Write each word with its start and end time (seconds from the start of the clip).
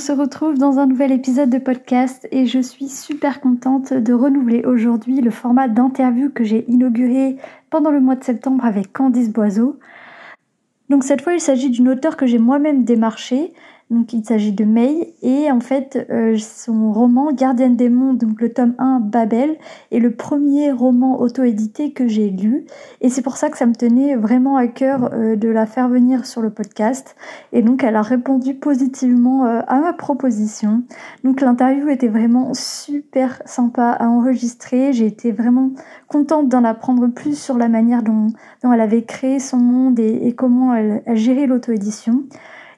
Se 0.00 0.12
retrouve 0.12 0.56
dans 0.56 0.78
un 0.78 0.86
nouvel 0.86 1.12
épisode 1.12 1.50
de 1.50 1.58
podcast 1.58 2.26
et 2.32 2.46
je 2.46 2.58
suis 2.58 2.88
super 2.88 3.42
contente 3.42 3.92
de 3.92 4.14
renouveler 4.14 4.64
aujourd'hui 4.64 5.20
le 5.20 5.30
format 5.30 5.68
d'interview 5.68 6.30
que 6.30 6.42
j'ai 6.42 6.64
inauguré 6.70 7.36
pendant 7.68 7.90
le 7.90 8.00
mois 8.00 8.16
de 8.16 8.24
septembre 8.24 8.64
avec 8.64 8.94
Candice 8.94 9.30
Boiseau. 9.30 9.78
Donc 10.88 11.04
cette 11.04 11.20
fois, 11.20 11.34
il 11.34 11.40
s'agit 11.40 11.68
d'une 11.68 11.90
auteure 11.90 12.16
que 12.16 12.26
j'ai 12.26 12.38
moi-même 12.38 12.82
démarchée, 12.82 13.52
donc 13.90 14.12
il 14.12 14.24
s'agit 14.24 14.52
de 14.52 14.64
May 14.64 15.14
et 15.20 15.50
en 15.50 15.60
fait 15.60 16.06
euh, 16.10 16.38
son 16.38 16.92
roman 16.92 17.32
Gardienne 17.32 17.74
des 17.74 17.90
mondes, 17.90 18.18
donc 18.18 18.40
le 18.40 18.52
tome 18.52 18.74
1 18.78 19.00
Babel, 19.00 19.56
est 19.90 19.98
le 19.98 20.12
premier 20.12 20.70
roman 20.70 21.20
auto-édité 21.20 21.92
que 21.92 22.06
j'ai 22.06 22.30
lu 22.30 22.66
et 23.00 23.08
c'est 23.08 23.22
pour 23.22 23.36
ça 23.36 23.50
que 23.50 23.58
ça 23.58 23.66
me 23.66 23.74
tenait 23.74 24.14
vraiment 24.14 24.56
à 24.56 24.68
cœur 24.68 25.10
euh, 25.12 25.34
de 25.34 25.48
la 25.48 25.66
faire 25.66 25.88
venir 25.88 26.24
sur 26.24 26.40
le 26.40 26.50
podcast 26.50 27.16
et 27.52 27.62
donc 27.62 27.82
elle 27.82 27.96
a 27.96 28.02
répondu 28.02 28.54
positivement 28.54 29.44
euh, 29.46 29.60
à 29.66 29.80
ma 29.80 29.92
proposition. 29.92 30.82
Donc 31.24 31.40
l'interview 31.40 31.88
était 31.88 32.08
vraiment 32.08 32.54
super 32.54 33.42
sympa 33.44 33.90
à 33.90 34.06
enregistrer, 34.06 34.92
j'ai 34.92 35.06
été 35.06 35.32
vraiment 35.32 35.72
contente 36.06 36.48
d'en 36.48 36.62
apprendre 36.62 37.08
plus 37.08 37.36
sur 37.36 37.58
la 37.58 37.68
manière 37.68 38.02
dont, 38.02 38.28
elle 38.62 38.80
avait 38.80 39.02
créé 39.02 39.40
son 39.40 39.56
monde 39.56 39.98
et, 39.98 40.28
et 40.28 40.34
comment 40.34 40.74
elle, 40.74 41.02
elle 41.06 41.16
gérait 41.16 41.46
l'auto-édition. 41.46 42.22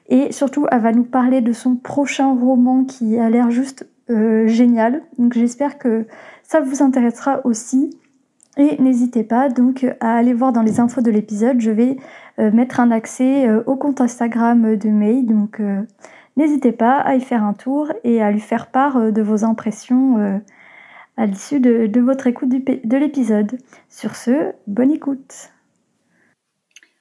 Et 0.09 0.31
surtout, 0.31 0.67
elle 0.71 0.81
va 0.81 0.91
nous 0.91 1.03
parler 1.03 1.41
de 1.41 1.53
son 1.53 1.75
prochain 1.75 2.33
roman 2.33 2.83
qui 2.83 3.17
a 3.17 3.29
l'air 3.29 3.51
juste 3.51 3.87
euh, 4.09 4.47
génial. 4.47 5.01
Donc 5.17 5.33
j'espère 5.33 5.77
que 5.77 6.05
ça 6.43 6.59
vous 6.59 6.83
intéressera 6.83 7.41
aussi. 7.45 7.97
Et 8.57 8.79
n'hésitez 8.81 9.23
pas 9.23 9.49
donc 9.49 9.85
à 9.99 10.15
aller 10.15 10.33
voir 10.33 10.51
dans 10.51 10.61
les 10.61 10.79
infos 10.79 11.01
de 11.01 11.09
l'épisode. 11.09 11.59
Je 11.61 11.71
vais 11.71 11.97
euh, 12.39 12.51
mettre 12.51 12.79
un 12.79 12.91
accès 12.91 13.47
euh, 13.47 13.63
au 13.65 13.75
compte 13.75 14.01
Instagram 14.01 14.75
de 14.75 14.89
May. 14.89 15.23
Donc 15.23 15.61
n'hésitez 16.35 16.73
pas 16.73 16.97
à 16.97 17.15
y 17.15 17.21
faire 17.21 17.43
un 17.43 17.53
tour 17.53 17.91
et 18.03 18.21
à 18.21 18.31
lui 18.31 18.41
faire 18.41 18.67
part 18.67 19.11
de 19.11 19.21
vos 19.21 19.45
impressions 19.45 20.41
à 21.15 21.25
l'issue 21.25 21.59
de, 21.59 21.87
de, 21.87 22.01
votre 22.01 22.27
écoute 22.27 22.49
de 22.49 22.97
l'épisode. 22.97 23.57
Sur 23.89 24.15
ce, 24.15 24.51
bonne 24.67 24.91
écoute. 24.91 25.52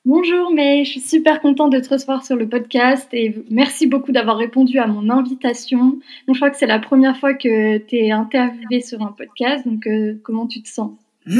Bonjour, 0.05 0.53
mais 0.53 0.85
je 0.85 0.91
suis 0.91 1.01
super 1.01 1.41
contente 1.41 1.73
de 1.73 1.79
te 1.79 1.89
recevoir 1.89 2.27
sur 2.27 2.35
le 2.35 2.49
podcast 2.49 3.07
et 3.13 3.37
merci 3.51 3.87
beaucoup 3.87 4.11
d'avoir 4.11 4.37
répondu 4.37 4.81
à 4.81 4.89
mon 4.89 5.09
invitation. 5.11 6.01
Donc, 6.27 6.35
je 6.35 6.39
crois 6.41 6.51
que 6.51 6.57
c'est 6.57 6.67
la 6.67 6.81
première 6.81 7.17
fois 7.17 7.35
que 7.35 7.79
tu 7.79 7.97
es 7.97 8.11
interviewée 8.11 8.81
sur 8.81 9.01
un 9.01 9.13
podcast, 9.13 9.65
donc 9.65 9.87
euh, 9.87 10.21
comment 10.25 10.49
tu 10.49 10.61
te 10.61 10.69
sens? 10.69 10.91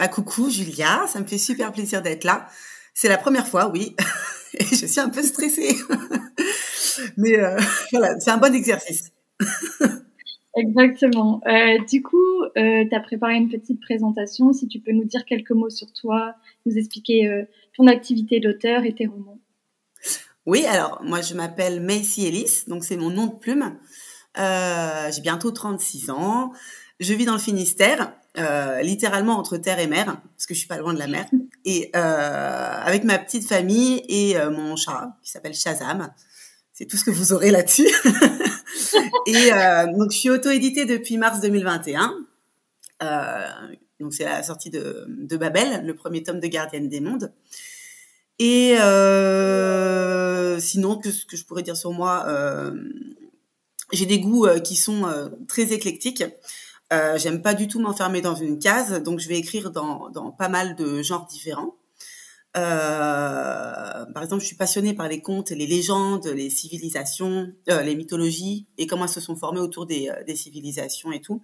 Bah, 0.00 0.08
Coucou 0.08 0.50
Julia, 0.50 1.06
ça 1.06 1.20
me 1.20 1.26
fait 1.26 1.38
super 1.38 1.70
plaisir 1.70 2.02
d'être 2.02 2.24
là. 2.24 2.48
C'est 2.92 3.08
la 3.08 3.18
première 3.18 3.46
fois, 3.46 3.70
oui, 3.72 3.94
et 4.54 4.64
je 4.64 4.86
suis 4.86 5.00
un 5.00 5.08
peu 5.08 5.22
stressée. 5.22 5.76
mais 7.16 7.38
euh, 7.38 7.56
voilà, 7.92 8.18
c'est 8.18 8.32
un 8.32 8.38
bon 8.38 8.52
exercice. 8.52 9.12
Exactement. 10.56 11.40
Euh, 11.46 11.78
du 11.88 12.02
coup, 12.02 12.42
tu 12.56 12.94
as 12.96 13.00
préparé 13.00 13.36
une 13.36 13.48
petite 13.48 13.80
présentation. 13.80 14.52
Si 14.52 14.66
tu 14.66 14.80
peux 14.80 14.90
nous 14.90 15.04
dire 15.04 15.24
quelques 15.24 15.52
mots 15.52 15.70
sur 15.70 15.92
toi, 15.92 16.34
nous 16.66 16.76
expliquer 16.76 17.46
ton 17.76 17.86
activité 17.86 18.40
d'auteur 18.40 18.84
et 18.84 18.94
tes 18.94 19.06
romans. 19.06 19.40
Oui, 20.46 20.64
alors 20.66 21.00
moi 21.04 21.20
je 21.20 21.34
m'appelle 21.34 21.80
Macy 21.80 22.26
Ellis, 22.26 22.64
donc 22.66 22.84
c'est 22.84 22.96
mon 22.96 23.10
nom 23.10 23.26
de 23.26 23.34
plume. 23.34 23.78
Euh, 24.38 25.10
j'ai 25.12 25.20
bientôt 25.20 25.50
36 25.50 26.10
ans. 26.10 26.52
Je 26.98 27.14
vis 27.14 27.24
dans 27.24 27.34
le 27.34 27.38
Finistère, 27.38 28.12
euh, 28.38 28.80
littéralement 28.82 29.36
entre 29.38 29.56
terre 29.56 29.78
et 29.78 29.86
mer, 29.86 30.20
parce 30.36 30.46
que 30.46 30.54
je 30.54 30.58
suis 30.58 30.68
pas 30.68 30.78
loin 30.78 30.94
de 30.94 30.98
la 30.98 31.06
mer, 31.06 31.26
et 31.64 31.90
avec 31.94 33.04
ma 33.04 33.18
petite 33.18 33.46
famille 33.46 34.02
et 34.08 34.36
mon 34.50 34.76
chat 34.76 35.16
qui 35.22 35.30
s'appelle 35.30 35.54
Shazam. 35.54 36.12
C'est 36.72 36.86
tout 36.86 36.96
ce 36.96 37.04
que 37.04 37.10
vous 37.10 37.32
aurez 37.32 37.50
là-dessus. 37.50 37.88
et 39.26 39.50
donc 39.94 40.10
je 40.10 40.18
suis 40.18 40.30
auto-éditée 40.30 40.86
depuis 40.86 41.16
mars 41.16 41.40
2021. 41.40 42.14
Donc 44.00 44.14
c'est 44.14 44.24
la 44.24 44.42
sortie 44.42 44.70
de, 44.70 45.36
Babel, 45.36 45.84
le 45.84 45.94
premier 45.94 46.22
tome 46.22 46.40
de 46.40 46.46
Gardienne 46.46 46.88
des 46.88 47.00
mondes. 47.00 47.32
Et 48.38 48.76
euh, 48.80 50.58
sinon, 50.58 50.96
que 50.96 51.10
ce 51.10 51.26
que 51.26 51.36
je 51.36 51.44
pourrais 51.44 51.62
dire 51.62 51.76
sur 51.76 51.92
moi, 51.92 52.24
euh, 52.26 52.72
j'ai 53.92 54.06
des 54.06 54.18
goûts 54.18 54.46
euh, 54.46 54.58
qui 54.58 54.76
sont 54.76 55.04
très 55.46 55.72
éclectiques. 55.72 56.24
J'aime 56.90 57.42
pas 57.42 57.54
du 57.54 57.68
tout 57.68 57.78
m'enfermer 57.78 58.20
dans 58.20 58.34
une 58.34 58.58
case, 58.58 59.00
donc 59.02 59.20
je 59.20 59.28
vais 59.28 59.38
écrire 59.38 59.70
dans, 59.70 60.10
pas 60.36 60.48
mal 60.48 60.74
de 60.74 61.02
genres 61.02 61.26
différents. 61.26 61.76
Par 62.54 64.22
exemple, 64.22 64.40
je 64.40 64.46
suis 64.46 64.56
passionnée 64.56 64.94
par 64.94 65.06
les 65.06 65.20
contes, 65.20 65.50
les 65.50 65.68
légendes, 65.68 66.26
les 66.26 66.50
civilisations, 66.50 67.52
les 67.68 67.94
mythologies 67.94 68.66
et 68.76 68.88
comment 68.88 69.04
elles 69.04 69.10
se 69.10 69.20
sont 69.20 69.36
formées 69.36 69.60
autour 69.60 69.86
des 69.86 70.34
civilisations 70.34 71.12
et 71.12 71.20
tout. 71.20 71.42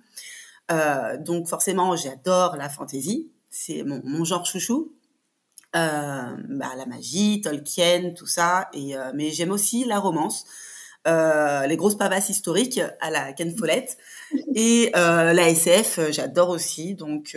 Euh, 0.70 1.16
donc 1.18 1.48
forcément, 1.48 1.94
j'adore 1.96 2.56
la 2.56 2.68
fantaisie, 2.68 3.30
c'est 3.50 3.82
mon, 3.82 4.00
mon, 4.04 4.24
genre 4.24 4.46
chouchou. 4.46 4.92
Euh, 5.74 6.36
bah, 6.48 6.70
la 6.76 6.86
magie, 6.86 7.40
Tolkien, 7.40 8.12
tout 8.16 8.26
ça. 8.26 8.68
Et 8.72 8.96
euh, 8.96 9.12
mais 9.14 9.30
j'aime 9.30 9.50
aussi 9.50 9.84
la 9.84 9.98
romance, 9.98 10.44
les 11.04 11.76
grosses 11.76 11.96
pavasses 11.96 12.30
historiques 12.30 12.80
à 13.00 13.10
la 13.10 13.32
Ken 13.32 13.54
Follett 13.56 13.96
et 14.54 14.90
la 14.94 15.48
SF. 15.48 16.10
J'adore 16.10 16.50
aussi. 16.50 16.94
Donc 16.94 17.36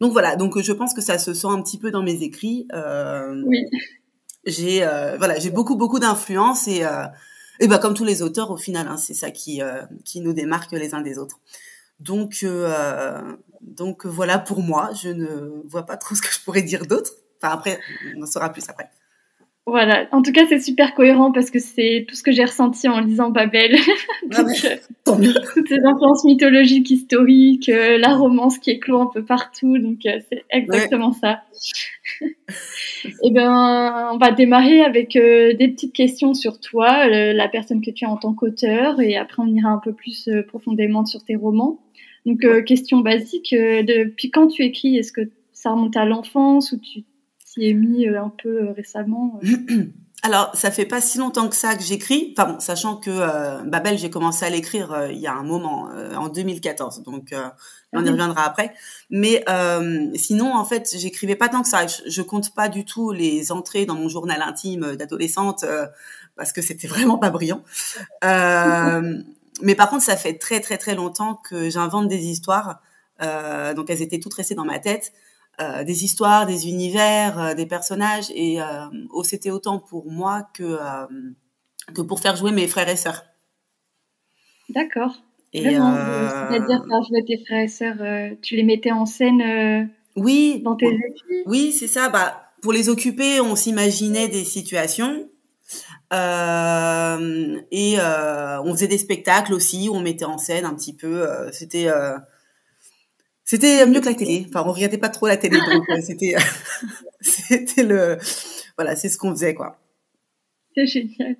donc 0.00 0.12
voilà. 0.12 0.36
Donc 0.36 0.60
je 0.60 0.72
pense 0.72 0.92
que 0.92 1.00
ça 1.00 1.18
se 1.18 1.32
sent 1.32 1.48
un 1.48 1.62
petit 1.62 1.78
peu 1.78 1.90
dans 1.90 2.02
mes 2.02 2.22
écrits. 2.22 2.68
oui. 3.46 3.64
J'ai 4.44 4.80
voilà, 5.18 5.38
j'ai 5.38 5.50
beaucoup 5.50 5.76
beaucoup 5.76 5.98
d'influence 5.98 6.68
et 6.68 6.84
et 7.58 7.68
bah 7.68 7.78
comme 7.78 7.94
tous 7.94 8.04
les 8.04 8.22
auteurs 8.22 8.50
au 8.50 8.56
final, 8.58 8.86
hein, 8.86 8.98
c'est 8.98 9.14
ça 9.14 9.30
qui 9.30 9.60
qui 10.04 10.20
nous 10.20 10.34
démarque 10.34 10.72
les 10.72 10.94
uns 10.94 11.00
des 11.00 11.18
autres. 11.18 11.40
Donc, 12.00 12.40
euh, 12.42 13.20
donc 13.60 14.06
voilà 14.06 14.38
pour 14.38 14.62
moi. 14.62 14.90
Je 15.00 15.08
ne 15.08 15.62
vois 15.66 15.86
pas 15.86 15.96
trop 15.96 16.14
ce 16.14 16.22
que 16.22 16.32
je 16.32 16.40
pourrais 16.42 16.62
dire 16.62 16.86
d'autre. 16.86 17.10
Enfin 17.40 17.54
après, 17.54 17.78
on 18.16 18.22
en 18.22 18.26
saura 18.26 18.52
plus 18.52 18.68
après. 18.68 18.90
Voilà. 19.68 20.06
En 20.12 20.22
tout 20.22 20.30
cas, 20.30 20.46
c'est 20.48 20.60
super 20.60 20.94
cohérent 20.94 21.32
parce 21.32 21.50
que 21.50 21.58
c'est 21.58 22.06
tout 22.08 22.14
ce 22.14 22.22
que 22.22 22.30
j'ai 22.30 22.44
ressenti 22.44 22.88
en 22.88 23.00
lisant 23.00 23.30
Babel. 23.30 23.76
Ah 24.34 24.42
ouais, 24.42 24.80
tant 25.04 25.16
mieux. 25.16 25.32
Toutes 25.54 25.68
ces 25.68 25.78
influences 25.84 26.24
mythologiques, 26.24 26.90
historiques, 26.90 27.68
euh, 27.68 27.96
la 27.96 28.16
romance 28.16 28.58
qui 28.58 28.72
éclot 28.72 29.00
un 29.00 29.06
peu 29.06 29.24
partout. 29.24 29.78
Donc, 29.78 30.04
euh, 30.04 30.18
c'est 30.28 30.44
exactement 30.50 31.10
ouais. 31.10 31.18
ça. 31.20 31.42
Eh 33.22 33.30
ben, 33.30 34.10
on 34.12 34.18
va 34.18 34.32
démarrer 34.32 34.82
avec 34.82 35.16
euh, 35.16 35.54
des 35.54 35.68
petites 35.68 35.94
questions 35.94 36.34
sur 36.34 36.60
toi, 36.60 37.06
la 37.08 37.48
personne 37.48 37.80
que 37.80 37.90
tu 37.90 38.04
es 38.04 38.08
en 38.08 38.16
tant 38.16 38.34
qu'auteur, 38.34 39.00
et 39.00 39.16
après 39.16 39.42
on 39.42 39.46
ira 39.46 39.70
un 39.70 39.78
peu 39.78 39.92
plus 39.92 40.28
euh, 40.28 40.42
profondément 40.42 41.04
sur 41.04 41.22
tes 41.22 41.36
romans. 41.36 41.78
Donc, 42.26 42.44
euh, 42.44 42.60
question 42.60 42.98
basique, 42.98 43.52
euh, 43.52 43.84
depuis 43.84 44.30
quand 44.30 44.48
tu 44.48 44.64
écris 44.64 44.98
Est-ce 44.98 45.12
que 45.12 45.30
ça 45.52 45.70
remonte 45.70 45.96
à 45.96 46.04
l'enfance 46.04 46.72
ou 46.72 46.78
tu 46.78 47.04
t'y 47.46 47.68
es 47.68 47.72
mis 47.72 48.06
euh, 48.08 48.20
un 48.20 48.32
peu 48.42 48.70
récemment 48.72 49.40
Alors, 50.22 50.50
ça 50.54 50.72
fait 50.72 50.86
pas 50.86 51.00
si 51.00 51.18
longtemps 51.18 51.48
que 51.48 51.54
ça 51.54 51.76
que 51.76 51.84
j'écris. 51.84 52.34
Enfin 52.36 52.52
bon, 52.52 52.58
sachant 52.58 52.96
que 52.96 53.64
Babel, 53.68 53.96
j'ai 53.96 54.10
commencé 54.10 54.44
à 54.44 54.50
l'écrire 54.50 55.08
il 55.10 55.18
y 55.18 55.28
a 55.28 55.32
un 55.32 55.44
moment, 55.44 55.88
en 56.16 56.28
2014. 56.28 57.04
Donc, 57.04 57.32
on 57.92 58.04
y 58.04 58.10
reviendra 58.10 58.44
après. 58.44 58.74
Mais 59.08 59.44
sinon, 60.16 60.52
en 60.52 60.64
fait, 60.64 60.96
j'écrivais 60.98 61.36
pas 61.36 61.48
tant 61.48 61.62
que 61.62 61.68
ça. 61.68 61.86
Je, 61.86 62.10
je, 62.10 62.22
compte 62.22 62.52
pas 62.54 62.68
du 62.68 62.84
tout 62.84 63.12
les 63.12 63.52
entrées 63.52 63.86
dans 63.86 63.94
mon 63.94 64.08
journal 64.08 64.42
intime 64.42 64.96
d'adolescente 64.96 65.64
parce 66.34 66.52
que 66.52 66.62
c'était 66.62 66.88
vraiment 66.88 67.18
pas 67.18 67.30
brillant. 67.30 67.62
Mais 69.62 69.74
par 69.74 69.88
contre, 69.90 70.02
ça 70.02 70.16
fait 70.16 70.34
très 70.34 70.60
très 70.60 70.78
très 70.78 70.94
longtemps 70.94 71.34
que 71.34 71.70
j'invente 71.70 72.08
des 72.08 72.26
histoires. 72.26 72.80
donc, 73.20 73.90
elles 73.90 74.02
étaient 74.02 74.20
toutes 74.20 74.34
restées 74.34 74.54
dans 74.54 74.64
ma 74.64 74.78
tête. 74.78 75.12
Euh, 75.58 75.84
des 75.84 76.04
histoires, 76.04 76.44
des 76.44 76.68
univers, 76.68 77.40
euh, 77.40 77.54
des 77.54 77.64
personnages. 77.64 78.30
Et 78.34 78.60
euh, 78.60 78.64
oh, 79.10 79.24
c'était 79.24 79.50
autant 79.50 79.78
pour 79.78 80.10
moi 80.10 80.46
que, 80.52 80.62
euh, 80.62 81.06
que 81.94 82.02
pour 82.02 82.20
faire 82.20 82.36
jouer 82.36 82.52
mes 82.52 82.66
frères 82.66 82.90
et 82.90 82.96
sœurs. 82.96 83.24
D'accord. 84.68 85.14
C'est-à-dire 85.54 86.84
faire 86.86 87.02
jouer 87.08 87.24
tes 87.24 87.42
frères 87.42 87.62
et 87.62 87.68
sœurs, 87.68 87.96
tu 88.42 88.56
les 88.56 88.64
mettais 88.64 88.90
en 88.90 89.06
scène 89.06 89.90
oui, 90.16 90.60
dans 90.62 90.76
tes 90.76 90.88
écrits 90.88 91.42
Oui, 91.46 91.72
c'est 91.72 91.86
ça. 91.86 92.10
Bah, 92.10 92.50
pour 92.60 92.74
les 92.74 92.90
occuper, 92.90 93.40
on 93.40 93.56
s'imaginait 93.56 94.28
des 94.28 94.44
situations. 94.44 95.30
Euh, 96.12 97.60
et 97.72 97.96
euh, 97.98 98.62
on 98.62 98.72
faisait 98.72 98.86
des 98.86 98.98
spectacles 98.98 99.52
aussi 99.52 99.88
où 99.88 99.94
on 99.94 100.00
mettait 100.00 100.24
en 100.24 100.38
scène 100.38 100.64
un 100.64 100.74
petit 100.74 100.94
peu. 100.94 101.28
Euh, 101.28 101.50
c'était 101.52 101.88
c'était 103.44 103.86
mieux 103.86 104.00
que 104.00 104.06
la 104.06 104.14
télé. 104.14 104.46
Enfin, 104.48 104.64
on 104.66 104.72
regardait 104.72 104.98
pas 104.98 105.08
trop 105.08 105.26
la 105.26 105.36
télé, 105.36 105.58
donc 105.58 105.84
c'était 106.02 106.36
c'était 107.20 107.82
le 107.82 108.18
voilà, 108.76 108.94
c'est 108.94 109.08
ce 109.08 109.18
qu'on 109.18 109.30
faisait 109.30 109.54
quoi. 109.54 109.78
C'est 110.74 110.86
génial. 110.86 111.36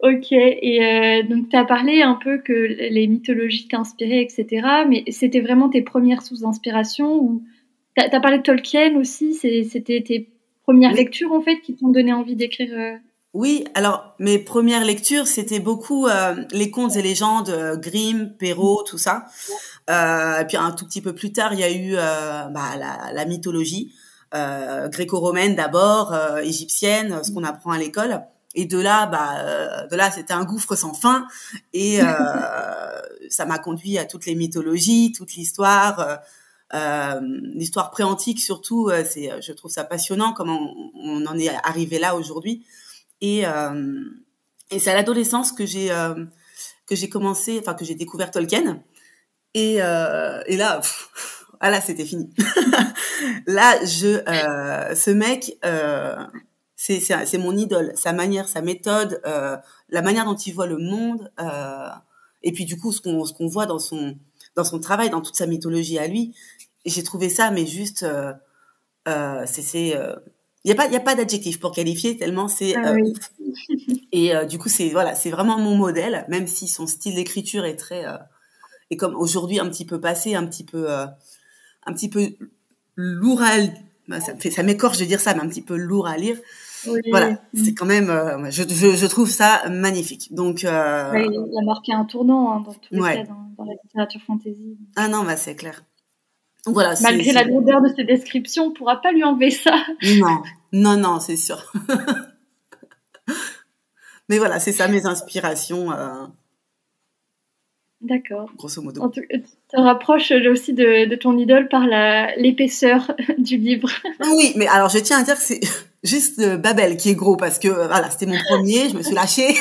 Ok, 0.00 0.32
et 0.32 1.22
donc 1.28 1.48
tu 1.48 1.56
as 1.56 1.64
parlé 1.64 2.02
un 2.02 2.14
peu 2.22 2.38
que 2.38 2.52
les 2.52 3.06
mythologies 3.06 3.68
t'inspiraient, 3.68 4.22
etc. 4.22 4.66
Mais 4.88 5.04
c'était 5.10 5.40
vraiment 5.40 5.70
tes 5.70 5.82
premières 5.82 6.22
sources 6.22 6.40
d'inspiration 6.40 7.16
ou 7.16 7.42
tu 7.96 8.04
as, 8.04 8.20
parlé 8.20 8.38
de 8.38 8.42
Tolkien 8.42 8.96
aussi 8.96 9.34
C'était 9.34 10.02
tes 10.02 10.28
premières 10.64 10.92
lectures 10.92 11.32
en 11.32 11.40
fait 11.40 11.60
qui 11.60 11.74
t'ont 11.74 11.88
donné 11.88 12.12
envie 12.12 12.36
d'écrire 12.36 12.98
oui, 13.34 13.66
alors 13.74 14.14
mes 14.18 14.38
premières 14.38 14.84
lectures, 14.84 15.26
c'était 15.26 15.60
beaucoup 15.60 16.06
euh, 16.06 16.34
les 16.50 16.70
contes 16.70 16.96
et 16.96 17.02
légendes, 17.02 17.50
euh, 17.50 17.76
Grimm, 17.76 18.32
Perrault, 18.38 18.82
tout 18.84 18.96
ça. 18.96 19.26
Euh, 19.90 20.40
et 20.40 20.46
puis 20.46 20.56
un 20.56 20.70
tout 20.70 20.86
petit 20.86 21.02
peu 21.02 21.14
plus 21.14 21.30
tard, 21.32 21.52
il 21.52 21.60
y 21.60 21.62
a 21.62 21.70
eu 21.70 21.94
bah, 21.94 22.76
la, 22.78 23.12
la, 23.12 23.24
mythologie 23.26 23.94
gréco-romaine 24.32 25.54
d'abord, 25.54 26.14
égyptienne, 26.42 27.22
ce 27.22 27.30
qu'on 27.30 27.44
apprend 27.44 27.72
à 27.72 27.78
l'école. 27.78 28.22
Et 28.54 28.64
de 28.64 28.78
là, 28.78 29.06
bah, 29.06 29.86
de 29.90 29.96
là, 29.96 30.10
c'était 30.10 30.34
un 30.34 30.44
gouffre 30.44 30.74
sans 30.74 30.92
fin. 30.92 31.26
Et 31.72 32.00
ça 33.30 33.46
m'a 33.46 33.58
conduit 33.58 33.98
à 33.98 34.04
toutes 34.04 34.26
les 34.26 34.34
mythologies, 34.34 35.12
toute 35.12 35.34
l'histoire. 35.34 36.20
l'histoire 37.54 37.90
pré-antique 37.90 38.40
surtout, 38.40 38.90
c'est, 39.08 39.30
je 39.40 39.52
trouve 39.52 39.70
ça 39.70 39.84
passionnant 39.84 40.34
comment 40.34 40.74
on 40.94 41.24
en 41.24 41.38
est 41.38 41.50
arrivé 41.64 41.98
là 41.98 42.14
aujourd'hui. 42.14 42.66
Et, 43.20 43.46
euh, 43.46 44.04
et 44.70 44.78
c'est 44.78 44.90
à 44.90 44.94
l'adolescence 44.94 45.52
que 45.52 45.66
j'ai 45.66 45.90
euh, 45.90 46.24
que 46.86 46.94
j'ai 46.94 47.08
commencé, 47.08 47.58
enfin 47.60 47.74
que 47.74 47.84
j'ai 47.84 47.94
découvert 47.94 48.30
Tolkien. 48.30 48.82
Et, 49.54 49.82
euh, 49.82 50.42
là, 50.48 50.80
ah 51.60 51.70
là, 51.70 51.80
c'était 51.80 52.04
fini. 52.04 52.30
là, 53.46 53.78
je, 53.84 54.22
ce 54.94 55.10
mec, 55.10 55.58
c'est 56.76 57.00
c'est 57.00 57.38
mon 57.38 57.56
idole, 57.56 57.92
sa 57.96 58.12
manière, 58.12 58.48
sa 58.48 58.62
méthode, 58.62 59.20
la 59.24 60.02
manière 60.02 60.24
dont 60.24 60.36
il 60.36 60.54
voit 60.54 60.66
le 60.66 60.78
monde, 60.78 61.30
et 62.42 62.52
puis 62.52 62.64
du 62.64 62.78
coup, 62.78 62.92
ce 62.92 63.00
qu'on 63.00 63.24
ce 63.24 63.32
qu'on 63.32 63.48
voit 63.48 63.66
dans 63.66 63.78
son 63.78 64.16
dans 64.54 64.64
son 64.64 64.80
travail, 64.80 65.10
dans 65.10 65.20
toute 65.20 65.36
sa 65.36 65.46
mythologie 65.46 65.98
à 65.98 66.06
lui. 66.06 66.34
J'ai 66.84 67.02
trouvé 67.02 67.28
ça, 67.28 67.50
mais 67.50 67.66
juste, 67.66 68.06
c'est 69.46 69.94
il 70.68 70.72
y 70.72 70.74
a 70.74 70.74
pas, 70.74 70.86
y 70.88 70.96
a 70.96 71.00
pas 71.00 71.14
d'adjectif 71.14 71.58
pour 71.58 71.72
qualifier 71.72 72.18
tellement 72.18 72.46
c'est. 72.46 72.76
Ah 72.76 72.92
euh, 72.92 73.12
et 74.12 74.36
euh, 74.36 74.44
du 74.44 74.58
coup, 74.58 74.68
c'est 74.68 74.90
voilà, 74.90 75.14
c'est 75.14 75.30
vraiment 75.30 75.58
mon 75.58 75.74
modèle, 75.74 76.26
même 76.28 76.46
si 76.46 76.68
son 76.68 76.86
style 76.86 77.14
d'écriture 77.14 77.64
est 77.64 77.76
très 77.76 78.04
euh, 78.04 78.18
et 78.90 78.98
comme 78.98 79.16
aujourd'hui 79.16 79.60
un 79.60 79.68
petit 79.70 79.86
peu 79.86 79.98
passé, 79.98 80.34
un 80.34 80.44
petit 80.46 80.64
peu, 80.64 80.90
un 80.90 81.92
petit 81.92 82.10
peu 82.10 82.34
lourd 82.96 83.40
à, 83.42 83.56
bah, 84.08 84.18
ça 84.20 84.62
m'écorche 84.62 84.98
de 84.98 85.06
dire 85.06 85.20
ça, 85.20 85.34
mais 85.34 85.40
un 85.40 85.48
petit 85.48 85.62
peu 85.62 85.76
lourd 85.76 86.06
à 86.06 86.18
lire. 86.18 86.36
Voilà, 87.10 87.38
c'est 87.54 87.74
quand 87.74 87.86
même, 87.86 88.08
je, 88.50 88.62
je, 88.62 88.94
je, 88.94 89.06
trouve 89.06 89.30
ça 89.30 89.68
magnifique. 89.70 90.34
Donc, 90.34 90.62
il 90.62 90.68
a 90.68 91.64
marqué 91.64 91.92
un 91.92 92.04
tournant 92.04 92.52
hein, 92.52 92.60
dans 92.60 92.74
tous 92.74 92.94
les 92.94 93.00
cas 93.00 93.24
dans, 93.24 93.50
dans, 93.56 93.64
la 93.64 93.74
littérature 93.82 94.20
fantasy. 94.26 94.76
Ah 94.96 95.08
non, 95.08 95.24
bah 95.24 95.36
c'est 95.36 95.54
clair. 95.54 95.82
Malgré 97.02 97.32
la 97.32 97.44
lourdeur 97.44 97.80
de 97.80 97.88
ses 97.88 98.04
descriptions, 98.04 98.64
on 98.64 98.70
ne 98.70 98.74
pourra 98.74 99.00
pas 99.00 99.12
lui 99.12 99.24
enlever 99.24 99.50
ça. 99.50 99.74
Non, 100.18 100.42
non, 100.72 100.96
non, 100.96 101.20
c'est 101.20 101.36
sûr. 101.36 101.72
Mais 104.28 104.38
voilà, 104.38 104.60
c'est 104.60 104.72
ça 104.72 104.88
mes 104.88 105.06
inspirations. 105.06 105.90
Euh, 105.92 106.26
D'accord. 108.00 108.50
Grosso 108.56 108.82
modo. 108.82 109.08
Tu 109.08 109.26
te 109.68 109.80
rapproches 109.80 110.32
aussi 110.50 110.74
de, 110.74 111.14
ton 111.16 111.36
idole 111.38 111.68
par 111.68 111.86
l'épaisseur 112.36 113.12
du 113.38 113.56
livre. 113.56 113.88
Oui, 114.20 114.52
mais 114.56 114.68
alors 114.68 114.88
je 114.88 114.98
tiens 114.98 115.18
à 115.20 115.22
dire 115.24 115.34
que 115.34 115.42
c'est 115.42 115.60
juste 116.04 116.38
euh, 116.40 116.58
Babel 116.58 116.96
qui 116.96 117.08
est 117.10 117.14
gros 117.14 117.36
parce 117.36 117.58
que 117.58 117.68
voilà, 117.68 118.10
c'était 118.10 118.26
mon 118.26 118.38
premier, 118.38 118.90
je 118.90 118.96
me 118.96 119.02
suis 119.02 119.14
lâchée. 119.14 119.54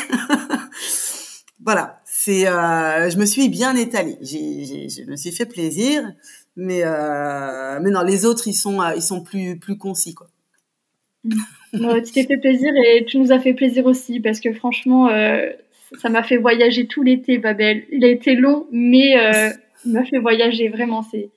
voilà, 1.65 2.01
c'est, 2.05 2.47
euh, 2.47 3.09
je 3.09 3.17
me 3.17 3.25
suis 3.25 3.49
bien 3.49 3.75
étalée. 3.75 4.17
je 4.21 5.09
me 5.09 5.15
suis 5.15 5.31
fait 5.31 5.45
plaisir. 5.45 6.03
Mais 6.57 6.81
euh, 6.83 7.79
mais 7.81 7.91
non, 7.91 8.01
les 8.01 8.25
autres 8.25 8.47
ils 8.47 8.55
sont 8.55 8.81
euh, 8.81 8.95
ils 8.95 9.03
sont 9.03 9.21
plus 9.21 9.59
plus 9.59 9.77
concis 9.77 10.15
quoi. 10.15 10.27
Mm. 11.23 12.03
tu 12.05 12.11
t'es 12.11 12.23
fait 12.23 12.37
plaisir 12.37 12.71
et 12.75 13.05
tu 13.05 13.17
nous 13.17 13.31
as 13.31 13.39
fait 13.39 13.53
plaisir 13.53 13.85
aussi 13.85 14.19
parce 14.19 14.39
que 14.39 14.53
franchement 14.53 15.09
euh, 15.09 15.49
ça 15.99 16.09
m'a 16.09 16.23
fait 16.23 16.37
voyager 16.37 16.87
tout 16.87 17.03
l'été 17.03 17.37
Babel. 17.37 17.83
Il 17.91 18.05
a 18.05 18.09
été 18.09 18.35
long 18.35 18.67
mais 18.71 19.17
euh, 19.17 19.49
il 19.85 19.93
m'a 19.93 20.05
fait 20.05 20.19
voyager 20.19 20.69
vraiment. 20.69 21.03
Ces, 21.03 21.31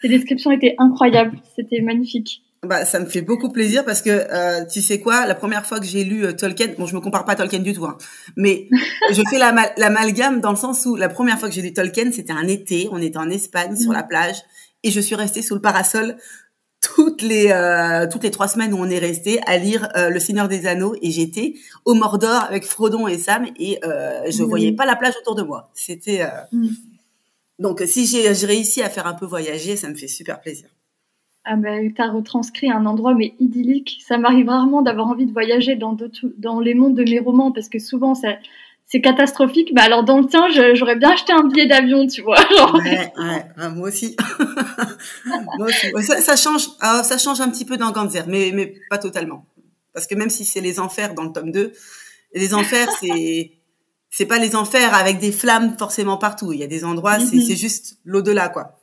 ces 0.00 0.08
descriptions 0.08 0.50
étaient 0.50 0.74
incroyables, 0.78 1.38
c'était 1.56 1.80
magnifique. 1.80 2.42
Bah, 2.64 2.84
ça 2.84 2.98
me 2.98 3.06
fait 3.06 3.22
beaucoup 3.22 3.50
plaisir 3.50 3.84
parce 3.84 4.02
que 4.02 4.10
euh, 4.10 4.64
tu 4.64 4.80
sais 4.80 5.00
quoi, 5.00 5.26
la 5.26 5.36
première 5.36 5.64
fois 5.64 5.78
que 5.78 5.86
j'ai 5.86 6.02
lu 6.02 6.24
euh, 6.24 6.32
Tolkien, 6.32 6.68
bon, 6.76 6.86
je 6.86 6.94
me 6.96 7.00
compare 7.00 7.24
pas 7.24 7.32
à 7.32 7.36
Tolkien 7.36 7.60
du 7.60 7.72
tout, 7.72 7.84
hein, 7.84 7.96
mais 8.36 8.68
je 9.12 9.22
fais 9.30 9.38
l'amalgame 9.38 10.40
dans 10.40 10.50
le 10.50 10.56
sens 10.56 10.84
où 10.84 10.96
la 10.96 11.08
première 11.08 11.38
fois 11.38 11.48
que 11.48 11.54
j'ai 11.54 11.62
lu 11.62 11.72
Tolkien, 11.72 12.10
c'était 12.10 12.32
un 12.32 12.48
été, 12.48 12.88
on 12.90 13.00
était 13.00 13.18
en 13.18 13.30
Espagne 13.30 13.76
sur 13.76 13.92
la 13.92 14.02
mm. 14.02 14.08
plage 14.08 14.36
et 14.82 14.90
je 14.90 15.00
suis 15.00 15.14
restée 15.14 15.40
sous 15.40 15.54
le 15.54 15.60
parasol 15.60 16.16
toutes 16.80 17.22
les 17.22 17.50
euh, 17.50 18.06
toutes 18.10 18.22
les 18.22 18.30
trois 18.30 18.48
semaines 18.48 18.72
où 18.72 18.78
on 18.78 18.88
est 18.88 18.98
resté 18.98 19.40
à 19.46 19.58
lire 19.58 19.88
euh, 19.96 20.10
Le 20.10 20.20
Seigneur 20.20 20.48
des 20.48 20.66
Anneaux 20.66 20.94
et 21.02 21.10
j'étais 21.10 21.54
au 21.84 21.94
Mordor 21.94 22.44
avec 22.44 22.64
Frodon 22.64 23.08
et 23.08 23.18
Sam 23.18 23.46
et 23.58 23.78
je 23.82 24.42
mm. 24.42 24.46
voyais 24.46 24.72
pas 24.72 24.86
la 24.86 24.96
plage 24.96 25.14
autour 25.20 25.34
de 25.34 25.42
moi. 25.42 25.70
C'était 25.74 26.24
mm. 26.52 26.68
donc 27.58 27.82
si 27.86 28.06
j'ai 28.06 28.46
réussi 28.46 28.82
à 28.82 28.88
faire 28.88 29.06
un 29.06 29.14
peu 29.14 29.26
voyager, 29.26 29.76
ça 29.76 29.88
me 29.88 29.94
fait 29.94 30.08
super 30.08 30.40
plaisir. 30.40 30.68
Ah 31.50 31.56
ben, 31.56 31.92
tu 31.94 32.02
as 32.02 32.10
retranscrit 32.10 32.70
un 32.70 32.84
endroit 32.84 33.14
mais 33.14 33.34
idyllique. 33.40 34.00
Ça 34.06 34.18
m'arrive 34.18 34.48
rarement 34.48 34.82
d'avoir 34.82 35.06
envie 35.06 35.24
de 35.24 35.32
voyager 35.32 35.76
dans, 35.76 35.96
dans 36.36 36.60
les 36.60 36.74
mondes 36.74 36.94
de 36.94 37.04
mes 37.04 37.20
romans 37.20 37.52
parce 37.52 37.70
que 37.70 37.78
souvent 37.78 38.14
c'est 38.88 39.02
catastrophique. 39.02 39.70
Mais 39.74 39.82
alors 39.82 40.02
dans 40.02 40.18
le 40.18 40.26
tien, 40.26 40.48
j'aurais 40.74 40.96
bien 40.96 41.10
acheté 41.10 41.32
un 41.32 41.46
billet 41.46 41.66
d'avion, 41.66 42.06
tu 42.06 42.22
vois. 42.22 42.38
Ouais, 42.74 43.12
ouais, 43.16 43.68
moi 43.74 43.88
aussi. 43.88 44.16
moi 45.58 45.68
aussi. 45.68 45.92
Ça, 46.22 46.36
change, 46.36 46.68
ah, 46.80 47.02
ça 47.04 47.18
change 47.18 47.40
un 47.40 47.50
petit 47.50 47.64
peu 47.64 47.76
dans 47.76 47.92
Ganzer, 47.92 48.24
mais, 48.26 48.50
mais 48.52 48.74
pas 48.90 48.98
totalement. 48.98 49.46
Parce 49.92 50.06
que 50.06 50.14
même 50.14 50.30
si 50.30 50.44
c'est 50.44 50.60
les 50.60 50.80
enfers 50.80 51.14
dans 51.14 51.24
le 51.24 51.32
tome 51.32 51.52
2, 51.52 51.72
les 52.34 52.54
enfers, 52.54 52.88
c'est 53.00 53.52
c'est 54.10 54.26
pas 54.26 54.38
les 54.38 54.56
enfers 54.56 54.94
avec 54.94 55.18
des 55.18 55.32
flammes 55.32 55.76
forcément 55.78 56.16
partout. 56.16 56.52
Il 56.52 56.60
y 56.60 56.64
a 56.64 56.66
des 56.66 56.84
endroits, 56.84 57.18
c'est 57.18 57.36
mm-hmm. 57.36 57.58
juste 57.58 57.98
l'au-delà, 58.04 58.48
quoi. 58.48 58.80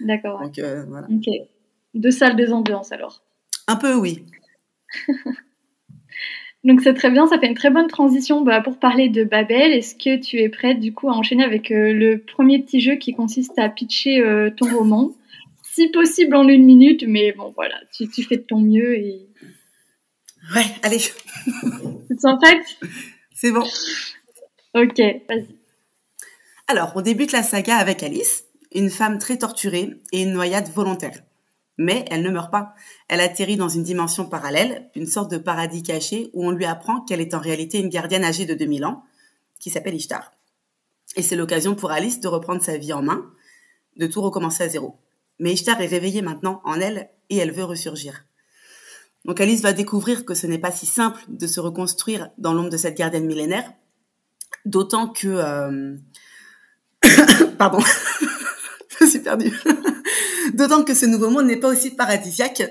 D'accord. 0.00 0.42
Donc, 0.42 0.58
euh, 0.58 0.84
voilà. 0.88 1.06
Ok. 1.10 1.32
Deux 1.94 2.10
salles, 2.10 2.36
deux 2.36 2.52
ambiances 2.52 2.92
alors. 2.92 3.22
Un 3.68 3.76
peu, 3.76 3.94
oui. 3.94 4.24
Donc 6.64 6.80
c'est 6.80 6.94
très 6.94 7.10
bien, 7.10 7.26
ça 7.26 7.38
fait 7.38 7.46
une 7.46 7.54
très 7.54 7.70
bonne 7.70 7.86
transition 7.86 8.42
bah, 8.42 8.60
pour 8.60 8.78
parler 8.78 9.08
de 9.08 9.24
Babel. 9.24 9.72
Est-ce 9.72 9.94
que 9.94 10.20
tu 10.20 10.38
es 10.38 10.48
prête 10.48 10.80
du 10.80 10.92
coup 10.92 11.08
à 11.08 11.12
enchaîner 11.12 11.44
avec 11.44 11.70
euh, 11.70 11.92
le 11.92 12.18
premier 12.18 12.60
petit 12.60 12.80
jeu 12.80 12.96
qui 12.96 13.14
consiste 13.14 13.58
à 13.58 13.68
pitcher 13.68 14.20
euh, 14.20 14.50
ton 14.50 14.68
roman, 14.76 15.12
si 15.62 15.88
possible 15.88 16.34
en 16.34 16.48
une 16.48 16.64
minute, 16.64 17.04
mais 17.06 17.32
bon 17.32 17.52
voilà, 17.54 17.76
tu, 17.94 18.08
tu 18.08 18.22
fais 18.24 18.36
de 18.36 18.42
ton 18.42 18.60
mieux 18.60 18.96
et. 18.96 19.28
Ouais, 20.54 20.66
allez. 20.82 20.98
tu 22.08 22.16
te 22.16 22.20
sens 22.20 22.38
prête? 22.42 22.64
C'est 23.34 23.52
bon. 23.52 23.64
Ok, 24.74 24.98
vas-y. 25.28 25.46
Alors, 26.66 26.92
on 26.96 27.00
débute 27.00 27.32
la 27.32 27.42
saga 27.42 27.76
avec 27.76 28.02
Alice, 28.02 28.44
une 28.74 28.90
femme 28.90 29.18
très 29.18 29.38
torturée 29.38 29.90
et 30.12 30.22
une 30.22 30.32
noyade 30.32 30.68
volontaire. 30.68 31.18
Mais 31.78 32.04
elle 32.10 32.22
ne 32.22 32.30
meurt 32.30 32.50
pas. 32.50 32.74
Elle 33.08 33.20
atterrit 33.20 33.56
dans 33.56 33.68
une 33.68 33.84
dimension 33.84 34.28
parallèle, 34.28 34.90
une 34.96 35.06
sorte 35.06 35.30
de 35.30 35.38
paradis 35.38 35.82
caché 35.82 36.30
où 36.34 36.44
on 36.44 36.50
lui 36.50 36.64
apprend 36.64 37.00
qu'elle 37.02 37.20
est 37.20 37.34
en 37.34 37.40
réalité 37.40 37.78
une 37.78 37.88
gardienne 37.88 38.24
âgée 38.24 38.46
de 38.46 38.54
2000 38.54 38.84
ans, 38.84 39.04
qui 39.60 39.70
s'appelle 39.70 39.94
Ishtar. 39.94 40.32
Et 41.16 41.22
c'est 41.22 41.36
l'occasion 41.36 41.74
pour 41.74 41.90
Alice 41.90 42.20
de 42.20 42.28
reprendre 42.28 42.62
sa 42.62 42.76
vie 42.76 42.92
en 42.92 43.02
main, 43.02 43.30
de 43.96 44.06
tout 44.06 44.20
recommencer 44.20 44.64
à 44.64 44.68
zéro. 44.68 44.98
Mais 45.38 45.52
Ishtar 45.52 45.80
est 45.80 45.86
réveillée 45.86 46.22
maintenant 46.22 46.60
en 46.64 46.80
elle 46.80 47.10
et 47.30 47.36
elle 47.36 47.52
veut 47.52 47.64
ressurgir. 47.64 48.24
Donc 49.24 49.40
Alice 49.40 49.62
va 49.62 49.72
découvrir 49.72 50.24
que 50.24 50.34
ce 50.34 50.46
n'est 50.46 50.58
pas 50.58 50.72
si 50.72 50.86
simple 50.86 51.20
de 51.28 51.46
se 51.46 51.60
reconstruire 51.60 52.30
dans 52.38 52.54
l'ombre 52.54 52.70
de 52.70 52.76
cette 52.76 52.96
gardienne 52.96 53.26
millénaire, 53.26 53.72
d'autant 54.64 55.08
que... 55.08 55.28
Euh... 55.28 55.96
Pardon, 57.58 57.80
je 59.00 59.06
suis 59.06 59.20
perdue. 59.20 59.52
D'autant 60.54 60.84
que 60.84 60.94
ce 60.94 61.06
nouveau 61.06 61.30
monde 61.30 61.46
n'est 61.46 61.56
pas 61.56 61.68
aussi 61.68 61.90
paradisiaque 61.90 62.62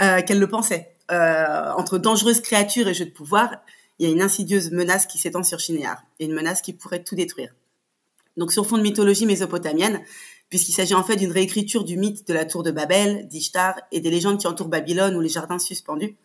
euh, 0.00 0.22
qu'elle 0.22 0.38
le 0.38 0.48
pensait. 0.48 0.94
Euh, 1.10 1.72
entre 1.76 1.98
dangereuses 1.98 2.40
créatures 2.40 2.88
et 2.88 2.94
jeux 2.94 3.04
de 3.04 3.10
pouvoir, 3.10 3.56
il 3.98 4.06
y 4.06 4.10
a 4.10 4.12
une 4.12 4.22
insidieuse 4.22 4.70
menace 4.70 5.06
qui 5.06 5.18
s'étend 5.18 5.42
sur 5.42 5.60
Shinéar, 5.60 6.02
et 6.18 6.24
une 6.24 6.32
menace 6.32 6.62
qui 6.62 6.72
pourrait 6.72 7.04
tout 7.04 7.14
détruire. 7.14 7.54
Donc 8.36 8.52
sur 8.52 8.66
fond 8.66 8.78
de 8.78 8.82
mythologie 8.82 9.26
mésopotamienne, 9.26 10.00
puisqu'il 10.48 10.72
s'agit 10.72 10.94
en 10.94 11.04
fait 11.04 11.16
d'une 11.16 11.32
réécriture 11.32 11.84
du 11.84 11.96
mythe 11.96 12.26
de 12.26 12.34
la 12.34 12.44
tour 12.44 12.62
de 12.62 12.70
Babel, 12.70 13.28
d'Ishtar 13.28 13.74
et 13.90 14.00
des 14.00 14.10
légendes 14.10 14.38
qui 14.38 14.46
entourent 14.46 14.68
Babylone 14.68 15.14
ou 15.16 15.20
les 15.20 15.28
jardins 15.28 15.58
suspendus, 15.58 16.16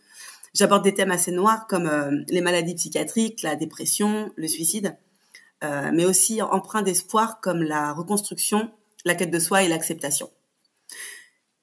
j'aborde 0.54 0.84
des 0.84 0.94
thèmes 0.94 1.12
assez 1.12 1.32
noirs 1.32 1.68
comme 1.68 1.90
les 2.30 2.42
maladies 2.42 2.76
psychiatriques, 2.76 3.42
la 3.42 3.56
dépression, 3.56 4.32
le 4.36 4.48
suicide, 4.48 4.98
mais 5.62 6.06
aussi 6.06 6.42
empreint 6.42 6.82
d'espoir 6.82 7.42
comme 7.42 7.62
la 7.62 7.94
reconstruction, 7.94 8.72
la 9.06 9.16
quête 9.16 9.32
de 9.32 9.40
soi 9.40 9.64
et 9.64 9.68
l'acceptation. 9.68 10.30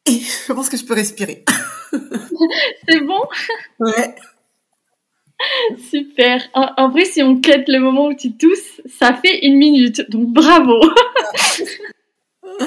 Et 0.06 0.18
je 0.18 0.52
pense 0.52 0.68
que 0.68 0.76
je 0.76 0.84
peux 0.84 0.94
respirer. 0.94 1.44
C'est 2.88 3.00
bon? 3.00 3.23
Ouais. 3.80 4.14
Super. 5.90 6.42
En, 6.54 6.88
vrai, 6.88 7.04
si 7.04 7.23
on 7.23 7.40
quête 7.40 7.68
le 7.68 7.78
moment 7.78 8.06
où 8.06 8.14
tu 8.14 8.32
tousses, 8.37 8.80
ça 8.87 9.14
fait 9.14 9.46
une 9.46 9.56
minute. 9.56 10.08
Donc 10.11 10.28
bravo. 10.32 10.80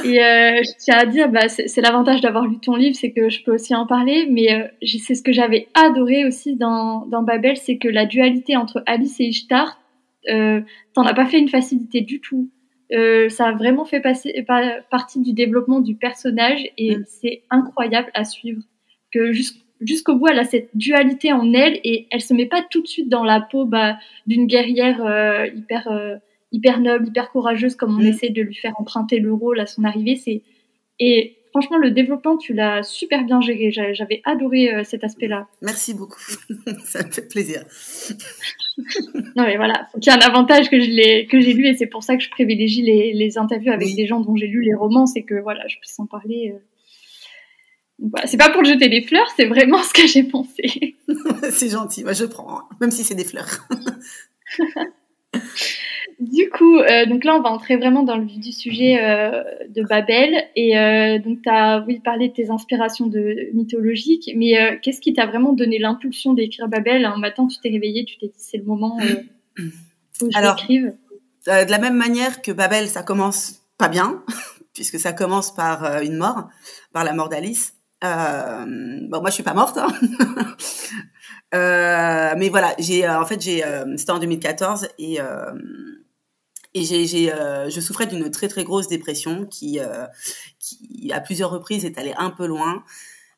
Et 0.04 0.22
euh, 0.22 0.62
je 0.64 0.78
tiens 0.80 0.98
à 0.98 1.06
dire, 1.06 1.30
bah, 1.30 1.48
c'est 1.48 1.82
l'avantage 1.82 2.20
d'avoir 2.20 2.46
lu 2.46 2.60
ton 2.60 2.76
livre, 2.76 2.96
c'est 2.96 3.12
que 3.12 3.30
je 3.30 3.44
peux 3.44 3.54
aussi 3.54 3.74
en 3.74 3.86
parler. 3.86 4.28
Mais 4.30 4.52
euh, 4.54 4.68
c'est 4.82 5.16
ce 5.16 5.24
que 5.24 5.32
j'avais 5.32 5.68
adoré 5.74 6.26
aussi 6.26 6.56
dans, 6.56 7.06
dans 7.06 7.24
Babel, 7.24 7.58
c'est 7.58 7.78
que 7.78 7.88
la 7.88 8.06
dualité 8.06 8.58
entre 8.58 8.84
Alice 8.86 9.20
et 9.20 9.26
Ishtar, 9.26 9.80
euh, 10.30 10.62
t'en 10.94 11.04
as 11.04 11.14
pas 11.14 11.26
fait 11.26 11.40
une 11.40 11.50
facilité 11.50 12.02
du 12.02 12.20
tout. 12.20 12.50
Euh, 12.94 13.28
ça 13.30 13.48
a 13.48 13.52
vraiment 13.52 13.86
fait 13.86 14.00
passer, 14.00 14.46
partie 14.90 15.22
du 15.22 15.34
développement 15.34 15.82
du 15.82 15.96
personnage 15.96 16.62
et 16.78 16.98
mm. 16.98 17.04
c'est 17.08 17.44
incroyable 17.50 18.10
à 18.14 18.24
suivre. 18.24 18.62
Que 19.12 19.32
jusqu'au 19.82 20.16
bout, 20.16 20.28
elle 20.28 20.40
a 20.40 20.44
cette 20.44 20.70
dualité 20.74 21.32
en 21.32 21.54
elle 21.54 21.80
et 21.84 22.08
elle 22.12 22.22
se 22.22 22.34
met 22.34 22.46
pas 22.46 22.64
tout 22.70 22.82
de 22.82 22.88
suite 22.88 23.10
dans 23.10 23.24
la 23.24 23.42
peau 23.42 23.66
bah, 23.66 23.98
d'une 24.26 24.48
guerrière 24.48 25.06
euh, 25.06 25.48
hyper 25.48 25.88
euh, 25.92 26.16
hyper 26.52 26.80
noble, 26.80 27.08
hyper 27.08 27.30
courageuse 27.32 27.76
comme 27.76 27.98
on 27.98 28.04
mm. 28.04 28.08
essaie 28.08 28.30
de 28.30 28.42
lui 28.42 28.56
faire 28.56 28.74
emprunter 28.80 29.20
le 29.20 29.34
rôle 29.34 29.60
à 29.60 29.66
son 29.66 29.84
arrivée. 29.84 30.16
C'est 30.16 30.42
et 31.00 31.37
franchement 31.50 31.78
le 31.78 31.92
développement 31.92 32.38
tu 32.38 32.54
l'as 32.54 32.84
super 32.84 33.24
bien 33.24 33.42
géré. 33.42 33.72
J'avais 33.72 34.22
adoré 34.26 34.74
euh, 34.74 34.84
cet 34.84 35.04
aspect-là. 35.04 35.48
Merci 35.62 35.94
beaucoup, 35.94 36.22
ça 36.86 37.06
me 37.06 37.12
fait 37.12 37.28
plaisir. 37.28 37.64
non 39.36 39.44
mais 39.44 39.58
voilà, 39.58 39.88
il 39.98 40.06
y 40.06 40.10
a 40.10 40.16
un 40.16 40.20
avantage 40.20 40.70
que 40.70 40.80
j'ai 40.80 41.54
lu 41.54 41.68
et 41.68 41.76
c'est 41.76 41.88
pour 41.88 42.04
ça 42.04 42.16
que 42.16 42.24
je 42.24 42.30
privilégie 42.30 42.82
les, 42.82 43.14
les 43.14 43.38
interviews 43.38 43.72
avec 43.72 43.96
des 43.96 44.08
gens 44.08 44.20
dont 44.20 44.36
j'ai 44.36 44.48
lu 44.48 44.62
les 44.62 44.74
romans, 44.74 45.06
c'est 45.06 45.24
que 45.24 45.36
voilà 45.42 45.68
je 45.68 45.78
puisse 45.78 45.98
en 46.00 46.06
parler. 46.06 46.54
C'est 48.26 48.38
pas 48.38 48.52
pour 48.52 48.64
jeter 48.64 48.90
des 48.90 49.02
fleurs, 49.02 49.28
c'est 49.36 49.48
vraiment 49.48 49.78
ce 49.84 49.94
que 49.94 50.08
j'ai 50.08 50.24
pensé. 50.24 50.96
c'est 51.52 51.70
gentil, 51.70 52.04
moi 52.04 52.14
je 52.14 52.26
prends, 52.26 52.60
hein, 52.60 52.64
même 52.80 52.92
si 52.92 53.04
c'est 53.04 53.16
des 53.16 53.26
fleurs. 53.26 53.68
Du 56.20 56.50
coup, 56.50 56.78
euh, 56.78 57.06
donc 57.06 57.24
là, 57.24 57.36
on 57.36 57.42
va 57.42 57.50
entrer 57.50 57.78
vraiment 57.78 58.04
dans 58.04 58.18
le 58.18 58.26
vif 58.26 58.40
du 58.40 58.52
sujet 58.52 59.00
euh, 59.02 59.44
de 59.70 59.84
Babel. 59.84 60.46
Et 60.56 60.78
euh, 60.78 61.20
donc, 61.20 61.42
tu 61.44 61.50
as, 61.50 61.84
oui, 61.88 62.00
parlé 62.00 62.30
de 62.30 62.34
tes 62.34 62.50
inspirations 62.50 63.06
de, 63.06 63.50
mythologiques, 63.54 64.32
mais 64.36 64.80
qu'est-ce 64.82 65.02
qui 65.02 65.14
t'a 65.14 65.26
vraiment 65.26 65.54
donné 65.54 65.78
l'impulsion 65.78 66.34
d'écrire 66.34 66.68
Babel? 66.68 67.06
Un 67.06 67.18
matin, 67.18 67.48
tu 67.48 67.60
t'es 67.60 67.70
réveillé, 67.70 68.06
tu 68.06 68.18
t'es 68.18 68.28
dit, 68.28 68.34
c'est 68.38 68.58
le 68.58 68.66
moment 68.66 68.98
où 68.98 69.62
je 70.20 70.42
l'écrive 70.42 70.94
De 71.46 71.70
la 71.72 71.78
même 71.78 71.96
manière 71.96 72.42
que 72.42 72.52
Babel, 72.52 72.88
ça 72.88 73.04
commence 73.04 73.62
pas 73.78 73.88
bien, 73.88 74.24
puisque 74.74 75.00
ça 75.00 75.14
commence 75.14 75.54
par 75.54 76.02
une 76.02 76.18
mort, 76.18 76.50
par 76.94 77.04
la 77.04 77.14
mort 77.14 77.30
d'Alice. 77.30 77.76
Bon, 78.02 79.22
moi, 79.22 79.30
je 79.30 79.34
suis 79.34 79.44
pas 79.44 79.54
morte. 79.54 79.78
Hein. 79.78 79.88
euh, 81.56 82.34
mais 82.38 82.50
voilà, 82.50 82.76
j'ai 82.78 83.06
euh, 83.06 83.22
en 83.22 83.26
fait 83.26 83.42
j'ai 83.42 83.64
euh, 83.64 83.96
c'était 83.96 84.12
en 84.12 84.20
2014 84.20 84.90
et 85.00 85.20
et 86.74 86.84
j'ai, 86.84 87.08
j'ai 87.08 87.34
je 87.70 87.80
souffrais 87.82 88.06
d'une 88.06 88.30
très 88.30 88.48
très 88.48 88.64
grosse 88.64 88.88
dépression 88.88 89.46
qui 89.46 89.80
qui 90.60 91.12
à 91.12 91.22
plusieurs 91.22 91.50
reprises 91.50 91.86
est 91.86 91.98
allée 91.98 92.14
un 92.18 92.30
peu 92.30 92.46
loin. 92.46 92.84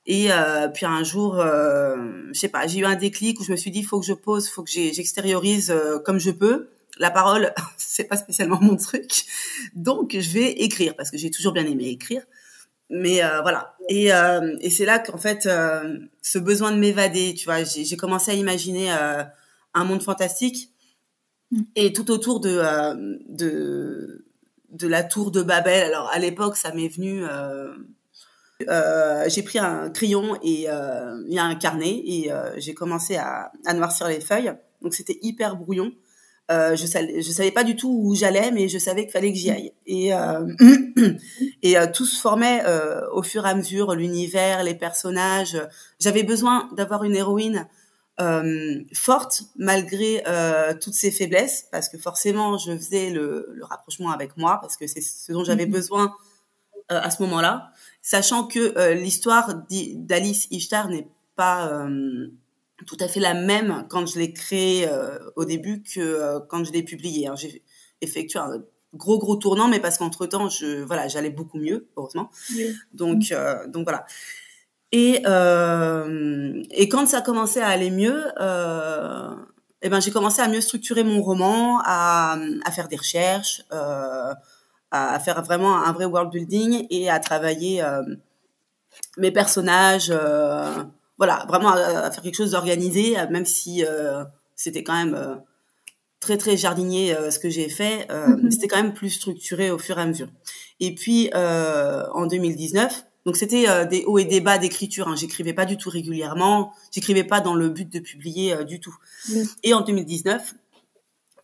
Et 0.06 0.30
puis 0.74 0.86
un 0.88 1.04
jour, 1.04 1.36
je 1.38 2.32
sais 2.34 2.50
pas, 2.50 2.66
j'ai 2.66 2.80
eu 2.80 2.86
un 2.86 2.96
déclic 2.96 3.40
où 3.40 3.44
je 3.44 3.52
me 3.52 3.58
suis 3.58 3.70
dit, 3.70 3.84
faut 3.84 4.00
que 4.00 4.06
je 4.06 4.14
pose, 4.14 4.50
faut 4.50 4.64
que 4.64 4.72
j'extériorise 4.72 5.74
comme 6.04 6.20
je 6.20 6.32
peux. 6.32 6.70
La 6.98 7.12
parole, 7.12 7.54
c'est 7.78 8.06
pas 8.06 8.18
spécialement 8.18 8.60
mon 8.60 8.76
truc, 8.76 9.26
donc 9.76 10.18
je 10.20 10.30
vais 10.32 10.52
écrire 10.52 10.96
parce 10.96 11.12
que 11.12 11.18
j'ai 11.18 11.30
toujours 11.30 11.54
bien 11.54 11.66
aimé 11.66 11.88
écrire 11.90 12.24
mais 12.90 13.24
euh, 13.24 13.42
voilà. 13.42 13.76
Et, 13.88 14.14
euh, 14.14 14.56
et 14.62 14.70
c'est 14.70 14.86
là 14.86 15.00
qu'en 15.00 15.18
fait 15.18 15.46
euh, 15.46 16.00
ce 16.22 16.40
besoin 16.40 16.72
de 16.72 16.78
m'évader 16.78 17.34
tu 17.34 17.46
vois 17.46 17.64
j'ai 17.64 17.98
commencé 17.98 18.32
à 18.32 18.34
imaginer 18.34 18.92
un 18.92 19.84
monde 19.84 20.02
fantastique. 20.02 20.74
Mm. 21.52 21.62
et 21.76 21.94
tout 21.94 22.12
autour 22.12 22.40
de 22.40 22.62
de 23.28 24.26
de 24.70 24.88
la 24.88 25.04
tour 25.04 25.32
de 25.32 25.42
Babel. 25.42 25.84
Alors 25.84 26.10
à 26.12 26.20
l'époque 26.20 26.58
ça 26.58 26.72
m'est 26.74 26.88
venu 26.88 27.24
j'ai 28.60 29.44
pris 29.44 29.60
un 29.60 29.90
crayon 29.90 30.38
et 30.44 30.68
il 30.68 31.34
y 31.34 31.40
a 31.40 31.44
un 31.44 31.56
carnet 31.56 32.02
et 32.06 32.32
j'ai 32.58 32.74
commencé 32.74 33.16
à, 33.18 33.52
à 33.66 33.74
noircir 33.74 34.08
les 34.08 34.22
feuilles. 34.22 34.54
Donc 34.82 34.94
c'était 34.94 35.18
hyper 35.22 35.56
brouillon 35.56 35.92
euh, 36.52 36.76
je 36.76 36.88
savais, 36.88 37.22
je 37.22 37.32
savais 37.32 37.52
pas 37.52 37.64
du 37.64 37.76
tout 37.76 38.02
où 38.04 38.16
j'allais, 38.16 38.52
mais 38.52 38.68
je 38.68 38.80
savais 38.80 39.04
qu'il 39.04 39.12
fallait 39.12 39.32
que 39.32 39.38
j'y 39.38 39.52
aille. 39.52 39.72
Et, 39.86 40.14
euh, 40.14 40.48
et 41.62 41.78
euh, 41.78 41.86
tout 41.94 42.06
se 42.06 42.20
formait 42.20 42.64
au 43.14 43.22
fur 43.22 43.46
et 43.46 43.50
à 43.50 43.56
mesure, 43.56 43.94
l'univers, 43.94 44.64
les 44.64 44.76
personnages. 44.76 45.62
J'avais 46.00 46.24
besoin 46.24 46.70
d'avoir 46.76 47.04
une 47.04 47.16
héroïne 47.16 47.68
forte 48.94 49.44
malgré 49.56 50.24
toutes 50.82 50.94
ses 50.94 51.12
faiblesses, 51.12 51.68
parce 51.72 51.88
que 51.88 51.98
forcément, 51.98 52.58
je 52.58 52.76
faisais 52.76 53.12
le, 53.12 53.48
le 53.54 53.66
rapprochement 53.66 54.12
avec 54.12 54.36
moi, 54.36 54.58
parce 54.60 54.76
que 54.76 54.88
c'est 54.88 55.02
ce 55.02 55.32
dont 55.32 55.44
j'avais 55.44 55.66
mhm. 55.68 55.72
besoin 55.72 56.16
à 56.90 57.12
ce 57.12 57.22
moment-là, 57.22 57.72
sachant 58.02 58.46
que 58.46 58.94
l'histoire 58.94 59.54
d'Alice 59.70 60.48
Ishtar 60.50 60.90
n'est 60.90 61.08
pas 61.36 61.88
tout 62.86 62.98
à 63.00 63.08
fait 63.08 63.20
la 63.20 63.34
même 63.34 63.86
quand 63.90 64.06
je 64.06 64.20
l'ai 64.20 64.34
créé 64.34 64.88
euh, 64.88 65.18
au 65.36 65.46
début 65.46 65.84
que 65.84 66.00
euh, 66.00 66.40
quand 66.40 66.64
je 66.64 66.72
l'ai 66.72 66.84
publié. 66.84 67.28
Hein. 67.28 67.36
J'ai 67.36 67.64
effectué 68.02 68.40
un 68.40 68.64
gros 68.94 69.20
gros 69.20 69.36
tournant, 69.36 69.68
mais 69.68 69.80
parce 69.80 69.98
qu'entre 69.98 70.26
temps, 70.26 70.50
je 70.50 70.84
voilà, 70.84 71.08
j'allais 71.08 71.30
beaucoup 71.30 71.60
mieux, 71.60 71.88
heureusement. 71.98 72.32
Donc 72.94 73.32
euh, 73.32 73.68
donc 73.68 73.84
voilà. 73.84 74.06
Et 74.92 75.22
et 76.72 76.90
quand 76.90 77.08
ça 77.08 77.22
commençait 77.22 77.62
à 77.62 77.68
aller 77.68 77.92
mieux, 77.92 78.26
eh 79.82 79.90
ben 79.90 80.00
j'ai 80.00 80.12
commencé 80.12 80.42
à 80.42 80.48
mieux 80.48 80.62
structurer 80.62 81.04
mon 81.04 81.22
roman, 81.22 81.80
à 81.84 82.38
à 82.66 82.72
faire 82.72 82.88
des 82.88 82.96
recherches, 82.96 83.62
à 83.70 85.20
faire 85.20 85.44
vraiment 85.44 85.78
un 85.78 85.92
vrai 85.92 86.06
world 86.06 86.32
building 86.32 86.88
et 86.90 87.08
à 87.10 87.20
travailler 87.20 87.84
mes 89.18 89.32
personnages 89.32 90.12
voilà, 91.20 91.46
vraiment 91.48 91.70
à, 91.70 92.10
faire 92.10 92.24
quelque 92.24 92.36
chose 92.36 92.52
d'organisé, 92.52 93.16
même 93.30 93.46
si 93.46 93.86
euh, 93.86 94.24
c'était 94.56 94.84
quand 94.84 94.94
même 94.94 95.14
euh, 95.14 95.36
très 96.22 96.38
très 96.38 96.56
jardinier 96.56 97.14
euh, 97.14 97.30
ce 97.30 97.40
que 97.40 97.50
j'ai 97.50 97.68
fait, 97.68 98.08
mm-hmm. 98.10 98.50
c'était 98.50 98.70
quand 98.70 98.82
même 98.82 98.94
plus 98.94 99.12
structuré 99.12 99.70
au 99.70 99.78
fur 99.78 100.00
et 100.00 100.02
à 100.02 100.06
mesure. 100.06 100.30
Et 100.80 100.96
puis 100.96 101.30
en 101.34 102.26
2019, 102.26 103.06
donc 103.26 103.36
c'était 103.36 103.86
des 103.88 104.06
hauts 104.06 104.18
et 104.18 104.24
des 104.24 104.40
bas 104.40 104.58
d'écriture. 104.58 105.10
Hein. 105.10 105.16
J'écrivais 105.18 105.54
pas 105.54 105.66
du 105.66 105.76
tout 105.76 105.90
régulièrement, 105.90 106.72
j'écrivais 106.92 107.26
pas 107.26 107.42
dans 107.42 107.54
le 107.54 107.68
but 107.68 107.92
de 107.92 108.00
publier 108.00 108.64
du 108.64 108.80
tout. 108.80 108.96
Et 109.64 109.74
en 109.74 109.82
2019, 109.82 110.56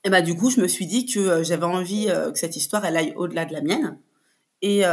et 0.06 0.10
bah 0.10 0.22
du 0.22 0.38
coup, 0.38 0.50
je 0.50 0.62
me 0.62 0.70
suis 0.70 0.86
dit 0.86 1.06
que 1.06 1.44
j'avais 1.44 1.66
envie 1.66 2.06
que 2.06 2.40
cette 2.40 2.56
histoire 2.56 2.86
elle 2.86 2.96
aille 2.96 3.14
au-delà 3.18 3.44
de 3.44 3.52
la 3.52 3.62
mienne 3.62 3.98
et 4.62 4.84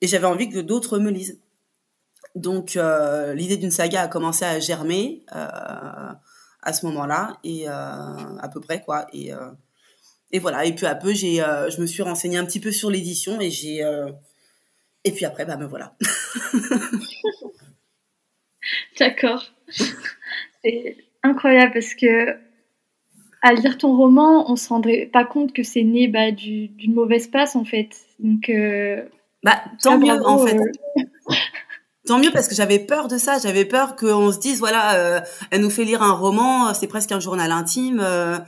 et 0.00 0.06
j'avais 0.06 0.26
envie 0.28 0.48
que 0.48 0.60
d'autres 0.60 1.00
me 1.00 1.10
lisent. 1.10 1.40
Donc 2.34 2.76
euh, 2.76 3.34
l'idée 3.34 3.56
d'une 3.56 3.70
saga 3.70 4.02
a 4.02 4.08
commencé 4.08 4.44
à 4.44 4.60
germer 4.60 5.24
euh, 5.34 5.48
à 6.62 6.72
ce 6.72 6.86
moment-là 6.86 7.38
et 7.42 7.68
euh, 7.68 7.72
à 7.72 8.48
peu 8.52 8.60
près 8.60 8.80
quoi 8.82 9.06
et 9.12 9.32
et 10.30 10.38
voilà 10.38 10.64
et 10.64 10.74
peu 10.74 10.86
à 10.86 10.94
peu 10.94 11.12
j'ai 11.14 11.36
je 11.36 11.80
me 11.80 11.86
suis 11.86 12.02
renseignée 12.02 12.36
un 12.38 12.44
petit 12.44 12.60
peu 12.60 12.70
sur 12.70 12.90
l'édition 12.90 13.40
et 13.40 13.50
j'ai 13.50 13.82
et 15.04 15.12
puis 15.12 15.24
après 15.24 15.44
bah 15.44 15.56
me 15.56 15.66
voilà. 15.66 15.96
D'accord. 18.98 19.44
C'est 20.62 20.96
incroyable 21.22 21.72
parce 21.72 21.94
que 21.94 22.36
à 23.40 23.52
lire 23.52 23.78
ton 23.78 23.96
roman, 23.96 24.50
on 24.50 24.56
se 24.56 24.68
rendrait 24.68 25.08
pas 25.12 25.24
compte 25.24 25.52
que 25.52 25.62
c'est 25.62 25.84
né 25.84 26.08
bah, 26.08 26.32
d'une 26.32 26.92
mauvaise 26.92 27.28
passe 27.28 27.56
en 27.56 27.64
fait. 27.64 27.96
Donc 28.18 28.50
bah 29.42 29.62
tant 29.82 29.98
mieux 29.98 30.26
en 30.26 30.46
fait. 30.46 30.58
Tant 32.08 32.18
mieux 32.18 32.30
parce 32.30 32.48
que 32.48 32.54
j'avais 32.54 32.78
peur 32.78 33.06
de 33.06 33.18
ça. 33.18 33.38
J'avais 33.38 33.66
peur 33.66 33.94
qu'on 33.94 34.32
se 34.32 34.38
dise 34.38 34.60
voilà, 34.60 34.94
euh, 34.94 35.20
elle 35.50 35.60
nous 35.60 35.68
fait 35.68 35.84
lire 35.84 36.02
un 36.02 36.12
roman, 36.12 36.72
c'est 36.72 36.86
presque 36.86 37.12
un 37.12 37.20
journal 37.20 37.52
intime. 37.52 38.00
Euh, 38.00 38.38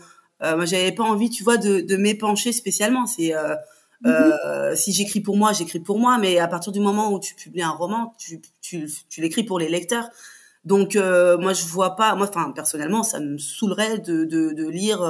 euh, 0.42 0.56
moi, 0.56 0.64
j'avais 0.64 0.92
pas 0.92 1.02
envie, 1.02 1.28
tu 1.28 1.44
vois, 1.44 1.58
de, 1.58 1.82
de 1.82 1.96
m'épancher 1.96 2.52
spécialement. 2.52 3.04
C'est 3.04 3.34
euh, 3.34 3.54
mm-hmm. 4.02 4.76
si 4.76 4.94
j'écris 4.94 5.20
pour 5.20 5.36
moi, 5.36 5.52
j'écris 5.52 5.80
pour 5.80 5.98
moi, 5.98 6.16
mais 6.16 6.38
à 6.38 6.48
partir 6.48 6.72
du 6.72 6.80
moment 6.80 7.12
où 7.12 7.20
tu 7.20 7.34
publies 7.34 7.60
un 7.62 7.72
roman, 7.72 8.14
tu, 8.16 8.40
tu, 8.62 8.88
tu 9.10 9.20
l'écris 9.20 9.44
pour 9.44 9.58
les 9.58 9.68
lecteurs. 9.68 10.08
Donc 10.64 10.94
moi, 10.94 11.52
je 11.52 11.66
vois 11.66 11.96
pas. 11.96 12.14
Moi, 12.14 12.30
enfin 12.30 12.52
personnellement, 12.52 13.02
ça 13.02 13.20
me 13.20 13.36
saoulerait 13.36 13.98
de, 13.98 14.24
de, 14.24 14.54
de 14.54 14.68
lire 14.70 15.00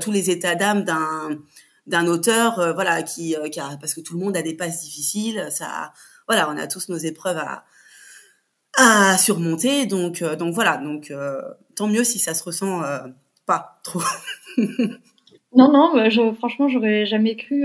tous 0.00 0.10
les 0.10 0.28
états 0.28 0.56
d'âme 0.56 0.82
d'un 0.82 1.38
d'un 1.86 2.06
auteur, 2.06 2.72
voilà, 2.74 3.02
qui, 3.04 3.36
qui 3.52 3.60
a, 3.60 3.76
parce 3.78 3.94
que 3.94 4.00
tout 4.00 4.14
le 4.14 4.24
monde 4.24 4.36
a 4.36 4.42
des 4.42 4.54
passes 4.54 4.80
difficiles. 4.80 5.46
Ça 5.50 5.92
voilà, 6.28 6.50
on 6.50 6.56
a 6.56 6.66
tous 6.66 6.88
nos 6.88 6.96
épreuves 6.96 7.38
à, 7.38 7.64
à 8.76 9.18
surmonter. 9.18 9.86
Donc, 9.86 10.22
donc 10.22 10.54
voilà. 10.54 10.78
Donc, 10.78 11.12
tant 11.76 11.86
mieux 11.86 12.04
si 12.04 12.18
ça 12.18 12.34
se 12.34 12.44
ressent 12.44 12.82
pas 13.46 13.80
trop. 13.84 14.00
non, 14.58 15.72
non, 15.72 16.10
je, 16.10 16.32
franchement, 16.34 16.68
j'aurais 16.68 17.06
jamais 17.06 17.36
cru. 17.36 17.64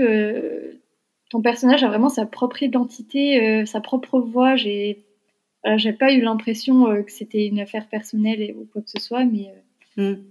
ton 1.30 1.42
personnage 1.42 1.82
a 1.84 1.88
vraiment 1.88 2.08
sa 2.08 2.26
propre 2.26 2.62
identité, 2.62 3.64
sa 3.66 3.80
propre 3.80 4.20
voix. 4.20 4.56
J'ai, 4.56 5.04
j'ai 5.76 5.92
pas 5.92 6.12
eu 6.12 6.20
l'impression 6.20 7.02
que 7.02 7.10
c'était 7.10 7.46
une 7.46 7.60
affaire 7.60 7.88
personnelle 7.88 8.54
ou 8.56 8.68
quoi 8.72 8.82
que 8.82 8.90
ce 8.90 9.00
soit, 9.00 9.24
mais. 9.24 9.52
Mm. 9.96 10.22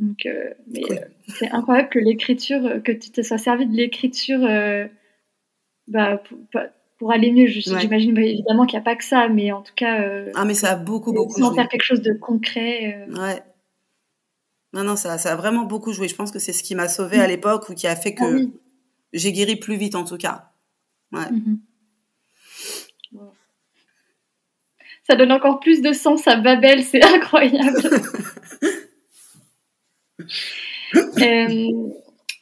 Donc, 0.00 0.24
euh, 0.24 0.54
euh, 0.90 0.96
c'est 1.28 1.50
incroyable 1.50 1.90
que 1.90 1.98
l'écriture, 1.98 2.82
que 2.82 2.90
tu 2.90 3.10
te 3.10 3.20
sois 3.20 3.36
servi 3.36 3.66
de 3.66 3.76
l'écriture 3.76 4.42
euh, 4.42 4.86
bah, 5.88 6.22
pour, 7.00 7.10
aller 7.12 7.32
mieux. 7.32 7.46
J'imagine 7.46 8.16
évidemment 8.16 8.66
qu'il 8.66 8.78
n'y 8.78 8.82
a 8.82 8.84
pas 8.84 8.94
que 8.94 9.04
ça, 9.04 9.28
mais 9.28 9.50
en 9.50 9.62
tout 9.62 9.74
cas. 9.74 10.04
ah, 10.34 10.44
mais 10.44 10.54
ça 10.54 10.72
a 10.72 10.76
beaucoup, 10.76 11.12
beaucoup 11.12 11.40
joué. 11.40 11.54
faire 11.54 11.68
quelque 11.68 11.82
chose 11.82 12.02
de 12.02 12.12
concret. 12.12 13.06
Ouais. 13.10 13.42
Non, 14.72 14.84
non, 14.84 14.94
ça, 14.94 15.18
ça, 15.18 15.32
a 15.32 15.36
vraiment 15.36 15.64
beaucoup 15.64 15.92
joué. 15.92 16.06
Je 16.06 16.14
pense 16.14 16.30
que 16.30 16.38
c'est 16.38 16.52
ce 16.52 16.62
qui 16.62 16.76
m'a 16.76 16.88
sauvé 16.88 17.18
à 17.18 17.26
mm. 17.26 17.30
l'époque 17.30 17.68
ou 17.68 17.74
qui 17.74 17.86
a 17.86 17.96
fait 17.96 18.14
que 18.14 18.22
ah 18.22 18.50
j'ai 19.12 19.32
guéri 19.32 19.56
plus 19.56 19.76
vite, 19.76 19.94
en 19.94 20.04
tout 20.04 20.16
cas. 20.16 20.52
Ouais. 21.12 21.24
Mm-hmm. 21.24 21.58
Ça 25.08 25.16
donne 25.16 25.32
encore 25.32 25.58
plus 25.58 25.82
de 25.82 25.92
sens 25.92 26.28
à 26.28 26.36
Babel, 26.36 26.84
c'est 26.84 27.02
incroyable. 27.14 27.82
Euh, 31.22 31.72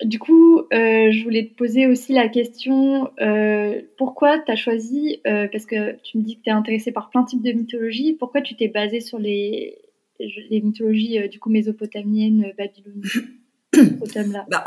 du 0.05 0.19
coup, 0.19 0.61
euh, 0.61 1.11
je 1.11 1.25
voulais 1.25 1.49
te 1.49 1.55
poser 1.55 1.87
aussi 1.87 2.13
la 2.13 2.29
question 2.29 3.11
euh, 3.21 3.81
pourquoi 3.97 4.39
tu 4.39 4.53
as 4.53 4.57
choisi, 4.57 5.21
parce 5.25 5.67
que 5.67 5.97
tu 6.03 6.19
me 6.19 6.23
dis 6.23 6.37
que 6.39 6.45
tu 6.45 6.51
es 6.51 6.53
intéressé 6.53 6.93
par 6.93 7.11
plein 7.11 7.23
de 7.23 7.29
types 7.29 7.43
de 7.43 7.53
mythologie, 7.53 8.15
pourquoi 8.15 8.41
tu 8.41 8.57
t'es 8.57 8.69
basé 8.69 9.01
sur 9.01 9.19
les, 9.19 9.79
les 10.19 10.61
mythologies 10.61 11.29
du 11.29 11.39
coup 11.41 11.51
mésopotamiennes, 11.51 12.53
babyloniennes 12.57 14.47
bah, 14.49 14.65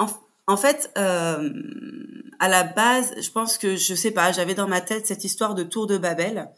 en, 0.48 0.58
fait, 0.58 0.92
à 0.96 1.40
la 2.50 2.64
base, 2.64 3.14
je 3.22 3.32
pense 3.32 3.58
que 3.58 3.76
je 3.76 3.96
sais 3.96 4.12
pas, 4.12 4.32
j'avais 4.32 4.56
dans 4.56 4.68
ma 4.68 4.82
tête 4.82 5.08
cette 5.08 5.24
histoire 5.24 5.56
de 5.56 5.64
tour 5.64 5.88
de 5.88 5.98
Babel. 5.98 6.50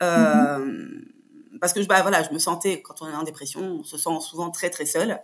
Mm-hmm 0.00 1.15
parce 1.60 1.72
que 1.72 1.84
bah, 1.86 2.02
voilà, 2.02 2.22
je 2.22 2.32
me 2.32 2.38
sentais, 2.38 2.82
quand 2.82 3.02
on 3.02 3.08
est 3.08 3.14
en 3.14 3.22
dépression, 3.22 3.60
on 3.80 3.84
se 3.84 3.98
sent 3.98 4.10
souvent 4.20 4.50
très 4.50 4.70
très 4.70 4.86
seul 4.86 5.20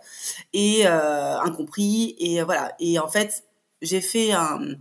et 0.53 0.85
euh, 0.85 1.39
incompris. 1.39 2.15
Et 2.19 2.41
euh, 2.41 2.45
voilà. 2.45 2.73
Et 2.79 2.99
en 2.99 3.07
fait, 3.07 3.43
j'ai 3.81 4.01
fait 4.01 4.31
un. 4.31 4.75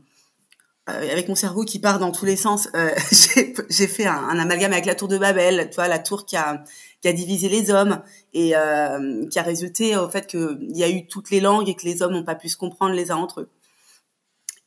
Euh, 0.91 1.13
avec 1.13 1.29
mon 1.29 1.37
cerveau 1.37 1.65
qui 1.65 1.79
part 1.79 2.01
dans 2.01 2.11
tous 2.11 2.25
les 2.25 2.35
sens, 2.35 2.69
euh, 2.75 2.91
j'ai 3.71 3.87
fait 3.87 4.07
un, 4.07 4.17
un, 4.17 4.39
amalgame 4.41 4.73
avec 4.73 4.85
la 4.85 4.97
tour 4.97 5.07
de 5.07 5.17
Babel, 5.17 5.69
tu 5.71 5.77
vois, 5.77 5.87
la 5.87 6.01
tour 6.01 6.27
qui 6.27 6.37
a, 6.37 6.65
qui 7.01 7.07
a 7.07 7.13
divisé 7.13 7.49
les 7.49 7.71
hommes 7.71 8.03
et 8.33 8.57
euh, 8.57 9.29
qui 9.29 9.39
a 9.39 9.43
résulté 9.43 9.97
au 9.97 10.09
fait 10.09 10.27
qu'il 10.27 10.77
y 10.77 10.83
a 10.83 10.91
eu 10.91 11.07
toutes 11.07 11.31
les 11.31 11.39
langues 11.39 11.69
et 11.69 11.77
que 11.77 11.85
les 11.85 12.03
hommes 12.03 12.15
n'ont 12.15 12.25
pas 12.25 12.35
pu 12.35 12.49
se 12.49 12.57
comprendre 12.57 12.95
les 12.95 13.13
uns 13.13 13.17
entre 13.17 13.43
eux. 13.43 13.51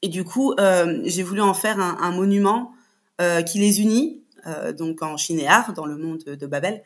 Et 0.02 0.08
du 0.08 0.24
coup, 0.24 0.54
j'ai 1.04 1.24
voulu 1.24 1.42
en 1.42 1.54
faire 1.54 1.80
un, 1.80 1.98
un 2.00 2.12
monument 2.12 2.72
qui 3.48 3.58
les 3.58 3.82
unit 3.82 4.24
donc 4.78 5.02
en 5.02 5.18
chinéar, 5.18 5.74
dans 5.74 5.86
le 5.86 5.98
monde 5.98 6.24
de, 6.24 6.48
Babel, 6.48 6.84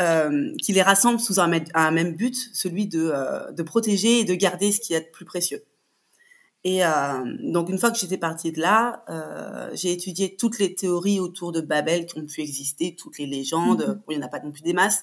euh, 0.00 0.52
qui 0.62 0.72
les 0.72 0.82
rassemble 0.82 1.18
sous 1.18 1.40
un, 1.40 1.50
un 1.74 1.90
même 1.90 2.14
but, 2.14 2.36
celui 2.52 2.86
de, 2.86 3.10
euh, 3.12 3.50
de, 3.52 3.62
protéger 3.62 4.20
et 4.20 4.24
de 4.24 4.34
garder 4.34 4.70
ce 4.70 4.80
qui 4.80 4.94
est 4.94 5.00
le 5.00 5.10
plus 5.10 5.24
précieux. 5.24 5.64
Et 6.64 6.82
donc 7.40 7.70
une 7.70 7.78
fois 7.78 7.90
que 7.90 7.96
j'étais 7.96 8.18
partie 8.18 8.52
de 8.52 8.60
là, 8.60 9.04
j'ai 9.72 9.92
étudié 9.92 10.36
toutes 10.36 10.58
les 10.58 10.74
théories 10.74 11.18
autour 11.18 11.50
de 11.52 11.60
Babel 11.60 12.04
qui 12.04 12.18
ont 12.18 12.26
pu 12.26 12.42
exister, 12.42 12.94
toutes 12.98 13.16
les 13.16 13.26
légendes. 13.26 13.82
Mm-hmm. 13.82 14.00
il 14.10 14.18
n'y 14.18 14.22
en 14.22 14.26
a 14.26 14.28
pas 14.28 14.40
non 14.40 14.50
plus 14.50 14.62
des 14.62 14.74
masses, 14.74 15.02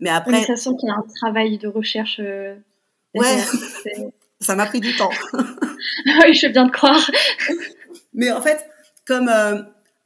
mais 0.00 0.08
après. 0.08 0.32
Mais 0.32 0.44
ça 0.44 0.56
sent 0.56 0.70
qu'il 0.80 0.88
y 0.88 0.90
a 0.90 0.96
un 0.96 1.04
travail 1.20 1.58
de 1.58 1.68
recherche. 1.68 2.18
ouais, 2.18 3.38
ça 4.40 4.56
m'a 4.56 4.66
pris 4.66 4.80
du 4.80 4.96
temps. 4.96 5.10
oui, 5.32 6.34
je 6.34 6.46
veux 6.46 6.52
bien 6.52 6.66
te 6.66 6.72
croire. 6.72 7.10
mais 8.14 8.32
en 8.32 8.40
fait, 8.40 8.66
comme 9.06 9.30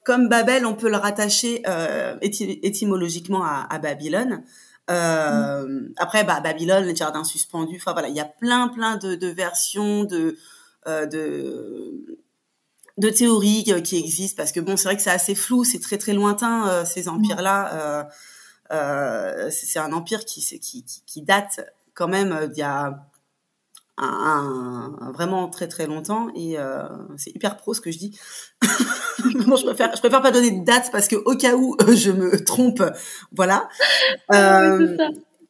comme 0.08 0.26
Babel, 0.30 0.64
on 0.64 0.74
peut 0.74 0.88
le 0.88 0.96
rattacher 0.96 1.60
euh, 1.68 2.16
étymologiquement 2.22 3.44
à, 3.44 3.78
Babylone. 3.78 4.42
Euh, 4.88 5.68
mm. 5.68 5.92
Après, 5.98 6.24
bah, 6.24 6.40
Babylone, 6.40 6.86
les 6.86 6.96
jardins 6.96 7.24
suspendus. 7.24 7.76
Enfin 7.76 7.92
voilà, 7.92 8.08
il 8.08 8.14
y 8.14 8.20
a 8.20 8.24
plein, 8.24 8.68
plein 8.68 8.96
de, 8.96 9.26
versions 9.26 10.04
de, 10.04 10.38
euh, 10.86 11.04
de 11.04 12.22
de 12.96 13.10
théories 13.10 13.64
qui 13.84 13.98
existent 13.98 14.42
parce 14.42 14.50
que 14.50 14.60
bon, 14.60 14.78
c'est 14.78 14.84
vrai 14.84 14.96
que 14.96 15.02
c'est 15.02 15.10
assez 15.10 15.34
flou, 15.34 15.62
c'est 15.64 15.78
très 15.78 15.98
très 15.98 16.14
lointain 16.14 16.86
ces 16.86 17.04
mm. 17.04 17.08
empires-là. 17.08 18.08
c'est 19.50 19.78
un 19.78 19.92
empire 19.92 20.24
qui, 20.24 20.40
qui, 20.58 20.86
qui 21.04 21.20
date 21.20 21.70
quand 21.92 22.08
même 22.08 22.46
d'il 22.46 22.60
y 22.60 22.62
a 22.62 23.06
un, 24.04 25.12
vraiment 25.12 25.48
très 25.48 25.68
très 25.68 25.86
longtemps 25.86 26.28
et 26.36 26.56
c'est 27.16 27.30
hyper 27.30 27.56
pro 27.56 27.74
ce 27.74 27.80
que 27.80 27.90
je 27.90 27.98
dis. 27.98 28.18
je 28.62 29.64
préfère, 29.64 29.94
je 29.94 30.00
préfère 30.00 30.22
pas 30.22 30.30
donner 30.30 30.50
de 30.50 30.64
date 30.64 30.90
parce 30.92 31.08
que 31.08 31.16
au 31.16 31.36
cas 31.36 31.54
où 31.54 31.76
je 31.94 32.10
me 32.10 32.42
trompe, 32.44 32.82
voilà. 33.32 33.68
Euh, 34.34 34.96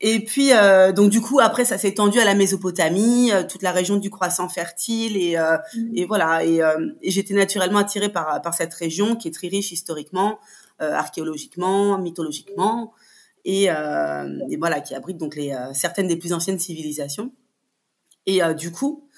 et 0.00 0.24
puis 0.24 0.52
euh, 0.52 0.92
donc 0.92 1.10
du 1.10 1.20
coup 1.20 1.40
après 1.40 1.64
ça 1.64 1.76
s'est 1.76 1.88
étendu 1.88 2.20
à 2.20 2.24
la 2.24 2.34
Mésopotamie, 2.34 3.32
euh, 3.32 3.42
toute 3.42 3.62
la 3.62 3.72
région 3.72 3.96
du 3.96 4.10
croissant 4.10 4.48
fertile 4.48 5.16
et, 5.16 5.36
euh, 5.36 5.56
mm. 5.74 5.96
et 5.96 6.04
voilà 6.04 6.44
et, 6.44 6.62
euh, 6.62 6.90
et 7.02 7.10
j'étais 7.10 7.34
naturellement 7.34 7.80
attirée 7.80 8.08
par 8.08 8.40
par 8.40 8.54
cette 8.54 8.72
région 8.74 9.16
qui 9.16 9.28
est 9.28 9.32
très 9.32 9.48
riche 9.48 9.72
historiquement, 9.72 10.38
archéologiquement, 10.78 11.98
mythologiquement 11.98 12.92
et, 13.44 13.64
et, 13.64 14.56
voilà 14.56 14.80
qui 14.80 14.94
abrite 14.94 15.16
donc 15.16 15.34
les 15.34 15.56
certaines 15.72 16.06
des 16.06 16.16
plus 16.16 16.32
anciennes 16.32 16.58
civilisations. 16.58 17.32
Et 18.26 18.40
du 18.54 18.72
coup 18.72 19.08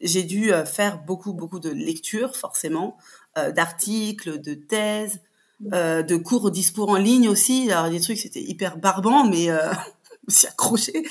j'ai 0.00 0.22
dû 0.22 0.52
euh, 0.52 0.64
faire 0.64 1.02
beaucoup, 1.02 1.32
beaucoup 1.32 1.60
de 1.60 1.70
lectures, 1.70 2.36
forcément, 2.36 2.96
euh, 3.36 3.52
d'articles, 3.52 4.40
de 4.40 4.54
thèses, 4.54 5.20
mmh. 5.60 5.74
euh, 5.74 6.02
de 6.02 6.16
cours 6.16 6.50
discours 6.50 6.90
en 6.90 6.96
ligne 6.96 7.28
aussi. 7.28 7.70
Alors, 7.70 7.90
des 7.90 8.00
trucs, 8.00 8.18
c'était 8.18 8.42
hyper 8.42 8.78
barbant, 8.78 9.24
mais 9.24 9.50
euh, 9.50 9.72
aussi 10.28 10.46
accroché. 10.46 11.04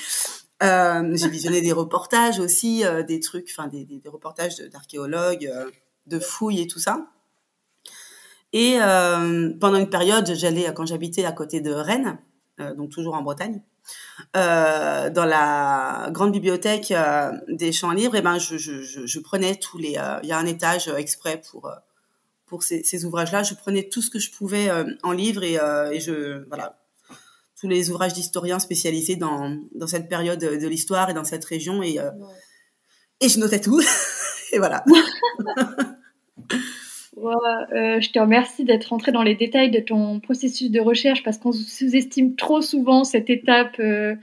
Euh, 0.62 1.16
j'ai 1.16 1.28
visionné 1.28 1.60
des 1.60 1.72
reportages 1.72 2.40
aussi, 2.40 2.82
des 3.06 3.20
trucs, 3.20 3.48
enfin, 3.50 3.68
des, 3.68 3.84
des, 3.84 4.00
des, 4.00 4.08
reportages 4.08 4.56
d'archéologues, 4.56 5.48
de 6.06 6.18
fouilles 6.18 6.62
et 6.62 6.66
tout 6.66 6.80
ça. 6.80 7.06
Et 8.52 8.78
pendant 9.60 9.76
une 9.76 9.88
période, 9.88 10.28
j'allais, 10.34 10.72
quand 10.74 10.84
j'habitais 10.84 11.24
à 11.24 11.30
côté 11.30 11.60
de 11.60 11.70
Rennes, 11.70 12.18
donc 12.76 12.90
toujours 12.90 13.14
en 13.14 13.22
Bretagne, 13.22 13.62
euh, 14.36 15.10
dans 15.10 15.24
la 15.24 16.08
grande 16.10 16.32
bibliothèque 16.32 16.90
euh, 16.90 17.32
des 17.48 17.72
champs 17.72 17.92
libres, 17.92 18.16
et 18.16 18.18
eh 18.18 18.22
ben 18.22 18.38
je, 18.38 18.56
je, 18.56 18.82
je, 18.82 19.20
prenais 19.20 19.56
tous 19.56 19.78
les. 19.78 19.96
Euh, 19.98 20.18
il 20.22 20.28
y 20.28 20.32
a 20.32 20.38
un 20.38 20.46
étage 20.46 20.88
exprès 20.88 21.40
pour 21.50 21.70
pour 22.46 22.62
ces, 22.62 22.82
ces 22.82 23.04
ouvrages-là. 23.04 23.42
Je 23.42 23.54
prenais 23.54 23.88
tout 23.88 24.02
ce 24.02 24.10
que 24.10 24.18
je 24.18 24.30
pouvais 24.30 24.70
en 25.02 25.12
livre 25.12 25.42
et, 25.42 25.54
et 25.54 26.00
je 26.00 26.46
voilà 26.48 26.78
tous 27.60 27.68
les 27.68 27.90
ouvrages 27.90 28.14
d'historiens 28.14 28.58
spécialisés 28.58 29.16
dans 29.16 29.58
dans 29.74 29.86
cette 29.86 30.08
période 30.08 30.38
de 30.38 30.68
l'histoire 30.68 31.10
et 31.10 31.14
dans 31.14 31.24
cette 31.24 31.44
région 31.44 31.82
et 31.82 31.98
et 33.20 33.28
je 33.28 33.38
notais 33.38 33.60
tout 33.60 33.80
et 34.52 34.58
voilà. 34.58 34.84
Euh, 37.26 38.00
je 38.00 38.10
te 38.10 38.18
remercie 38.18 38.64
d'être 38.64 38.92
entré 38.92 39.12
dans 39.12 39.22
les 39.22 39.34
détails 39.34 39.70
de 39.70 39.80
ton 39.80 40.20
processus 40.20 40.70
de 40.70 40.80
recherche 40.80 41.22
parce 41.22 41.38
qu'on 41.38 41.52
sous-estime 41.52 42.36
trop 42.36 42.60
souvent 42.60 43.04
cette 43.04 43.30
étape. 43.30 43.76
Euh, 43.80 44.14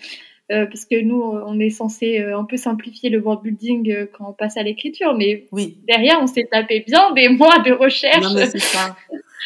euh, 0.52 0.68
parce 0.68 0.86
que 0.86 1.02
nous, 1.02 1.20
on 1.20 1.60
est 1.60 1.72
censé 1.72 2.20
un 2.20 2.44
peu 2.44 2.56
simplifier 2.56 3.10
le 3.10 3.20
world 3.20 3.42
building 3.42 4.06
quand 4.14 4.30
on 4.30 4.34
passe 4.34 4.58
à 4.58 4.62
l'écriture, 4.62 5.16
mais 5.18 5.48
oui. 5.52 5.80
derrière, 5.88 6.20
on 6.22 6.28
s'est 6.28 6.48
tapé 6.52 6.84
bien 6.86 7.12
des 7.14 7.30
mois 7.30 7.58
de 7.66 7.72
recherche. 7.72 8.22
Non, 8.24 8.36
mais 8.36 8.46
ça. 8.46 8.96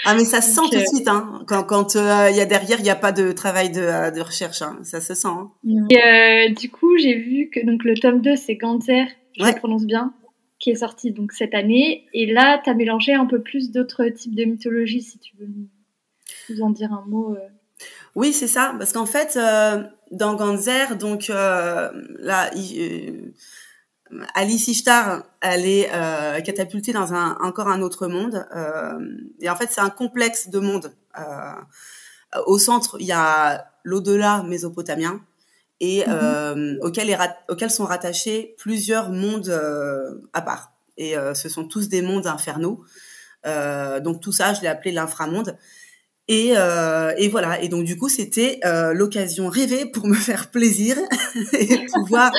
Ah, 0.03 0.13
mais 0.13 0.25
ça 0.25 0.41
se 0.41 0.53
sent 0.53 0.61
tout 0.69 0.77
de 0.77 0.85
suite, 0.85 1.07
hein. 1.07 1.41
Quand, 1.47 1.63
quand 1.63 1.95
il 1.95 2.35
y 2.35 2.41
a 2.41 2.45
derrière, 2.45 2.79
il 2.79 2.83
n'y 2.83 2.89
a 2.89 2.97
pas 2.97 3.13
de 3.13 3.31
travail 3.31 3.69
de, 3.69 4.13
de 4.13 4.21
recherche, 4.21 4.61
hein. 4.61 4.77
Ça 4.83 4.99
se 4.99 5.13
sent. 5.13 5.29
Hein. 5.29 5.51
Et, 5.89 6.51
du 6.51 6.69
coup, 6.69 6.97
j'ai 6.97 7.15
vu 7.15 7.49
que 7.49 7.65
donc 7.65 7.85
le 7.85 7.95
tome 7.97 8.19
2, 8.19 8.35
c'est 8.35 8.55
Ganzer, 8.55 9.07
je 9.37 9.45
le 9.45 9.55
prononce 9.55 9.85
bien 9.85 10.13
qui 10.59 10.71
est 10.71 10.75
sorti 10.75 11.11
donc 11.11 11.31
cette 11.31 11.55
année. 11.55 12.05
Et 12.13 12.31
là, 12.31 12.61
tu 12.63 12.69
as 12.69 12.73
mélangé 12.73 13.13
un 13.13 13.25
peu 13.25 13.41
plus 13.41 13.71
d'autres 13.71 14.05
types 14.09 14.35
de 14.35 14.43
mythologie, 14.43 15.01
si 15.01 15.17
tu 15.17 15.35
veux 15.37 15.47
nous 16.49 16.61
en 16.61 16.69
dire 16.69 16.91
un 16.91 17.05
mot. 17.07 17.35
Euh. 17.35 17.47
Oui, 18.15 18.33
c'est 18.33 18.47
ça, 18.47 18.75
parce 18.77 18.91
qu'en 18.91 19.05
fait, 19.05 19.37
euh, 19.37 19.83
dans 20.11 20.35
Ganzer, 20.35 20.97
donc 20.97 21.29
euh, 21.29 21.89
là, 22.19 22.51
Alice 24.33 24.67
Ishtar, 24.67 25.23
elle 25.39 25.65
est 25.65 25.89
catapultée 26.43 26.91
dans 26.91 27.13
un, 27.13 27.37
encore 27.41 27.69
un 27.69 27.81
autre 27.81 28.07
monde. 28.07 28.45
et 29.39 29.49
en 29.49 29.55
fait, 29.55 29.69
c'est 29.71 29.81
un 29.81 29.89
complexe 29.89 30.49
de 30.49 30.59
mondes. 30.59 30.91
au 32.47 32.57
centre, 32.57 32.97
il 32.99 33.05
y 33.05 33.13
a 33.13 33.65
l'au-delà 33.83 34.43
mésopotamien, 34.43 35.21
et 35.79 36.01
mmh 36.01 36.09
euh, 36.09 36.77
auxquels, 36.81 37.17
auxquels, 37.47 37.71
sont 37.71 37.85
rattachés 37.85 38.55
plusieurs 38.57 39.11
mondes 39.11 39.49
euh, 39.49 40.21
à 40.33 40.41
part. 40.41 40.73
Et 40.97 41.17
euh, 41.17 41.33
ce 41.33 41.47
sont 41.47 41.65
tous 41.65 41.87
des 41.87 42.01
mondes 42.01 42.27
infernaux. 42.27 42.83
donc 43.45 44.21
tout 44.21 44.33
ça, 44.33 44.53
je 44.53 44.61
l'ai 44.61 44.67
appelé 44.67 44.91
l'inframonde. 44.91 45.57
Et, 46.29 46.53
euh, 46.55 47.11
et, 47.17 47.27
voilà. 47.27 47.61
Et 47.61 47.69
donc 47.69 47.85
du 47.85 47.97
coup, 47.97 48.07
c'était 48.07 48.59
euh, 48.63 48.93
l'occasion 48.93 49.49
rêvée 49.49 49.87
pour 49.87 50.07
me 50.07 50.13
faire 50.29 50.51
plaisir 50.51 50.95
et 51.53 51.85
pouvoir 51.91 52.31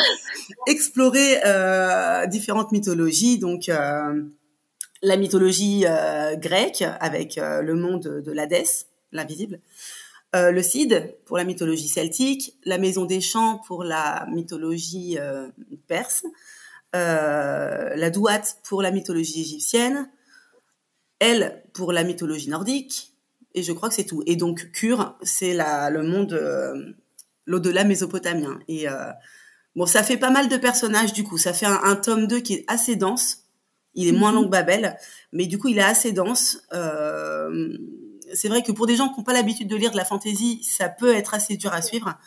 explorer 0.67 1.41
euh, 1.45 2.27
différentes 2.27 2.71
mythologies. 2.71 3.39
Donc 3.39 3.69
euh, 3.69 4.23
la 5.03 5.17
mythologie 5.17 5.85
euh, 5.87 6.37
grecque 6.37 6.85
avec 7.01 7.37
euh, 7.37 7.63
le 7.63 7.75
monde 7.75 8.23
de 8.25 8.33
l'Hadès, 8.33 8.87
l'invisible. 9.11 9.59
Le 10.35 10.63
Cid 10.63 11.17
pour 11.25 11.37
la 11.37 11.45
mythologie 11.45 11.89
celtique, 11.89 12.57
la 12.65 12.79
Maison 12.79 13.05
des 13.05 13.21
Champs 13.21 13.61
pour 13.67 13.85
la 13.85 14.27
mythologie 14.31 15.19
perse, 15.89 16.25
la 16.93 18.11
Douate 18.11 18.59
pour 18.63 18.83
la 18.83 18.91
mythologie 18.91 19.41
égyptienne, 19.41 20.09
elle 21.19 21.63
pour 21.73 21.93
la 21.93 22.05
mythologie 22.05 22.49
nordique, 22.49 23.11
et 23.55 23.63
je 23.63 23.73
crois 23.73 23.89
que 23.89 23.95
c'est 23.95 24.05
tout. 24.05 24.23
Et 24.27 24.37
donc 24.37 24.71
Cure, 24.73 25.17
c'est 25.23 25.55
le 25.55 26.03
monde, 26.03 26.33
euh, 26.33 26.93
l'au-delà 27.47 27.85
mésopotamien. 27.85 28.59
Et 28.69 28.89
euh, 28.89 29.11
bon, 29.75 29.87
ça 29.87 30.03
fait 30.03 30.17
pas 30.17 30.31
mal 30.31 30.49
de 30.49 30.57
personnages 30.57 31.13
du 31.13 31.25
coup. 31.25 31.39
Ça 31.39 31.53
fait 31.53 31.67
un, 31.67 31.97
tome 31.97 32.27
2 32.27 32.41
qui 32.41 32.55
est 32.55 32.65
assez 32.69 32.97
dense. 32.97 33.45
Il 33.95 34.07
est 34.07 34.13
moins 34.13 34.31
mhm. 34.31 34.37
long 34.37 34.45
que 34.45 34.51
Babel, 34.51 34.97
mais 35.33 35.47
du 35.47 35.59
coup, 35.59 35.69
il 35.69 35.79
est 35.79 35.83
assez 35.83 36.13
dense. 36.13 36.63
Euh, 36.73 37.77
c'est 38.35 38.49
vrai 38.49 38.63
que 38.63 38.73
pour 38.73 38.87
des 38.87 38.97
gens 38.97 39.09
qui 39.09 39.19
n'ont 39.19 39.25
pas 39.25 39.33
l'habitude 39.33 39.69
de 39.69 39.77
lire 39.77 39.91
de 39.91 39.97
la 39.97 40.05
fantasy, 40.05 40.63
ça 40.65 40.89
peut 40.89 41.15
être 41.15 41.35
assez 41.35 41.57
dur 41.57 41.73
à 41.73 41.83
suivre. 41.83 42.19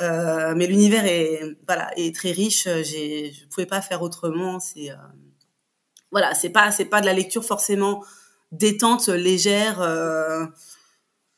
mais 0.00 0.66
l'univers 0.66 1.04
est 1.04 1.40
voilà 1.66 1.90
est 1.96 2.14
très 2.14 2.32
riche. 2.32 2.68
J'ai, 2.82 3.32
je 3.32 3.46
pouvais 3.46 3.66
pas 3.66 3.80
faire 3.80 4.02
autrement. 4.02 4.60
C'est 4.60 4.90
voilà, 6.10 6.34
c'est 6.34 6.50
pas 6.50 6.70
c'est 6.70 6.84
pas 6.84 7.00
de 7.00 7.06
la 7.06 7.12
lecture 7.12 7.44
forcément 7.44 8.02
détente 8.52 9.08
légère. 9.08 9.80
Euh, 9.80 10.46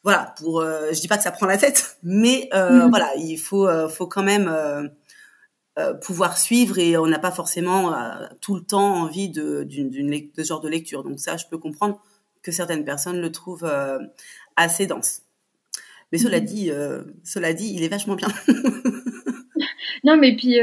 voilà, 0.03 0.35
pour, 0.39 0.61
euh, 0.61 0.93
je 0.93 1.01
dis 1.01 1.09
pas 1.09 1.17
que 1.17 1.23
ça 1.23 1.31
prend 1.31 1.47
la 1.47 1.57
tête, 1.57 1.97
mais 2.03 2.51
euh, 2.53 2.87
mm. 2.87 2.91
voilà, 2.91 3.11
il 3.17 3.39
faut, 3.39 3.67
faut 3.89 4.07
quand 4.07 4.23
même 4.23 4.53
pouvoir 6.03 6.39
suivre 6.39 6.79
et 6.79 6.97
on 6.97 7.07
n'a 7.07 7.19
pas 7.19 7.33
forcément 7.33 7.95
tout 8.41 8.55
le 8.55 8.61
temps 8.61 8.95
envie 9.03 9.31
de, 9.31 9.65
d'une, 9.65 10.11
de 10.11 10.31
ce 10.37 10.49
genre 10.49 10.61
de 10.61 10.69
lecture. 10.69 11.03
Donc 11.03 11.19
ça, 11.19 11.37
je 11.37 11.47
peux 11.51 11.59
comprendre 11.59 12.01
que 12.45 12.53
certaines 12.53 12.85
personnes 12.85 13.21
le 13.21 13.33
trouvent 13.33 13.69
assez 14.55 14.87
dense. 14.87 15.23
Mais 16.13 16.19
cela 16.19 16.41
mm. 16.41 16.45
dit, 16.45 16.71
cela 17.25 17.53
dit, 17.53 17.73
il 17.75 17.83
est 17.83 17.89
vachement 17.89 18.15
bien. 18.15 18.29
non, 20.05 20.17
mais 20.17 20.37
puis 20.37 20.59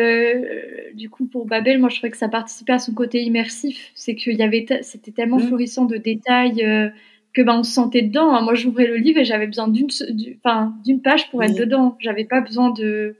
du 0.93 1.09
coup 1.09 1.25
pour 1.25 1.45
Babel, 1.45 1.79
moi 1.79 1.89
je 1.89 1.97
trouvais 1.97 2.11
que 2.11 2.17
ça 2.17 2.29
participait 2.29 2.73
à 2.73 2.79
son 2.79 2.93
côté 2.93 3.21
immersif. 3.21 3.91
C'est 3.95 4.15
qu'il 4.15 4.35
y 4.35 4.43
avait, 4.43 4.65
c'était 4.81 5.11
tellement 5.11 5.37
mmh. 5.37 5.47
florissant 5.47 5.85
de 5.85 5.97
détails 5.97 6.63
euh, 6.63 6.89
que 7.33 7.41
ben 7.41 7.59
on 7.59 7.63
se 7.63 7.71
sentait 7.71 8.01
dedans. 8.01 8.33
Hein. 8.33 8.41
Moi 8.41 8.53
j'ouvrais 8.53 8.87
le 8.87 8.97
livre 8.97 9.19
et 9.19 9.25
j'avais 9.25 9.47
besoin 9.47 9.67
d'une, 9.67 9.89
enfin 10.37 10.73
d'une 10.85 11.01
page 11.01 11.29
pour 11.29 11.43
être 11.43 11.55
dedans. 11.55 11.97
J'avais 11.99 12.25
pas 12.25 12.41
besoin 12.41 12.71
de, 12.71 13.15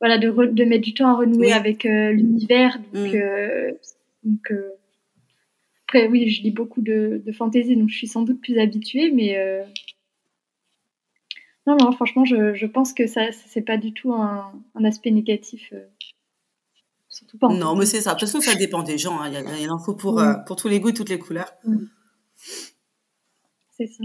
voilà, 0.00 0.18
de, 0.18 0.30
de 0.30 0.64
mettre 0.64 0.84
du 0.84 0.94
temps 0.94 1.08
à 1.08 1.14
renouer 1.14 1.52
avec 1.52 1.86
euh, 1.86 2.12
l'univers. 2.12 2.78
Donc, 2.92 3.12
mmh. 3.12 3.16
euh, 3.16 3.72
donc 4.24 4.52
après 5.90 6.06
oui, 6.06 6.30
je 6.30 6.42
lis 6.42 6.52
beaucoup 6.52 6.82
de, 6.82 7.20
de 7.24 7.32
fantasy, 7.32 7.76
donc 7.76 7.88
je 7.88 7.96
suis 7.96 8.06
sans 8.06 8.22
doute 8.22 8.40
plus 8.40 8.58
habituée, 8.58 9.10
mais 9.10 9.36
non, 11.66 11.76
non, 11.76 11.92
franchement, 11.92 12.24
je, 12.24 12.54
je 12.54 12.66
pense 12.66 12.92
que 12.92 13.06
ça, 13.06 13.32
c'est 13.32 13.62
pas 13.62 13.76
du 13.76 13.92
tout 13.92 14.12
un, 14.12 14.52
un 14.74 14.84
aspect 14.84 15.10
négatif. 15.10 15.72
Non, 17.42 17.76
mais 17.76 17.86
c'est 17.86 18.00
ça. 18.00 18.14
De 18.14 18.20
toute 18.20 18.28
façon, 18.28 18.40
ça 18.40 18.54
dépend 18.54 18.82
des 18.82 18.98
gens. 18.98 19.20
Hein. 19.20 19.30
Il, 19.30 19.62
y 19.62 19.66
a, 19.66 19.72
en 19.72 19.78
faut 19.78 19.94
pour, 19.94 20.20
euh, 20.20 20.34
pour 20.46 20.56
tous 20.56 20.68
les 20.68 20.80
goûts 20.80 20.90
et 20.90 20.94
toutes 20.94 21.08
les 21.08 21.18
couleurs. 21.18 21.52
C'est 23.76 23.86
ça. 23.86 24.04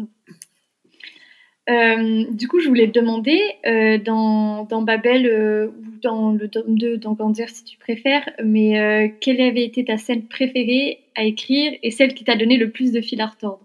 Euh, 1.70 2.26
du 2.32 2.48
coup, 2.48 2.60
je 2.60 2.68
voulais 2.68 2.92
te 2.92 3.00
demander, 3.00 3.40
euh, 3.66 3.98
dans, 3.98 4.66
dans, 4.66 4.82
Babel 4.82 5.72
ou 5.96 6.00
dans 6.02 6.32
le 6.32 6.50
tome 6.50 6.78
2, 6.78 6.98
dans 6.98 7.14
Grandir 7.14 7.50
si 7.50 7.64
tu 7.64 7.78
préfères, 7.78 8.30
mais 8.44 9.16
quelle 9.22 9.42
avait 9.42 9.64
été 9.64 9.86
ta 9.86 9.98
scène 9.98 10.28
préférée 10.28 11.00
à 11.16 11.24
écrire 11.24 11.74
et 11.82 11.92
celle 11.92 12.14
qui 12.14 12.24
t'a 12.24 12.36
donné 12.36 12.58
le 12.58 12.72
plus 12.72 12.92
de 12.92 13.02
fil 13.02 13.22
à 13.22 13.28
retordre? 13.28 13.62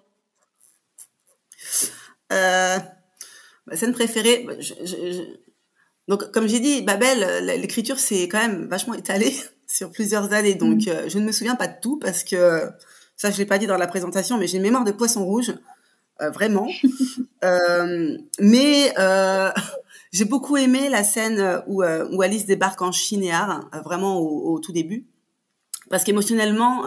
Ma 2.31 3.77
scène 3.77 3.93
préférée, 3.93 4.47
je, 4.59 4.75
donc, 6.11 6.29
comme 6.33 6.49
j'ai 6.49 6.59
dit, 6.59 6.83
Babel, 6.83 7.23
euh, 7.23 7.41
l'écriture, 7.57 8.01
c'est 8.01 8.25
quand 8.25 8.41
même 8.41 8.67
vachement 8.67 8.95
étalé 8.95 9.33
sur 9.69 9.93
plusieurs 9.93 10.33
années. 10.33 10.57
Donc, 10.57 10.87
mm. 10.87 10.89
euh, 10.89 11.09
je 11.09 11.21
ne 11.21 11.25
me 11.25 11.31
souviens 11.31 11.55
pas 11.55 11.69
de 11.69 11.77
tout 11.81 12.01
parce 12.01 12.25
que, 12.25 12.69
ça, 13.17 13.31
je 13.31 13.39
l'ai 13.39 13.47
pas 13.47 13.59
dit 13.59 13.69
dans 13.69 13.77
la 13.77 13.87
présentation, 13.87 14.37
mais 14.37 14.49
j'ai 14.49 14.57
une 14.57 14.65
mémoire 14.65 14.83
de 14.83 14.91
poisson 14.91 15.25
rouge, 15.25 15.53
euh, 16.21 16.31
vraiment. 16.31 16.69
mais 18.41 18.93
j'ai 20.13 20.25
beaucoup 20.25 20.57
aimé 20.57 20.89
la 20.89 21.05
scène 21.05 21.63
où, 21.67 21.83
où, 21.83 22.23
Alice 22.23 22.47
débarque 22.47 22.83
en 22.83 22.93
Chinéar, 22.93 23.69
vraiment 23.85 24.19
au, 24.19 24.59
tout 24.59 24.73
début, 24.73 25.07
parce 25.89 26.05
qu'émotionnellement, 26.05 26.85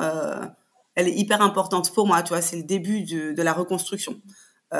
elle 0.96 1.08
est 1.08 1.16
hyper 1.16 1.42
importante 1.42 1.94
pour 1.94 2.06
moi. 2.06 2.22
Tu 2.22 2.30
vois, 2.30 2.42
c'est 2.42 2.58
le 2.58 2.64
début 2.64 3.04
de, 3.04 3.32
de 3.32 3.42
la 3.42 3.54
reconstruction. 3.54 4.20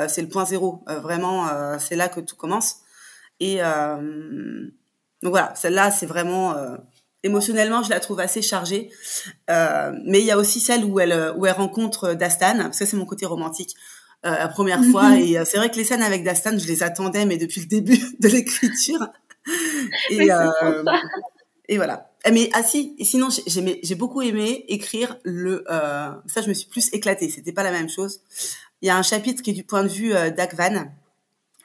c'est 0.08 0.22
le 0.22 0.28
point 0.28 0.44
zéro. 0.44 0.84
vraiment, 0.86 1.48
c'est 1.78 1.96
là 1.96 2.08
que 2.08 2.20
tout 2.20 2.36
commence. 2.36 2.84
Et 3.40 3.58
euh, 3.60 4.66
donc 5.22 5.30
voilà, 5.30 5.54
celle-là, 5.54 5.90
c'est 5.90 6.06
vraiment 6.06 6.56
euh, 6.56 6.76
émotionnellement, 7.22 7.82
je 7.82 7.90
la 7.90 8.00
trouve 8.00 8.20
assez 8.20 8.42
chargée. 8.42 8.90
Euh, 9.50 9.92
mais 10.04 10.20
il 10.20 10.26
y 10.26 10.30
a 10.30 10.38
aussi 10.38 10.60
celle 10.60 10.84
où 10.84 11.00
elle 11.00 11.32
où 11.36 11.46
elle 11.46 11.52
rencontre 11.52 12.14
Dastan, 12.14 12.58
parce 12.58 12.78
que 12.78 12.86
c'est 12.86 12.96
mon 12.96 13.06
côté 13.06 13.26
romantique. 13.26 13.74
La 14.24 14.48
première 14.48 14.80
mhm. 14.80 14.90
fois 14.90 15.18
et 15.18 15.38
c'est 15.44 15.58
vrai 15.58 15.70
que 15.70 15.76
les 15.76 15.84
scènes 15.84 16.02
avec 16.02 16.24
Dastan, 16.24 16.58
je 16.58 16.66
les 16.66 16.82
attendais 16.82 17.26
mais 17.26 17.36
depuis 17.36 17.60
le 17.60 17.66
début 17.66 18.00
de 18.20 18.28
l'écriture. 18.28 19.06
Et, 20.10 20.28
et 21.68 21.76
voilà. 21.76 22.10
Mais 22.32 22.48
ah 22.54 22.62
si, 22.62 22.94
et 22.98 23.04
sinon 23.04 23.28
j'ai 23.46 23.94
beaucoup 23.94 24.22
aimé 24.22 24.64
écrire 24.68 25.18
le. 25.24 25.64
ça, 25.68 26.40
je 26.42 26.48
me 26.48 26.54
suis 26.54 26.68
plus 26.68 26.92
éclatée. 26.92 27.28
C'était 27.28 27.52
pas 27.52 27.62
la 27.62 27.72
même 27.72 27.88
chose. 27.88 28.20
Il 28.82 28.88
y 28.88 28.90
a 28.90 28.96
un 28.96 29.02
chapitre 29.02 29.42
qui 29.42 29.50
est 29.50 29.54
du 29.54 29.64
point 29.64 29.82
de 29.82 29.88
vue 29.88 30.10
d'Akvan, 30.36 30.86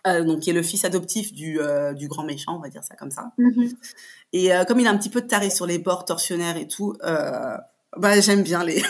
euh, 0.07 0.23
donc 0.23 0.39
qui 0.39 0.49
est 0.49 0.53
le 0.53 0.63
fils 0.63 0.85
adoptif 0.85 1.33
du, 1.33 1.59
euh, 1.59 1.93
du 1.93 2.07
grand 2.07 2.23
méchant, 2.23 2.55
on 2.55 2.61
va 2.61 2.69
dire 2.69 2.83
ça 2.83 2.95
comme 2.95 3.11
ça. 3.11 3.33
Mm-hmm. 3.37 3.75
Et 4.31 4.53
euh, 4.53 4.63
comme 4.63 4.79
il 4.79 4.87
a 4.87 4.91
un 4.91 4.97
petit 4.97 5.09
peu 5.09 5.21
de 5.21 5.27
taré 5.27 5.49
sur 5.49 5.65
les 5.65 5.77
bords 5.77 6.05
torsionnaires 6.05 6.55
et 6.55 6.67
tout, 6.67 6.95
bah 7.97 8.19
j'aime 8.21 8.43
bien 8.43 8.63
les 8.63 8.81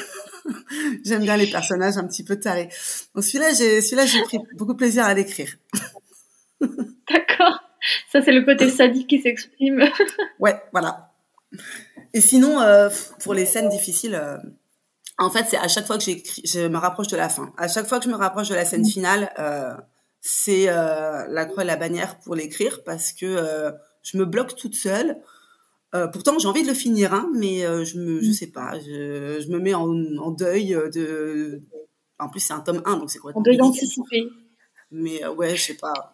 j'aime 1.05 1.23
bien 1.23 1.37
les 1.37 1.47
personnages 1.47 1.97
un 1.97 2.05
petit 2.07 2.23
peu 2.23 2.39
tarés. 2.39 2.69
Donc 3.15 3.23
celui-là, 3.23 3.53
j'ai 3.53 3.81
celui-là 3.81 4.05
j'ai 4.05 4.21
pris 4.23 4.39
beaucoup 4.55 4.73
de 4.73 4.77
plaisir 4.77 5.05
à 5.05 5.13
l'écrire. 5.13 5.55
D'accord. 6.61 7.59
Ça 8.11 8.21
c'est 8.21 8.31
le 8.31 8.43
côté 8.43 8.69
sadique 8.69 9.07
qui 9.07 9.21
s'exprime. 9.21 9.83
ouais, 10.39 10.61
voilà. 10.71 11.13
Et 12.13 12.21
sinon, 12.21 12.59
pour 13.21 13.33
les 13.33 13.45
scènes 13.45 13.69
difficiles, 13.69 14.19
en 15.17 15.29
fait, 15.29 15.45
c'est 15.49 15.57
à 15.57 15.67
chaque 15.67 15.85
fois 15.85 15.97
que 15.97 16.03
j'écris, 16.03 16.41
je 16.45 16.67
me 16.67 16.77
rapproche 16.77 17.07
de 17.07 17.17
la 17.17 17.29
fin. 17.29 17.53
À 17.57 17.67
chaque 17.67 17.87
fois 17.87 17.99
que 17.99 18.05
je 18.05 18.09
me 18.09 18.15
rapproche 18.15 18.49
de 18.49 18.55
la 18.55 18.65
scène 18.65 18.81
mm. 18.81 18.89
finale, 18.89 19.29
c'est 20.21 20.65
euh, 20.67 21.25
la 21.29 21.45
croix 21.45 21.63
et 21.63 21.67
la 21.67 21.77
bannière 21.77 22.19
pour 22.19 22.35
l'écrire 22.35 22.83
parce 22.83 23.13
que 23.13 23.25
euh, 23.25 23.71
je 24.03 24.17
me 24.17 24.25
bloque 24.25 24.55
toute 24.55 24.75
seule. 24.75 25.17
Euh, 25.95 26.07
pourtant, 26.07 26.37
j'ai 26.37 26.47
envie 26.47 26.63
de 26.63 26.67
le 26.67 26.73
finir, 26.73 27.13
hein, 27.13 27.29
mais 27.33 27.61
je 27.61 27.97
me, 27.97 28.21
je 28.21 28.29
mm. 28.29 28.33
sais 28.33 28.47
pas, 28.47 28.79
je, 28.79 29.41
je 29.41 29.49
me 29.49 29.59
mets 29.59 29.73
en, 29.73 29.89
en, 30.17 30.31
deuil 30.31 30.77
de. 30.93 31.61
En 32.19 32.29
plus, 32.29 32.39
c'est 32.39 32.53
un 32.53 32.59
tome 32.59 32.81
1, 32.85 32.97
donc 32.97 33.09
c'est 33.09 33.19
quoi 33.19 33.31
En 33.35 33.41
deuil 33.41 33.61
anticipé. 33.61 34.27
Mais 34.91 35.25
ouais, 35.27 35.55
je 35.55 35.63
sais 35.63 35.77
pas. 35.77 36.13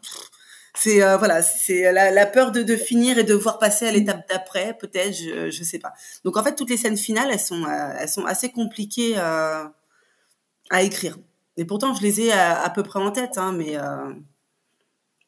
C'est 0.78 1.00
voilà, 1.18 1.42
c'est 1.42 1.92
la, 1.92 2.12
la, 2.12 2.26
peur 2.26 2.52
de, 2.52 2.62
de, 2.62 2.76
finir 2.76 3.18
et 3.18 3.24
de 3.24 3.34
voir 3.34 3.60
passer 3.60 3.88
à 3.88 3.92
mm. 3.92 3.96
l'étape 3.96 4.30
d'après, 4.30 4.78
peut-être, 4.78 5.14
je, 5.14 5.50
je 5.50 5.64
sais 5.64 5.80
pas. 5.80 5.94
Donc 6.24 6.38
en 6.38 6.44
fait, 6.44 6.56
toutes 6.56 6.70
les 6.70 6.78
scènes 6.78 6.98
finales, 6.98 7.30
elles 7.32 7.40
sont, 7.40 7.66
elles 7.68 8.10
sont 8.10 8.26
assez 8.26 8.52
compliquées 8.52 9.18
à 9.18 10.84
écrire. 10.84 11.18
Et 11.58 11.66
pourtant, 11.66 11.94
je 11.94 12.02
les 12.02 12.22
ai 12.22 12.32
à, 12.32 12.70
peu 12.70 12.84
près 12.84 13.00
en 13.00 13.12
tête, 13.12 13.38
hein, 13.38 13.54
mais, 13.54 13.78
euh, 13.78 14.14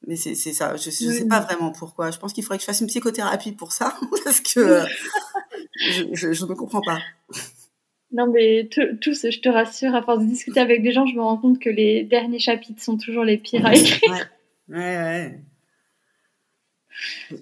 mais 0.07 0.15
c'est 0.15 0.35
ça. 0.35 0.75
Je 0.77 0.87
ne 0.87 1.11
sais 1.11 1.27
pas 1.27 1.41
vraiment 1.41 1.71
pourquoi. 1.71 2.11
Je 2.11 2.17
pense 2.17 2.33
qu'il 2.33 2.43
faudrait 2.43 2.57
que 2.57 2.61
je 2.61 2.65
fasse 2.65 2.79
une 2.79 2.87
psychothérapie 2.87 3.51
pour 3.51 3.73
ça, 3.73 3.95
parce 4.23 4.39
que 4.39 4.59
euh, 4.59 4.85
je 6.13 6.45
ne 6.45 6.53
comprends 6.53 6.81
pas. 6.81 6.99
Non, 8.13 8.31
mais 8.31 8.69
tous, 8.71 9.29
je 9.29 9.39
te 9.39 9.49
rassure, 9.49 9.93
à 9.93 10.01
force 10.01 10.19
de 10.19 10.25
discuter 10.25 10.61
avec 10.61 10.81
des 10.81 10.93
gens, 10.93 11.05
je 11.05 11.13
me 11.13 11.21
rends 11.21 11.37
compte 11.37 11.59
que 11.59 11.69
les 11.69 12.03
derniers 12.03 12.39
chapitres 12.39 12.81
sont 12.81 12.97
toujours 12.97 13.25
les 13.25 13.37
pires 13.37 13.65
à 13.65 13.75
écrire. 13.75 14.29
Ouais, 14.69 14.77
ouais, 14.77 14.97
ouais. 14.97 15.41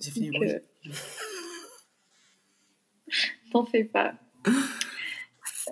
J'ai 0.02 0.12
fini. 0.12 0.32
Euh... 0.44 0.60
T'en 3.52 3.64
fais 3.64 3.84
pas. 3.84 4.16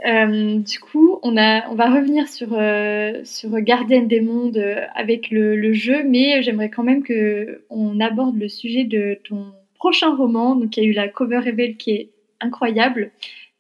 Euh, 0.06 0.60
du 0.60 0.80
coup, 0.80 1.20
on, 1.22 1.38
a, 1.38 1.70
on 1.70 1.76
va 1.76 1.94
revenir 1.94 2.28
sur, 2.28 2.54
euh, 2.54 3.22
sur 3.24 3.52
Gardienne 3.62 4.08
des 4.08 4.22
Mondes 4.22 4.58
euh, 4.58 4.86
avec 4.96 5.30
le, 5.30 5.56
le 5.56 5.74
jeu, 5.74 6.04
mais 6.04 6.42
j'aimerais 6.42 6.70
quand 6.70 6.84
même 6.84 7.04
qu'on 7.04 8.00
aborde 8.00 8.38
le 8.38 8.50
sujet 8.50 8.86
de 8.86 9.20
ton 9.24 9.54
prochain 9.76 10.16
roman. 10.16 10.56
Donc, 10.56 10.76
il 10.78 10.84
y 10.84 10.86
a 10.88 10.90
eu 10.90 10.94
la 10.94 11.08
cover 11.08 11.38
reveal 11.38 11.78
qui 11.78 11.92
est 11.92 12.10
incroyable. 12.40 13.12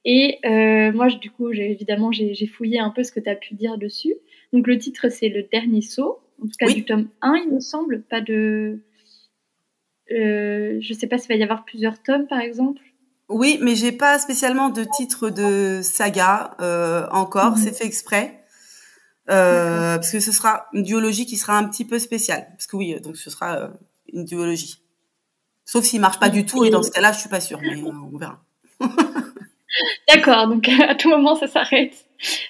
Et 0.05 0.39
euh, 0.45 0.91
moi, 0.91 1.07
du 1.09 1.31
coup, 1.31 1.53
j'ai, 1.53 1.71
évidemment, 1.71 2.11
j'ai, 2.11 2.33
j'ai 2.33 2.47
fouillé 2.47 2.79
un 2.79 2.89
peu 2.89 3.03
ce 3.03 3.11
que 3.11 3.19
tu 3.19 3.29
as 3.29 3.35
pu 3.35 3.53
dire 3.53 3.77
dessus. 3.77 4.15
Donc, 4.51 4.67
le 4.67 4.77
titre, 4.77 5.09
c'est 5.09 5.29
Le 5.29 5.43
Dernier 5.43 5.81
Saut. 5.81 6.19
en 6.41 6.45
tout 6.45 6.57
cas 6.59 6.71
du 6.71 6.83
tome 6.83 7.09
1, 7.21 7.35
il 7.45 7.53
me 7.53 7.59
semble, 7.59 8.01
pas 8.03 8.21
de. 8.21 8.79
Euh, 10.11 10.77
je 10.81 10.93
sais 10.93 11.07
pas 11.07 11.17
s'il 11.17 11.29
va 11.29 11.35
y 11.35 11.43
avoir 11.43 11.63
plusieurs 11.63 12.01
tomes, 12.01 12.27
par 12.27 12.39
exemple. 12.39 12.81
Oui, 13.33 13.57
mais 13.61 13.75
j'ai 13.75 13.91
pas 13.91 14.19
spécialement 14.19 14.69
de 14.69 14.83
titre 14.83 15.29
de 15.29 15.81
saga 15.83 16.55
euh, 16.61 17.07
encore. 17.11 17.51
Mhm. 17.51 17.57
C'est 17.57 17.77
fait 17.77 17.85
exprès. 17.85 18.43
Euh, 19.29 19.95
parce 19.95 20.11
que 20.11 20.19
ce 20.19 20.31
sera 20.31 20.67
une 20.73 20.83
duologie 20.83 21.25
qui 21.25 21.37
sera 21.37 21.57
un 21.57 21.67
petit 21.67 21.85
peu 21.85 21.99
spéciale. 21.99 22.47
Parce 22.51 22.67
que 22.67 22.75
oui, 22.75 22.95
donc 23.01 23.17
ce 23.17 23.29
sera 23.29 23.57
euh, 23.57 23.67
une 24.11 24.25
duologie. 24.25 24.79
Sauf 25.65 25.85
s'il 25.85 26.01
marche 26.01 26.19
pas 26.19 26.29
du 26.29 26.45
tout, 26.45 26.65
et 26.65 26.69
dans 26.69 26.83
ce 26.83 26.91
cas-là, 26.91 27.13
je 27.13 27.19
suis 27.19 27.29
pas 27.29 27.39
sûre, 27.39 27.59
mais 27.61 27.81
euh, 27.81 27.91
on 28.13 28.17
verra. 28.17 28.43
D'accord, 30.09 30.47
donc 30.47 30.67
à 30.67 30.93
tout 30.95 31.09
moment 31.09 31.35
ça 31.35 31.47
s'arrête. 31.47 31.93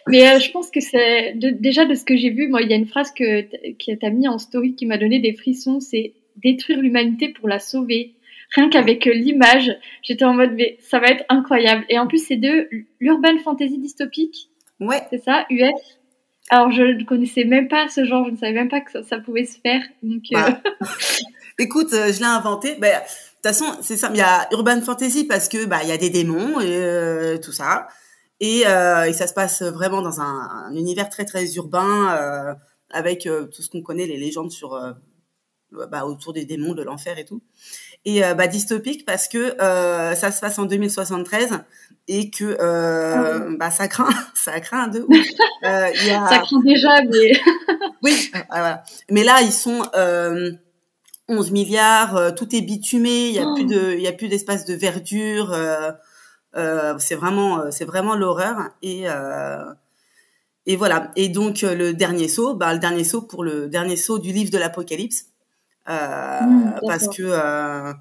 Mais 0.07 0.39
je 0.39 0.51
pense 0.51 0.71
que 0.71 0.81
c'est 0.81 1.33
déjà 1.35 1.85
de 1.85 1.93
ce 1.93 2.03
que 2.03 2.17
j'ai 2.17 2.31
vu, 2.31 2.47
moi 2.47 2.61
il 2.61 2.69
y 2.69 2.73
a 2.73 2.75
une 2.75 2.87
phrase 2.87 3.11
que 3.11 3.41
tu 3.77 3.97
as 4.01 4.09
mis 4.09 4.27
en 4.27 4.37
story 4.37 4.75
qui 4.75 4.85
m'a 4.85 4.97
donné 4.97 5.19
des 5.19 5.33
frissons, 5.33 5.79
c'est 5.79 6.13
détruire 6.35 6.79
l'humanité 6.79 7.29
pour 7.29 7.47
la 7.47 7.59
sauver. 7.59 8.15
Rien 8.55 8.69
qu'avec 8.69 9.05
l'image, 9.05 9.75
j'étais 10.03 10.25
en 10.25 10.33
mode 10.33 10.51
mais 10.53 10.77
ça 10.79 10.99
va 10.99 11.07
être 11.07 11.25
incroyable. 11.29 11.85
Et 11.89 11.97
en 11.99 12.07
plus 12.07 12.25
c'est 12.25 12.37
de 12.37 12.67
l'urban 12.99 13.37
fantasy 13.43 13.77
dystopique. 13.77 14.49
Ouais. 14.79 15.01
C'est 15.09 15.23
ça, 15.23 15.45
US. 15.49 15.99
Alors, 16.49 16.71
je 16.71 16.83
ne 16.83 17.03
connaissais 17.03 17.45
même 17.45 17.67
pas 17.67 17.87
ce 17.87 18.05
genre, 18.05 18.25
je 18.25 18.31
ne 18.31 18.37
savais 18.37 18.53
même 18.53 18.69
pas 18.69 18.81
que 18.81 19.03
ça, 19.03 19.17
pouvait 19.19 19.45
se 19.45 19.59
faire. 19.59 19.81
Donc, 20.01 20.23
euh, 20.33 20.37
bah. 20.39 20.61
Écoute, 21.59 21.93
euh, 21.93 22.11
je 22.11 22.19
l'ai 22.19 22.25
inventé. 22.25 22.75
Bah, 22.75 22.87
de 22.89 22.93
toute 22.95 23.43
façon, 23.43 23.65
c'est 23.81 23.97
ça. 23.97 24.09
Il 24.13 24.17
y 24.17 24.21
a 24.21 24.47
Urban 24.51 24.81
Fantasy 24.81 25.25
parce 25.25 25.49
que 25.49 25.65
bah 25.65 25.79
il 25.83 25.89
y 25.89 25.91
a 25.91 25.97
des 25.97 26.09
démons 26.09 26.59
et 26.61 26.77
euh, 26.77 27.37
tout 27.37 27.51
ça, 27.51 27.87
et, 28.39 28.59
et, 28.59 29.13
ça 29.13 29.27
se 29.27 29.33
passe 29.33 29.61
vraiment 29.61 30.01
dans 30.01 30.21
un, 30.21 30.67
un 30.67 30.75
univers 30.75 31.09
très 31.09 31.25
très 31.25 31.53
urbain 31.55 32.57
avec 32.89 33.27
tout 33.53 33.61
ce 33.61 33.69
qu'on 33.69 33.81
connaît, 33.81 34.05
les 34.05 34.17
légendes 34.17 34.51
sur 34.51 34.79
bah, 35.71 36.05
autour 36.05 36.31
des 36.31 36.45
démons, 36.45 36.73
de 36.73 36.83
l'enfer 36.83 37.17
et 37.17 37.25
tout 37.25 37.41
et 38.05 38.21
bah, 38.35 38.47
dystopique 38.47 39.05
parce 39.05 39.27
que 39.27 39.61
euh, 39.61 40.13
ça 40.15 40.31
se 40.31 40.41
passe 40.41 40.59
en 40.59 40.65
2073 40.65 41.59
et 42.09 42.29
que 42.29 42.57
euh, 42.59 43.15
ah 43.15 43.55
bah, 43.57 43.71
ça 43.71 43.87
craint, 43.87 44.09
ça 44.33 44.59
craint 44.59 44.87
de 44.89 45.05
ouf. 45.07 45.27
Euh, 45.63 45.89
y 46.05 46.11
a... 46.11 46.27
Ça 46.27 46.39
craint 46.39 46.61
déjà, 46.65 47.01
mais 47.03 47.31
oui, 48.03 48.31
voilà. 48.49 48.83
Mais 49.09 49.23
là, 49.23 49.41
ils 49.41 49.53
sont 49.53 49.83
11 51.29 51.51
milliards, 51.51 52.35
tout 52.35 52.53
est 52.53 52.61
bitumé, 52.61 53.29
il 53.29 53.35
y 53.35 53.39
a 53.39 53.45
plus 53.53 53.63
oh. 53.63 53.73
de, 53.73 53.93
il 53.93 54.01
y 54.01 54.07
a 54.07 54.13
plus 54.13 54.27
d'espace 54.27 54.65
de 54.65 54.73
verdure. 54.73 55.55
c'est 56.99 57.15
vraiment, 57.15 57.71
c'est 57.71 57.85
vraiment 57.85 58.15
l'horreur 58.15 58.69
et 58.81 59.05
et 60.65 60.77
voilà. 60.77 61.11
Et 61.15 61.27
donc 61.27 61.61
le 61.61 61.93
dernier 61.93 62.27
saut, 62.27 62.53
bah, 62.55 62.73
le 62.73 62.79
dernier 62.79 63.03
saut 63.03 63.21
pour 63.21 63.43
le 63.43 63.67
dernier 63.67 63.97
saut 63.97 64.19
du 64.19 64.31
livre 64.31 64.51
de 64.51 64.57
l'Apocalypse 64.57 65.25
euh, 65.25 65.32
mmh, 65.87 66.79
parce 66.87 67.07
que 67.09 67.23
euh, 67.23 67.93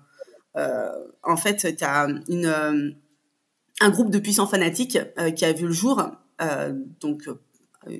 euh, 0.57 0.93
en 1.23 1.37
fait, 1.37 1.77
tu 1.77 1.85
as 1.85 2.07
une 2.29 2.97
un 3.81 3.91
groupe 3.91 4.11
de 4.11 4.19
puissants 4.19 4.47
fanatiques 4.47 4.99
qui 5.35 5.45
a 5.45 5.53
vu 5.53 5.67
le 5.67 5.73
jour, 5.73 6.03
donc 7.01 7.29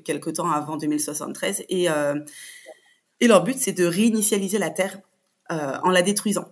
quelque 0.05 0.29
temps 0.29 0.49
avant 0.49 0.77
2073, 0.77 1.65
et 1.69 1.87
et 3.19 3.27
leur 3.27 3.43
but 3.43 3.57
c'est 3.57 3.73
de 3.73 3.85
réinitialiser 3.85 4.59
la 4.59 4.69
Terre 4.69 4.99
en 5.49 5.89
la 5.89 6.01
détruisant 6.01 6.45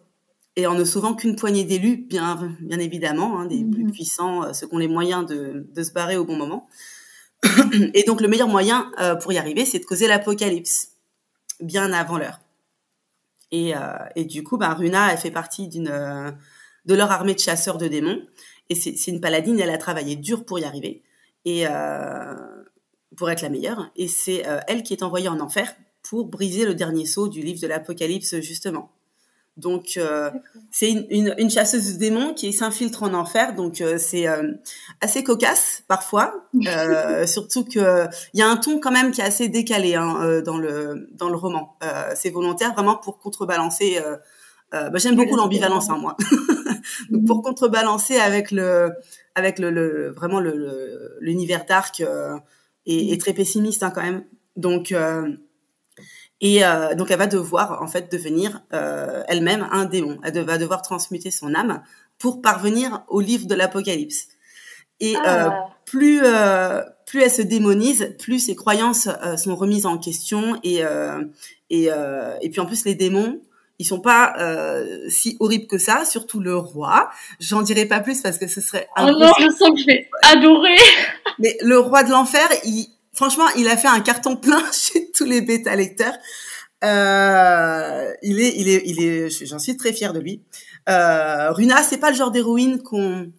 et 0.58 0.68
en 0.68 0.74
ne 0.74 0.84
sauvant 0.84 1.14
qu'une 1.14 1.38
poignée 1.38 1.64
d'élus, 1.64 1.96
bien, 1.96 2.58
bien 2.60 2.78
évidemment, 2.78 3.40
hein, 3.40 3.46
des 3.46 3.64
plus 3.64 3.86
mmh 3.86 3.92
puissants, 3.92 4.54
ceux 4.54 4.68
qui 4.68 4.76
ont 4.76 4.80
les 4.80 4.90
moyens 4.90 5.26
de, 5.26 5.66
de, 5.74 5.82
se 5.82 5.94
barrer 5.94 6.18
au 6.18 6.26
bon 6.26 6.36
moment. 6.36 6.68
et 7.94 8.04
donc 8.04 8.20
le 8.20 8.28
meilleur 8.28 8.50
moyen 8.50 8.92
pour 9.22 9.32
y 9.32 9.38
arriver, 9.38 9.64
c'est 9.64 9.80
de 9.80 9.86
causer 9.86 10.08
l'apocalypse, 10.10 10.90
bien 11.62 11.94
avant 11.94 12.18
l'heure. 12.18 12.42
Et, 13.52 13.76
euh, 13.76 13.80
et 14.16 14.26
du 14.26 14.44
coup, 14.44 14.58
bah, 14.58 14.74
Runa, 14.74 15.12
elle 15.12 15.18
fait 15.18 15.32
partie 15.32 15.68
d'une 15.68 15.90
euh, 15.90 16.32
de 16.86 16.96
leur 16.96 17.12
armée 17.12 17.34
de 17.34 17.40
chasseurs 17.40 17.78
de 17.78 17.88
démons. 17.88 18.22
Et 18.70 18.76
c'est 18.76 19.08
une 19.08 19.20
paladine, 19.20 19.60
elle 19.60 19.70
a 19.70 19.78
travaillé 19.78 20.16
dur 20.16 20.46
pour 20.46 20.58
y 20.58 20.64
arriver 20.64 21.04
et 21.44 21.68
euh, 21.68 22.34
pour 23.18 23.30
être 23.30 23.42
la 23.42 23.50
meilleure. 23.50 23.92
Et 23.98 24.08
c'est 24.08 24.46
elle 24.68 24.84
qui 24.84 24.94
est 24.94 25.04
envoyée 25.04 25.28
en 25.28 25.42
enfer 25.42 25.76
pour 26.04 26.28
briser 26.28 26.66
le 26.66 26.74
dernier 26.74 27.06
saut 27.06 27.28
du 27.28 27.42
livre 27.42 27.60
de 27.60 27.68
l'Apocalypse, 27.68 28.40
justement. 28.40 28.90
Donc 29.62 29.94
euh, 29.98 30.32
c'est 30.72 30.90
une, 30.90 31.06
une, 31.10 31.36
une, 31.38 31.50
chasseuse 31.50 31.94
de 31.94 32.00
démons 32.00 32.34
qui 32.34 32.52
s'infiltre 32.52 33.04
en 33.04 33.14
enfer, 33.14 33.54
donc 33.56 33.80
euh, 33.80 33.98
c'est 34.00 34.28
euh, 34.28 34.54
assez 35.02 35.24
cocasse 35.24 35.84
parfois, 35.88 36.48
surtout 37.26 37.64
que 37.64 38.08
il 38.34 38.40
y 38.40 38.44
a 38.44 38.48
un 38.48 38.58
ton 38.58 38.80
quand 38.80 38.92
même 38.92 39.12
qui 39.12 39.22
est 39.22 39.24
assez 39.24 39.50
décalé 39.50 39.96
hein, 39.96 40.42
dans 40.44 40.58
le 40.58 41.08
dans 41.14 41.30
le 41.30 41.36
roman. 41.36 41.78
c'est 42.16 42.32
volontaire 42.32 42.74
vraiment 42.74 42.96
pour 42.96 43.20
contrebalancer. 43.20 44.00
Bah, 44.72 44.90
J'aime 44.96 45.16
beaucoup 45.18 45.36
l'ambivalence 45.36 45.90
hein, 45.90 45.98
moi, 45.98 46.16
donc 47.10 47.26
pour 47.26 47.38
mhm. 47.38 47.44
contrebalancer 47.44 48.18
avec 48.18 48.52
le 48.52 48.92
avec 49.36 49.60
le, 49.60 49.70
le 49.70 50.12
vraiment 50.12 50.40
le 50.40 51.18
l'univers 51.20 51.66
dark 51.66 52.02
et, 52.86 53.14
et, 53.14 53.18
très 53.18 53.34
pessimiste 53.34 53.84
hein, 53.84 53.92
quand 53.94 54.02
même. 54.02 54.24
Donc 54.56 54.94
et 56.42 56.66
euh, 56.66 56.96
donc 56.96 57.12
elle 57.12 57.20
va 57.20 57.28
devoir 57.28 57.82
en 57.84 57.88
fait 57.88 58.12
devenir 58.12 58.64
euh, 58.74 59.24
elle-même 59.28 59.68
un 59.72 59.86
démon. 59.86 60.20
Elle 60.24 60.42
va 60.42 60.58
devoir 60.58 60.82
transmuter 60.82 61.30
son 61.30 61.54
âme 61.54 61.84
pour 62.18 62.42
parvenir 62.42 63.04
au 63.08 63.22
livre 63.22 63.46
de 63.46 63.54
l'Apocalypse. 63.54 64.28
Et 65.00 65.16
euh, 65.16 65.20
ah. 65.26 65.70
plus 65.86 66.22
plus 67.06 67.22
elle 67.22 67.32
se 67.32 67.42
démonise, 67.44 68.16
plus 68.20 68.40
ses 68.40 68.56
croyances 68.56 69.08
sont 69.38 69.56
remises 69.56 69.86
en 69.86 69.98
question 69.98 70.60
et 70.64 70.82
et 71.70 71.90
et 72.42 72.50
puis 72.50 72.60
en 72.60 72.66
plus 72.66 72.86
les 72.86 72.96
démons 72.96 73.40
ils 73.78 73.86
sont 73.86 74.00
pas 74.00 74.36
si 75.10 75.38
horribles 75.40 75.68
que 75.68 75.80
ça, 75.80 76.06
surtout 76.06 76.40
le 76.40 76.56
roi. 76.56 77.10
J'en 77.40 77.62
dirai 77.64 77.86
pas 77.86 78.00
plus 78.00 78.22
parce 78.22 78.38
que 78.38 78.48
ce 78.48 78.62
serait. 78.62 78.88
Oh 79.00 79.06
non, 79.06 79.32
je 79.40 79.50
sens 79.50 79.72
que 79.72 79.80
je 79.80 79.86
vais 79.88 80.08
adorer. 80.24 80.78
Mais 81.40 81.58
le 81.62 81.80
roi 81.80 82.04
de 82.04 82.12
l'enfer, 82.12 82.48
il, 82.64 82.88
franchement, 83.14 83.48
il 83.58 83.68
a 83.68 83.78
fait 83.78 83.88
un 83.88 84.00
carton 84.02 84.36
plein 84.36 84.64
chez 84.72 85.12
tous 85.12 85.26
les 85.26 85.42
bêta 85.42 85.76
lecteurs. 85.76 86.18
Euh, 86.84 88.12
il 88.24 88.40
est, 88.40 88.54
il 88.58 88.70
est, 88.70 88.84
il 88.86 89.04
est, 89.04 89.46
j'en 89.46 89.60
suis 89.60 89.78
très 89.78 89.94
fière 89.94 90.14
de 90.14 90.20
lui. 90.20 90.42
Euh, 90.90 91.52
Runa, 91.52 91.84
c'est 91.84 91.98
pas 91.98 92.10
le 92.10 92.16
genre 92.16 92.32
d'héroïne 92.32 92.82
qu'on 92.82 93.32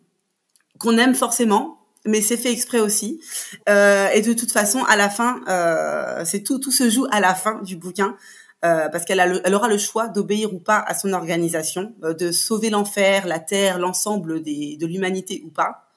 qu'on 0.78 0.98
aime 0.98 1.14
forcément, 1.14 1.78
mais 2.04 2.20
c'est 2.20 2.37
fait 2.37 2.50
exprès 2.50 2.80
aussi. 2.80 3.20
Euh, 3.68 4.08
et 4.08 4.20
de 4.20 4.32
toute 4.32 4.50
façon, 4.50 4.82
à 4.85 4.96
la 4.96 5.08
fin, 5.08 5.40
euh, 5.48 6.24
c'est 6.24 6.42
tout, 6.42 6.58
tout 6.58 6.72
se 6.72 6.90
joue 6.90 7.06
à 7.12 7.20
la 7.20 7.35
fin 7.35 7.61
du 7.62 7.76
bouquin. 7.76 8.16
Euh, 8.64 8.88
parce 8.88 9.04
qu'elle 9.04 9.18
elle 9.44 9.54
aura 9.54 9.66
le 9.66 9.76
choix 9.76 10.06
d'obéir 10.06 10.54
ou 10.54 10.61
pas 10.61 10.78
à 10.78 10.94
son 10.94 11.12
organisation, 11.14 11.96
euh, 12.04 12.14
de 12.14 12.30
sauver 12.30 12.70
l'enfer, 12.70 13.26
la 13.26 13.40
terre, 13.40 13.80
l'ensemble 13.80 14.40
de 14.40 14.87
l'humanité 14.87 15.42
ou 15.44 15.50
pas. 15.50 15.91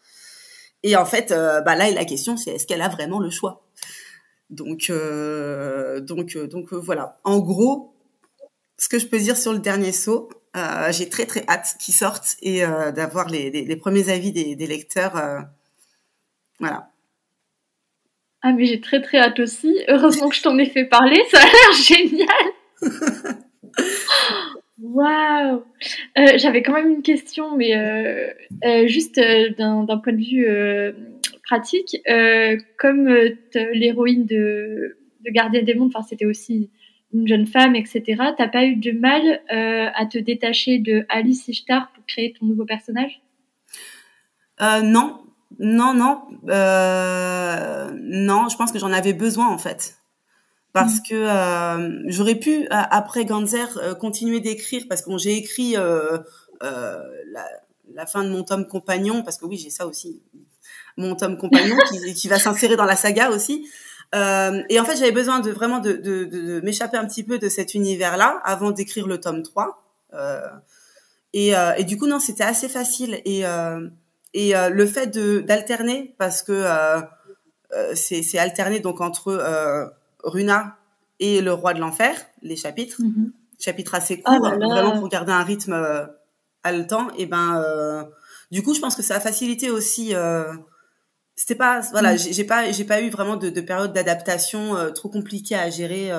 Et 0.87 0.95
en 0.95 1.03
fait, 1.03 1.31
euh, 1.31 1.61
bah 1.61 1.75
là, 1.75 1.89
la 1.89 2.05
question, 2.05 2.37
c'est 2.37 2.51
est-ce 2.51 2.67
qu'elle 2.67 2.83
a 2.83 2.89
vraiment 2.89 3.19
le 3.19 3.31
choix? 3.31 3.65
Donc, 4.51 4.91
euh, 4.91 5.99
donc, 5.99 6.35
euh, 6.35 6.47
donc 6.47 6.71
voilà. 6.73 7.19
En 7.23 7.39
gros, 7.39 7.95
ce 8.77 8.87
que 8.87 8.99
je 8.99 9.07
peux 9.07 9.17
dire 9.17 9.35
sur 9.35 9.51
le 9.51 9.57
dernier 9.57 9.91
saut, 9.91 10.29
euh, 10.55 10.91
j'ai 10.91 11.09
très 11.09 11.25
très 11.25 11.43
hâte 11.47 11.75
qu'il 11.79 11.95
sorte 11.95 12.37
et 12.43 12.63
euh, 12.63 12.91
d'avoir 12.91 13.29
les, 13.29 13.49
les, 13.49 13.65
les, 13.65 13.75
premiers 13.75 14.09
avis 14.09 14.31
des, 14.31 14.55
des 14.55 14.67
lecteurs. 14.67 15.17
Euh, 15.17 15.39
voilà. 16.59 16.91
Ah 18.43 18.53
mais 18.53 18.67
j'ai 18.67 18.79
très 18.79 19.01
très 19.01 19.17
hâte 19.17 19.39
aussi. 19.39 19.75
Heureusement 19.87 20.29
que 20.29 20.35
je 20.35 20.43
t'en 20.43 20.55
ai 20.59 20.67
fait 20.67 20.85
parler, 20.85 21.19
ça 21.31 21.39
a 21.39 21.45
l'air 21.45 21.73
génial. 21.81 22.27
Waouh 24.79 25.63
euh, 26.17 26.37
J'avais 26.37 26.61
quand 26.61 26.73
même 26.73 26.89
une 26.89 27.01
question, 27.01 27.55
mais 27.55 27.75
euh, 27.75 28.31
euh, 28.63 28.87
juste 28.87 29.19
d'un 29.57 29.85
point 29.85 30.13
de 30.13 30.23
vue 30.23 30.47
pratique, 31.43 31.97
comme 32.77 33.07
l'héroïne 33.73 34.25
de, 34.25 34.97
de 35.25 35.31
Gardien 35.31 35.63
des 35.63 35.75
Mondes, 35.75 35.91
c'était 36.07 36.25
aussi 36.25 36.69
une 37.13 37.27
jeune 37.27 37.47
femme, 37.47 37.75
etc. 37.75 38.03
T'as 38.37 38.47
pas 38.47 38.65
eu 38.65 38.75
de 38.75 38.91
mal 38.91 39.41
à 39.49 40.05
te 40.05 40.17
détacher 40.17 40.79
de 40.79 41.05
Alice 41.09 41.47
Ishtar 41.47 41.91
pour 41.93 42.05
créer 42.05 42.33
ton 42.33 42.45
nouveau 42.45 42.65
personnage? 42.65 43.21
Non, 44.59 45.19
non, 45.59 45.93
non, 45.93 46.27
non. 47.93 48.49
Je 48.49 48.57
pense 48.57 48.71
que 48.71 48.79
j'en 48.79 48.91
avais 48.91 49.13
besoin 49.13 49.47
en 49.47 49.57
fait 49.57 49.97
parce 50.75 50.99
mmh. 50.99 51.03
que 51.09 52.09
j'aurais 52.11 52.35
pu 52.35 52.67
après 52.69 53.25
Ganzer 53.25 53.97
continuer 53.99 54.41
d'écrire 54.41 54.83
parce 54.87 55.01
que 55.01 55.17
j'ai 55.17 55.37
écrit 55.37 55.73
la, 55.73 57.47
la, 57.93 58.05
fin 58.05 58.23
de 58.23 58.29
mon 58.29 58.43
tome 58.43 58.67
compagnon 58.67 59.23
parce 59.23 59.37
que 59.37 59.45
oui 59.45 59.57
j'ai 59.57 59.71
ça 59.71 59.87
aussi 59.87 60.21
mon 60.97 61.15
tome 61.15 61.37
compagnon 61.37 61.75
qui, 61.89 62.13
qui 62.15 62.27
va 62.27 62.39
s'insérer 62.39 62.75
dans 62.75 62.85
la 62.85 62.95
saga 62.95 63.29
aussi. 63.29 63.67
Euh, 64.13 64.61
et 64.69 64.79
en 64.79 64.85
fait, 64.85 64.95
j'avais 64.95 65.11
besoin 65.11 65.39
de 65.39 65.51
vraiment 65.51 65.79
de, 65.79 65.93
de, 65.93 66.25
de, 66.25 66.61
m'échapper 66.61 66.97
un 66.97 67.05
petit 67.05 67.23
peu 67.23 67.39
de 67.39 67.49
cet 67.49 67.73
univers-là 67.73 68.39
avant 68.43 68.71
d'écrire 68.71 69.07
le 69.07 69.19
tome 69.19 69.43
3. 69.43 69.83
Euh, 70.13 70.39
et, 71.33 71.55
euh, 71.55 71.73
et, 71.77 71.83
du 71.83 71.97
coup, 71.97 72.07
non, 72.07 72.19
c'était 72.19 72.43
assez 72.43 72.69
facile. 72.69 73.21
Et, 73.25 73.45
euh, 73.45 73.87
et 74.33 74.55
euh, 74.55 74.69
le 74.69 74.85
fait 74.85 75.07
d'alterner, 75.17 76.15
parce 76.17 76.43
que 76.43 76.65
c'est 77.93 78.37
alterné 78.37 78.79
donc 78.79 79.01
entre 79.01 79.91
Runa 80.25 80.77
et 81.19 81.39
Le 81.41 81.53
Roi 81.53 81.73
de 81.73 81.79
l'Enfer, 81.79 82.13
les 82.41 82.55
chapitres. 82.57 83.01
Mhm. 83.01 83.31
Chapitres 83.59 83.95
assez 83.95 84.21
Ah 84.25 84.37
courts, 84.37 84.49
vraiment 84.49 84.99
pour 84.99 85.07
garder 85.07 85.31
un 85.31 85.43
rythme 85.43 85.71
euh, 85.73 86.05
haletant. 86.63 87.07
Et 87.17 87.25
ben, 87.25 87.61
euh, 87.61 88.03
du 88.51 88.61
coup, 88.63 88.73
je 88.73 88.81
pense 88.81 88.95
que 88.97 89.01
ça 89.03 89.15
a 89.15 89.19
facilité 89.21 89.69
aussi. 89.69 90.13
Euh, 90.13 90.51
c'était 91.35 91.55
pas, 91.55 91.79
voilà, 91.91 92.11
Mhm. 92.13 92.17
j'ai 92.19 92.33
j'ai 92.33 92.43
pas, 92.43 92.69
j'ai 92.71 92.83
pas 92.83 93.01
eu 93.01 93.09
vraiment 93.09 93.37
de, 93.37 93.49
de 93.49 93.61
période 93.61 93.93
d'adaptation 93.93 94.75
euh, 94.75 94.89
trop 94.91 95.07
compliquée 95.09 95.55
à 95.55 95.69
gérer 95.69 96.11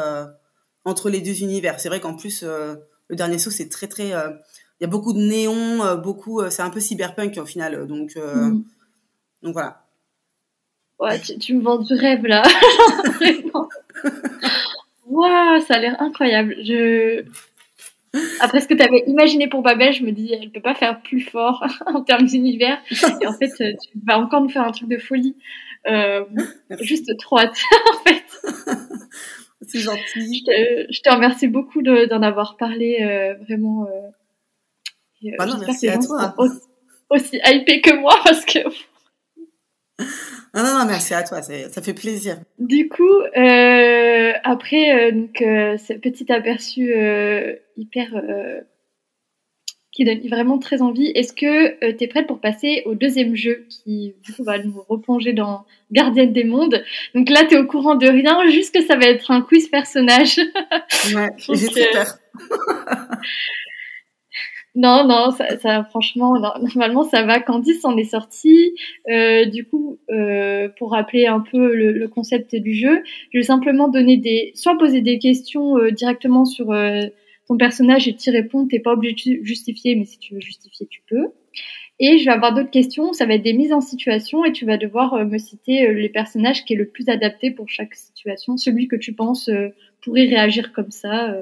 entre 0.86 1.10
les 1.10 1.20
deux 1.20 1.42
univers. 1.42 1.78
C'est 1.80 1.88
vrai 1.88 2.00
qu'en 2.00 2.14
plus, 2.14 2.42
le 2.42 3.16
dernier 3.16 3.38
saut, 3.38 3.50
c'est 3.50 3.68
très 3.68 3.86
très. 3.88 4.08
Il 4.08 4.82
y 4.82 4.84
a 4.84 4.88
beaucoup 4.88 5.12
de 5.12 5.18
néons, 5.20 5.96
beaucoup. 5.96 6.42
c'est 6.50 6.62
un 6.62 6.70
peu 6.70 6.80
cyberpunk 6.80 7.36
au 7.38 7.44
final. 7.46 7.86
Donc, 7.86 8.12
euh, 8.16 8.34
Mhm. 8.46 8.64
donc 9.42 9.52
voilà. 9.52 9.82
Ouais, 10.98 11.20
tu, 11.20 11.36
tu 11.38 11.54
me 11.54 11.62
vends 11.62 11.78
du 11.78 11.92
rêve 11.94 12.24
là. 12.24 12.42
Waouh, 15.16 15.60
ça 15.60 15.74
a 15.74 15.78
l'air 15.78 16.00
incroyable. 16.02 16.56
Je... 16.62 17.24
Après 18.40 18.60
ce 18.60 18.68
que 18.68 18.74
tu 18.74 18.82
avais 18.82 19.02
imaginé 19.06 19.46
pour 19.48 19.62
Babel, 19.62 19.92
je 19.92 20.02
me 20.02 20.10
dis, 20.10 20.32
elle 20.32 20.50
peut 20.50 20.60
pas 20.62 20.74
faire 20.74 21.02
plus 21.02 21.20
fort 21.20 21.64
en 21.86 22.02
termes 22.02 22.26
d'univers. 22.26 22.78
Et 23.20 23.26
en 23.26 23.32
fait, 23.32 23.50
euh, 23.60 23.72
tu 23.82 23.98
vas 24.06 24.18
encore 24.18 24.40
nous 24.40 24.48
faire 24.48 24.62
un 24.62 24.72
truc 24.72 24.88
de 24.88 24.98
folie. 24.98 25.36
Euh, 25.86 26.24
juste 26.80 27.16
trop 27.18 27.38
hâte, 27.38 27.56
en 27.94 27.98
fait. 28.04 28.24
C'est 29.66 29.80
gentil. 29.80 30.02
Je 30.14 30.44
te, 30.44 30.92
je 30.92 31.00
te 31.00 31.10
remercie 31.10 31.48
beaucoup 31.48 31.82
de- 31.82 32.06
d'en 32.06 32.22
avoir 32.22 32.56
parlé 32.56 32.98
euh, 33.02 33.34
vraiment. 33.44 33.86
euh, 33.86 35.30
Bah 35.38 35.46
non, 35.46 35.58
merci 35.58 35.86
que 35.86 35.92
à 35.92 35.98
toi. 35.98 36.34
Aussi, 36.38 36.60
aussi 37.10 37.40
hypés 37.44 37.80
que 37.80 37.94
moi 37.94 38.14
parce 38.24 38.44
que 38.44 38.58
Non, 40.56 40.64
non, 40.64 40.78
non, 40.78 40.86
merci 40.86 41.12
à 41.12 41.22
toi. 41.22 41.42
Ça 41.42 41.82
fait 41.82 41.92
plaisir. 41.92 42.38
Du 42.58 42.88
coup, 42.88 43.04
euh, 43.04 44.32
après 44.42 45.08
euh, 45.08 45.12
donc, 45.12 45.42
euh, 45.42 45.76
ce 45.76 45.92
petit 45.92 46.32
aperçu 46.32 46.94
hyper 47.76 48.08
qui 49.92 50.04
donne 50.04 50.26
vraiment 50.28 50.58
très 50.58 50.80
envie, 50.80 51.10
est-ce 51.14 51.34
que 51.34 51.92
tu 51.92 52.04
es 52.04 52.06
prête 52.06 52.26
pour 52.26 52.40
passer 52.40 52.82
au 52.86 52.94
deuxième 52.94 53.34
jeu 53.34 53.66
qui 53.68 54.14
du 54.22 54.32
coup 54.32 54.44
va 54.44 54.58
nous 54.58 54.82
replonger 54.88 55.34
dans 55.34 55.66
Gardienne 55.90 56.32
des 56.32 56.44
mondes? 56.44 56.82
Donc 57.14 57.28
là, 57.28 57.44
tu 57.46 57.54
es 57.54 57.58
au 57.58 57.66
courant 57.66 57.94
de 57.94 58.06
rien, 58.06 58.48
juste 58.48 58.74
que 58.74 58.82
ça 58.82 58.96
va 58.96 59.06
être 59.06 59.30
un 59.30 59.42
quiz 59.42 59.68
personnage. 59.68 60.38
Ouais, 61.14 61.28
j'ai 61.54 61.68
très 61.68 61.90
peur. 61.92 62.18
Non, 64.78 65.06
non, 65.08 65.30
ça, 65.30 65.58
ça 65.58 65.84
franchement, 65.84 66.34
non, 66.38 66.50
normalement 66.60 67.02
ça 67.02 67.22
va. 67.22 67.40
Candice 67.40 67.84
en 67.84 67.96
est 67.96 68.04
sortie. 68.04 68.74
Euh, 69.08 69.46
du 69.46 69.64
coup, 69.64 69.98
euh, 70.10 70.68
pour 70.78 70.90
rappeler 70.90 71.26
un 71.26 71.40
peu 71.40 71.74
le, 71.74 71.92
le 71.92 72.08
concept 72.08 72.54
du 72.54 72.74
jeu, 72.74 73.02
je 73.32 73.38
vais 73.38 73.42
simplement 73.42 73.88
donner 73.88 74.18
des, 74.18 74.52
soit 74.54 74.76
poser 74.76 75.00
des 75.00 75.18
questions 75.18 75.78
euh, 75.78 75.90
directement 75.92 76.44
sur 76.44 76.72
euh, 76.72 77.06
ton 77.48 77.56
personnage 77.56 78.06
et 78.06 78.14
t'y 78.14 78.30
répondre. 78.30 78.68
T'es 78.70 78.80
pas 78.80 78.92
obligé 78.92 79.14
de 79.14 79.18
ju- 79.18 79.40
justifier, 79.44 79.96
mais 79.96 80.04
si 80.04 80.18
tu 80.18 80.34
veux 80.34 80.40
justifier, 80.42 80.86
tu 80.86 81.00
peux. 81.08 81.28
Et 81.98 82.18
je 82.18 82.26
vais 82.26 82.32
avoir 82.32 82.54
d'autres 82.54 82.70
questions. 82.70 83.14
Ça 83.14 83.24
va 83.26 83.34
être 83.34 83.42
des 83.42 83.54
mises 83.54 83.72
en 83.72 83.80
situation 83.80 84.44
et 84.44 84.52
tu 84.52 84.66
vas 84.66 84.76
devoir 84.76 85.14
euh, 85.14 85.24
me 85.24 85.38
citer 85.38 85.88
euh, 85.88 85.92
les 85.94 86.10
personnages 86.10 86.66
qui 86.66 86.74
est 86.74 86.76
le 86.76 86.88
plus 86.88 87.08
adapté 87.08 87.50
pour 87.50 87.68
chaque 87.70 87.94
situation, 87.94 88.58
celui 88.58 88.88
que 88.88 88.96
tu 88.96 89.14
penses 89.14 89.50
pourrait 90.02 90.26
réagir 90.26 90.72
comme 90.72 90.90
ça. 90.90 91.34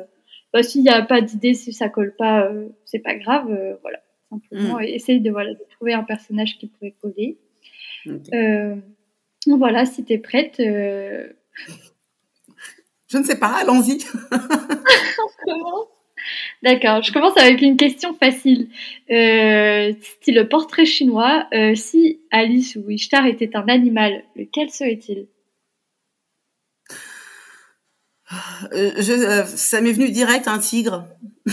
Bah, 0.54 0.62
s'il 0.62 0.82
n'y 0.82 0.88
a 0.88 1.02
pas 1.02 1.20
d'idée, 1.20 1.52
si 1.52 1.72
ça 1.74 1.88
colle 1.90 2.14
pas, 2.16 2.46
euh, 2.46 2.68
c'est 2.86 3.00
pas 3.00 3.14
grave. 3.16 3.50
euh, 3.50 3.74
voilà, 3.82 3.98
simplement 4.30 4.78
Mm. 4.78 4.84
essaye 4.84 5.20
de 5.20 5.30
voilà 5.30 5.52
de 5.52 5.64
trouver 5.74 5.92
un 5.92 6.04
personnage 6.04 6.56
qui 6.58 6.68
pourrait 6.68 6.94
coller. 7.02 7.36
Euh, 8.32 8.76
voilà, 9.46 9.84
si 9.84 10.04
t'es 10.04 10.18
prête. 10.18 10.60
euh, 10.60 11.28
Je 13.08 13.18
ne 13.18 13.24
sais 13.24 13.38
pas, 13.38 13.56
allons-y. 13.60 13.98
commence. 15.44 15.86
D'accord, 16.62 17.02
je 17.02 17.12
commence 17.12 17.36
avec 17.36 17.60
une 17.60 17.76
question 17.76 18.14
facile. 18.14 18.68
Euh, 19.10 19.92
style 20.00 20.48
portrait 20.48 20.86
chinois. 20.86 21.46
Euh, 21.52 21.74
si 21.74 22.20
Alice 22.30 22.76
ou 22.76 22.88
Ishtar 22.90 23.26
était 23.26 23.54
un 23.56 23.68
animal, 23.68 24.24
lequel 24.34 24.70
serait-il? 24.70 25.26
Euh, 28.72 28.92
je, 28.98 29.12
euh, 29.12 29.44
ça 29.44 29.80
m'est 29.80 29.92
venu 29.92 30.10
direct 30.10 30.48
un 30.48 30.58
tigre. 30.58 31.06
Un 31.46 31.52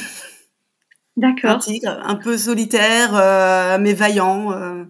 D'accord. 1.18 1.60
tigre, 1.60 2.00
un 2.04 2.16
peu 2.16 2.38
solitaire, 2.38 3.16
euh, 3.16 3.78
mais 3.80 3.94
vaillant. 3.94 4.88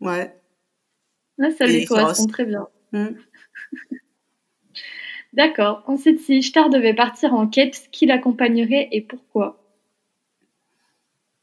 Ouais. 0.00 0.34
Là, 1.38 1.50
ça 1.56 1.66
lui 1.66 1.84
correspond 1.84 2.26
très 2.26 2.44
bien. 2.44 2.66
Mm. 2.92 3.06
D'accord. 5.32 5.82
Ensuite, 5.86 6.20
si 6.20 6.38
Ishtar 6.38 6.68
devait 6.68 6.94
partir 6.94 7.32
en 7.34 7.46
quête, 7.46 7.88
qui 7.90 8.06
l'accompagnerait 8.06 8.88
et 8.92 9.00
pourquoi? 9.00 9.58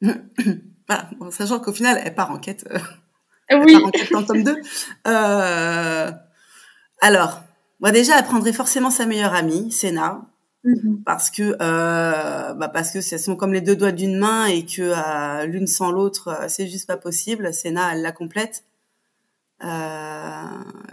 Voilà. 0.02 0.16
Bon, 1.20 1.30
sachant 1.30 1.60
qu'au 1.60 1.72
final, 1.72 2.02
elle 2.04 2.16
part 2.16 2.32
en 2.32 2.40
quête. 2.40 2.68
Ah 2.72 2.80
elle 3.48 3.60
Oui. 3.64 3.74
part 3.74 3.86
en 3.86 3.92
quête 3.92 4.10
le 4.10 4.26
tome 4.26 4.44
2. 4.44 4.58
Euh, 5.08 6.12
alors, 7.00 7.44
moi 7.80 7.92
déjà, 7.92 8.18
elle 8.20 8.26
prendrait 8.26 8.54
forcément 8.54 8.90
sa 8.92 9.06
meilleure 9.06 9.34
amie, 9.34 9.72
Senna, 9.72 10.22
Mhm. 10.66 11.04
parce 11.06 11.30
que 11.30 11.56
euh, 11.62 12.54
bah 12.54 12.68
parce 12.68 12.92
que 12.92 13.00
ce 13.00 13.18
sont 13.18 13.38
comme 13.38 13.54
les 13.54 13.62
deux 13.62 13.78
doigts 13.78 13.94
d'une 13.94 14.18
main 14.18 14.46
et 14.48 14.66
que 14.66 14.82
euh, 14.82 15.46
l'une 15.46 15.68
sans 15.68 15.90
l'autre, 15.90 16.28
euh, 16.28 16.46
c'est 16.50 16.68
juste 16.68 16.86
pas 16.88 16.98
possible. 16.98 17.54
Senna, 17.54 17.94
elle 17.94 18.02
la 18.02 18.12
complète. 18.12 18.66
Euh, 19.64 20.44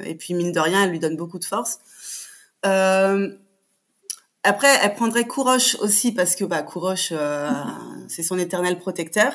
et 0.04 0.14
puis 0.14 0.34
mine 0.34 0.52
de 0.52 0.60
rien, 0.60 0.84
elle 0.84 0.90
lui 0.90 1.00
donne 1.00 1.16
beaucoup 1.16 1.40
de 1.40 1.44
force. 1.44 1.80
Euh, 2.64 3.28
après, 4.44 4.68
elle 4.82 4.94
prendrait 4.94 5.26
Kourosh 5.26 5.74
aussi 5.80 6.12
parce 6.12 6.36
que 6.36 6.44
bah 6.44 6.62
Kourosh, 6.62 7.08
euh, 7.12 7.50
c'est 8.08 8.22
son 8.22 8.38
éternel 8.38 8.78
protecteur. 8.78 9.32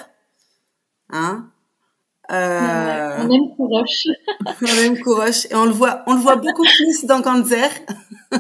Hein 1.10 1.50
euh, 2.32 3.18
On 3.20 3.30
aime 3.30 3.56
Kourosh. 3.56 4.08
on 4.62 4.66
aime 4.66 5.00
Kourosh 5.00 5.46
et 5.50 5.56
on 5.56 5.66
le 5.66 5.72
voit, 5.72 6.04
on 6.08 6.14
le 6.14 6.20
voit 6.20 6.36
beaucoup 6.36 6.64
plus 6.64 7.06
dans 7.06 7.20
Ganzer. 7.22 7.70
Oh 8.34 8.38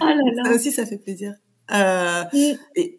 là 0.00 0.14
là. 0.14 0.44
Ça 0.44 0.54
aussi, 0.54 0.72
ça 0.72 0.84
fait 0.84 0.98
plaisir. 0.98 1.34
Euh, 1.72 2.24
et 2.74 2.98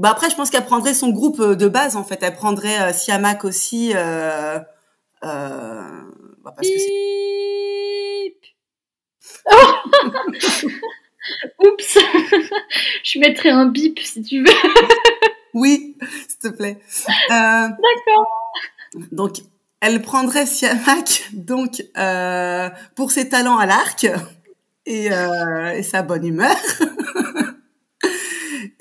bah 0.00 0.08
après, 0.10 0.30
je 0.30 0.34
pense 0.34 0.48
qu'elle 0.48 0.64
prendrait 0.64 0.94
son 0.94 1.10
groupe 1.10 1.40
euh, 1.40 1.54
de 1.54 1.68
base 1.68 1.94
en 1.94 2.04
fait. 2.04 2.18
Elle 2.22 2.32
prendrait 2.32 2.80
euh, 2.80 2.92
Siamak 2.92 3.44
aussi, 3.44 3.92
euh, 3.94 4.58
euh, 4.58 4.60
bah, 5.22 6.54
parce 6.56 6.66
que 6.66 6.78
c'est 6.78 6.88
Bip 8.24 8.36
Oups 11.58 11.98
Je 13.04 13.18
mettrai 13.18 13.50
un 13.50 13.66
bip 13.66 13.98
si 13.98 14.22
tu 14.22 14.42
veux. 14.42 14.54
oui, 15.52 15.98
s'il 16.28 16.50
te 16.50 16.56
plaît. 16.56 16.78
D'accord. 17.28 18.26
Donc, 19.12 19.38
elle 19.80 20.02
prendrait 20.02 20.46
Siamak 20.46 21.30
donc 21.32 21.82
euh, 21.96 22.68
pour 22.94 23.10
ses 23.10 23.28
talents 23.28 23.58
à 23.58 23.66
l'arc 23.66 24.06
et, 24.86 25.12
euh, 25.12 25.70
et 25.70 25.82
sa 25.82 26.02
bonne 26.02 26.26
humeur. 26.26 26.56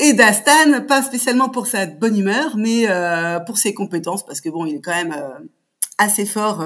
Et 0.01 0.13
Dastan, 0.13 0.85
pas 0.87 1.01
spécialement 1.01 1.49
pour 1.49 1.67
sa 1.67 1.85
bonne 1.85 2.17
humeur, 2.17 2.55
mais 2.55 2.89
euh, 2.89 3.41
pour 3.41 3.57
ses 3.57 3.73
compétences, 3.73 4.25
parce 4.25 4.39
que 4.39 4.47
bon, 4.47 4.65
il 4.65 4.75
est 4.75 4.81
quand 4.81 4.95
même 4.95 5.13
assez 5.97 6.25
fort. 6.25 6.65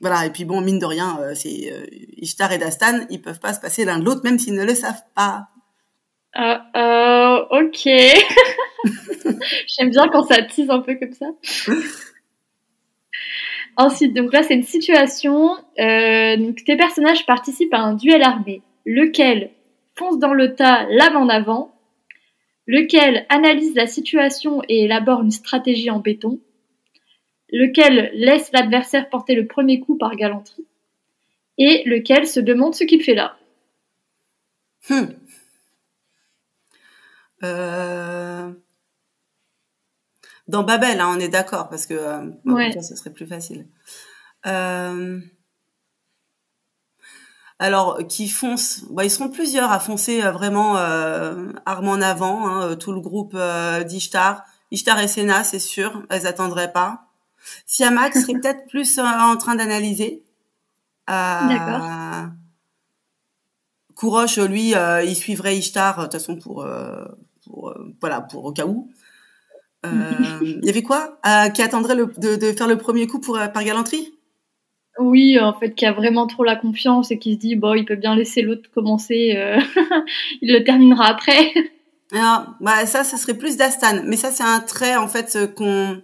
voilà, 0.00 0.26
et 0.26 0.30
puis 0.30 0.44
bon, 0.44 0.60
mine 0.60 0.80
de 0.80 0.86
rien, 0.86 1.20
c'est 1.36 1.72
Ishtar 2.16 2.50
et 2.50 2.58
Dastan, 2.58 3.06
ils 3.10 3.22
peuvent 3.22 3.38
pas 3.38 3.54
se 3.54 3.60
passer 3.60 3.84
l'un 3.84 4.00
de 4.00 4.04
l'autre, 4.04 4.22
même 4.24 4.40
s'ils 4.40 4.54
ne 4.54 4.64
le 4.64 4.74
savent 4.74 5.04
pas. 5.14 5.50
Ok. 7.50 7.84
J'aime 9.68 9.90
bien 9.90 10.08
quand 10.08 10.24
ça 10.24 10.42
tease 10.42 10.70
un 10.70 10.80
peu 10.80 10.96
comme 10.96 11.12
ça. 11.12 11.26
Ensuite, 13.76 14.14
donc 14.14 14.32
là, 14.32 14.42
c'est 14.42 14.54
une 14.54 14.62
situation. 14.62 15.56
Euh, 15.78 16.36
donc 16.36 16.64
tes 16.64 16.76
personnages 16.76 17.26
participent 17.26 17.74
à 17.74 17.80
un 17.80 17.94
duel 17.94 18.22
armé. 18.22 18.62
Lequel 18.86 19.50
fonce 19.94 20.18
dans 20.18 20.32
le 20.32 20.54
tas, 20.54 20.86
lame 20.90 21.16
en 21.16 21.28
avant. 21.28 21.74
Lequel 22.66 23.26
analyse 23.28 23.74
la 23.74 23.86
situation 23.86 24.62
et 24.68 24.84
élabore 24.84 25.22
une 25.22 25.30
stratégie 25.30 25.90
en 25.90 26.00
béton. 26.00 26.40
Lequel 27.52 28.10
laisse 28.14 28.50
l'adversaire 28.52 29.08
porter 29.08 29.34
le 29.34 29.46
premier 29.46 29.78
coup 29.78 29.96
par 29.96 30.16
galanterie. 30.16 30.66
Et 31.58 31.82
lequel 31.86 32.26
se 32.26 32.40
demande 32.40 32.74
ce 32.74 32.84
qu'il 32.84 33.02
fait 33.02 33.14
là. 33.14 33.36
Hmm. 34.88 35.06
Euh, 37.42 38.50
Dans 40.48 40.62
Babel, 40.62 41.00
hein, 41.00 41.12
on 41.16 41.18
est 41.20 41.28
d'accord, 41.28 41.68
parce 41.68 41.86
que 41.86 41.94
euh, 41.94 42.30
Ouais. 42.44 42.72
ça, 42.72 42.82
ce 42.82 42.94
serait 42.96 43.10
plus 43.12 43.26
facile. 43.26 43.66
Euh, 44.46 45.20
Alors, 47.58 47.98
qui 48.06 48.28
foncent 48.28 48.84
bah, 48.90 49.04
Ils 49.04 49.10
seront 49.10 49.30
plusieurs 49.30 49.72
à 49.72 49.80
foncer 49.80 50.22
euh, 50.22 50.30
vraiment 50.30 50.76
euh, 50.76 51.48
armes 51.64 51.88
en 51.88 52.00
avant, 52.02 52.46
hein, 52.46 52.62
euh, 52.70 52.76
tout 52.76 52.92
le 52.92 53.00
groupe 53.00 53.32
euh, 53.34 53.82
d'Ishtar. 53.82 54.44
Ishtar 54.70 54.98
et 55.00 55.08
Senna, 55.08 55.42
c'est 55.42 55.58
sûr, 55.58 56.02
elles 56.10 56.26
attendraient 56.26 56.72
pas. 56.72 57.06
Siamak 57.66 58.14
serait 58.14 58.34
peut-être 58.40 58.66
plus 58.66 58.98
en 58.98 59.36
train 59.36 59.54
d'analyser. 59.54 60.22
D'accord. 61.08 62.28
Kouroche, 63.94 64.38
lui, 64.38 64.74
il 65.04 65.16
suivrait 65.16 65.56
Ishtar 65.56 65.96
de 65.98 66.02
toute 66.02 66.12
façon 66.12 66.36
pour, 66.36 66.66
pour 67.44 67.74
voilà 68.00 68.20
pour 68.20 68.44
au 68.44 68.52
cas 68.52 68.66
où. 68.66 68.90
Il 70.42 70.64
y 70.64 70.68
avait 70.68 70.82
quoi 70.82 71.18
Qui 71.54 71.62
attendrait 71.62 71.94
le, 71.94 72.06
de, 72.18 72.36
de, 72.36 72.52
faire 72.52 72.68
le 72.68 72.76
premier 72.76 73.06
coup 73.06 73.20
pour 73.20 73.38
par 73.52 73.64
galanterie? 73.64 74.16
Oui, 74.98 75.38
en 75.38 75.52
fait, 75.52 75.74
qui 75.74 75.84
a 75.84 75.92
vraiment 75.92 76.26
trop 76.26 76.44
la 76.44 76.56
confiance 76.56 77.10
et 77.10 77.18
qui 77.18 77.34
se 77.34 77.38
dit, 77.38 77.56
bon, 77.56 77.74
il 77.74 77.84
peut 77.84 77.96
bien 77.96 78.16
laisser 78.16 78.40
l'autre 78.40 78.70
commencer, 78.74 79.34
euh, 79.36 79.60
il 80.42 80.52
le 80.52 80.64
terminera 80.64 81.06
après. 81.06 81.52
Alors, 82.12 82.54
bah, 82.60 82.86
ça, 82.86 83.04
ce 83.04 83.16
serait 83.18 83.34
plus 83.34 83.56
Dastan. 83.56 84.02
Mais 84.06 84.16
ça, 84.16 84.30
c'est 84.30 84.44
un 84.44 84.60
trait, 84.60 84.96
en 84.96 85.08
fait, 85.08 85.36
euh, 85.36 85.46
qu'on... 85.46 86.02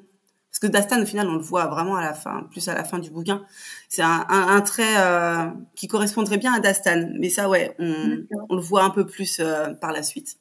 Parce 0.50 0.58
que 0.60 0.66
Dastan, 0.66 1.00
au 1.00 1.06
final, 1.06 1.28
on 1.28 1.36
le 1.36 1.40
voit 1.40 1.66
vraiment 1.66 1.96
à 1.96 2.02
la 2.02 2.12
fin, 2.12 2.46
plus 2.50 2.68
à 2.68 2.74
la 2.74 2.84
fin 2.84 2.98
du 2.98 3.10
bouquin. 3.10 3.42
C'est 3.88 4.02
un, 4.02 4.26
un, 4.28 4.60
trait 4.60 4.98
euh, 4.98 5.46
qui 5.74 5.88
correspondrait 5.88 6.36
bien 6.36 6.52
à 6.52 6.60
Dastan. 6.60 7.08
Mais 7.18 7.30
ça, 7.30 7.48
ouais, 7.48 7.74
on, 7.78 8.18
on 8.50 8.56
le 8.56 8.60
voit 8.60 8.82
un 8.82 8.90
peu 8.90 9.06
plus 9.06 9.40
par 9.80 9.92
la 9.92 10.02
suite. 10.02 10.36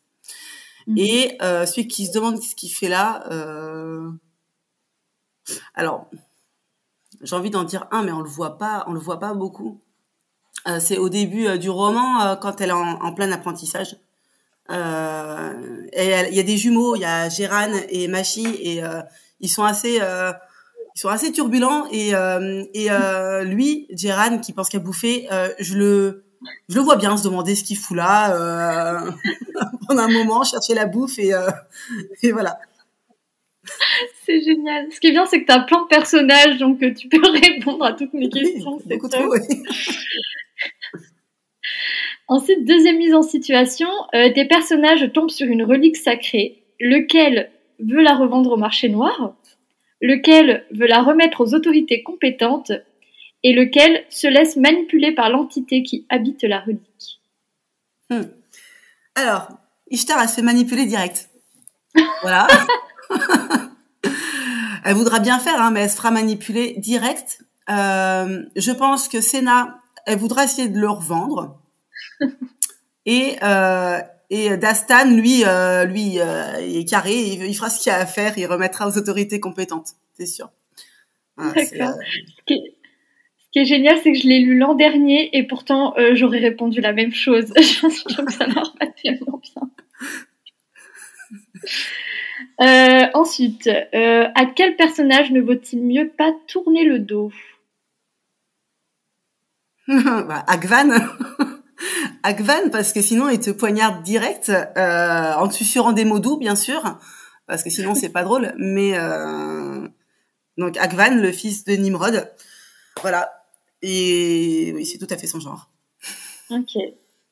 Mhm. 0.88 0.98
Et 0.98 1.38
celui 1.40 1.88
qui 1.88 2.08
se 2.08 2.12
demande 2.12 2.42
ce 2.42 2.56
qu'il 2.56 2.72
fait 2.72 2.90
là... 2.90 3.24
Alors, 5.74 6.08
j'ai 7.22 7.36
envie 7.36 7.50
d'en 7.50 7.64
dire 7.64 7.88
un, 7.92 8.04
mais 8.04 8.12
on 8.12 8.22
le 8.22 8.30
voit 8.30 8.58
pas, 8.58 8.84
on 8.88 8.94
le 8.94 9.00
voit 9.00 9.20
pas 9.20 9.34
beaucoup. 9.34 9.82
Euh, 10.68 10.80
c'est 10.80 10.98
au 10.98 11.10
début 11.10 11.48
euh, 11.48 11.58
du 11.58 11.70
roman, 11.70 12.22
euh, 12.22 12.36
quand 12.36 12.62
elle 12.62 12.70
est 12.70 12.74
en, 12.74 13.14
plein 13.14 13.32
apprentissage. 13.32 13.98
Euh, 14.70 15.88
il 15.98 16.36
y 16.36 16.40
a 16.40 16.44
des 16.44 16.58
jumeaux, 16.58 16.96
il 16.96 17.02
y 17.02 17.06
a 17.06 17.30
Gérane 17.30 17.76
et 17.90 18.08
Machi, 18.08 18.46
et 18.46 18.82
ils 19.42 19.50
sont 19.50 19.64
assez, 19.64 19.96
ils 19.96 21.00
sont 21.00 21.10
assez 21.10 21.32
turbulents. 21.34 21.88
Et, 21.92 22.12
et 22.12 22.90
lui, 23.44 23.88
Gérane, 23.90 24.40
qui 24.40 24.54
pense 24.54 24.70
qu'à 24.70 24.80
bouffer, 24.80 25.28
je 25.60 25.76
le, 25.76 26.24
je 26.70 26.76
le 26.76 26.82
vois 26.82 26.96
bien 26.96 27.16
se 27.18 27.24
demander 27.24 27.56
ce 27.56 27.64
qu'il 27.64 27.78
fout 27.78 27.98
là 27.98 28.34
pendant 29.88 30.04
un 30.04 30.12
moment, 30.12 30.44
chercher 30.44 30.74
la 30.74 30.86
bouffe 30.86 31.20
et, 31.20 31.32
et 32.24 32.32
voilà. 32.32 32.60
c'est 34.26 34.42
génial. 34.42 34.92
Ce 34.92 35.00
qui 35.00 35.08
est 35.08 35.12
bien, 35.12 35.26
c'est 35.26 35.42
que 35.42 35.46
tu 35.46 35.52
as 35.52 35.62
plein 35.62 35.82
de 35.82 35.88
personnages, 35.88 36.58
donc 36.58 36.82
euh, 36.84 36.94
tu 36.94 37.08
peux 37.08 37.22
répondre 37.44 37.86
à 37.86 37.94
toutes 37.94 38.14
mes 38.14 38.30
questions. 38.30 38.80
c'est 38.88 38.98
trop, 38.98 39.10
Ensuite, 42.28 42.66
deuxième 42.66 42.98
mise 42.98 43.14
en 43.14 43.24
situation, 43.24 43.90
euh, 44.16 44.32
tes 44.34 44.46
personnages 44.46 45.12
tombent 45.14 45.30
sur 45.30 45.48
une 45.48 45.64
relique 45.64 45.98
sacrée. 45.98 46.64
Lequel 46.80 47.52
veut 47.80 48.02
la 48.02 48.16
revendre 48.16 48.54
au 48.54 48.58
marché 48.58 48.88
noir? 48.88 49.36
Lequel 50.00 50.66
veut 50.72 50.88
la 50.88 51.02
remettre 51.02 51.42
aux 51.42 51.54
autorités 51.54 52.04
compétentes 52.04 52.72
Et 53.44 53.54
lequel 53.54 54.06
se 54.10 54.28
laisse 54.28 54.56
manipuler 54.56 55.14
par 55.14 55.30
l'entité 55.30 55.84
qui 55.84 56.06
habite 56.10 56.44
la 56.44 56.60
relique 56.60 57.20
hmm. 58.10 58.24
Alors, 59.16 59.50
Ishtar 59.90 60.20
a 60.20 60.28
se 60.28 60.36
fait 60.36 60.42
manipuler 60.42 60.86
direct. 60.86 61.30
Voilà. 62.22 62.48
elle 64.86 64.96
voudra 64.96 65.20
bien 65.20 65.40
faire, 65.40 65.62
hein, 65.62 65.72
mais 65.72 65.82
elle 65.82 65.90
se 65.90 65.96
fera 65.96 66.12
manipuler 66.12 66.76
direct. 66.78 67.42
Euh, 67.70 68.44
je 68.56 68.72
pense 68.72 69.08
que 69.08 69.22
Senna, 69.22 69.82
elle 70.06 70.18
voudra 70.18 70.44
essayer 70.44 70.70
de 70.70 70.80
le 70.80 70.90
revendre. 70.90 71.60
Et, 73.08 73.38
euh, 73.42 74.00
et 74.30 74.56
Dastan, 74.58 75.10
lui, 75.10 75.44
euh, 75.44 75.86
lui, 75.86 76.20
il 76.20 76.78
est 76.78 76.88
carré, 76.88 77.20
il, 77.20 77.56
fera 77.56 77.72
ce 77.72 77.82
qu'il 77.82 77.92
a 77.92 77.98
à 77.98 78.06
faire, 78.06 78.38
il 78.38 78.46
remettra 78.46 78.88
aux 78.88 78.96
autorités 78.96 79.40
compétentes, 79.40 79.94
c'est 80.14 80.28
sûr. 80.28 80.52
D'accord. 81.36 81.56
Ce, 81.58 82.44
qui 82.46 82.60
est, 83.60 83.66
génial, 83.66 83.98
c'est 83.98 84.14
que 84.14 84.18
je 84.18 84.28
l'ai 84.28 84.40
lu 84.40 84.58
l'an 84.58 84.76
dernier 84.76 85.36
et 85.38 85.44
pourtant 85.44 85.94
j'aurais 86.14 86.40
répondu 86.40 86.82
la 86.82 86.94
même 86.94 87.14
chose. 87.14 87.54
je 87.58 87.78
trouve 87.78 88.26
que 88.26 88.34
ça 88.34 88.48
marche 88.48 88.74
pas 88.80 88.88
tellement 88.88 89.40
bien. 89.42 89.70
Euh, 92.62 93.08
ensuite, 93.14 93.68
euh, 93.68 94.28
à 94.36 94.46
quel 94.46 94.76
personnage 94.76 95.32
ne 95.32 95.42
vaut-il 95.42 95.84
mieux 95.84 96.10
pas 96.10 96.32
tourner 96.48 96.84
le 96.84 97.00
dos? 97.00 97.32
Bah, 99.88 100.44
Agvan. 100.48 100.92
Agvan, 102.24 102.70
parce 102.72 102.94
que 102.94 103.02
sinon 103.02 103.30
il 103.30 103.40
te 103.40 103.50
poignarde 103.50 104.04
direct, 104.04 104.50
euh, 104.50 105.34
en 105.34 105.48
te 105.48 105.54
susurrant 105.56 105.92
des 105.92 106.06
mots 106.06 106.20
doux, 106.20 106.38
bien 106.38 106.56
sûr, 106.56 107.00
parce 107.48 107.64
que 107.64 107.72
sinon 107.72 107.96
c'est 107.96 108.10
pas 108.10 108.24
drôle. 108.24 108.54
Mais 108.58 108.94
donc 110.58 110.78
Agvan, 110.78 111.16
le 111.16 111.32
fils 111.32 111.66
de 111.66 111.74
Nimrod, 111.74 112.32
voilà. 113.02 113.41
Et 113.82 114.72
oui, 114.76 114.86
c'est 114.86 114.98
tout 114.98 115.08
à 115.10 115.18
fait 115.18 115.28
son 115.28 115.40
genre. 115.40 115.70
Ok, 116.50 116.78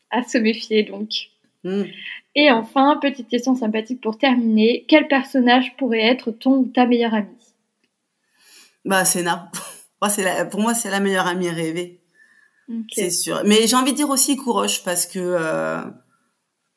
à 0.09 0.23
se 0.23 0.37
méfier 0.37 0.83
donc. 0.83 1.09
Hmm. 1.63 1.83
Et 2.35 2.51
enfin, 2.51 2.97
petite 3.01 3.27
question 3.27 3.55
sympathique 3.55 4.01
pour 4.01 4.17
terminer. 4.17 4.85
Quel 4.87 5.07
personnage 5.07 5.75
pourrait 5.77 6.05
être 6.05 6.31
ton 6.31 6.57
ou 6.57 6.65
ta 6.65 6.85
meilleure 6.85 7.13
amie? 7.13 7.27
Bah, 8.85 9.05
Senna. 9.05 9.51
pour 10.51 10.61
moi, 10.61 10.73
c'est 10.73 10.89
la 10.89 10.99
meilleure 10.99 11.27
amie 11.27 11.49
rêvée. 11.49 11.99
C'est 12.91 13.09
sûr. 13.09 13.41
Mais 13.45 13.67
j'ai 13.67 13.75
envie 13.75 13.91
de 13.91 13.97
dire 13.97 14.09
aussi 14.09 14.35
Kouroche 14.35 14.83
parce 14.83 15.07
que 15.07 15.19
euh, 15.19 15.81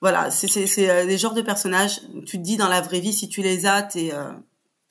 voilà, 0.01 0.31
c'est 0.31 0.89
euh, 0.89 1.07
des 1.07 1.19
genres 1.19 1.35
de 1.35 1.43
personnages. 1.43 2.01
Tu 2.27 2.39
te 2.39 2.43
dis 2.43 2.57
dans 2.57 2.69
la 2.69 2.81
vraie 2.81 3.01
vie, 3.01 3.13
si 3.13 3.29
tu 3.29 3.43
les 3.43 3.67
as, 3.67 3.83
t'es 3.83 4.13
euh, 4.13 4.33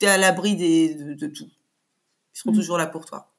es 0.00 0.06
à 0.06 0.16
l'abri 0.16 0.56
de, 0.56 1.14
de, 1.14 1.26
tout. 1.26 1.46
Ils 1.46 2.38
seront 2.38 2.52
mm. 2.52 2.56
toujours 2.56 2.78
là 2.78 2.86
pour 2.86 3.04
toi. 3.04 3.31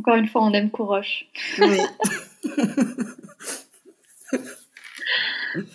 Encore 0.00 0.14
une 0.14 0.28
fois, 0.28 0.42
on 0.42 0.52
aime 0.54 0.70
Kouroche. 0.70 1.26
Oui. 1.58 1.76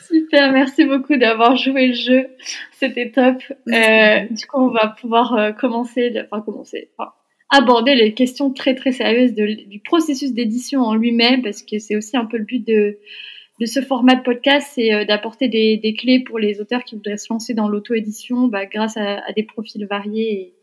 Super, 0.07 0.51
merci 0.51 0.83
beaucoup 0.83 1.15
d'avoir 1.15 1.55
joué 1.55 1.89
le 1.89 1.93
jeu. 1.93 2.25
C'était 2.71 3.11
top. 3.11 3.35
Euh, 3.67 4.21
du 4.31 4.47
coup, 4.47 4.57
on 4.57 4.69
va 4.69 4.95
pouvoir 4.99 5.35
euh, 5.35 5.51
commencer, 5.51 6.11
enfin 6.25 6.41
commencer, 6.41 6.89
aborder 7.51 7.93
les 7.93 8.15
questions 8.15 8.51
très 8.51 8.73
très 8.73 8.93
sérieuses 8.93 9.35
du 9.35 9.79
processus 9.81 10.33
d'édition 10.33 10.81
en 10.81 10.95
lui-même, 10.95 11.43
parce 11.43 11.61
que 11.61 11.77
c'est 11.77 11.95
aussi 11.95 12.17
un 12.17 12.25
peu 12.25 12.37
le 12.37 12.45
but 12.45 12.65
de, 12.65 12.97
de 13.59 13.65
ce 13.67 13.83
format 13.83 14.15
de 14.15 14.23
podcast, 14.23 14.71
c'est 14.73 14.91
euh, 14.91 15.05
d'apporter 15.05 15.49
des, 15.49 15.77
des, 15.77 15.93
clés 15.93 16.23
pour 16.23 16.39
les 16.39 16.61
auteurs 16.61 16.83
qui 16.83 16.95
voudraient 16.95 17.17
se 17.17 17.31
lancer 17.31 17.53
dans 17.53 17.67
l'auto-édition, 17.67 18.47
bah, 18.47 18.65
grâce 18.65 18.97
à, 18.97 19.19
à, 19.19 19.33
des 19.33 19.43
profils 19.43 19.85
variés 19.85 20.55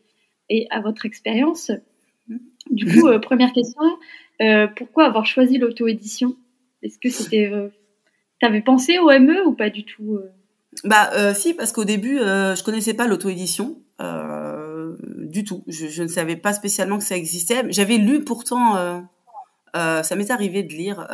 et, 0.48 0.62
et 0.62 0.66
à 0.70 0.80
votre 0.80 1.06
expérience. 1.06 1.70
Du 2.70 2.86
coup, 2.86 3.08
première 3.20 3.52
question, 3.52 3.82
pourquoi 4.76 5.06
avoir 5.06 5.26
choisi 5.26 5.58
l'auto-édition? 5.58 6.36
Est-ce 6.82 6.98
que 6.98 7.10
c'était 7.10 7.50
T'avais 8.42 8.60
pensé 8.60 8.98
au 8.98 9.08
ME 9.08 9.46
ou 9.46 9.52
pas 9.52 9.70
du 9.70 9.84
tout 9.84 10.16
euh? 10.16 10.32
Bah 10.84 11.10
euh, 11.14 11.32
si, 11.32 11.54
parce 11.54 11.70
qu'au 11.70 11.84
début, 11.84 12.18
euh, 12.18 12.56
je 12.56 12.64
connaissais 12.64 12.94
pas 12.94 13.06
l'auto-édition 13.06 13.78
euh, 14.00 14.96
du 15.00 15.44
tout. 15.44 15.62
Je, 15.68 16.02
ne 16.02 16.08
savais 16.08 16.34
pas 16.34 16.52
spécialement 16.52 16.98
que 16.98 17.04
ça 17.04 17.16
existait. 17.16 17.62
J'avais 17.68 17.98
lu 17.98 18.24
pourtant, 18.24 18.76
euh, 19.76 20.02
ça 20.02 20.16
m'est 20.16 20.30
arrivé 20.32 20.64
de 20.64 20.72
lire 20.72 21.06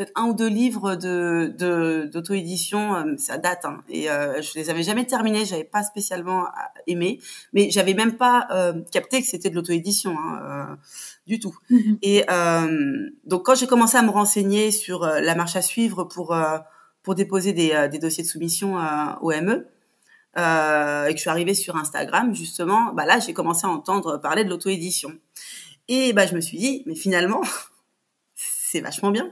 peut-être 0.00 0.12
un 0.16 0.28
ou 0.28 0.34
deux 0.34 0.48
livres 0.48 0.96
de 0.96 2.08
d'auto-édition. 2.12 3.16
ça 3.18 3.38
date, 3.38 3.64
hein, 3.64 3.82
et 3.88 4.04
je 4.04 4.58
les 4.58 4.70
avais 4.70 4.82
jamais 4.82 5.04
terminés. 5.04 5.44
J'avais 5.44 5.64
pas 5.64 5.82
spécialement 5.82 6.46
aimé, 6.86 7.20
mais 7.52 7.70
j'avais 7.70 7.94
même 7.94 8.16
pas 8.16 8.48
capté 8.90 9.20
que 9.20 9.26
c'était 9.26 9.50
de 9.50 9.54
l'auto-édition. 9.54 10.16
Hein, 10.18 10.78
du 11.30 11.38
tout. 11.38 11.56
Mhm. 11.70 11.98
Et 12.02 12.24
euh, 12.28 13.10
donc 13.24 13.46
quand 13.46 13.54
j'ai 13.54 13.68
commencé 13.68 13.96
à 13.96 14.02
me 14.02 14.10
renseigner 14.10 14.72
sur 14.72 15.04
euh, 15.04 15.20
la 15.20 15.34
marche 15.34 15.56
à 15.56 15.62
suivre 15.62 16.04
pour 16.04 16.34
euh, 16.34 16.58
pour 17.02 17.14
déposer 17.14 17.52
des, 17.52 17.88
des, 17.90 17.98
dossiers 17.98 18.24
de 18.24 18.28
soumission 18.28 18.76
au 19.22 19.30
ME 19.30 19.66
et 20.36 21.10
que 21.10 21.16
je 21.16 21.20
suis 21.20 21.30
arrivée 21.30 21.54
sur 21.54 21.76
Instagram 21.76 22.34
justement, 22.34 22.92
bah 22.92 23.06
là 23.06 23.20
j'ai 23.20 23.32
commencé 23.32 23.66
à 23.66 23.70
entendre 23.70 24.18
parler 24.18 24.44
de 24.44 24.50
l'auto-édition. 24.50 25.12
Et 25.88 26.12
bah 26.12 26.26
je 26.26 26.34
me 26.34 26.42
suis 26.42 26.58
dit 26.58 26.82
mais 26.84 26.94
finalement 26.94 27.40
c'est 28.34 28.80
vachement 28.80 29.12
bien. 29.12 29.30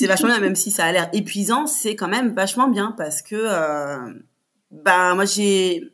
C'est 0.00 0.06
vachement 0.06 0.28
bien 0.28 0.40
même 0.40 0.56
si 0.56 0.70
ça 0.70 0.84
a 0.86 0.92
l'air 0.92 1.08
épuisant, 1.12 1.66
c'est 1.66 1.94
quand 1.94 2.08
même 2.08 2.34
vachement 2.34 2.68
bien 2.68 2.94
parce 2.96 3.22
que 3.22 3.36
bah 4.70 5.14
moi 5.14 5.24
j'ai 5.24 5.92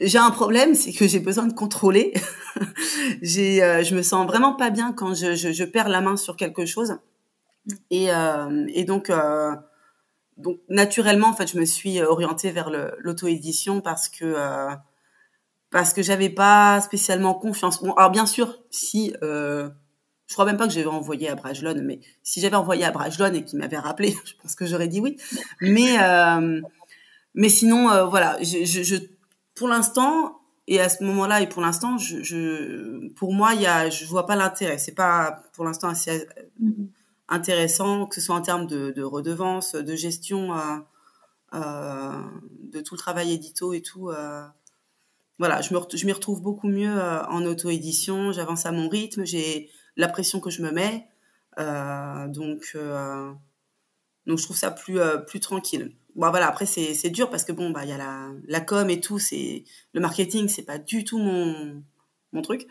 j'ai 0.00 0.18
un 0.18 0.30
problème, 0.30 0.74
c'est 0.74 0.92
que 0.92 1.06
j'ai 1.06 1.20
besoin 1.20 1.46
de 1.46 1.52
contrôler. 1.52 2.14
j'ai, 3.22 3.62
euh, 3.62 3.84
je 3.84 3.94
me 3.94 4.02
sens 4.02 4.26
vraiment 4.26 4.54
pas 4.54 4.70
bien 4.70 4.92
quand 4.92 5.14
je, 5.14 5.34
je, 5.34 5.52
je, 5.52 5.64
perds 5.64 5.88
la 5.88 6.00
main 6.00 6.16
sur 6.16 6.36
quelque 6.36 6.64
chose. 6.64 6.96
Et, 7.90 8.10
euh, 8.10 8.66
et 8.72 8.84
donc, 8.84 9.10
euh, 9.10 9.54
donc 10.38 10.58
naturellement, 10.68 11.28
en 11.28 11.34
fait, 11.34 11.52
je 11.52 11.58
me 11.58 11.66
suis 11.66 12.00
orientée 12.00 12.50
vers 12.50 12.70
l'auto-édition 12.98 13.82
parce 13.82 14.08
que 14.08 14.24
euh, 14.24 14.70
parce 15.70 15.92
que 15.92 16.02
j'avais 16.02 16.30
pas 16.30 16.80
spécialement 16.80 17.34
confiance. 17.34 17.82
Bon, 17.82 17.92
alors 17.92 18.10
bien 18.10 18.26
sûr, 18.26 18.58
si 18.70 19.14
euh, 19.22 19.68
je 20.30 20.34
crois 20.36 20.44
même 20.44 20.56
pas 20.56 20.68
que 20.68 20.72
j'avais 20.72 20.86
envoyé 20.86 21.28
à 21.28 21.34
Brajlon, 21.34 21.74
mais 21.82 21.98
si 22.22 22.40
j'avais 22.40 22.54
envoyé 22.54 22.84
à 22.84 22.92
Brajlon 22.92 23.34
et 23.34 23.44
qu'il 23.44 23.58
m'avait 23.58 23.78
rappelé, 23.78 24.14
je 24.24 24.34
pense 24.40 24.54
que 24.54 24.64
j'aurais 24.64 24.86
dit 24.86 25.00
oui. 25.00 25.16
Mais 25.60 25.96
mais 27.34 27.48
sinon, 27.48 28.08
voilà, 28.08 28.38
je, 28.40 28.64
je, 28.64 28.84
je 28.84 28.96
pour 29.56 29.66
l'instant, 29.66 30.40
et 30.68 30.80
à 30.80 30.88
ce 30.88 31.02
moment-là, 31.02 31.40
et 31.40 31.48
pour 31.48 31.62
l'instant, 31.62 31.98
je, 31.98 32.22
je, 32.22 33.08
pour 33.14 33.34
moi, 33.34 33.54
il 33.54 33.62
y 33.62 33.66
a, 33.66 33.90
je 33.90 34.04
vois 34.04 34.24
pas 34.24 34.36
l'intérêt. 34.36 34.78
C'est 34.78 34.94
pas 34.94 35.42
pour 35.52 35.64
l'instant 35.64 35.88
assez 35.88 36.28
mm-hmm. 36.62 36.86
intéressant, 37.28 38.06
que 38.06 38.14
ce 38.14 38.20
soit 38.20 38.36
en 38.36 38.40
termes 38.40 38.68
de, 38.68 38.92
de 38.92 39.02
redevances, 39.02 39.74
de 39.74 39.96
gestion 39.96 40.54
de 41.52 42.80
tout 42.82 42.94
le 42.94 42.98
travail 42.98 43.32
édito 43.32 43.72
et 43.72 43.82
tout. 43.82 44.12
voilà, 45.40 45.60
je, 45.60 45.74
me, 45.74 45.80
je 45.92 46.06
m'y 46.06 46.12
retrouve 46.12 46.40
beaucoup 46.40 46.68
mieux 46.68 47.00
en 47.28 47.44
auto-édition, 47.44 48.30
j'avance 48.30 48.64
à 48.64 48.70
mon 48.70 48.88
rythme, 48.88 49.24
j'ai 49.24 49.70
la 50.00 50.08
pression 50.08 50.40
que 50.40 50.50
je 50.50 50.62
me 50.62 50.70
mets. 50.72 51.06
donc, 51.56 52.76
donc, 54.26 54.38
je 54.38 54.44
trouve 54.44 54.56
ça 54.56 54.70
plus, 54.70 54.98
plus 55.26 55.40
tranquille 55.40 55.92
bon 56.14 56.30
voilà 56.30 56.48
après 56.48 56.66
c'est 56.66 57.10
dur 57.10 57.30
parce 57.30 57.44
que 57.44 57.52
bon 57.52 57.70
bah 57.70 57.84
il 57.84 57.90
y 57.90 57.92
a 57.92 57.98
la 57.98 58.30
la 58.46 58.60
com 58.60 58.88
et 58.90 59.00
tout 59.00 59.18
c'est 59.18 59.64
le 59.92 60.00
marketing 60.00 60.48
c'est 60.48 60.64
pas 60.64 60.78
du 60.78 61.04
tout 61.04 61.18
mon 61.18 61.82
mon 62.32 62.42
truc 62.42 62.66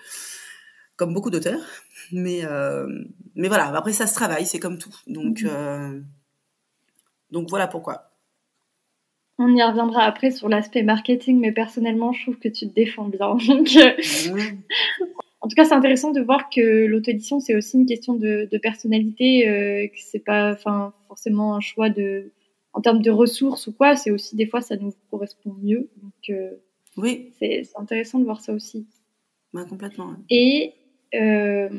comme 0.96 1.14
beaucoup 1.14 1.30
d'auteurs 1.30 1.62
mais 2.12 2.46
euh, 2.46 2.88
mais 3.36 3.48
voilà 3.48 3.76
après 3.76 3.94
ça 3.94 4.08
se 4.08 4.14
travaille 4.14 4.46
c'est 4.46 4.60
comme 4.60 4.78
tout 4.78 4.96
donc 5.08 5.42
mhm. 5.42 5.50
euh, 5.52 6.02
donc 7.32 7.50
voilà 7.50 7.68
pourquoi 7.68 8.12
on 9.38 9.56
y 9.56 9.64
reviendra 9.64 10.04
après 10.04 10.32
sur 10.32 10.50
l'aspect 10.50 10.84
marketing 10.84 11.40
mais 11.40 11.54
personnellement 11.54 12.12
je 12.12 12.24
trouve 12.24 12.40
que 12.40 12.50
tu 12.50 12.68
te 12.68 12.74
défends 12.74 13.08
bien 13.08 13.36
donc 13.48 13.70
euh. 13.76 13.94
En 15.42 15.48
tout 15.48 15.56
cas 15.56 15.66
c'est 15.66 15.74
intéressant 15.74 16.12
de 16.12 16.22
voir 16.22 16.50
que 16.50 16.86
l'auto-édition 16.86 17.40
c'est 17.40 17.56
aussi 17.56 17.78
une 17.78 17.86
question 17.86 18.14
de, 18.14 18.48
de 18.52 18.58
personnalité 18.58 19.90
que 19.94 20.00
c'est 20.00 20.24
pas 20.24 20.52
enfin 20.52 20.94
forcément 21.08 21.56
un 21.56 21.62
choix 21.62 21.90
de 21.90 22.32
en 22.74 22.82
termes 22.82 23.02
de 23.02 23.12
ressources 23.12 23.68
ou 23.68 23.74
quoi, 23.74 23.96
c'est 23.96 24.12
aussi 24.12 24.36
des 24.36 24.46
fois 24.46 24.62
ça 24.62 24.76
nous 24.78 24.94
correspond 25.10 25.56
mieux. 25.62 25.90
Donc 26.02 26.30
euh, 26.30 26.52
oui, 26.98 27.32
c'est 27.40 27.64
intéressant 27.76 28.20
de 28.20 28.26
voir 28.26 28.42
ça 28.42 28.54
aussi. 28.54 28.88
Bah, 29.54 29.66
complètement. 29.68 30.14
Et 30.30 30.74
euh, 31.16 31.70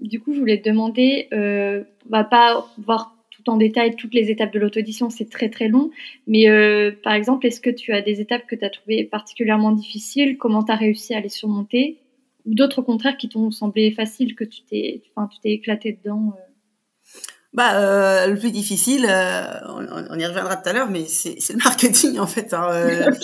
du 0.00 0.20
coup, 0.20 0.34
je 0.34 0.40
voulais 0.40 0.60
te 0.60 0.68
demander, 0.68 1.28
euh, 1.32 1.84
on 2.06 2.10
va 2.10 2.24
pas 2.24 2.66
voir 2.78 3.16
tout 3.30 3.48
en 3.48 3.56
détail 3.56 3.96
toutes 3.96 4.14
les 4.14 4.30
étapes 4.30 4.52
de 4.52 4.58
l'auto-édition, 4.58 5.08
c'est 5.08 5.30
très 5.30 5.48
très 5.48 5.68
long, 5.68 5.90
mais 6.26 6.48
euh, 6.48 6.90
par 7.02 7.14
exemple, 7.14 7.46
est-ce 7.46 7.60
que 7.60 7.70
tu 7.70 7.92
as 7.92 8.02
des 8.02 8.20
étapes 8.20 8.46
que 8.46 8.56
tu 8.56 8.64
as 8.64 8.70
trouvées 8.70 9.04
particulièrement 9.04 9.72
difficiles? 9.72 10.36
Comment 10.36 10.64
tu 10.64 10.72
as 10.72 10.76
réussi 10.76 11.14
à 11.14 11.20
les 11.20 11.28
surmonter? 11.28 11.98
Ou 12.46 12.54
d'autres 12.54 12.80
au 12.80 12.82
contraire 12.82 13.16
qui 13.16 13.28
t'ont 13.28 13.50
semblé 13.50 13.92
faciles, 13.92 14.34
que 14.34 14.44
tu 14.44 14.62
t'es 14.62 15.02
enfin, 15.14 15.28
éclaté 15.44 15.92
dedans 15.92 16.34
bah, 17.52 17.74
euh, 17.74 18.28
le 18.28 18.38
plus 18.38 18.50
difficile, 18.50 19.06
euh, 19.08 19.44
on, 19.68 20.18
y 20.18 20.24
reviendra 20.24 20.56
tout 20.56 20.68
à 20.70 20.72
l'heure, 20.72 20.88
mais 20.88 21.04
c'est 21.04 21.36
le 21.50 21.62
marketing 21.62 22.18
en 22.18 22.26
fait. 22.26 22.54
Hein, 22.54 22.68
euh, 22.72 23.10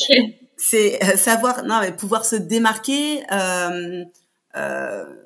C'est 0.61 1.01
euh, 1.05 1.16
savoir, 1.16 1.62
non, 1.64 1.79
mais 1.81 1.93
pouvoir 1.93 2.25
se 2.25 2.35
démarquer. 2.35 3.23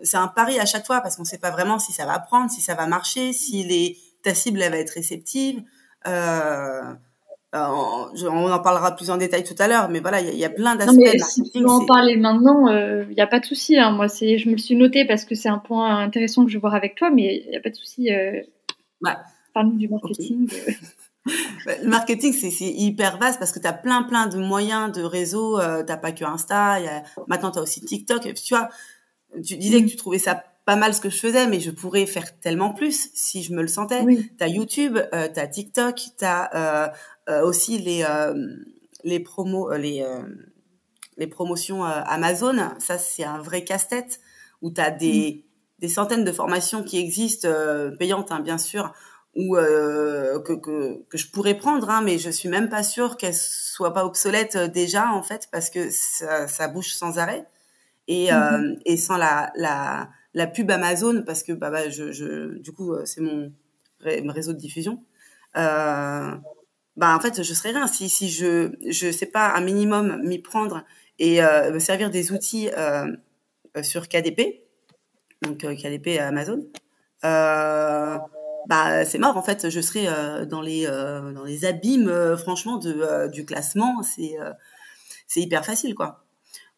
c'est 0.03 0.17
un 0.17 0.29
pari 0.29 0.59
à 0.61 0.67
chaque 0.67 0.87
fois 0.87 1.01
parce 1.01 1.17
qu'on 1.17 1.23
ne 1.23 1.27
sait 1.27 1.39
pas 1.39 1.51
vraiment 1.51 1.79
si 1.79 1.91
ça 1.91 2.05
va 2.05 2.19
prendre, 2.19 2.51
si 2.51 2.61
ça 2.61 2.75
va 2.75 2.87
marcher, 2.87 3.33
si 3.33 3.65
les, 3.65 3.97
ta 4.23 4.35
cible 4.35 4.61
elle 4.61 4.73
va 4.73 4.79
être 4.79 4.91
réceptive. 4.91 5.63
On 7.53 8.51
en 8.51 8.59
parlera 8.61 8.97
plus 8.97 9.11
en 9.11 9.17
détail 9.17 9.45
tout 9.45 9.55
à 9.59 9.69
l'heure, 9.69 9.89
mais 9.89 10.01
voilà, 10.01 10.21
il 10.21 10.39
y, 10.39 10.45
a 10.45 10.51
plein 10.51 10.77
d'aspects. 10.77 11.19
Si 11.29 11.51
tu 11.51 11.61
veux 11.61 11.69
en 11.69 11.85
parler 11.85 12.17
maintenant, 12.17 12.69
il 12.69 13.15
n'y 13.15 13.21
a 13.21 13.27
pas 13.27 13.41
de 13.41 13.45
souci. 13.45 13.79
Hein. 13.79 13.91
Moi, 13.91 14.09
c'est, 14.09 14.39
je 14.39 14.49
me 14.49 14.53
le 14.53 14.59
suis 14.59 14.77
noté 14.77 15.05
parce 15.07 15.25
que 15.25 15.35
c'est 15.35 15.49
un 15.51 15.59
point 15.59 15.99
intéressant 15.99 16.45
que 16.45 16.51
je 16.51 16.57
vais 16.57 16.61
voir 16.61 16.75
avec 16.75 16.95
toi, 16.95 17.11
mais 17.11 17.43
il 17.45 17.51
n'y 17.51 17.57
a 17.57 17.61
pas 17.61 17.71
de 17.71 17.77
souci. 17.77 18.09
Bah, 19.01 19.19
Parle-nous 19.53 19.79
du 19.79 19.89
marketing. 19.89 20.49
Bah, 21.65 21.75
le 21.81 21.89
marketing, 21.89 22.33
c'est 22.33 22.65
hyper 22.65 23.17
vaste 23.17 23.39
parce 23.39 23.53
que 23.53 23.61
tu 23.61 23.67
as 23.69 23.73
plein, 23.73 24.03
plein 24.03 24.27
de 24.27 24.39
moyens 24.39 24.91
de 24.91 25.03
réseau. 25.03 25.61
Euh, 25.61 25.85
tu 25.85 25.97
pas 26.01 26.11
que 26.11 26.25
Insta. 26.25 26.81
Y 26.81 26.89
a... 26.89 27.05
Maintenant, 27.29 27.53
tu 27.53 27.61
as 27.61 27.63
aussi 27.63 27.81
TikTok. 27.81 28.35
Tu 28.35 28.55
vois, 28.55 28.69
tu 29.45 29.57
disais 29.57 29.85
que 29.85 29.89
tu 29.89 29.95
trouvais 29.95 30.19
ça 30.19 30.43
pas 30.65 30.77
mal 30.77 30.95
ce 30.95 31.01
que 31.01 31.11
je 31.11 31.19
faisais, 31.19 31.47
mais 31.47 31.61
je 31.61 31.71
pourrais 31.71 32.07
faire 32.07 32.39
tellement 32.41 32.73
plus 32.73 33.11
si 33.15 33.43
je 33.43 33.53
me 33.53 33.63
le 33.63 33.69
sentais. 33.69 34.03
Oui. 34.03 34.31
Tu 34.37 34.45
as 34.45 34.49
YouTube, 34.49 34.99
euh, 35.13 35.29
tu 35.33 35.41
as 35.41 35.47
TikTok, 35.47 35.97
tu 35.97 36.25
as 36.25 36.51
euh, 36.55 36.89
euh, 36.89 36.89
aussi 37.29 37.79
les, 37.79 38.05
euh, 38.05 38.35
les 39.05 39.21
promos, 39.21 39.71
euh, 39.73 39.79
les, 39.79 40.05
les 41.17 41.27
promotions 41.27 41.85
Amazon. 41.85 42.57
Ça, 42.79 42.99
c'est 42.99 43.25
un 43.25 43.39
vrai 43.39 43.65
casse-tête 43.65 44.21
où 44.61 44.71
tu 44.71 44.81
as 44.81 44.91
des... 44.91 45.45
Mm 45.47 45.53
des 45.83 45.89
centaines 45.89 46.25
de 46.25 46.33
formations 46.33 46.85
qui 46.85 46.99
existent, 46.99 47.49
euh, 47.49 47.91
payantes 47.91 48.31
hein, 48.31 48.39
bien 48.39 48.57
sûr, 48.57 48.95
ou 49.35 49.57
euh, 49.57 50.39
que, 50.39 50.53
que, 50.53 51.03
que, 51.09 51.19
je 51.19 51.29
pourrais 51.29 51.57
prendre, 51.57 51.91
hein, 51.91 52.03
mais 52.03 52.19
je 52.19 52.31
suis 52.31 52.49
même 52.49 52.69
pas 52.69 52.85
sûre 52.85 53.17
qu'elles 53.17 53.35
soient 53.35 53.93
pas 53.93 54.07
obsolètes 54.07 54.55
euh, 54.55 54.69
déjà 54.69 55.11
en 55.11 55.25
fait, 55.25 55.49
parce 55.51 55.71
que 55.71 55.91
ça, 55.91 56.47
ça 56.47 56.69
bouge 56.69 56.95
sans 56.95 57.19
arrêt 57.19 57.47
et, 58.07 58.29
mm-hmm. 58.29 58.81
et 58.87 58.97
sans 58.97 59.17
la, 59.17 59.53
la, 59.57 60.09
la 60.35 60.47
pub 60.47 60.71
Amazon, 60.71 61.25
parce 61.27 61.43
que 61.43 61.53
bah, 61.53 61.71
bah 61.71 61.91
je, 61.91 62.13
je, 62.13 62.59
du 62.59 62.71
coup 62.73 62.95
c'est 63.05 63.21
mon 63.21 63.53
réseau 64.05 64.53
de 64.53 64.59
diffusion. 64.59 65.03
Euh, 66.97 67.01
bah 67.01 67.17
en 67.17 67.21
fait 67.21 67.43
je 67.43 67.55
serais 67.55 67.71
rien 67.71 67.87
si 67.87 68.09
si 68.09 68.29
je 68.29 68.73
je 68.87 69.11
sais 69.11 69.27
pas 69.27 69.55
un 69.55 69.61
minimum 69.61 70.21
m'y 70.23 70.39
prendre 70.39 70.85
et 71.19 71.41
me 71.41 71.79
servir 71.79 72.11
des 72.11 72.33
outils 72.33 72.69
sur 73.83 74.09
KDP 74.09 74.63
donc 75.43 75.65
euh, 75.65 75.75
KDP 75.75 76.19
Amazon, 76.21 76.65
euh, 77.25 78.17
bah 78.69 79.05
c'est 79.05 79.19
mort 79.19 79.37
en 79.37 79.43
fait. 79.43 79.69
Je 79.69 79.81
serais 79.81 80.07
euh, 80.07 80.47
dans 80.47 80.63
les 80.63 80.87
dans 80.87 81.45
les 81.45 81.65
abîmes 81.65 82.37
franchement 82.37 82.79
de 82.79 83.29
du 83.29 83.45
classement. 83.45 84.03
C'est 84.03 84.37
c'est 85.27 85.41
hyper 85.41 85.65
facile 85.65 85.95
quoi, 85.95 86.25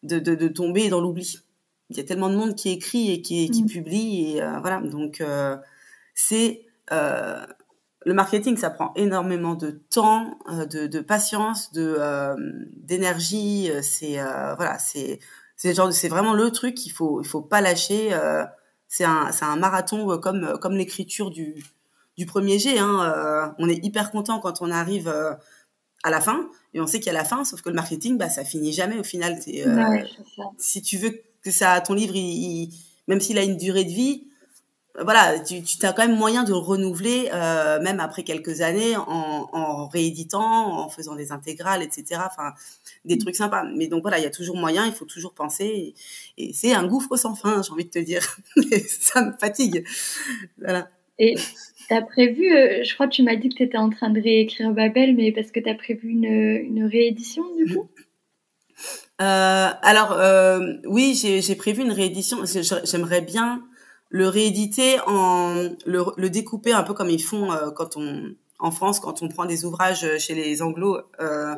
de, 0.03 0.19
de, 0.19 0.35
de 0.35 0.47
tomber 0.47 0.89
dans 0.89 1.01
l'oubli. 1.01 1.39
Il 1.91 1.97
y 1.97 1.99
a 1.99 2.03
tellement 2.03 2.29
de 2.29 2.35
monde 2.35 2.55
qui 2.55 2.69
écrit 2.71 3.11
et 3.11 3.21
qui, 3.21 3.49
qui 3.51 3.63
mmh. 3.63 3.67
publie 3.67 4.37
et 4.37 4.41
voilà. 4.61 4.81
Donc 4.81 5.23
c'est 6.15 6.65
le 8.05 8.13
marketing, 8.13 8.55
ça 8.55 8.69
prend 8.69 8.93
énormément 8.95 9.55
de 9.55 9.71
temps, 9.71 10.37
de, 10.49 10.87
de 10.87 10.99
patience, 10.99 11.71
de 11.73 11.97
d'énergie. 12.77 13.69
C'est 13.81 14.17
voilà, 14.57 14.77
c'est 14.79 15.19
c'est 15.55 15.73
genre 15.73 15.91
c'est 15.91 16.09
vraiment 16.09 16.33
le 16.33 16.51
truc 16.51 16.75
qu'il 16.75 16.91
faut 16.91 17.21
il 17.21 17.27
faut 17.27 17.41
pas 17.41 17.61
lâcher 17.61 18.13
euh, 18.13 18.43
c'est 18.87 19.05
un 19.05 19.31
c'est 19.31 19.45
un 19.45 19.55
marathon 19.55 20.11
euh, 20.11 20.17
comme 20.17 20.43
euh, 20.43 20.57
comme 20.57 20.75
l'écriture 20.75 21.31
du 21.31 21.63
du 22.17 22.25
premier 22.25 22.59
jet 22.59 22.77
hein, 22.77 22.99
euh, 23.03 23.47
on 23.57 23.69
est 23.69 23.83
hyper 23.83 24.11
content 24.11 24.39
quand 24.39 24.61
on 24.61 24.71
arrive 24.71 25.07
à 26.03 26.09
la 26.09 26.21
fin 26.21 26.49
et 26.73 26.81
on 26.81 26.87
sait 26.87 26.99
qu'il 26.99 27.07
y 27.07 27.15
a 27.15 27.17
la 27.17 27.25
fin 27.25 27.43
sauf 27.43 27.61
que 27.61 27.69
le 27.69 27.75
marketing 27.75 28.17
bah 28.17 28.29
ça 28.29 28.43
finit 28.43 28.73
jamais 28.73 28.97
au 28.97 29.03
final 29.03 29.39
ouais, 29.45 30.05
si 30.57 30.81
tu 30.81 30.97
veux 30.97 31.21
que 31.41 31.51
ça 31.51 31.81
ton 31.81 31.93
livre 31.93 32.15
il, 32.15 32.73
même 33.07 33.19
s'il 33.19 33.37
a 33.37 33.43
une 33.43 33.57
durée 33.57 33.83
de 33.83 33.91
vie 33.91 34.27
voilà, 35.03 35.39
tu, 35.39 35.61
tu 35.61 35.85
as 35.85 35.91
quand 35.93 36.07
même 36.07 36.17
moyen 36.17 36.43
de 36.43 36.49
le 36.49 36.57
renouveler, 36.57 37.29
euh, 37.33 37.81
même 37.81 37.99
après 37.99 38.23
quelques 38.23 38.61
années, 38.61 38.95
en, 38.95 39.49
en, 39.51 39.87
rééditant, 39.87 40.79
en 40.79 40.89
faisant 40.89 41.15
des 41.15 41.31
intégrales, 41.31 41.83
etc. 41.83 42.21
Enfin, 42.25 42.53
des 43.03 43.17
trucs 43.17 43.35
sympas. 43.35 43.65
Mais 43.75 43.87
donc 43.87 44.03
voilà, 44.03 44.19
il 44.19 44.23
y 44.23 44.27
a 44.27 44.31
toujours 44.31 44.55
moyen, 44.55 44.85
il 44.85 44.93
faut 44.93 45.05
toujours 45.05 45.33
penser. 45.33 45.93
Et, 46.37 46.53
c'est 46.53 46.73
un 46.73 46.87
gouffre 46.87 47.17
sans 47.17 47.35
fin, 47.35 47.61
j'ai 47.61 47.71
envie 47.71 47.85
de 47.85 47.89
te 47.89 47.99
dire. 47.99 48.21
ça 48.87 49.21
me 49.21 49.33
fatigue. 49.37 49.85
Voilà. 50.57 50.87
Et 51.19 51.35
tu 51.87 51.93
as 51.93 52.01
prévu, 52.01 52.55
euh, 52.55 52.83
je 52.83 52.93
crois 52.93 53.07
que 53.07 53.13
tu 53.13 53.23
m'as 53.23 53.35
dit 53.35 53.49
que 53.49 53.55
tu 53.55 53.63
étais 53.63 53.77
en 53.77 53.89
train 53.89 54.09
de 54.09 54.21
réécrire 54.21 54.71
Babel, 54.71 55.15
mais 55.15 55.31
parce 55.31 55.51
que 55.51 55.59
tu 55.59 55.69
as 55.69 55.75
prévu 55.75 56.09
une, 56.09 56.25
une 56.25 56.85
réédition 56.85 57.43
du 57.57 57.73
coup? 57.73 57.89
Euh, 59.21 59.69
Alors, 59.81 60.17
oui, 60.85 61.15
j'ai 61.15 61.55
prévu 61.55 61.81
une 61.83 61.91
réédition. 61.91 62.39
J'aimerais 62.45 63.21
bien 63.21 63.65
le 64.09 64.27
rééditer 64.27 64.99
en 65.07 65.69
le, 65.85 66.03
le, 66.15 66.29
découper 66.29 66.73
un 66.73 66.83
peu 66.83 66.93
comme 66.93 67.09
ils 67.09 67.23
font 67.23 67.51
euh, 67.51 67.71
quand 67.71 67.97
on 67.97 68.35
en 68.59 68.71
France 68.71 68.99
quand 68.99 69.21
on 69.21 69.27
prend 69.27 69.45
des 69.45 69.65
ouvrages 69.65 70.17
chez 70.17 70.35
les 70.35 70.61
anglos 70.61 70.99
euh, 71.19 71.55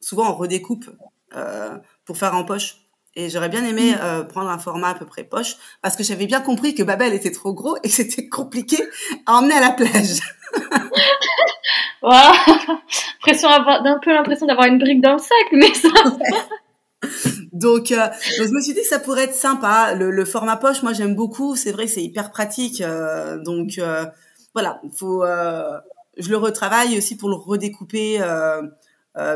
souvent 0.00 0.30
on 0.30 0.34
redécoupe 0.34 0.90
euh, 1.36 1.78
pour 2.04 2.16
faire 2.18 2.34
en 2.34 2.44
poche 2.44 2.82
et 3.14 3.28
j'aurais 3.28 3.48
bien 3.48 3.64
aimé 3.64 3.92
mm. 3.92 3.98
euh, 4.02 4.22
prendre 4.24 4.50
un 4.50 4.58
format 4.58 4.88
à 4.88 4.94
peu 4.94 5.06
près 5.06 5.24
poche 5.24 5.56
parce 5.80 5.96
que 5.96 6.02
j'avais 6.02 6.26
bien 6.26 6.40
compris 6.40 6.74
que 6.74 6.82
Babel 6.82 7.14
était 7.14 7.32
trop 7.32 7.52
gros 7.52 7.76
et 7.78 7.88
que 7.88 7.94
c'était 7.94 8.28
compliqué 8.28 8.76
à 9.26 9.34
emmener 9.34 9.54
à 9.54 9.60
la 9.60 9.70
plage. 9.70 10.20
voilà. 12.02 12.32
Pression 13.20 13.48
d'un 13.48 13.98
peu 14.02 14.12
l'impression 14.12 14.46
d'avoir 14.46 14.66
une 14.66 14.78
brique 14.78 15.00
dans 15.00 15.12
le 15.12 15.18
sac 15.18 15.46
mais 15.52 15.72
ça 15.74 15.88
donc, 17.52 17.92
euh, 17.92 18.08
je 18.38 18.48
me 18.48 18.60
suis 18.60 18.72
dit 18.72 18.80
que 18.80 18.86
ça 18.86 18.98
pourrait 18.98 19.24
être 19.24 19.34
sympa. 19.34 19.94
Le, 19.94 20.10
le 20.10 20.24
format 20.24 20.56
poche, 20.56 20.82
moi 20.82 20.94
j'aime 20.94 21.14
beaucoup. 21.14 21.54
C'est 21.54 21.72
vrai, 21.72 21.86
c'est 21.86 22.02
hyper 22.02 22.30
pratique. 22.30 22.80
Euh, 22.80 23.38
donc 23.42 23.78
euh, 23.78 24.06
voilà, 24.54 24.80
faut. 24.96 25.22
Euh, 25.22 25.78
je 26.18 26.30
le 26.30 26.36
retravaille 26.36 26.96
aussi 26.98 27.16
pour 27.16 27.28
le 27.30 27.36
redécouper 27.36 28.20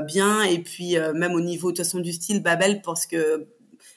bien 0.06 0.42
et 0.42 0.58
puis 0.58 0.96
même 1.14 1.32
au 1.32 1.40
niveau 1.40 1.70
de 1.70 1.76
toute 1.76 1.86
façon 1.86 2.00
du 2.00 2.12
style 2.12 2.42
Babel 2.42 2.82
parce 2.82 3.06
que 3.06 3.46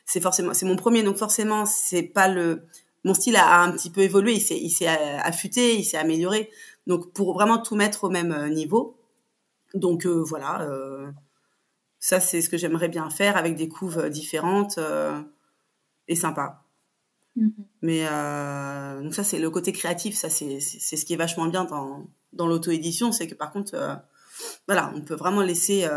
c'est 0.06 0.22
forcément 0.22 0.54
c'est 0.54 0.66
mon 0.66 0.78
premier 0.78 1.04
donc 1.04 1.18
forcément 1.18 1.66
c'est 1.66 2.04
pas 2.04 2.30
le 2.30 2.64
mon 3.04 3.14
style 3.14 3.36
a, 3.36 3.62
un 3.62 3.72
petit 3.74 3.90
peu 3.90 4.00
évolué. 4.00 4.34
Il 4.36 4.40
s'est 4.40 4.58
il 4.58 4.70
s'est 4.70 4.88
affûté, 4.88 5.76
il 5.76 5.84
s'est 5.84 5.98
amélioré. 5.98 6.50
Donc 6.88 7.12
pour 7.12 7.34
vraiment 7.34 7.58
tout 7.58 7.76
mettre 7.76 8.06
au 8.06 8.10
même 8.10 8.50
niveau. 8.54 8.96
Donc 9.74 10.06
voilà 10.06 10.66
ça, 12.00 12.22
c'est 12.22 12.42
ce 12.42 12.50
que 12.50 12.58
j'aimerais 12.58 12.88
bien 12.88 13.10
faire 13.10 13.36
avec 13.36 13.56
des 13.56 13.68
couves 13.68 14.00
euh, 14.00 14.10
différentes 14.10 14.78
euh, 14.78 15.22
et 16.08 16.16
sympa. 16.16 16.64
Mhm. 17.36 17.54
Mais 17.82 18.06
euh, 18.10 19.02
donc 19.04 19.14
ça, 19.14 19.24
c'est 19.26 19.40
le 19.40 19.50
côté 19.50 19.74
créatif. 19.74 20.16
Ça, 20.16 20.30
c'est 20.30 20.60
ce 20.60 21.06
qui 21.06 21.14
est 21.14 21.18
vachement 21.18 21.46
bien 21.48 21.66
dans, 21.66 22.08
dans 22.32 22.48
l'auto-édition. 22.48 23.12
C'est 23.12 23.28
que 23.28 23.36
par 23.36 23.52
contre, 23.52 23.74
euh, 23.76 23.96
voilà, 24.68 24.94
on 24.96 25.02
peut 25.02 25.16
vraiment 25.16 25.42
laisser. 25.42 25.88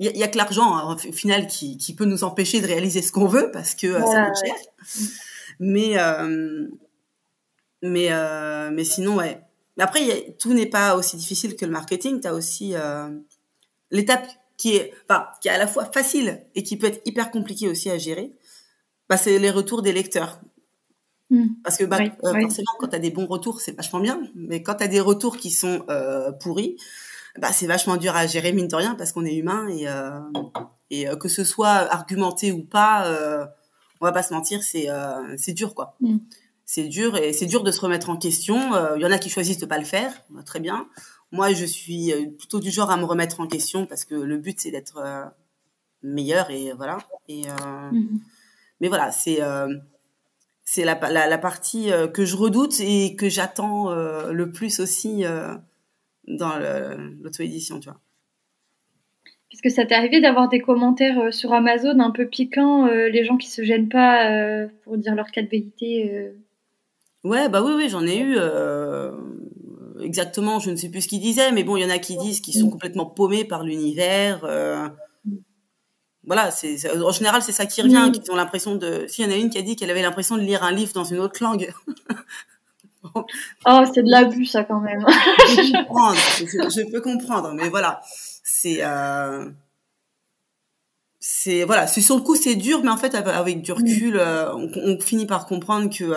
Il 0.00 0.16
y, 0.16 0.22
a 0.22 0.28
que 0.28 0.36
l'argent, 0.36 0.76
hein, 0.76 0.94
au 0.94 1.12
final, 1.12 1.48
qui, 1.48 1.76
qui, 1.76 1.92
peut 1.92 2.04
nous 2.04 2.22
empêcher 2.22 2.60
de 2.60 2.68
réaliser 2.68 3.02
ce 3.02 3.10
qu'on 3.10 3.26
veut 3.26 3.50
parce 3.50 3.74
que 3.74 3.94
ça 3.94 4.26
coûte 4.26 4.36
cher. 4.44 4.54
Mais, 5.58 5.96
mais, 7.82 8.70
mais 8.70 8.84
sinon, 8.84 9.16
ouais. 9.16 9.40
Mais 9.76 9.82
après, 9.82 10.36
tout 10.38 10.54
n'est 10.54 10.66
pas 10.66 10.94
aussi 10.94 11.16
difficile 11.16 11.56
que 11.56 11.64
le 11.64 11.72
marketing. 11.72 12.20
Tu 12.20 12.28
as 12.28 12.34
aussi 12.34 12.74
l'étape 13.90 14.28
qui 14.58 14.74
est, 14.74 14.92
enfin, 15.08 15.28
qui 15.40 15.48
est 15.48 15.52
à 15.52 15.58
la 15.58 15.68
fois 15.68 15.86
facile 15.86 16.44
et 16.54 16.62
qui 16.62 16.76
peut 16.76 16.88
être 16.88 17.00
hyper 17.06 17.30
compliqué 17.30 17.68
aussi 17.68 17.88
à 17.88 17.96
gérer, 17.96 18.34
bah, 19.08 19.16
c'est 19.16 19.38
les 19.38 19.50
retours 19.50 19.80
des 19.80 19.92
lecteurs. 19.92 20.40
Hmm. 21.30 21.46
Parce 21.62 21.76
que 21.76 21.84
bah, 21.84 21.98
euh, 22.00 22.40
forcément, 22.40 22.72
quand 22.78 22.88
tu 22.88 22.96
as 22.96 22.98
des 22.98 23.10
bons 23.10 23.26
retours, 23.26 23.60
c'est 23.60 23.76
vachement 23.76 24.00
bien. 24.00 24.20
Mais 24.34 24.62
quand 24.62 24.74
tu 24.74 24.84
as 24.84 24.88
des 24.88 25.00
retours 25.00 25.36
qui 25.36 25.50
sont 25.50 25.84
euh, 25.88 26.32
pourris, 26.32 26.76
bah, 27.38 27.52
c'est 27.52 27.66
vachement 27.66 27.96
dur 27.96 28.16
à 28.16 28.26
gérer, 28.26 28.52
mine 28.52 28.68
de 28.68 28.76
rien, 28.76 28.94
parce 28.96 29.12
qu'on 29.12 29.24
est 29.24 29.34
humain. 29.34 29.68
Et, 29.68 29.88
euh, 29.88 30.20
et 30.90 31.06
que 31.20 31.28
ce 31.28 31.44
soit 31.44 31.68
argumenté 31.68 32.50
ou 32.50 32.64
pas, 32.64 33.06
on 34.00 34.06
va 34.06 34.12
pas 34.12 34.22
se 34.22 34.34
mentir, 34.34 34.62
c'est 34.62 34.88
c'est 35.36 35.52
dur, 35.52 35.74
quoi. 35.74 35.96
Hmm. 36.00 36.18
C'est 36.64 36.84
dur 36.84 37.16
et 37.16 37.32
c'est 37.32 37.46
dur 37.46 37.62
de 37.62 37.70
se 37.70 37.80
remettre 37.80 38.10
en 38.10 38.16
question. 38.16 38.58
Il 38.96 39.02
y 39.02 39.06
en 39.06 39.10
a 39.10 39.18
qui 39.18 39.30
choisissent 39.30 39.58
de 39.58 39.66
pas 39.66 39.78
le 39.78 39.84
faire, 39.84 40.12
bah, 40.30 40.42
très 40.44 40.60
bien. 40.60 40.88
Moi, 41.30 41.52
je 41.52 41.64
suis 41.64 42.12
euh, 42.12 42.26
plutôt 42.38 42.58
du 42.58 42.70
genre 42.70 42.90
à 42.90 42.96
me 42.96 43.04
remettre 43.04 43.40
en 43.40 43.46
question 43.46 43.86
parce 43.86 44.04
que 44.04 44.14
le 44.14 44.38
but, 44.38 44.58
c'est 44.60 44.70
d'être 44.70 44.98
euh, 44.98 45.24
meilleur 46.02 46.50
et 46.50 46.72
voilà. 46.72 46.98
Et, 47.28 47.48
euh, 47.48 47.90
mhm. 47.92 48.20
Mais 48.80 48.88
voilà, 48.88 49.10
c'est 49.10 49.40
c'est 50.62 50.84
la, 50.84 50.94
la, 50.94 51.38
partie 51.38 51.90
que 52.12 52.24
je 52.24 52.36
redoute 52.36 52.78
et 52.80 53.16
que 53.16 53.28
j'attends 53.28 53.90
le 53.90 54.52
plus 54.52 54.78
aussi 54.78 55.24
dans 56.28 56.58
l'auto-édition, 57.20 57.80
tu 57.80 57.88
vois. 57.88 57.98
Que 59.62 59.70
ça 59.70 59.84
t'est 59.84 59.96
arrivé 59.96 60.20
d'avoir 60.20 60.48
des 60.48 60.60
commentaires 60.60 61.34
sur 61.34 61.52
Amazon 61.52 61.98
un 61.98 62.12
peu 62.12 62.28
piquants, 62.28 62.86
les 62.86 63.24
gens 63.24 63.36
qui 63.36 63.48
se 63.48 63.64
gênent 63.64 63.88
pas 63.88 64.68
pour 64.84 64.96
dire 64.96 65.16
leur 65.16 65.32
cas 65.32 65.42
de 65.42 65.48
vérité 65.48 66.30
Ouais, 67.24 67.48
bah 67.48 67.60
oui, 67.64 67.72
oui, 67.74 67.88
j'en 67.88 68.06
ai 68.06 68.20
eu 68.20 68.36
exactement, 70.02 70.58
je 70.60 70.70
ne 70.70 70.76
sais 70.76 70.88
plus 70.88 71.02
ce 71.02 71.08
qu'ils 71.08 71.20
disaient, 71.20 71.52
mais 71.52 71.64
bon, 71.64 71.76
il 71.76 71.82
y 71.82 71.86
en 71.86 71.90
a 71.90 71.98
qui 71.98 72.16
disent 72.16 72.40
qu'ils 72.40 72.54
sont 72.54 72.70
complètement 72.70 73.06
paumés 73.06 73.44
par 73.44 73.62
l'univers. 73.62 74.40
Euh, 74.44 74.88
voilà, 76.24 76.50
c'est 76.50 76.76
en 76.90 77.10
général 77.10 77.42
c'est 77.42 77.52
ça 77.52 77.66
qui 77.66 77.80
revient, 77.80 78.10
qu'ils 78.12 78.30
ont 78.30 78.36
l'impression 78.36 78.76
de. 78.76 79.06
S'il 79.08 79.24
y 79.24 79.28
en 79.28 79.30
a 79.30 79.36
une 79.36 79.50
qui 79.50 79.58
a 79.58 79.62
dit 79.62 79.76
qu'elle 79.76 79.90
avait 79.90 80.02
l'impression 80.02 80.36
de 80.36 80.42
lire 80.42 80.62
un 80.62 80.72
livre 80.72 80.92
dans 80.92 81.04
une 81.04 81.18
autre 81.18 81.42
langue. 81.42 81.72
Oh, 83.14 83.82
c'est 83.94 84.02
de 84.02 84.10
l'abus 84.10 84.44
ça 84.44 84.64
quand 84.64 84.80
même. 84.80 85.06
je, 85.08 86.90
peux 86.90 87.00
comprendre, 87.00 87.52
mais 87.54 87.68
voilà, 87.68 88.00
c'est. 88.42 88.78
Euh, 88.82 89.48
c'est 91.20 91.64
voilà, 91.64 91.86
sur 91.86 92.16
le 92.16 92.22
coup 92.22 92.36
c'est 92.36 92.56
dur, 92.56 92.82
mais 92.82 92.90
en 92.90 92.96
fait 92.96 93.14
avec 93.14 93.62
du 93.62 93.72
recul, 93.72 94.18
euh, 94.18 94.52
on, 94.54 95.00
finit 95.00 95.26
par 95.26 95.46
comprendre 95.46 95.88
que 95.96 96.12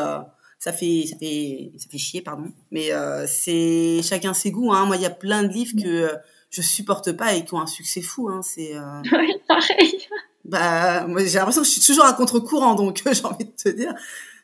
ça 0.61 0.71
fait 0.71 1.05
ça 1.09 1.17
fait 1.17 1.71
ça 1.75 1.87
fait 1.89 1.97
chier 1.97 2.21
pardon 2.21 2.51
mais 2.69 2.93
euh, 2.93 3.25
c'est 3.27 4.01
chacun 4.03 4.33
ses 4.33 4.51
goûts 4.51 4.71
hein. 4.71 4.85
moi 4.85 4.95
il 4.95 5.01
y 5.01 5.07
a 5.07 5.09
plein 5.09 5.41
de 5.41 5.47
livres 5.47 5.73
que 5.75 5.87
euh, 5.87 6.15
je 6.51 6.61
supporte 6.61 7.11
pas 7.13 7.33
et 7.33 7.43
qui 7.43 7.53
ont 7.55 7.59
un 7.59 7.67
succès 7.67 8.01
fou 8.01 8.29
hein 8.29 8.41
c'est 8.43 8.75
euh... 8.75 9.01
oui, 9.11 9.33
pareil 9.47 10.07
bah 10.45 11.07
moi 11.07 11.25
j'ai 11.25 11.39
l'impression 11.39 11.61
que 11.61 11.67
je 11.67 11.73
suis 11.73 11.81
toujours 11.81 12.05
à 12.05 12.13
contre-courant 12.13 12.75
donc 12.75 13.01
j'ai 13.11 13.25
envie 13.25 13.45
de 13.45 13.51
te 13.51 13.69
dire 13.69 13.93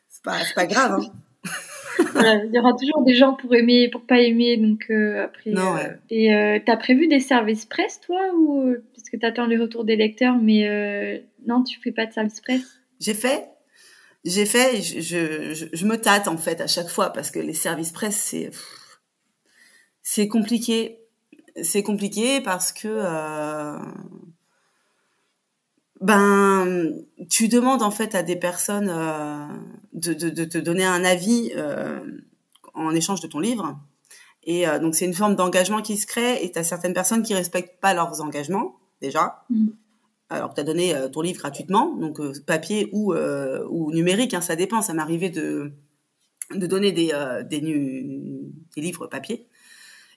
c'est 0.08 0.24
pas 0.24 0.38
pas 0.56 0.66
grave 0.66 1.00
hein. 1.00 2.40
il 2.46 2.52
y 2.52 2.58
aura 2.58 2.72
toujours 2.72 3.04
des 3.04 3.14
gens 3.14 3.34
pour 3.34 3.54
aimer 3.54 3.88
pour 3.88 4.00
pas 4.00 4.18
aimer 4.18 4.56
donc 4.56 4.86
euh, 4.90 5.24
après 5.24 5.50
non, 5.50 5.74
ouais. 5.74 5.98
et 6.10 6.62
t'as 6.66 6.76
prévu 6.76 7.06
des 7.06 7.20
services 7.20 7.64
presse 7.64 8.00
toi 8.00 8.20
ou 8.36 8.74
parce 8.92 9.08
que 9.08 9.16
t'attends 9.16 9.46
les 9.46 9.56
retours 9.56 9.84
des 9.84 9.94
lecteurs 9.94 10.36
mais 10.36 11.22
non 11.46 11.62
tu 11.62 11.78
fais 11.80 11.92
pas 11.92 12.06
de 12.06 12.12
service 12.12 12.40
presse? 12.40 12.80
J'ai 12.98 13.14
fait 13.14 13.48
j'ai 14.24 14.46
fait, 14.46 14.82
je, 14.82 15.86
me 15.86 15.96
tâte 15.96 16.28
en 16.28 16.36
fait 16.36 16.60
à 16.60 16.66
chaque 16.66 16.88
fois 16.88 17.10
parce 17.10 17.30
que 17.30 17.38
les 17.38 17.54
services 17.54 17.92
presse 17.92 18.34
c'est 20.02 20.28
compliqué, 20.28 21.00
c'est 21.62 21.82
compliqué 21.82 22.40
parce 22.40 22.72
que 22.72 22.88
euh, 22.88 23.78
ben 26.00 26.94
tu 27.28 27.48
demandes 27.48 27.82
en 27.82 27.90
fait 27.90 28.14
à 28.14 28.22
des 28.22 28.36
personnes 28.36 28.88
euh, 28.90 29.46
de, 29.92 30.14
te 30.44 30.58
donner 30.58 30.84
un 30.84 31.04
avis 31.04 31.52
euh, 31.56 32.00
en 32.74 32.94
échange 32.94 33.20
de 33.20 33.26
ton 33.26 33.40
livre. 33.40 33.78
Et 34.44 34.64
donc 34.80 34.94
c'est 34.94 35.04
une 35.04 35.12
forme 35.12 35.36
d'engagement 35.36 35.82
qui 35.82 35.98
se 35.98 36.06
crée 36.06 36.42
et 36.42 36.50
tu 36.50 36.58
as 36.58 36.64
certaines 36.64 36.94
personnes 36.94 37.22
qui 37.22 37.34
respectent 37.34 37.80
pas 37.80 37.92
leurs 37.92 38.22
engagements 38.22 38.76
déjà. 39.02 39.44
Mmh 39.50 39.68
alors 40.30 40.52
tu 40.52 40.60
as 40.60 40.64
donné 40.64 40.94
euh, 40.94 41.08
ton 41.08 41.22
livre 41.22 41.38
gratuitement, 41.38 41.94
donc 41.94 42.20
euh, 42.20 42.32
papier 42.46 42.88
ou, 42.92 43.14
euh, 43.14 43.66
ou 43.70 43.92
numérique, 43.92 44.34
hein, 44.34 44.40
ça 44.40 44.56
dépend. 44.56 44.82
Ça 44.82 44.92
m'arrivait 44.92 45.30
de, 45.30 45.72
de 46.54 46.66
donner 46.66 46.92
des, 46.92 47.12
des, 47.48 47.60
des, 47.60 48.80
livres 48.80 49.06
papier. 49.06 49.48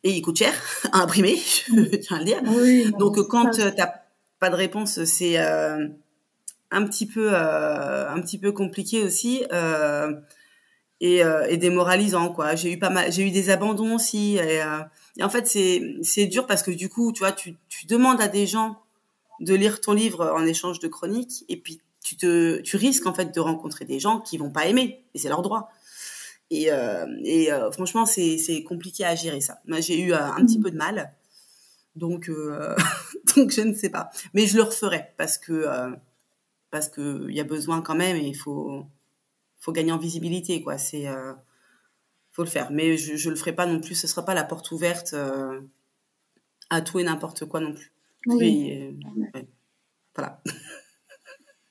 Et 0.04 0.12
ils 0.12 0.22
coûtent 0.22 0.38
cher 0.38 0.54
à 0.92 1.02
imprimer, 1.02 1.38
je 1.68 1.96
tiens 1.98 2.18
à 2.18 2.20
le 2.20 2.26
dire. 2.26 2.42
donc 2.98 3.20
quand 3.28 3.52
tu 3.52 3.62
n'as 3.62 3.94
pas 4.40 4.50
de 4.50 4.56
réponse, 4.56 5.04
c'est 5.06 5.38
un 5.38 6.86
petit 6.86 7.06
peu 7.06 7.34
un 7.36 8.20
petit 8.22 8.38
peu 8.38 8.52
compliqué 8.52 9.04
aussi 9.04 9.44
et, 11.00 11.22
et, 11.50 11.58
démoralisant 11.58 12.34
quoi. 12.34 12.56
J'ai 12.56 12.74
eu 12.74 12.80
pas 12.80 12.90
mal, 12.90 13.12
j'ai 13.12 13.26
eu 13.26 13.32
des 13.32 13.50
abandons 13.50 13.96
aussi. 13.96 14.38
Et, 14.38 14.62
et 15.18 15.24
en 15.24 15.30
fait 15.30 15.48
c'est 15.48 15.96
c'est 16.02 16.26
dur 16.26 16.48
parce 16.48 16.64
que 16.64 16.72
du 16.72 16.90
coup 16.90 17.14
tu 17.14 17.20
vois 17.20 17.32
tu, 17.32 17.56
tu 17.70 17.86
demandes 17.86 18.20
à 18.20 18.28
des 18.28 18.48
gens 18.48 18.82
de 19.42 19.56
lire 19.56 19.82
ton 19.82 19.94
livre 19.94 20.32
en 20.34 20.46
échange 20.46 20.80
de 20.80 20.88
chroniques 20.88 21.44
et 21.50 21.58
puis 21.58 21.82
tu 22.04 22.16
te 22.16 22.62
tu 22.62 22.78
risques 22.78 23.06
en 23.08 23.14
fait 23.14 23.34
de 23.34 23.40
rencontrer 23.40 23.86
des 23.86 24.00
gens 24.00 24.20
qui 24.20 24.38
vont 24.38 24.52
pas 24.52 24.68
aimer 24.68 25.04
et 25.14 25.20
c'est 25.20 25.30
leur 25.30 25.42
droit. 25.42 25.70
Et, 26.50 26.72
euh, 26.72 27.06
et 27.24 27.52
euh, 27.52 27.72
franchement 27.72 28.06
c'est 28.06 28.64
compliqué 28.64 29.04
à 29.06 29.16
gérer 29.16 29.42
ça. 29.42 29.62
Moi 29.66 29.82
j'ai 29.82 30.00
eu 30.00 30.14
euh, 30.14 30.22
un 30.22 30.46
petit 30.46 30.60
mmh. 30.60 30.64
peu 30.64 30.72
de 30.72 30.78
mal. 30.78 31.14
Donc 31.96 32.30
donc 33.36 33.52
je 33.52 33.62
ne 33.62 33.74
sais 33.74 33.90
pas. 33.90 34.10
Mais 34.34 34.46
je 34.46 34.58
le 34.58 34.64
referai 34.64 35.14
parce 35.18 35.38
que 35.38 35.66
parce 36.70 36.88
que 36.88 37.28
il 37.30 37.36
y 37.36 37.40
a 37.40 37.46
besoin 37.46 37.82
quand 37.82 37.96
même 37.96 38.16
et 38.16 38.28
il 38.28 38.36
faut 38.36 38.86
faut 39.60 39.72
gagner 39.72 39.92
en 39.92 39.98
visibilité 39.98 40.62
quoi. 40.62 40.78
C'est 40.78 41.08
faut 42.32 42.44
le 42.44 42.50
faire. 42.50 42.72
Mais 42.72 42.98
je 42.98 43.16
je 43.16 43.30
le 43.30 43.36
ferai 43.36 43.54
pas 43.54 43.66
non 43.66 43.80
plus. 43.80 43.96
Ce 43.96 44.08
sera 44.08 44.24
pas 44.24 44.34
la 44.34 44.44
porte 44.44 44.72
ouverte 44.72 45.16
à 46.70 46.82
tout 46.82 47.00
et 47.00 47.04
n'importe 47.04 47.46
quoi 47.46 47.60
non 47.60 47.74
plus 47.74 47.92
oui. 48.28 48.92
Euh, 49.36 49.42
voilà. 50.16 50.42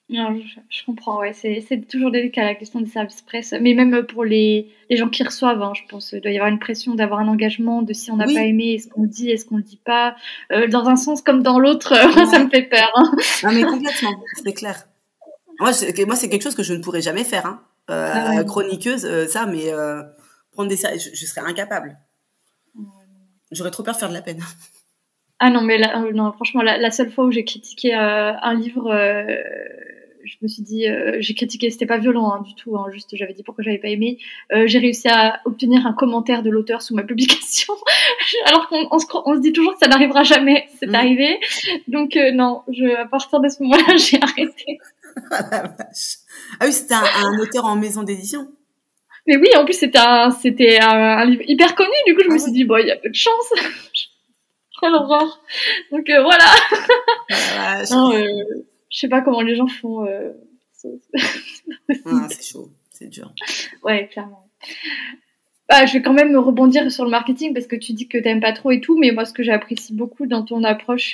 Non, 0.09 0.41
je, 0.69 0.85
comprends, 0.85 1.21
ouais. 1.21 1.33
C'est 1.33 1.87
toujours 1.89 2.11
délicat 2.11 2.45
la 2.45 2.57
question 2.57 2.81
des 2.81 2.91
services 2.91 3.23
presse, 3.23 3.55
mais 3.61 3.75
même 3.75 4.05
pour 4.05 4.25
les, 4.25 4.75
les 4.89 4.97
gens 4.97 5.09
qui 5.09 5.23
reçoivent, 5.23 5.63
hein, 5.63 5.73
je 5.77 5.83
pense, 5.89 6.11
il 6.11 6.21
doit 6.21 6.33
y 6.33 6.37
avoir 6.37 6.51
une 6.51 6.59
pression 6.59 6.97
d'avoir 6.97 7.21
un 7.21 7.29
engagement, 7.29 7.83
de 7.83 7.93
si 7.93 8.11
on 8.11 8.17
n'a 8.17 8.25
pas 8.25 8.43
aimé, 8.43 8.75
est-ce 8.75 8.89
qu'on 8.89 9.03
le 9.03 9.09
dit, 9.09 9.31
est-ce 9.31 9.45
qu'on 9.45 9.59
le 9.59 9.63
dit 9.63 9.81
pas, 9.85 10.17
euh, 10.51 10.67
dans 10.67 10.89
un 10.89 10.97
sens 10.97 11.23
comme 11.23 11.45
dans 11.45 11.61
l'autre, 11.61 11.95
ça 12.31 12.43
me 12.45 12.51
fait 12.51 12.65
peur. 12.65 12.91
Hein. 12.97 13.13
Non, 13.45 13.53
mais 13.53 13.63
complètement, 13.63 14.11
c'est 14.43 14.53
clair. 14.53 14.89
Moi, 15.61 15.71
moi 16.07 16.17
c'est 16.17 16.29
quelque 16.29 16.43
chose 16.43 16.57
que 16.57 16.65
je 16.65 16.75
ne 16.75 16.83
pourrais 16.83 17.03
jamais 17.03 17.25
faire, 17.25 17.47
hein. 17.47 17.63
Euh, 17.91 18.13
ah 18.15 18.45
chroniqueuse, 18.45 19.27
ça, 19.29 19.47
mais 19.47 19.71
prendre 20.51 20.69
des 20.69 20.77
je, 20.77 21.11
je 21.13 21.27
serais 21.27 21.43
incapable. 21.43 21.97
J'aurais 23.53 23.71
trop 23.71 23.83
peur 23.83 23.95
de 23.95 23.99
faire 23.99 24.09
de 24.09 24.15
la 24.15 24.23
peine. 24.23 24.43
Ah 25.43 25.49
non, 25.49 25.63
mais 25.63 25.83
euh, 25.83 26.13
non, 26.13 26.33
franchement, 26.33 26.61
la, 26.61 26.91
seule 26.91 27.11
fois 27.11 27.25
où 27.25 27.31
j'ai 27.31 27.45
critiqué 27.45 27.95
euh, 27.95 28.33
un 28.43 28.55
livre, 28.55 28.93
euh, 28.93 29.25
je 30.23 30.37
me 30.43 30.49
suis 30.49 30.63
dit, 30.63 30.85
j'ai 31.19 31.35
critiqué, 31.35 31.71
c'était 31.71 31.87
pas 31.87 31.97
violent 31.97 32.31
hein, 32.31 32.43
du 32.43 32.55
tout, 32.55 32.77
hein, 32.77 32.89
juste 32.93 33.17
j'avais 33.17 33.33
dit 33.33 33.43
pourquoi 33.43 33.65
j'avais 33.65 33.79
pas 33.79 33.89
aimé. 33.89 34.19
j'ai 34.67 34.79
réussi 34.79 35.09
à 35.09 35.41
obtenir 35.47 35.87
un 35.87 35.95
commentaire 35.95 36.43
de 36.43 36.51
l'auteur 36.51 36.83
sous 36.83 36.95
ma 36.95 37.05
publication, 37.05 37.73
alors 38.45 38.69
qu'on 38.69 38.87
on 38.91 38.99
se, 38.99 39.07
on 39.25 39.35
se, 39.35 39.41
dit 39.41 39.55
toujours 39.55 39.73
que 39.73 39.79
ça 39.79 39.89
n'arrivera 39.89 40.25
jamais. 40.25 40.69
C'est 40.79 40.89
mm. 40.89 40.95
arrivé, 40.95 41.41
donc 41.89 42.19
non, 42.35 42.61
je, 42.71 42.95
à 42.95 43.07
partir 43.07 43.41
de 43.41 43.49
ce 43.49 43.63
moment-là, 43.63 43.97
j'ai 43.97 44.21
arrêté. 44.23 44.79
ah, 45.31 45.75
ah 46.61 46.67
oui, 46.67 46.73
c'était 46.73 46.95
un, 46.95 47.39
auteur 47.39 47.65
en 47.65 47.77
maison 47.77 48.03
d'édition. 48.03 48.47
Mais 49.27 49.39
oui, 49.39 49.49
en 49.57 49.65
plus 49.65 49.75
c'était 49.75 49.99
un, 49.99 50.31
c'était 50.33 50.81
un, 50.81 51.25
livre 51.25 51.45
hyper 51.47 51.75
connu, 51.75 51.91
du 52.07 52.15
coup 52.15 52.21
je 52.25 52.29
me 52.29 52.35
ah 52.35 52.39
suis 52.39 52.53
dit 52.53 52.65
bon, 52.65 52.77
il 52.77 52.89
y 52.89 52.91
a 52.91 52.97
peu 52.97 53.09
de 53.09 53.15
chance. 53.15 53.53
quelle 54.83 54.95
horreur. 54.95 55.43
Donc 55.91 56.09
euh, 56.11 56.23
voilà. 56.23 56.47
Ah, 57.59 57.83
euh, 57.83 58.45
je 58.91 58.99
sais 58.99 59.09
pas 59.09 59.21
comment 59.21 59.43
les 59.43 59.57
gens 59.57 59.67
font. 59.67 60.07
Euh, 60.07 60.33
ah, 62.07 62.27
c'est 62.31 62.53
chaud, 62.53 62.71
c'est 62.91 63.09
dur. 63.09 63.33
Ouais, 63.83 64.09
clairement. 64.09 64.49
Bah, 65.69 65.87
je 65.87 65.93
vais 65.93 66.03
quand 66.03 66.13
même 66.13 66.37
rebondir 66.37 66.91
sur 66.91 67.05
le 67.05 67.11
marketing 67.11 67.55
parce 67.55 67.67
que 67.67 67.77
tu 67.77 67.93
dis 67.93 68.09
que 68.09 68.19
t'aimes 68.19 68.41
pas 68.41 68.53
trop 68.53 68.73
et 68.73 68.81
tout, 68.81 68.99
mais 68.99 69.13
moi 69.13 69.25
ce 69.25 69.33
que 69.33 69.45
j'apprécie 69.45 69.95
beaucoup 69.95 70.27
dans 70.27 70.45
ton 70.45 70.65
approche, 70.65 71.13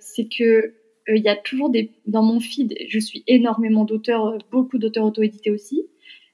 c'est 0.00 0.28
que 0.28 0.74
il 1.08 1.22
y 1.22 1.28
a 1.28 1.36
toujours 1.36 1.70
des 1.70 1.92
dans 2.06 2.22
mon 2.22 2.40
feed, 2.40 2.74
je 2.88 2.98
suis 2.98 3.24
énormément 3.26 3.84
d'auteurs, 3.84 4.38
beaucoup 4.50 4.78
d'auteurs 4.78 5.04
auto-édités 5.04 5.50
aussi, 5.50 5.84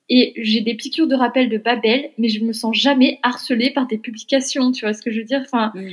et 0.08 0.32
j'ai 0.36 0.62
des 0.62 0.74
piqûres 0.74 1.06
de 1.06 1.14
rappel 1.14 1.48
de 1.48 1.58
Babel, 1.58 2.10
mais 2.16 2.28
je 2.28 2.42
me 2.42 2.52
sens 2.52 2.74
jamais 2.76 3.18
harcelée 3.22 3.70
par 3.70 3.86
des 3.86 3.98
publications, 3.98 4.72
tu 4.72 4.84
vois 4.84 4.94
ce 4.94 5.02
que 5.02 5.10
je 5.10 5.18
veux 5.18 5.24
dire? 5.24 5.42
Enfin, 5.42 5.72
mm. 5.74 5.90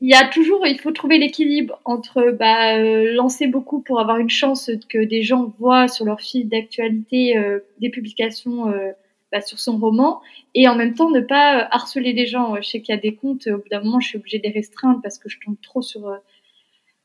Il 0.00 0.08
y 0.08 0.14
a 0.14 0.28
toujours, 0.28 0.66
il 0.66 0.78
faut 0.78 0.92
trouver 0.92 1.18
l'équilibre 1.18 1.80
entre 1.84 2.30
bah, 2.30 2.76
euh, 2.78 3.12
lancer 3.14 3.46
beaucoup 3.46 3.80
pour 3.80 4.00
avoir 4.00 4.18
une 4.18 4.30
chance 4.30 4.70
que 4.88 5.04
des 5.04 5.22
gens 5.22 5.52
voient 5.58 5.88
sur 5.88 6.04
leur 6.04 6.20
fil 6.20 6.48
d'actualité 6.48 7.36
euh, 7.36 7.60
des 7.80 7.90
publications 7.90 8.70
euh, 8.70 8.92
bah, 9.32 9.40
sur 9.40 9.58
son 9.58 9.78
roman, 9.78 10.20
et 10.54 10.68
en 10.68 10.76
même 10.76 10.94
temps 10.94 11.10
ne 11.10 11.20
pas 11.20 11.68
harceler 11.70 12.12
les 12.12 12.26
gens. 12.26 12.56
Je 12.56 12.68
sais 12.68 12.80
qu'il 12.80 12.94
y 12.94 12.98
a 12.98 13.00
des 13.00 13.14
comptes, 13.14 13.46
au 13.48 13.58
bout 13.58 13.68
d'un 13.70 13.80
moment, 13.82 14.00
je 14.00 14.08
suis 14.08 14.18
obligée 14.18 14.38
de 14.38 14.44
les 14.44 14.52
restreindre 14.52 15.00
parce 15.02 15.18
que 15.18 15.28
je 15.28 15.38
tombe 15.44 15.56
trop 15.60 15.82
sur 15.82 16.08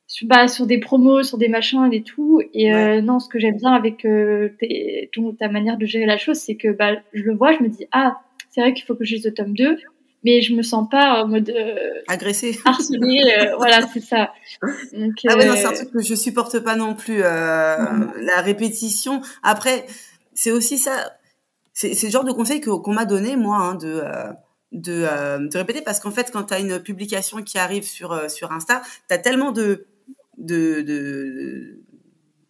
sur, 0.07 0.27
bah, 0.27 0.47
sur 0.47 0.67
des 0.67 0.77
promos, 0.77 1.23
sur 1.23 1.37
des 1.37 1.47
machins 1.47 1.89
et 1.91 2.03
tout. 2.03 2.41
Et 2.53 2.73
euh, 2.73 3.01
non, 3.01 3.19
ce 3.19 3.27
que 3.27 3.39
j'aime 3.39 3.57
bien 3.57 3.71
avec 3.71 4.05
euh, 4.05 4.49
ta 5.39 5.49
manière 5.49 5.77
de 5.77 5.85
gérer 5.85 6.05
la 6.05 6.17
chose, 6.17 6.37
c'est 6.37 6.55
que 6.55 6.69
bah, 6.69 6.97
je 7.13 7.23
le 7.23 7.33
vois, 7.33 7.53
je 7.53 7.63
me 7.63 7.69
dis, 7.69 7.87
ah, 7.91 8.19
c'est 8.49 8.61
vrai 8.61 8.73
qu'il 8.73 8.85
faut 8.85 8.95
que 8.95 9.03
je 9.03 9.15
lise 9.15 9.25
le 9.25 9.33
tome 9.33 9.55
2, 9.55 9.77
mais 10.24 10.41
je 10.41 10.53
me 10.53 10.61
sens 10.61 10.88
pas 10.89 11.24
en 11.24 11.28
mode... 11.28 11.49
Euh, 11.49 12.01
Agressée. 12.07 12.59
Harcelée, 12.65 13.51
voilà, 13.57 13.82
c'est 13.93 14.01
ça. 14.01 14.32
Donc, 14.93 15.13
ah 15.28 15.38
ouais, 15.38 15.45
non, 15.45 15.55
c'est 15.55 15.65
un 15.65 15.74
truc 15.74 15.91
que 15.91 16.01
je 16.01 16.15
supporte 16.15 16.59
pas 16.59 16.76
non 16.76 16.95
plus, 16.95 17.19
la 17.19 18.41
répétition. 18.41 19.21
Après, 19.41 19.86
c'est 20.34 20.51
aussi 20.51 20.78
ça, 20.78 21.13
c'est 21.74 22.01
le 22.01 22.09
genre 22.09 22.24
de 22.24 22.32
conseil 22.32 22.61
qu'on 22.61 22.93
m'a 22.93 23.05
donné, 23.05 23.36
moi, 23.36 23.57
hein, 23.57 23.76
de 23.76 24.03
de, 24.71 25.47
de, 25.49 25.57
répéter 25.59 25.84
parce 25.84 25.99
qu'en 25.99 26.09
fait 26.09 26.32
quand 26.32 26.45
tu 26.45 26.53
as 26.55 26.59
une 26.59 26.80
publication 26.80 27.43
qui 27.43 27.59
arrive 27.59 27.84
sur 27.84 28.28
sur 28.28 28.51
Insta, 28.51 28.82
tu 29.07 29.13
as 29.13 29.19
tellement 29.19 29.51
de 29.51 29.86
de, 30.39 30.82
de, 30.82 31.80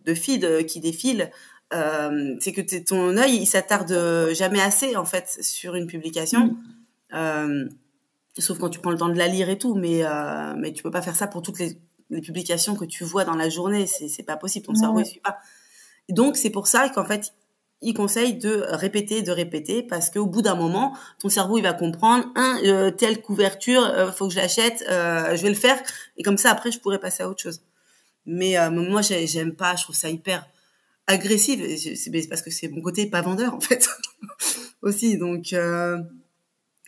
de 0.06 0.14
feed 0.14 0.66
qui 0.66 0.80
défile, 0.80 1.32
euh, 1.74 2.36
c'est 2.40 2.52
que 2.52 2.62
ton 2.84 3.18
œil, 3.18 3.36
il 3.36 3.46
s'attarde 3.46 3.94
jamais 4.34 4.62
assez, 4.62 4.96
en 4.96 5.06
fait, 5.06 5.38
sur 5.42 5.76
une 5.76 5.88
publication. 5.88 6.48
Mm. 6.48 6.58
Euh, 7.14 7.68
sauf 8.38 8.58
quand 8.58 8.70
tu 8.70 8.80
prends 8.80 8.92
le 8.92 8.98
temps 8.98 9.10
de 9.10 9.18
la 9.18 9.28
lire 9.28 9.50
et 9.50 9.58
tout, 9.58 9.76
mais, 9.76 10.04
euh, 10.04 10.54
mais 10.58 10.74
tu 10.74 10.84
peux 10.84 10.92
pas 10.92 11.02
faire 11.02 11.16
ça 11.16 11.28
pour 11.28 11.42
toutes 11.42 11.60
les, 11.60 11.78
les 12.10 12.22
publications 12.22 12.76
que 12.76 12.86
tu 12.86 13.04
vois 13.04 13.26
dans 13.26 13.36
la 13.36 13.50
journée. 13.50 13.88
C'est 13.88 14.24
pas 14.24 14.38
possible, 14.38 14.66
ton 14.66 14.76
cerveau, 14.76 15.00
il 15.00 15.06
suit 15.06 15.20
pas. 15.20 15.38
Donc, 16.10 16.36
c'est 16.36 16.50
pour 16.50 16.68
ça 16.68 16.90
qu'en 16.90 17.06
fait, 17.06 17.34
il 17.82 17.94
conseille 17.94 18.36
de 18.36 18.66
répéter, 18.70 19.22
de 19.22 19.32
répéter, 19.32 19.84
parce 19.84 20.10
qu'au 20.10 20.26
bout 20.26 20.42
d'un 20.42 20.56
moment, 20.56 20.96
ton 21.20 21.30
cerveau, 21.30 21.58
il 21.58 21.64
va 21.64 21.74
comprendre, 21.74 22.26
un, 22.36 22.92
telle 22.92 23.22
couverture, 23.22 24.14
faut 24.16 24.28
que 24.28 24.34
je 24.34 24.40
l'achète, 24.40 24.84
je 24.88 25.42
vais 25.42 25.50
le 25.50 25.56
faire, 25.56 25.82
et 26.18 26.24
comme 26.24 26.38
ça, 26.38 26.52
après, 26.52 26.72
je 26.72 26.80
pourrais 26.80 27.00
passer 27.00 27.24
à 27.24 27.30
autre 27.30 27.42
chose. 27.42 27.62
Mais 28.26 28.58
euh, 28.58 28.70
moi, 28.72 29.02
j'aime 29.02 29.56
pas, 29.56 29.76
je 29.76 29.84
trouve 29.84 29.96
ça 29.96 30.10
hyper 30.10 30.48
agressif. 31.08 31.60
C'est 31.78 32.28
parce 32.28 32.42
que 32.42 32.52
c'est 32.52 32.70
mon 32.70 32.82
côté 32.82 33.10
pas 33.10 33.22
vendeur, 33.22 33.54
en 33.54 33.60
fait, 33.60 33.88
aussi. 34.82 35.18
Donc, 35.18 35.54
euh, 35.54 35.98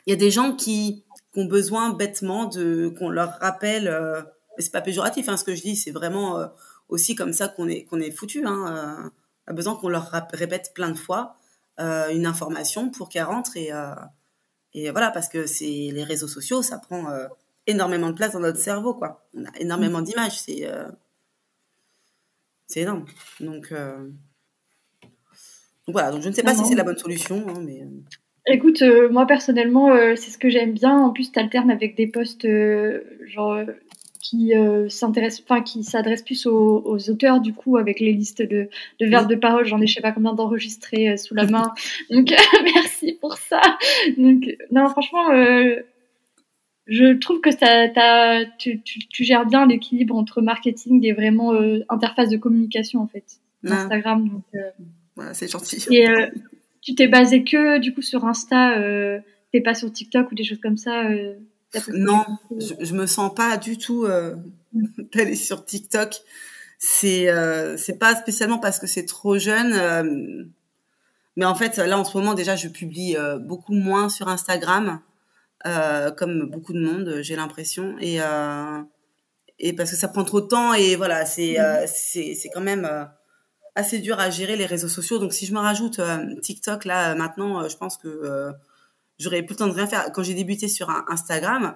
il 0.05 0.11
y 0.11 0.13
a 0.13 0.15
des 0.15 0.31
gens 0.31 0.55
qui, 0.55 1.03
ont 1.37 1.45
besoin 1.45 1.89
bêtement 1.89 2.45
de 2.45 2.87
qu'on 2.97 3.09
leur 3.09 3.37
rappelle. 3.39 3.89
Euh, 3.89 4.21
c'est 4.57 4.71
pas 4.71 4.79
péjoratif, 4.79 5.27
hein, 5.27 5.35
ce 5.35 5.43
que 5.43 5.53
je 5.53 5.61
dis, 5.61 5.75
c'est 5.75 5.91
vraiment 5.91 6.39
euh, 6.39 6.47
aussi 6.87 7.13
comme 7.13 7.33
ça 7.33 7.49
qu'on 7.49 7.67
est 7.67 7.83
qu'on 7.83 7.99
est 7.99 8.11
foutu. 8.11 8.45
Hein, 8.45 9.11
a 9.45 9.53
besoin 9.53 9.75
qu'on 9.75 9.89
leur 9.89 10.09
répète 10.31 10.71
plein 10.73 10.91
de 10.91 10.97
fois 10.97 11.35
une 11.77 12.25
information 12.25 12.89
pour 12.89 13.09
qu'elle 13.09 13.25
rentre 13.25 13.57
et 13.57 13.71
et 14.73 14.91
voilà 14.91 15.11
parce 15.11 15.27
que 15.27 15.45
c'est 15.45 15.89
les 15.91 16.03
réseaux 16.05 16.29
sociaux, 16.29 16.61
ça 16.61 16.77
prend 16.79 17.05
énormément 17.67 18.11
de 18.11 18.15
place 18.15 18.31
dans 18.31 18.39
notre 18.39 18.59
cerveau, 18.59 18.93
quoi. 18.93 19.27
On 19.33 19.43
a 19.43 19.57
énormément 19.59 20.01
d'images, 20.01 20.39
c'est 20.39 20.65
c'est 22.67 22.81
énorme. 22.81 23.05
Donc, 23.39 23.71
euh, 23.71 24.09
donc, 25.87 25.93
voilà, 25.93 26.11
donc 26.11 26.21
je 26.21 26.29
ne 26.29 26.33
sais 26.33 26.43
pas 26.43 26.55
si 26.55 26.65
c'est 26.65 26.75
la 26.75 26.83
bonne 26.83 26.97
solution, 26.97 27.47
hein, 27.47 27.61
mais... 27.61 27.87
Euh. 28.47 28.53
Écoute, 28.53 28.81
euh, 28.81 29.09
moi 29.09 29.25
personnellement, 29.25 29.95
c'est 30.15 30.31
ce 30.31 30.37
que 30.37 30.49
j'aime 30.49 30.73
bien. 30.73 30.97
En 30.97 31.11
plus, 31.11 31.31
tu 31.31 31.39
alternes 31.39 31.71
avec 31.71 31.95
des 31.95 32.07
postes 32.07 32.47
genre 33.25 33.57
qui 34.21 34.53
s'intéressent, 34.89 35.43
enfin 35.47 35.61
qui 35.61 35.83
s'adressent 35.83 36.23
plus 36.23 36.47
aux, 36.47 37.09
auteurs 37.09 37.41
du 37.41 37.53
coup 37.53 37.77
avec 37.77 37.99
les 37.99 38.11
listes 38.11 38.41
de, 38.41 38.69
de 38.99 39.05
verbes 39.05 39.29
de 39.29 39.35
parole. 39.35 39.65
J'en 39.65 39.79
ai 39.81 39.87
je 39.87 39.93
sais 39.93 40.01
pas 40.01 40.11
combien 40.11 40.33
d'enregistrés 40.33 41.15
sous 41.17 41.35
la 41.35 41.45
main. 41.45 41.73
Donc 42.09 42.33
merci 42.63 43.13
pour 43.21 43.37
ça. 43.37 43.61
Donc 44.17 44.45
non, 44.71 44.89
franchement, 44.89 45.31
je 46.87 47.17
trouve 47.17 47.41
que 47.41 47.51
ça, 47.51 47.87
tu, 48.59 48.81
tu, 48.81 49.23
gères 49.23 49.45
bien 49.45 49.65
l'équilibre 49.65 50.15
entre 50.15 50.41
marketing 50.41 51.03
et 51.05 51.13
vraiment 51.13 51.53
euh, 51.53 51.79
interface 51.89 52.29
de 52.29 52.37
communication 52.37 53.01
en 53.01 53.07
fait. 53.07 53.23
Instagram. 53.63 54.29
Donc, 54.29 54.43
euh, 54.53 55.29
c'est 55.33 55.49
gentil. 55.49 55.83
Et 55.89 56.07
euh, 56.07 56.27
tu 56.85 56.95
t'es 56.95 57.07
basé 57.07 57.43
que 57.43 57.79
du 57.79 57.93
coup 57.93 58.01
sur 58.01 58.25
Insta, 58.25 58.75
t'es 59.51 59.61
pas 59.61 59.73
sur 59.73 59.91
TikTok 59.91 60.31
ou 60.31 60.35
des 60.35 60.43
choses 60.43 60.61
comme 60.61 60.77
ça. 60.77 61.03
non, 61.89 62.23
je, 62.57 62.73
je, 62.85 62.93
me 62.93 63.05
sens 63.07 63.33
pas 63.33 63.57
du 63.57 63.77
tout 63.77 64.07
d'aller 65.13 65.35
sur 65.35 65.65
TikTok. 65.65 66.15
C'est 66.77 67.27
c'est 67.77 67.99
pas 67.99 68.15
spécialement 68.15 68.59
parce 68.59 68.79
que 68.79 68.87
c'est 68.87 69.05
trop 69.05 69.37
jeune, 69.37 70.53
mais 71.35 71.45
en 71.45 71.55
fait 71.55 71.77
là 71.77 71.97
en 71.99 72.05
ce 72.05 72.17
moment 72.17 72.35
déjà 72.35 72.55
je 72.55 72.67
publie 72.67 73.17
beaucoup 73.41 73.73
moins 73.73 74.07
sur 74.07 74.29
Instagram. 74.29 75.01
Euh, 75.65 76.11
comme 76.11 76.47
beaucoup 76.51 76.73
de 76.73 76.79
monde, 76.79 77.21
j'ai 77.21 77.35
l'impression. 77.35 77.95
Et, 77.99 78.21
euh, 78.21 78.81
et 79.57 79.73
parce 79.73 79.89
que 79.91 79.95
ça 79.95 80.07
prend 80.07 80.23
trop 80.23 80.41
de 80.41 80.47
temps 80.47 80.73
et 80.73 80.95
voilà, 80.95 81.25
c'est 81.25 81.59
euh, 81.59 81.85
c'est 81.87 82.35
c'est 82.35 82.49
quand 82.49 82.61
même 82.61 82.87
assez 83.75 83.99
dur 83.99 84.19
à 84.19 84.29
gérer 84.29 84.55
les 84.55 84.65
réseaux 84.65 84.87
sociaux. 84.87 85.19
Donc 85.19 85.33
si 85.33 85.45
je 85.45 85.53
me 85.53 85.59
rajoute 85.59 85.99
TikTok 86.41 86.85
là 86.85 87.13
maintenant, 87.15 87.67
je 87.67 87.77
pense 87.77 87.97
que 87.97 88.51
j'aurais 89.19 89.43
plus 89.43 89.53
le 89.53 89.57
temps 89.57 89.67
de 89.67 89.73
rien 89.73 89.87
faire. 89.87 90.11
Quand 90.13 90.23
j'ai 90.23 90.33
débuté 90.33 90.67
sur 90.67 90.89
Instagram, 91.09 91.75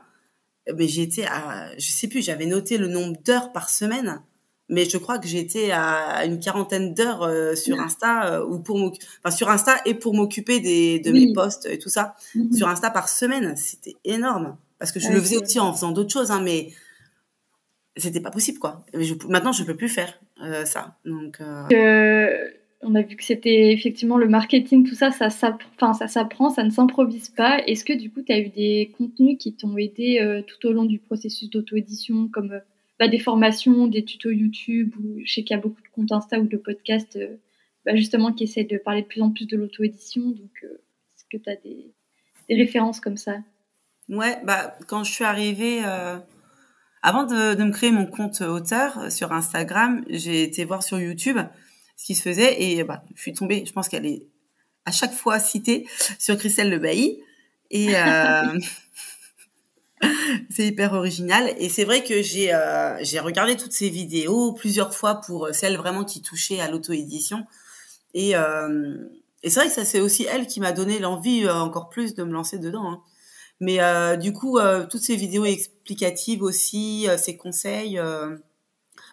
mais 0.75 0.87
j'étais 0.87 1.25
à, 1.25 1.71
je 1.77 1.89
sais 1.91 2.07
plus, 2.07 2.21
j'avais 2.21 2.45
noté 2.45 2.77
le 2.77 2.87
nombre 2.87 3.17
d'heures 3.23 3.51
par 3.51 3.69
semaine 3.69 4.21
mais 4.69 4.85
je 4.85 4.97
crois 4.97 5.17
que 5.17 5.27
j'étais 5.27 5.71
à 5.71 6.25
une 6.25 6.39
quarantaine 6.39 6.93
d'heures 6.93 7.23
euh, 7.23 7.55
sur 7.55 7.79
Insta 7.79 8.33
euh, 8.33 8.45
ou 8.45 8.59
pour 8.59 8.77
enfin 8.77 9.35
sur 9.35 9.49
Insta 9.49 9.77
et 9.85 9.95
pour 9.95 10.13
m'occuper 10.13 10.59
des 10.59 10.99
de 10.99 11.11
mes 11.11 11.33
posts 11.33 11.65
et 11.65 11.79
tout 11.79 11.89
ça 11.89 12.15
mhm. 12.35 12.53
sur 12.53 12.67
Insta 12.67 12.91
par 12.91 13.09
semaine 13.09 13.57
c'était 13.57 13.95
énorme 14.05 14.57
parce 14.77 14.91
que 14.91 14.99
je 14.99 15.09
le 15.09 15.19
faisais 15.19 15.37
aussi 15.37 15.59
en 15.59 15.73
faisant 15.73 15.91
d'autres 15.91 16.13
choses 16.13 16.31
hein, 16.31 16.41
mais 16.41 16.71
c'était 17.97 18.21
pas 18.21 18.31
possible 18.31 18.59
quoi 18.59 18.85
je, 18.93 19.15
maintenant 19.27 19.51
je 19.51 19.63
peux 19.63 19.75
plus 19.75 19.89
faire 19.89 20.13
euh, 20.23 20.28
ça. 20.65 20.97
Donc 21.05 21.39
on 22.81 22.95
a 22.95 23.01
vu 23.01 23.17
que 23.17 23.25
c'était 23.25 23.73
effectivement 23.73 24.17
le 24.17 24.29
marketing 24.29 24.87
tout 24.87 24.95
ça 24.95 25.11
ça 25.11 25.29
s'apprend 25.29 26.49
ça 26.49 26.63
ne 26.63 26.69
s'improvise 26.69 27.29
pas. 27.29 27.59
Est-ce 27.67 27.83
que 27.83 27.93
du 27.93 28.09
coup 28.09 28.21
tu 28.21 28.31
as 28.31 28.39
eu 28.39 28.49
des 28.49 28.91
contenus 28.97 29.37
qui 29.39 29.53
t'ont 29.53 29.77
aidé 29.77 30.43
tout 30.47 30.67
au 30.67 30.71
long 30.71 30.85
du 30.85 30.99
processus 30.99 31.49
d'auto-édition 31.49 32.29
comme 32.29 32.61
bah, 32.99 33.07
des 33.07 33.19
formations, 33.19 33.87
des 33.87 34.03
tutos 34.03 34.31
YouTube, 34.31 34.93
ou 34.99 35.21
je 35.23 35.33
sais 35.33 35.43
qu'il 35.43 35.55
y 35.55 35.57
a 35.57 35.61
beaucoup 35.61 35.81
de 35.81 35.87
comptes 35.87 36.11
Insta 36.11 36.37
ou 36.37 36.47
de 36.47 36.57
podcasts 36.57 37.15
euh, 37.15 37.37
bah, 37.85 37.95
justement 37.95 38.33
qui 38.33 38.43
essaient 38.43 38.65
de 38.65 38.77
parler 38.77 39.03
de 39.03 39.07
plus 39.07 39.21
en 39.21 39.31
plus 39.31 39.45
de 39.45 39.55
l'auto-édition. 39.55 40.21
Donc, 40.21 40.51
euh, 40.63 40.81
est-ce 41.15 41.23
que 41.31 41.41
tu 41.41 41.49
as 41.49 41.55
des, 41.55 41.93
références 42.49 42.99
comme 42.99 43.15
ça? 43.15 43.37
Ouais, 44.09 44.37
bah, 44.43 44.75
quand 44.87 45.05
je 45.05 45.13
suis 45.13 45.23
arrivée, 45.23 45.79
euh, 45.85 46.17
avant 47.01 47.23
de, 47.23 47.53
de, 47.53 47.63
me 47.63 47.71
créer 47.71 47.91
mon 47.91 48.05
compte 48.05 48.41
auteur 48.41 49.11
sur 49.11 49.31
Instagram, 49.31 50.03
j'ai 50.09 50.43
été 50.43 50.65
voir 50.65 50.83
sur 50.83 50.99
YouTube 50.99 51.37
ce 51.95 52.05
qui 52.05 52.15
se 52.15 52.21
faisait 52.21 52.61
et 52.61 52.83
bah, 52.83 53.03
je 53.15 53.21
suis 53.21 53.33
tombée, 53.33 53.63
je 53.65 53.71
pense 53.73 53.89
qu'elle 53.89 54.05
est 54.05 54.23
à 54.85 54.91
chaque 54.91 55.13
fois 55.13 55.39
citée 55.39 55.87
sur 56.17 56.37
Christelle 56.37 56.69
Le 56.69 56.79
Bailly. 56.79 57.19
Et, 57.71 57.93
c'est 60.49 60.67
hyper 60.67 60.93
original. 60.93 61.53
Et 61.57 61.69
c'est 61.69 61.83
vrai 61.83 62.03
que 62.03 62.21
j'ai 62.21 62.53
euh, 62.53 62.97
regardé 63.21 63.55
toutes 63.55 63.71
ces 63.71 63.89
vidéos 63.89 64.53
plusieurs 64.53 64.93
fois 64.93 65.15
pour 65.15 65.47
euh, 65.47 65.53
celles 65.53 65.77
vraiment 65.77 66.03
qui 66.03 66.21
touchaient 66.21 66.59
à 66.59 66.69
l'auto-édition. 66.69 67.45
Et, 68.13 68.35
euh, 68.35 68.97
et 69.43 69.49
c'est 69.49 69.59
vrai 69.59 69.69
que 69.69 69.75
ça 69.75 69.85
c'est 69.85 70.01
aussi 70.01 70.25
elle 70.29 70.47
qui 70.47 70.59
m'a 70.59 70.71
donné 70.71 70.99
l'envie 70.99 71.45
euh, 71.45 71.53
encore 71.53 71.89
plus 71.89 72.15
de 72.15 72.23
me 72.23 72.31
lancer 72.31 72.59
dedans. 72.59 72.89
Hein. 72.89 73.01
Mais 73.59 73.81
euh, 73.81 74.15
du 74.15 74.33
coup, 74.33 74.59
toutes 74.89 75.01
ces 75.01 75.15
vidéos 75.15 75.45
explicatives 75.45 76.43
aussi, 76.43 77.07
ces 77.17 77.37
conseils, 77.37 77.99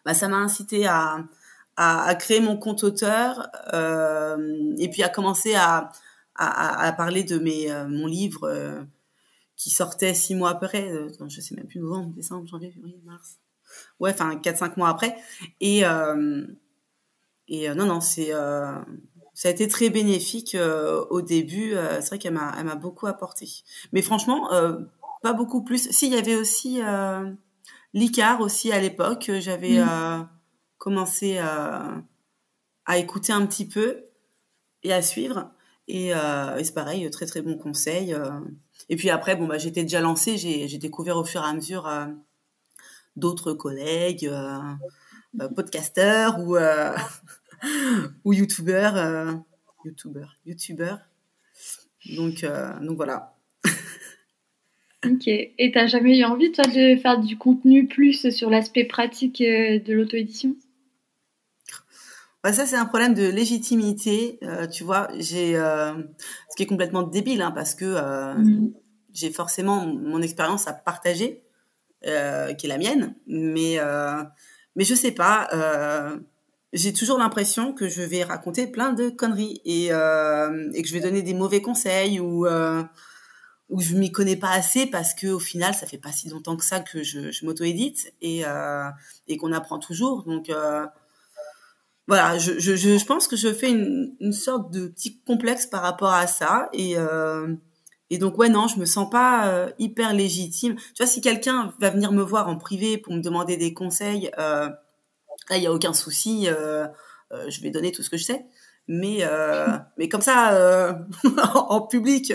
bah, 0.05 0.15
ça 0.15 0.29
m'a 0.29 0.37
incité 0.37 0.87
à, 0.87 1.25
à, 1.77 2.05
à, 2.05 2.15
créer 2.15 2.41
mon 2.41 2.57
compte 2.57 2.85
auteur 2.85 3.49
et 3.73 4.89
puis 4.91 5.03
à 5.03 5.09
commencer 5.09 5.55
à, 5.55 5.91
à, 6.37 6.93
parler 6.93 7.25
de 7.25 7.39
mes, 7.39 7.73
mon 7.89 8.07
livre 8.07 8.87
qui 9.57 9.71
sortait 9.71 10.15
six 10.15 10.35
mois 10.35 10.51
après, 10.51 10.93
euh, 10.93 11.09
je 11.29 11.41
sais 11.41 11.55
même 11.55 11.67
plus, 11.67 11.81
novembre, 11.81 12.15
décembre, 12.15 12.47
janvier, 12.47 12.71
février, 12.71 13.01
mars. 13.05 13.39
Ouais, 13.99 14.11
enfin, 14.13 14.37
quatre, 14.37 14.59
cinq 14.59 14.77
mois 14.77 14.91
après. 14.91 15.17
Et, 15.61 15.85
euh, 15.85 16.47
et 17.49 17.69
euh, 17.69 17.75
non, 17.75 17.87
non, 17.87 18.01
c'est, 18.01 18.33
euh, 18.33 18.79
ça 19.37 19.49
a 19.49 19.51
été 19.51 19.69
très 19.69 19.91
bénéfique 19.91 20.55
euh, 20.55 21.05
au 21.11 21.21
début. 21.21 21.75
c'est 22.01 22.07
vrai 22.07 22.19
qu'elle 22.19 22.33
m'a, 22.33 22.55
elle 22.59 22.65
m'a 22.65 22.75
beaucoup 22.75 23.07
apporté. 23.07 23.47
Mais 23.93 24.01
franchement, 24.01 24.49
pas 25.23 25.35
beaucoup 25.35 25.63
plus. 25.63 25.91
Si, 25.91 26.07
il 26.07 26.15
y 26.15 26.17
avait 26.17 26.37
aussi 26.37 26.81
l'ICAR 27.93 28.41
aussi 28.41 28.73
à 28.73 28.81
l'époque. 28.81 29.31
J'avais 29.41 29.79
commencé 30.79 31.37
à 31.37 32.99
écouter 32.99 33.35
un 33.35 33.45
petit 33.45 33.69
peu 33.69 34.07
et 34.83 34.95
à 34.95 35.03
suivre. 35.03 35.51
Et, 35.87 36.13
c'est 36.63 36.75
pareil, 36.75 37.09
très 37.11 37.27
très 37.27 37.43
bon 37.43 37.59
conseil. 37.59 38.17
Et 38.89 38.97
puis 38.97 39.11
après, 39.11 39.37
bon, 39.37 39.47
bah, 39.47 39.59
j'étais 39.59 39.83
déjà 39.83 40.01
lancée, 40.01 40.39
j'ai 40.39 40.79
découvert 40.79 41.19
au 41.19 41.25
fur 41.25 41.43
et 41.43 41.47
à 41.47 41.53
mesure 41.53 41.91
d'autres 43.17 43.53
collègues, 43.53 44.33
podcasteurs 45.55 46.39
ou, 46.39 46.57
ou 48.25 48.33
youtubeurs. 48.33 49.43
youtubeurs, 49.85 50.37
youtubeurs. 50.45 51.01
Donc, 52.17 52.45
donc 52.83 52.97
voilà. 52.97 53.35
Ok. 55.05 55.29
Et 55.29 55.71
t'as 55.73 55.87
jamais 55.87 56.19
eu 56.19 56.25
envie, 56.25 56.53
toi, 56.53 56.65
de 56.65 56.97
faire 56.97 57.19
du 57.19 57.37
contenu 57.37 57.87
plus 57.87 58.31
sur 58.31 58.51
l'aspect 58.51 58.85
pratique 58.85 59.41
euh, 59.41 59.79
de 59.79 59.93
l'auto-édition? 59.93 60.57
Bah, 62.43 62.53
ça, 62.53 62.67
c'est 62.67 62.77
un 62.77 62.87
problème 62.87 63.15
de 63.15 63.29
légitimité. 63.29 64.39
Euh, 64.43 64.67
tu 64.67 64.85
vois, 64.85 65.09
j'ai, 65.19 65.57
euh, 65.57 65.95
ce 66.51 66.57
qui 66.57 66.63
est 66.63 66.67
complètement 66.67 67.03
débile, 67.03 67.43
hein, 67.43 67.53
parce 67.53 67.75
que 67.75 68.35
mm. 68.39 68.73
j'ai 69.13 69.31
forcément 69.31 69.87
mon 69.87 70.23
expérience 70.23 70.67
à 70.67 70.73
partager, 70.73 71.43
qui 72.03 72.11
est 72.11 72.69
la 72.69 72.79
mienne, 72.79 73.17
mais 73.27 73.79
mais 74.77 74.85
je 74.85 74.95
sais 74.95 75.11
pas. 75.11 75.49
J'ai 76.73 76.93
toujours 76.93 77.19
l'impression 77.19 77.73
que 77.73 77.89
je 77.89 78.03
vais 78.03 78.25
raconter 78.25 78.67
plein 78.67 78.93
de 78.93 79.09
conneries 79.09 79.61
et, 79.65 79.87
et 79.87 80.83
que 80.83 80.89
je 80.89 80.93
vais 80.93 81.01
donner 81.01 81.23
des 81.23 81.35
mauvais 81.35 81.63
conseils 81.63 82.21
ou 82.21 82.47
où 83.69 83.81
je 83.81 83.95
m'y 83.97 84.13
connais 84.13 84.37
pas 84.37 84.51
assez 84.51 84.87
parce 84.87 85.15
que 85.15 85.27
au 85.27 85.39
final 85.39 85.75
ça 85.75 85.87
fait 85.87 85.99
pas 85.99 86.13
si 86.13 86.29
longtemps 86.29 86.57
que 86.57 86.65
ça 86.65 86.81
que 86.81 87.03
je, 87.03 87.31
je 87.31 87.45
m'auto-édite 87.45 88.13
et, 88.21 88.43
euh, 88.47 88.89
qu'on 89.41 89.53
apprend 89.53 89.79
toujours. 89.79 90.23
Donc 90.25 90.51
euh, 90.51 90.87
voilà 92.07 92.39
je, 92.39 92.59
je, 92.59 92.77
je, 92.77 93.05
pense 93.05 93.27
que 93.27 93.37
je 93.37 93.53
fais 93.53 93.71
une, 93.71 94.33
sorte 94.33 94.73
de 94.73 94.87
petit 94.87 95.19
complexe 95.27 95.67
par 95.67 95.83
rapport 95.83 96.13
à 96.13 96.27
ça 96.27 96.69
et 96.73 96.97
euh, 96.97 97.55
et 98.11 98.19
donc 98.19 98.39
ouais 98.39 98.49
non 98.49 98.69
je 98.69 98.79
me 98.79 98.85
sens 98.85 99.11
pas 99.11 99.49
euh, 99.49 99.71
hyper 99.79 100.13
légitime. 100.13 100.77
Tu 100.77 101.03
vois 101.03 101.07
si 101.07 101.21
quelqu'un 101.21 101.75
va 101.81 101.91
venir 101.91 102.13
me 102.13 102.23
voir 102.23 102.49
en 102.49 102.57
privé 102.57 102.99
pour 102.99 103.15
me 103.15 103.21
demander 103.21 103.57
des 103.57 103.75
conseils 103.75 104.31
euh, 104.39 104.69
là 105.51 105.57
il 105.57 105.63
y 105.63 105.67
a 105.67 105.73
aucun 105.73 105.93
souci 105.93 106.49
euh, 106.49 106.87
je 107.31 107.61
vais 107.61 107.71
donner 107.71 107.93
tout 107.93 108.03
ce 108.03 108.11
que 108.11 108.17
je 108.17 108.25
sais 108.25 108.47
mais 108.89 109.25
mais 109.99 110.09
comme 110.09 110.23
ça 110.23 110.99
en 111.55 111.81
public 111.83 112.33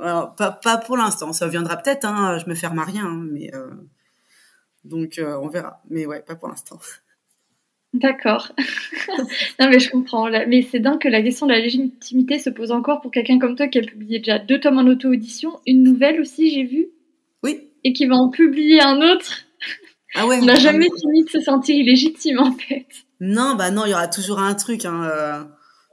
pas, 0.00 0.58
pas, 0.62 0.78
pour 0.78 0.96
l'instant. 0.96 1.32
Ça 1.32 1.48
viendra 1.48 1.76
peut-être. 1.76 2.04
Hein, 2.04 2.38
je 2.38 2.48
me 2.48 2.54
ferme 2.54 2.78
à 2.78 2.84
rien. 2.84 3.06
Hein, 3.06 3.26
mais 3.30 3.54
euh, 3.54 3.70
donc, 4.84 5.18
euh, 5.18 5.38
on 5.42 5.48
verra. 5.48 5.82
Mais 5.88 6.06
ouais, 6.06 6.22
pas 6.22 6.36
pour 6.36 6.48
l'instant. 6.48 6.78
D'accord. 7.92 8.52
non, 9.58 9.68
mais 9.68 9.80
je 9.80 9.90
comprends. 9.90 10.30
Mais 10.30 10.62
c'est 10.62 10.80
dingue 10.80 11.00
que 11.00 11.08
la 11.08 11.22
question 11.22 11.46
de 11.46 11.52
la 11.52 11.58
légitimité 11.58 12.38
se 12.38 12.50
pose 12.50 12.70
encore 12.70 13.00
pour 13.00 13.10
quelqu'un 13.10 13.38
comme 13.38 13.56
toi 13.56 13.68
qui 13.68 13.78
a 13.78 13.82
publié 13.82 14.18
déjà 14.18 14.38
deux 14.38 14.60
tomes 14.60 14.78
en 14.78 14.86
auto-audition, 14.86 15.60
une 15.66 15.82
nouvelle 15.82 16.20
aussi, 16.20 16.50
j'ai 16.50 16.64
vu. 16.64 16.88
Oui. 17.42 17.68
Et 17.84 17.92
qui 17.92 18.06
va 18.06 18.14
en 18.14 18.30
publier 18.30 18.80
un 18.80 19.00
autre. 19.00 19.46
Ah 20.14 20.26
ouais. 20.26 20.38
On 20.40 20.44
n'a 20.44 20.56
jamais 20.56 20.88
fini 21.00 21.24
de 21.24 21.30
se 21.30 21.40
sentir 21.40 21.76
illégitime, 21.76 22.38
en 22.38 22.52
fait. 22.52 22.86
Non, 23.20 23.54
bah 23.54 23.70
non, 23.70 23.86
il 23.86 23.90
y 23.90 23.94
aura 23.94 24.08
toujours 24.08 24.38
un 24.38 24.54
truc. 24.54 24.84
Hein, 24.84 25.04
euh, 25.04 25.44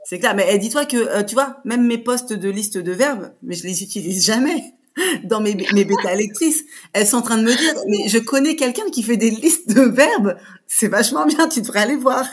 c'est 0.04 0.20
clair. 0.20 0.36
Mais 0.36 0.48
eh, 0.50 0.58
dis-toi 0.58 0.86
que, 0.86 0.98
euh, 0.98 1.24
tu 1.24 1.36
vois, 1.36 1.58
même 1.66 1.86
mes 1.86 1.98
postes 1.98 2.34
de 2.34 2.50
liste 2.50 2.78
de 2.78 2.92
verbes, 2.92 3.34
mais 3.44 3.56
je 3.56 3.64
les 3.64 3.84
utilise 3.84 4.26
jamais 4.26 4.64
dans 5.24 5.42
mes, 5.42 5.56
mes 5.74 5.86
bêta 5.86 6.16
lectrices. 6.16 6.64
Elles 6.94 7.08
sont 7.08 7.18
en 7.18 7.22
train 7.22 7.38
de 7.38 7.44
me 7.44 7.56
dire, 7.56 7.82
mais 7.88 8.08
je 8.08 8.18
connais 8.18 8.56
quelqu'un 8.56 8.90
qui 8.92 9.04
fait 9.04 9.18
des 9.18 9.30
listes 9.30 9.70
de 9.70 9.82
verbes. 9.82 10.38
C'est 10.68 10.88
vachement 10.88 11.26
bien. 11.26 11.48
Tu 11.48 11.62
devrais 11.62 11.82
aller 11.82 11.96
voir. 11.96 12.26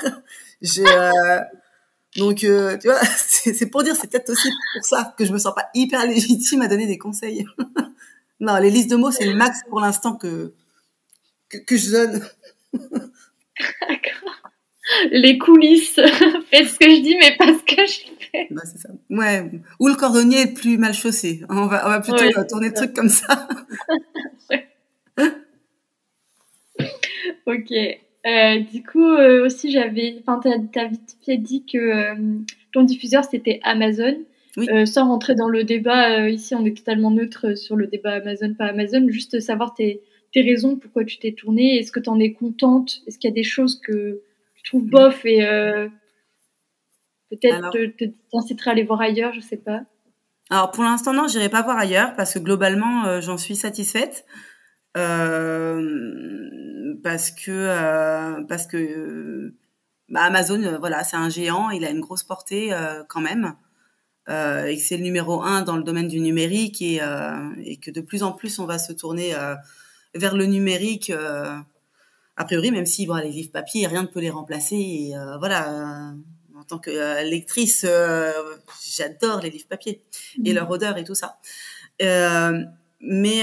Je, 0.63 0.83
euh, 0.83 1.41
donc, 2.17 2.45
euh, 2.45 2.79
tu 2.79 2.89
vois, 2.89 3.01
c'est 3.17 3.67
pour 3.67 3.83
dire, 3.83 3.97
c'est 3.97 4.11
peut-être 4.11 4.31
aussi 4.31 4.49
pour 4.75 4.85
ça 4.85 5.15
que 5.17 5.25
je 5.25 5.33
me 5.33 5.39
sens 5.39 5.55
pas 5.55 5.69
hyper 5.75 6.07
légitime 6.07 6.63
à 6.63 6.69
donner 6.69 6.87
des 6.87 6.99
conseils. 6.99 7.45
non, 8.41 8.57
les 8.57 8.71
listes 8.71 8.91
de 8.91 8.97
mots, 8.97 9.11
c'est 9.11 9.27
le 9.27 9.35
max 9.35 9.61
pour 9.69 9.81
l'instant 9.81 10.15
que, 10.15 10.55
que, 11.59 11.65
que 11.65 11.77
je 11.77 11.91
donne. 11.91 12.23
Les 15.11 15.39
coulisses. 15.39 15.95
Faites 16.51 16.69
ce 16.69 16.79
que 16.79 16.91
je 16.91 17.01
dis, 17.01 17.17
mais 17.17 17.37
pas 17.37 17.47
ce 17.47 17.63
que 17.75 17.87
je 17.87 18.01
fais. 18.31 18.49
Bah, 18.51 18.63
c'est 18.65 18.79
ça. 18.79 18.91
Ouais. 19.11 19.51
Ou 19.81 19.89
le 19.89 19.95
cordonnier 19.95 20.43
est 20.43 20.55
plus 20.55 20.77
mal 20.79 20.93
chaussé. 20.93 21.43
On 21.49 21.67
va, 21.67 21.87
on 21.87 21.91
va 21.91 22.01
plutôt 22.01 22.45
tourner 22.49 22.69
le 22.69 22.75
truc 22.75 22.93
comme 22.95 23.09
ça. 23.09 23.49
ok. 27.47 27.73
Euh, 28.27 28.61
du 28.73 28.83
coup, 28.83 29.05
euh, 29.05 29.45
aussi, 29.47 29.71
j'avais. 29.71 30.17
Enfin, 30.21 30.41
t'as 30.73 30.87
vite 30.87 31.17
fait 31.25 31.37
dit 31.37 31.65
que 31.65 31.79
euh, 31.79 32.15
ton 32.73 32.83
diffuseur 32.83 33.25
c'était 33.25 33.61
Amazon. 33.63 34.17
Oui. 34.57 34.87
sans 34.87 35.09
rentrer 35.09 35.35
dans 35.35 35.49
le 35.49 35.65
débat, 35.65 36.29
ici 36.29 36.55
on 36.55 36.65
est 36.65 36.77
totalement 36.77 37.11
neutre 37.11 37.59
sur 37.59 37.75
le 37.75 37.89
débat 37.89 38.13
Amazon, 38.13 38.55
pas 38.55 38.67
Amazon. 38.67 39.05
Juste 39.09 39.41
savoir 39.41 39.75
tes, 39.75 40.01
tes 40.35 40.43
raisons, 40.43 40.77
pourquoi 40.77 41.05
tu 41.05 41.19
t'es 41.19 41.33
tournée. 41.33 41.79
Est-ce 41.79 41.93
que 41.93 42.01
tu 42.01 42.11
en 42.11 42.21
es 42.21 42.35
contente 42.35 43.01
Est-ce 43.07 43.19
qu'il 43.19 43.31
y 43.31 43.33
a 43.33 43.35
des 43.35 43.45
choses 43.45 43.81
que 43.81 44.21
trouve 44.65 44.87
bof 44.87 45.25
et 45.25 45.47
euh, 45.47 45.89
peut-être 47.31 47.71
t'inciterais 48.33 48.71
à 48.71 48.73
aller 48.73 48.83
voir 48.83 49.01
ailleurs, 49.01 49.33
je 49.33 49.41
sais 49.41 49.57
pas. 49.57 49.83
Alors 50.51 50.71
pour 50.73 50.85
l'instant 50.85 51.13
non, 51.13 51.29
j'irai 51.29 51.49
pas 51.49 51.63
voir 51.63 51.79
ailleurs 51.79 52.15
parce 52.17 52.35
que 52.35 52.39
globalement 52.39 53.07
euh, 53.07 53.21
j'en 53.21 53.39
suis 53.39 53.57
satisfaite 53.57 54.27
euh, 54.97 55.81
parce 57.03 57.31
que 57.31 58.43
parce 58.47 58.67
que 58.67 59.55
bah, 60.09 60.23
Amazon 60.23 60.79
voilà 60.79 61.03
c'est 61.03 61.17
un 61.17 61.31
géant, 61.31 61.71
il 61.71 61.85
a 61.85 61.91
une 61.91 62.01
grosse 62.01 62.25
portée 62.25 62.71
quand 63.09 63.23
même. 63.23 63.55
et 64.29 64.77
que 64.77 64.83
c'est 64.83 64.99
le 64.99 65.03
numéro 65.03 65.43
un 65.43 65.63
dans 65.63 65.77
le 65.77 65.83
domaine 65.83 66.09
du 66.09 66.21
numérique 66.21 66.83
et, 66.83 67.01
et 67.65 67.79
que 67.79 67.91
de 67.91 68.03
plus 68.03 68.23
en 68.23 68.33
plus 68.33 68.59
on 68.59 68.67
va 68.67 68.79
se 68.79 68.93
tourner 68.93 69.33
vers 70.15 70.37
le 70.37 70.47
numérique 70.47 71.13
a 72.37 72.45
priori, 72.45 72.71
même 72.71 72.87
si 72.87 73.07
bon, 73.07 73.15
les 73.17 73.31
livres 73.31 73.53
papier, 73.53 73.87
rien 73.87 74.03
ne 74.03 74.09
peut 74.09 74.21
les 74.21 74.31
remplacer. 74.31 74.77
Et 74.77 75.17
euh, 75.17 75.39
voilà, 75.39 75.71
euh, 75.71 76.59
en 76.59 76.65
tant 76.65 76.79
que 76.79 76.91
euh, 76.91 77.23
lectrice, 77.23 77.87
j'adore 78.97 79.41
les 79.41 79.51
livres 79.51 79.69
papier 79.69 80.03
et 80.45 80.53
mmh. 80.53 80.55
leur 80.55 80.71
odeur 80.71 80.99
et 80.99 81.05
tout 81.05 81.15
ça. 81.15 81.39
mais 83.01 83.43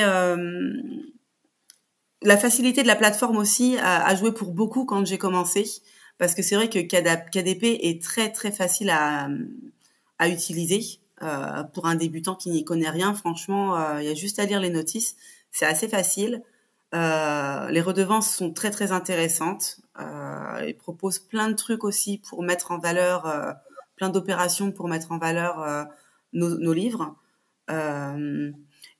la 2.23 2.37
facilité 2.37 2.83
de 2.83 2.87
la 2.87 2.95
plateforme 2.95 3.37
aussi 3.37 3.77
a, 3.79 4.15
joué 4.15 4.31
pour 4.31 4.51
beaucoup 4.51 4.85
quand 4.85 5.05
j'ai 5.05 5.17
commencé, 5.17 5.65
parce 6.17 6.35
que 6.35 6.43
c'est 6.43 6.55
vrai 6.55 6.69
que 6.69 6.77
KDP 6.79 7.79
est 7.81 8.03
très 8.03 8.31
très 8.31 8.51
facile 8.51 8.91
à, 8.91 9.27
à 10.19 10.27
utiliser. 10.27 10.99
pour 11.73 11.87
un 11.87 11.95
débutant 11.95 12.35
qui 12.35 12.49
n'y 12.49 12.63
connaît 12.63 12.89
rien, 12.89 13.15
franchement, 13.15 13.97
il 13.99 14.05
y 14.05 14.09
a 14.09 14.13
juste 14.13 14.37
à 14.37 14.45
lire 14.45 14.59
les 14.59 14.69
notices. 14.69 15.15
C'est 15.51 15.65
assez 15.65 15.87
facile. 15.87 16.43
Euh, 16.93 17.69
les 17.69 17.81
redevances 17.81 18.35
sont 18.35 18.51
très 18.51 18.71
très 18.71 18.91
intéressantes. 18.91 19.79
Euh, 19.99 20.65
ils 20.67 20.75
proposent 20.75 21.19
plein 21.19 21.49
de 21.49 21.55
trucs 21.55 21.83
aussi 21.83 22.17
pour 22.17 22.43
mettre 22.43 22.71
en 22.71 22.79
valeur, 22.79 23.25
euh, 23.27 23.51
plein 23.95 24.09
d'opérations 24.09 24.71
pour 24.71 24.87
mettre 24.87 25.11
en 25.11 25.17
valeur 25.17 25.87
nos, 26.33 26.57
nos, 26.57 26.73
livres. 26.73 27.15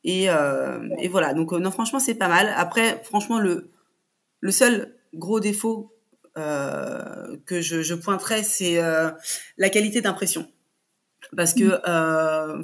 Et, 0.03 0.25
et, 0.25 1.07
voilà, 1.09 1.33
donc 1.33 1.51
non 1.51 1.71
franchement 1.71 1.99
c'est 1.99 2.15
pas 2.15 2.29
mal. 2.29 2.53
Après 2.55 3.01
franchement 3.03 3.39
le, 3.39 3.71
le 4.39 4.51
seul 4.51 4.95
gros 5.13 5.39
défaut 5.39 5.93
que 6.35 7.61
je, 7.61 7.81
je 7.81 7.93
pointerais 7.93 8.43
c'est 8.43 8.79
la 9.57 9.69
qualité 9.69 10.01
d'impression. 10.01 10.47
Parce 11.35 11.53
que 11.53 11.81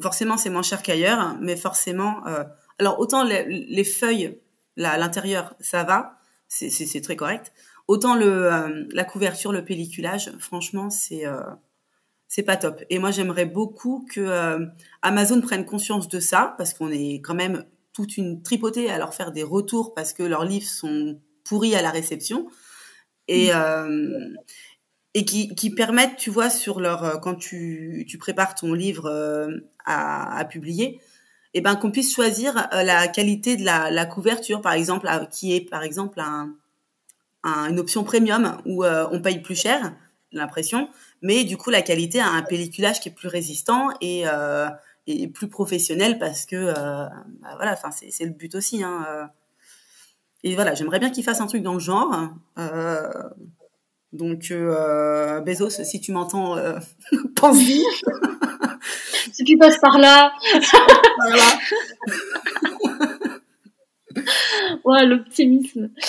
forcément 0.01 0.37
c'est 0.37 0.49
moins 0.49 0.61
cher 0.61 0.83
qu'ailleurs, 0.83 1.37
mais 1.41 1.57
forcément... 1.57 2.23
alors 2.79 2.99
autant 2.99 3.23
les, 3.23 3.43
les 3.45 3.83
feuilles 3.83 4.39
l'intérieur, 4.77 5.55
ça 5.59 5.83
va, 5.83 6.19
c'est 6.47 7.01
très 7.01 7.15
correct. 7.15 7.51
Autant 7.87 8.15
le, 8.15 8.51
euh, 8.51 8.85
la 8.91 9.03
couverture, 9.03 9.51
le 9.51 9.63
pelliculage, 9.63 10.31
franchement, 10.39 10.89
c'est 10.89 11.25
euh, 11.25 11.41
c'est 12.27 12.43
pas 12.43 12.57
top. 12.57 12.83
Et 12.89 12.99
moi, 12.99 13.11
j'aimerais 13.11 13.45
beaucoup 13.45 14.05
que 14.11 14.19
euh, 14.19 14.65
Amazon 15.01 15.39
prenne 15.41 15.65
conscience 15.65 16.09
de 16.09 16.19
ça, 16.19 16.55
parce 16.57 16.73
qu'on 16.73 16.91
est 16.91 17.21
quand 17.21 17.35
même 17.35 17.65
toute 17.93 18.17
une 18.17 18.43
tripotée 18.43 18.89
à 18.89 18.97
leur 18.97 19.13
faire 19.13 19.31
des 19.31 19.43
retours 19.43 19.93
parce 19.93 20.13
que 20.13 20.21
leurs 20.21 20.45
livres 20.45 20.67
sont 20.67 21.19
pourris 21.45 21.75
à 21.75 21.81
la 21.81 21.89
réception. 21.89 22.47
Et, 23.29 23.51
mmh. 23.51 24.37
et 25.13 25.25
qui, 25.25 25.53
qui, 25.55 25.69
permettent, 25.69 26.15
tu 26.15 26.29
vois, 26.29 26.49
sur 26.49 26.79
leur 26.79 27.19
quand 27.19 27.35
tu, 27.35 28.05
tu 28.07 28.17
prépares 28.17 28.55
ton 28.55 28.71
livre 28.71 29.09
à, 29.83 30.37
à 30.37 30.45
publier, 30.45 31.01
et 31.53 31.59
eh 31.59 31.61
ben 31.61 31.75
qu'on 31.75 31.91
puisse 31.91 32.13
choisir 32.13 32.57
euh, 32.73 32.83
la 32.83 33.07
qualité 33.07 33.55
de 33.55 33.63
la, 33.63 34.05
couverture, 34.05 34.61
par 34.61 34.73
exemple, 34.73 35.09
qui 35.31 35.55
est 35.55 35.61
par 35.61 35.81
exemple 35.81 36.19
un, 36.19 36.53
un, 37.43 37.69
une 37.69 37.79
option 37.79 38.03
premium 38.03 38.57
où 38.65 38.83
euh, 38.83 39.07
on 39.11 39.21
paye 39.21 39.41
plus 39.41 39.55
cher 39.55 39.93
l'impression, 40.33 40.89
mais 41.21 41.45
du 41.45 41.55
coup 41.55 41.69
la 41.69 41.81
qualité 41.81 42.19
a 42.19 42.27
un 42.27 42.41
pelliculage 42.41 42.99
qui 42.99 43.09
est 43.09 43.13
plus 43.13 43.29
résistant 43.29 43.89
et, 44.01 44.23
euh, 44.27 44.67
plus 45.33 45.47
professionnel 45.47 46.19
parce 46.19 46.45
que 46.45 46.73
bah 46.73 47.55
voilà, 47.55 47.71
enfin 47.71 47.91
c'est 47.91 48.25
le 48.25 48.31
but 48.31 48.53
aussi. 48.55 48.83
Hein, 48.83 49.29
et 50.43 50.53
voilà, 50.53 50.75
j'aimerais 50.75 50.99
bien 50.99 51.09
qu'il 51.09 51.23
fasse 51.23 51.39
un 51.39 51.47
truc 51.47 51.63
dans 51.63 51.75
le 51.75 51.79
genre. 51.79 52.29
donc 54.11 54.53
Bezos, 55.45 55.69
si 55.69 56.01
tu 56.01 56.11
m'entends, 56.11 56.57
pense-y. 57.37 57.85
si 59.37 59.43
tu 59.43 59.57
passes 59.57 59.77
par 59.77 59.99
là. 59.99 60.33
voilà. 61.17 61.59
ouais, 64.83 65.05
l'optimisme. 65.05 65.91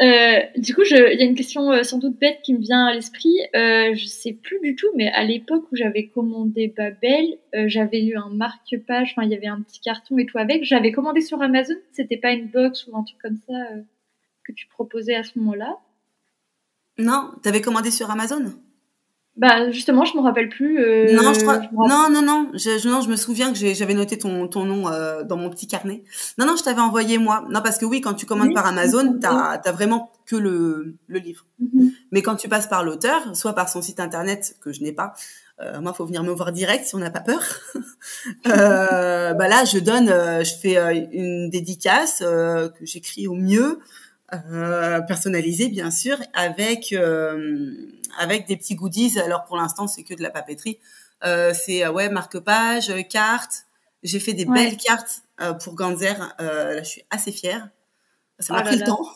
Euh, 0.00 0.40
du 0.56 0.74
coup, 0.74 0.82
il 0.90 0.96
y 0.96 1.22
a 1.22 1.24
une 1.24 1.34
question 1.34 1.70
euh, 1.70 1.82
sans 1.82 1.98
doute 1.98 2.18
bête 2.18 2.40
qui 2.42 2.54
me 2.54 2.58
vient 2.58 2.86
à 2.86 2.94
l'esprit. 2.94 3.34
Euh, 3.54 3.94
je 3.94 4.06
sais 4.06 4.32
plus 4.32 4.58
du 4.60 4.74
tout, 4.76 4.88
mais 4.94 5.08
à 5.08 5.24
l'époque 5.24 5.64
où 5.70 5.76
j'avais 5.76 6.08
commandé 6.08 6.72
Babel, 6.74 7.38
euh, 7.54 7.64
j'avais 7.66 8.02
eu 8.02 8.16
un 8.16 8.30
marque-page. 8.30 9.12
Enfin, 9.12 9.26
il 9.26 9.30
y 9.30 9.34
avait 9.34 9.46
un 9.46 9.60
petit 9.60 9.80
carton 9.80 10.16
et 10.16 10.24
tout 10.24 10.38
avec. 10.38 10.64
J'avais 10.64 10.90
commandé 10.90 11.20
sur 11.20 11.42
Amazon. 11.42 11.74
C'était 11.92 12.16
pas 12.16 12.32
une 12.32 12.48
box 12.48 12.86
ou 12.86 12.96
un 12.96 13.04
truc 13.04 13.18
comme 13.20 13.36
ça 13.46 13.54
que 14.44 14.52
tu 14.52 14.66
proposais 14.68 15.14
à 15.14 15.22
ce 15.22 15.38
moment-là. 15.38 15.76
Non, 16.98 17.32
t'avais 17.42 17.60
commandé 17.60 17.90
sur 17.90 18.10
Amazon? 18.10 18.54
Bah 19.36 19.70
justement, 19.70 20.04
je 20.06 20.16
me 20.16 20.22
rappelle 20.22 20.48
plus. 20.48 20.78
Euh, 20.78 21.12
non, 21.12 21.34
je 21.34 21.40
crois... 21.40 21.58
non, 21.72 22.08
non, 22.10 22.22
non, 22.22 22.50
je, 22.54 22.88
non, 22.88 23.02
je 23.02 23.10
me 23.10 23.16
souviens 23.16 23.52
que 23.52 23.58
j'avais 23.58 23.92
noté 23.92 24.16
ton, 24.16 24.48
ton 24.48 24.64
nom 24.64 24.88
euh, 24.88 25.24
dans 25.24 25.36
mon 25.36 25.50
petit 25.50 25.66
carnet. 25.66 26.04
Non, 26.38 26.46
non, 26.46 26.56
je 26.56 26.62
t'avais 26.62 26.80
envoyé 26.80 27.18
moi. 27.18 27.44
Non, 27.50 27.60
parce 27.62 27.76
que 27.76 27.84
oui, 27.84 28.00
quand 28.00 28.14
tu 28.14 28.24
commandes 28.24 28.54
par 28.54 28.66
Amazon, 28.66 29.18
t'as 29.20 29.60
as 29.62 29.72
vraiment 29.72 30.10
que 30.24 30.36
le, 30.36 30.94
le 31.06 31.18
livre. 31.18 31.44
Mhm. 31.60 31.92
Mais 32.12 32.22
quand 32.22 32.36
tu 32.36 32.48
passes 32.48 32.66
par 32.66 32.82
l'auteur, 32.82 33.36
soit 33.36 33.54
par 33.54 33.68
son 33.68 33.82
site 33.82 34.00
internet 34.00 34.56
que 34.62 34.72
je 34.72 34.82
n'ai 34.82 34.92
pas, 34.92 35.12
euh, 35.60 35.80
moi, 35.80 35.92
faut 35.92 36.06
venir 36.06 36.22
me 36.22 36.32
voir 36.32 36.50
direct 36.52 36.86
si 36.86 36.94
on 36.94 36.98
n'a 36.98 37.10
pas 37.10 37.20
peur. 37.20 37.42
euh, 38.46 39.34
bah 39.34 39.48
là, 39.48 39.64
je 39.66 39.78
donne, 39.78 40.08
euh, 40.08 40.44
je 40.44 40.54
fais 40.54 40.78
euh, 40.78 40.94
une 41.12 41.50
dédicace 41.50 42.20
que 42.20 42.86
j'écris 42.86 43.26
au 43.26 43.34
mieux. 43.34 43.80
Euh, 44.34 45.00
personnalisé 45.02 45.68
bien 45.68 45.92
sûr, 45.92 46.16
avec 46.34 46.92
euh, 46.92 47.72
avec 48.18 48.46
des 48.46 48.56
petits 48.56 48.74
goodies. 48.74 49.18
Alors 49.18 49.44
pour 49.44 49.56
l'instant, 49.56 49.86
c'est 49.86 50.02
que 50.02 50.14
de 50.14 50.22
la 50.22 50.30
papeterie. 50.30 50.78
Euh, 51.24 51.52
c'est 51.54 51.86
ouais 51.88 52.08
marque-page, 52.08 52.92
cartes. 53.08 53.66
J'ai 54.02 54.20
fait 54.20 54.34
des 54.34 54.44
belles 54.44 54.76
cartes 54.76 55.22
pour 55.62 55.74
Ganzer. 55.74 56.18
là, 56.38 56.82
je 56.82 56.88
suis 56.88 57.02
assez 57.10 57.32
fière. 57.32 57.68
Ça 58.38 58.52
m'a 58.52 58.60
oh 58.60 58.64
pris 58.64 58.76
le 58.76 58.84
temps. 58.84 59.06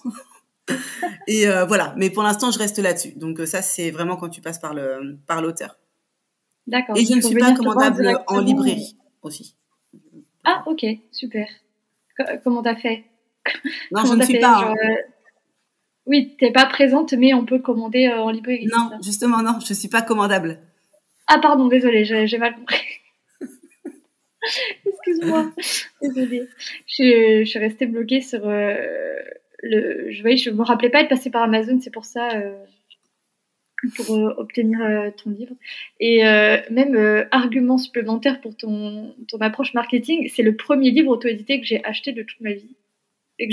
Et 1.28 1.46
voilà. 1.68 1.94
Mais 1.96 2.10
pour 2.10 2.22
l'instant, 2.22 2.50
je 2.50 2.58
reste 2.58 2.78
là-dessus. 2.78 3.12
Donc 3.12 3.38
ça, 3.46 3.62
c'est 3.62 3.90
vraiment 3.90 4.16
quand 4.16 4.30
tu 4.30 4.40
passes 4.40 4.58
par 4.58 4.74
le 4.74 5.18
par 5.26 5.42
l'auteur. 5.42 5.78
D'accord. 6.66 6.96
Et 6.96 7.04
je 7.04 7.14
ne 7.14 7.20
suis 7.20 7.36
pas 7.36 7.52
commandable 7.54 8.18
en 8.26 8.40
librairie 8.40 8.96
aussi. 9.22 9.56
Ah 10.44 10.62
ok, 10.66 10.84
super. 11.12 11.46
comment 12.44 12.62
t'as 12.62 12.76
fait? 12.76 13.04
Non, 13.92 14.04
je 14.04 14.14
ne 14.14 14.24
suis 14.24 14.38
pas. 14.38 14.70
Hein. 14.70 14.74
Euh, 16.06 16.10
oui, 16.10 16.36
t'es 16.38 16.52
pas 16.52 16.66
présente, 16.66 17.12
mais 17.12 17.34
on 17.34 17.44
peut 17.44 17.58
commander 17.58 18.06
euh, 18.06 18.20
en 18.20 18.30
librairie. 18.30 18.66
Non, 18.66 18.90
justement, 19.02 19.42
non, 19.42 19.58
je 19.66 19.74
suis 19.74 19.88
pas 19.88 20.02
commandable. 20.02 20.58
Ah, 21.26 21.38
pardon, 21.40 21.68
désolée, 21.68 22.04
j'ai 22.04 22.38
mal 22.38 22.54
compris. 22.54 22.82
Excuse-moi, 24.86 25.52
désolée. 26.02 26.48
Je, 26.86 27.44
suis 27.44 27.58
restée 27.58 27.86
bloquée 27.86 28.20
sur 28.20 28.48
euh, 28.48 28.74
le. 29.62 30.10
Je, 30.10 30.20
voyais, 30.22 30.36
je 30.36 30.50
me 30.50 30.62
rappelais 30.62 30.90
pas 30.90 31.02
être 31.02 31.08
passée 31.08 31.30
par 31.30 31.42
Amazon, 31.42 31.78
c'est 31.80 31.92
pour 31.92 32.04
ça. 32.04 32.30
pour 33.94 34.10
obtenir 34.38 34.78
ton 35.22 35.30
livre. 35.30 35.54
Et 36.00 36.22
même 36.70 37.28
argument 37.30 37.78
supplémentaire 37.78 38.40
pour 38.40 38.56
ton, 38.56 39.14
ton 39.28 39.38
approche 39.38 39.74
marketing, 39.74 40.28
c'est 40.34 40.42
le 40.42 40.56
premier 40.56 40.90
livre 40.90 41.10
auto-édité 41.10 41.60
que 41.60 41.66
j'ai 41.66 41.84
acheté 41.84 42.12
de 42.12 42.22
toute 42.22 42.40
ma 42.40 42.52
vie 42.52 42.76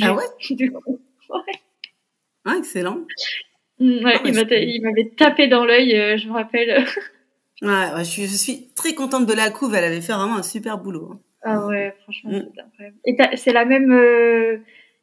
ah 0.01 0.15
ouais 0.15 0.25
Ah, 2.47 2.55
excellent. 2.57 2.99
Mm, 3.79 4.05
ouais, 4.05 4.19
il 4.25 4.81
m'avait 4.81 5.11
tapé 5.15 5.47
dans 5.47 5.65
l'œil, 5.65 5.95
euh, 5.95 6.17
je 6.17 6.27
me 6.27 6.33
rappelle. 6.33 6.85
ouais, 7.61 8.03
je, 8.03 8.25
suis, 8.25 8.69
très 8.75 8.93
contente 8.95 9.25
de 9.25 9.33
la 9.33 9.51
couve, 9.51 9.75
elle 9.75 9.83
avait 9.83 10.01
fait 10.01 10.13
vraiment 10.13 10.37
un 10.37 10.43
super 10.43 10.77
boulot. 10.77 11.11
Hein. 11.13 11.19
Ah 11.43 11.67
ouais, 11.67 11.93
franchement, 12.03 12.31
mm. 12.31 12.49
c'est 12.55 12.61
incroyable. 12.61 12.97
Et 13.05 13.37
c'est 13.37 13.53
la 13.53 13.65
même 13.65 13.91
euh, 13.91 14.57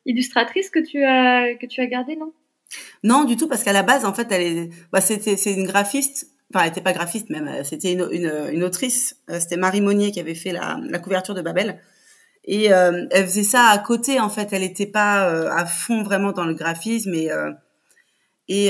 illustratrice 0.06 0.70
que 0.70 0.80
tu 0.80 1.04
as 1.04 1.54
que 1.54 1.66
tu 1.66 1.80
as 1.80 1.86
gardée, 1.86 2.16
non? 2.16 2.32
Non, 3.04 3.24
du 3.24 3.36
tout, 3.36 3.46
parce 3.46 3.62
qu'à 3.62 3.72
la 3.72 3.82
base, 3.82 4.04
en 4.04 4.14
fait, 4.14 4.26
elle 4.32 4.42
est, 4.42 4.70
bah, 4.90 5.00
c'était, 5.00 5.36
c'est 5.36 5.52
une 5.52 5.66
graphiste. 5.66 6.30
Enfin, 6.52 6.64
elle 6.64 6.70
n'était 6.70 6.80
pas 6.82 6.92
graphiste 6.92 7.30
même, 7.30 7.48
euh, 7.48 7.62
c'était 7.62 7.92
une, 7.92 8.08
une, 8.10 8.32
une, 8.52 8.64
autrice. 8.64 9.22
C'était 9.28 9.56
Marie 9.56 9.80
Monnier 9.80 10.10
qui 10.12 10.20
avait 10.20 10.34
fait 10.34 10.52
la, 10.52 10.78
la 10.82 10.98
couverture 10.98 11.34
de 11.34 11.42
Babel. 11.42 11.78
Et 12.46 12.72
euh, 12.72 13.06
elle 13.10 13.24
faisait 13.24 13.42
ça 13.42 13.68
à 13.68 13.78
côté, 13.78 14.20
en 14.20 14.28
fait. 14.28 14.52
Elle 14.52 14.62
n'était 14.62 14.86
pas 14.86 15.28
euh, 15.30 15.50
à 15.50 15.64
fond 15.64 16.02
vraiment 16.02 16.32
dans 16.32 16.44
le 16.44 16.54
graphisme. 16.54 17.14
Et, 17.14 17.30
euh, 17.30 17.50
et, 18.48 18.66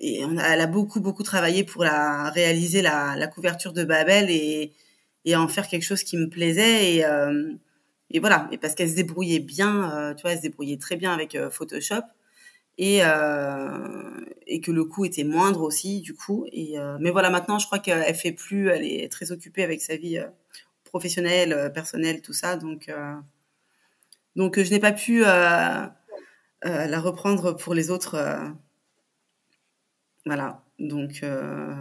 et 0.00 0.24
on 0.24 0.38
a, 0.38 0.42
elle 0.54 0.60
a 0.60 0.66
beaucoup, 0.66 1.00
beaucoup 1.00 1.22
travaillé 1.22 1.64
pour 1.64 1.84
la, 1.84 2.30
réaliser 2.30 2.80
la, 2.80 3.14
la 3.16 3.26
couverture 3.26 3.74
de 3.74 3.84
Babel 3.84 4.30
et, 4.30 4.72
et 5.26 5.36
en 5.36 5.46
faire 5.48 5.68
quelque 5.68 5.84
chose 5.84 6.02
qui 6.02 6.16
me 6.16 6.28
plaisait. 6.28 6.94
Et, 6.94 7.04
et 8.10 8.18
voilà. 8.18 8.48
Et 8.50 8.58
parce 8.58 8.74
qu'elle 8.74 8.90
se 8.90 8.96
débrouillait 8.96 9.40
bien, 9.40 10.14
tu 10.16 10.22
vois, 10.22 10.32
elle 10.32 10.38
se 10.38 10.42
débrouillait 10.42 10.78
très 10.78 10.96
bien 10.96 11.12
avec 11.12 11.36
Photoshop. 11.50 12.02
Et, 12.78 13.00
et 14.46 14.60
que 14.62 14.70
le 14.70 14.84
coût 14.84 15.04
était 15.04 15.24
moindre 15.24 15.60
aussi, 15.60 16.00
du 16.00 16.14
coup. 16.14 16.46
Et, 16.50 16.76
mais 16.98 17.10
voilà, 17.10 17.28
maintenant, 17.28 17.58
je 17.58 17.66
crois 17.66 17.78
qu'elle 17.78 18.14
fait 18.14 18.32
plus, 18.32 18.70
elle 18.70 18.86
est 18.86 19.12
très 19.12 19.32
occupée 19.32 19.62
avec 19.62 19.82
sa 19.82 19.96
vie 19.96 20.18
professionnel, 20.92 21.54
euh, 21.54 21.70
personnel, 21.70 22.20
tout 22.20 22.34
ça. 22.34 22.56
Donc, 22.56 22.88
euh, 22.88 23.14
donc 24.36 24.60
je 24.60 24.70
n'ai 24.70 24.78
pas 24.78 24.92
pu 24.92 25.24
euh, 25.24 25.86
la 26.62 27.00
reprendre 27.00 27.52
pour 27.56 27.74
les 27.74 27.90
autres. 27.90 28.16
voilà. 30.26 30.62
Donc, 30.78 31.22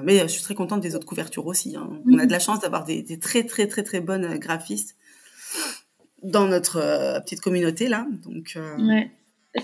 mais 0.03 0.20
je 0.20 0.28
suis 0.28 0.43
très 0.43 0.55
contente 0.55 0.82
des 0.82 0.95
autres 0.95 1.07
couvertures 1.07 1.47
aussi. 1.47 1.76
Hein. 1.76 1.89
On 2.07 2.20
a 2.20 2.26
de 2.26 2.32
la 2.32 2.39
chance 2.39 2.59
d'avoir 2.59 2.84
des, 2.84 3.20
très 3.20 3.43
très 3.43 3.68
très 3.68 3.84
très 3.84 3.99
bonnes 3.99 4.38
graphistes 4.38 4.95
dans 6.22 6.45
notre 6.47 7.20
petite 7.22 7.41
communauté 7.41 7.88
là. 7.88 8.05
Donc, 8.24 8.57
ouais. 8.80 9.12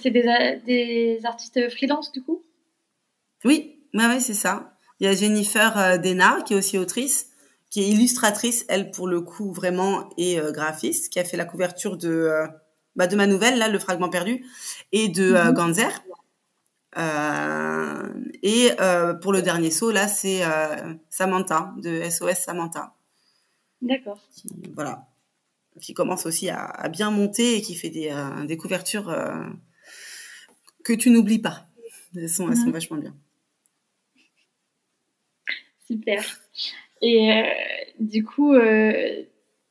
c'est 0.02 0.10
des, 0.10 0.24
des, 0.66 1.20
artistes 1.24 1.70
freelance 1.70 2.12
du 2.12 2.24
coup? 2.24 2.42
Oui, 3.46 3.80
ouais, 3.94 4.20
c'est 4.20 4.34
ça. 4.34 4.76
Il 5.00 5.06
y 5.06 5.08
a 5.08 5.14
Jennifer 5.14 6.00
Dena 6.00 6.42
qui 6.44 6.54
est 6.54 6.58
aussi 6.58 6.80
autrice 6.80 7.37
qui 7.78 7.84
est 7.84 7.90
illustratrice, 7.90 8.66
elle, 8.70 8.90
pour 8.90 9.08
le 9.08 9.22
coup, 9.22 9.54
vraiment, 9.54 10.10
et 10.18 10.40
euh, 10.40 10.52
graphiste, 10.52 11.14
qui 11.14 11.20
a 11.20 11.24
fait 11.24 11.38
la 11.38 11.46
couverture 11.46 11.96
de, 11.96 12.10
euh, 12.10 12.48
bah, 12.96 13.06
de 13.06 13.16
ma 13.16 13.28
nouvelle, 13.28 13.60
là, 13.60 13.68
Le 13.68 13.78
Fragment 13.78 14.10
Perdu, 14.10 14.44
et 14.92 15.10
de 15.10 15.34
euh, 15.34 15.44
mhm. 15.44 15.54
Ganzer. 15.54 16.04
et 18.42 18.72
pour 19.22 19.32
le 19.32 19.42
dernier 19.44 19.70
saut, 19.70 19.92
là, 19.92 20.08
c'est 20.08 20.42
Samantha, 21.12 21.72
de 21.78 22.02
SOS 22.10 22.40
Samantha. 22.40 22.96
D'accord. 23.84 24.28
Voilà. 24.74 25.06
Qui 25.80 25.94
commence 25.94 26.26
aussi 26.26 26.50
à, 26.50 26.90
bien 26.90 27.12
monter 27.12 27.58
et 27.58 27.62
qui 27.62 27.76
fait 27.76 27.92
des, 27.92 28.12
des 28.48 28.58
couvertures 28.58 29.16
que 30.84 30.94
tu 30.94 31.12
n'oublies 31.12 31.38
pas. 31.38 31.68
Elles 32.16 32.28
sont, 32.28 32.50
elles 32.50 32.58
sont 32.58 32.66
mhm. 32.66 32.72
vachement 32.72 32.98
bien. 32.98 33.16
Super. 35.86 36.24
Et 37.02 37.32
euh, 37.32 37.44
du 38.00 38.24
coup, 38.24 38.54
euh, 38.54 39.24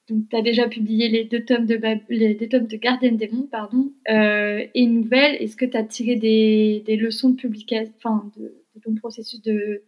tu 0.06 0.36
as 0.36 0.42
déjà 0.42 0.68
publié 0.68 1.08
les 1.08 1.24
deux 1.24 1.44
tomes 1.44 1.66
de, 1.66 1.80
les 2.08 2.34
deux 2.34 2.48
pardon, 3.50 3.92
euh, 4.08 4.64
et 4.74 4.82
une 4.82 4.94
nouvelle. 5.00 5.36
Est-ce 5.42 5.56
que 5.56 5.64
tu 5.64 5.76
as 5.76 5.84
tiré 5.84 6.16
des, 6.16 6.96
leçons 6.96 7.30
de 7.30 7.36
publication, 7.36 7.92
de, 8.36 8.54
ton 8.82 8.94
processus 8.94 9.42
de, 9.42 9.82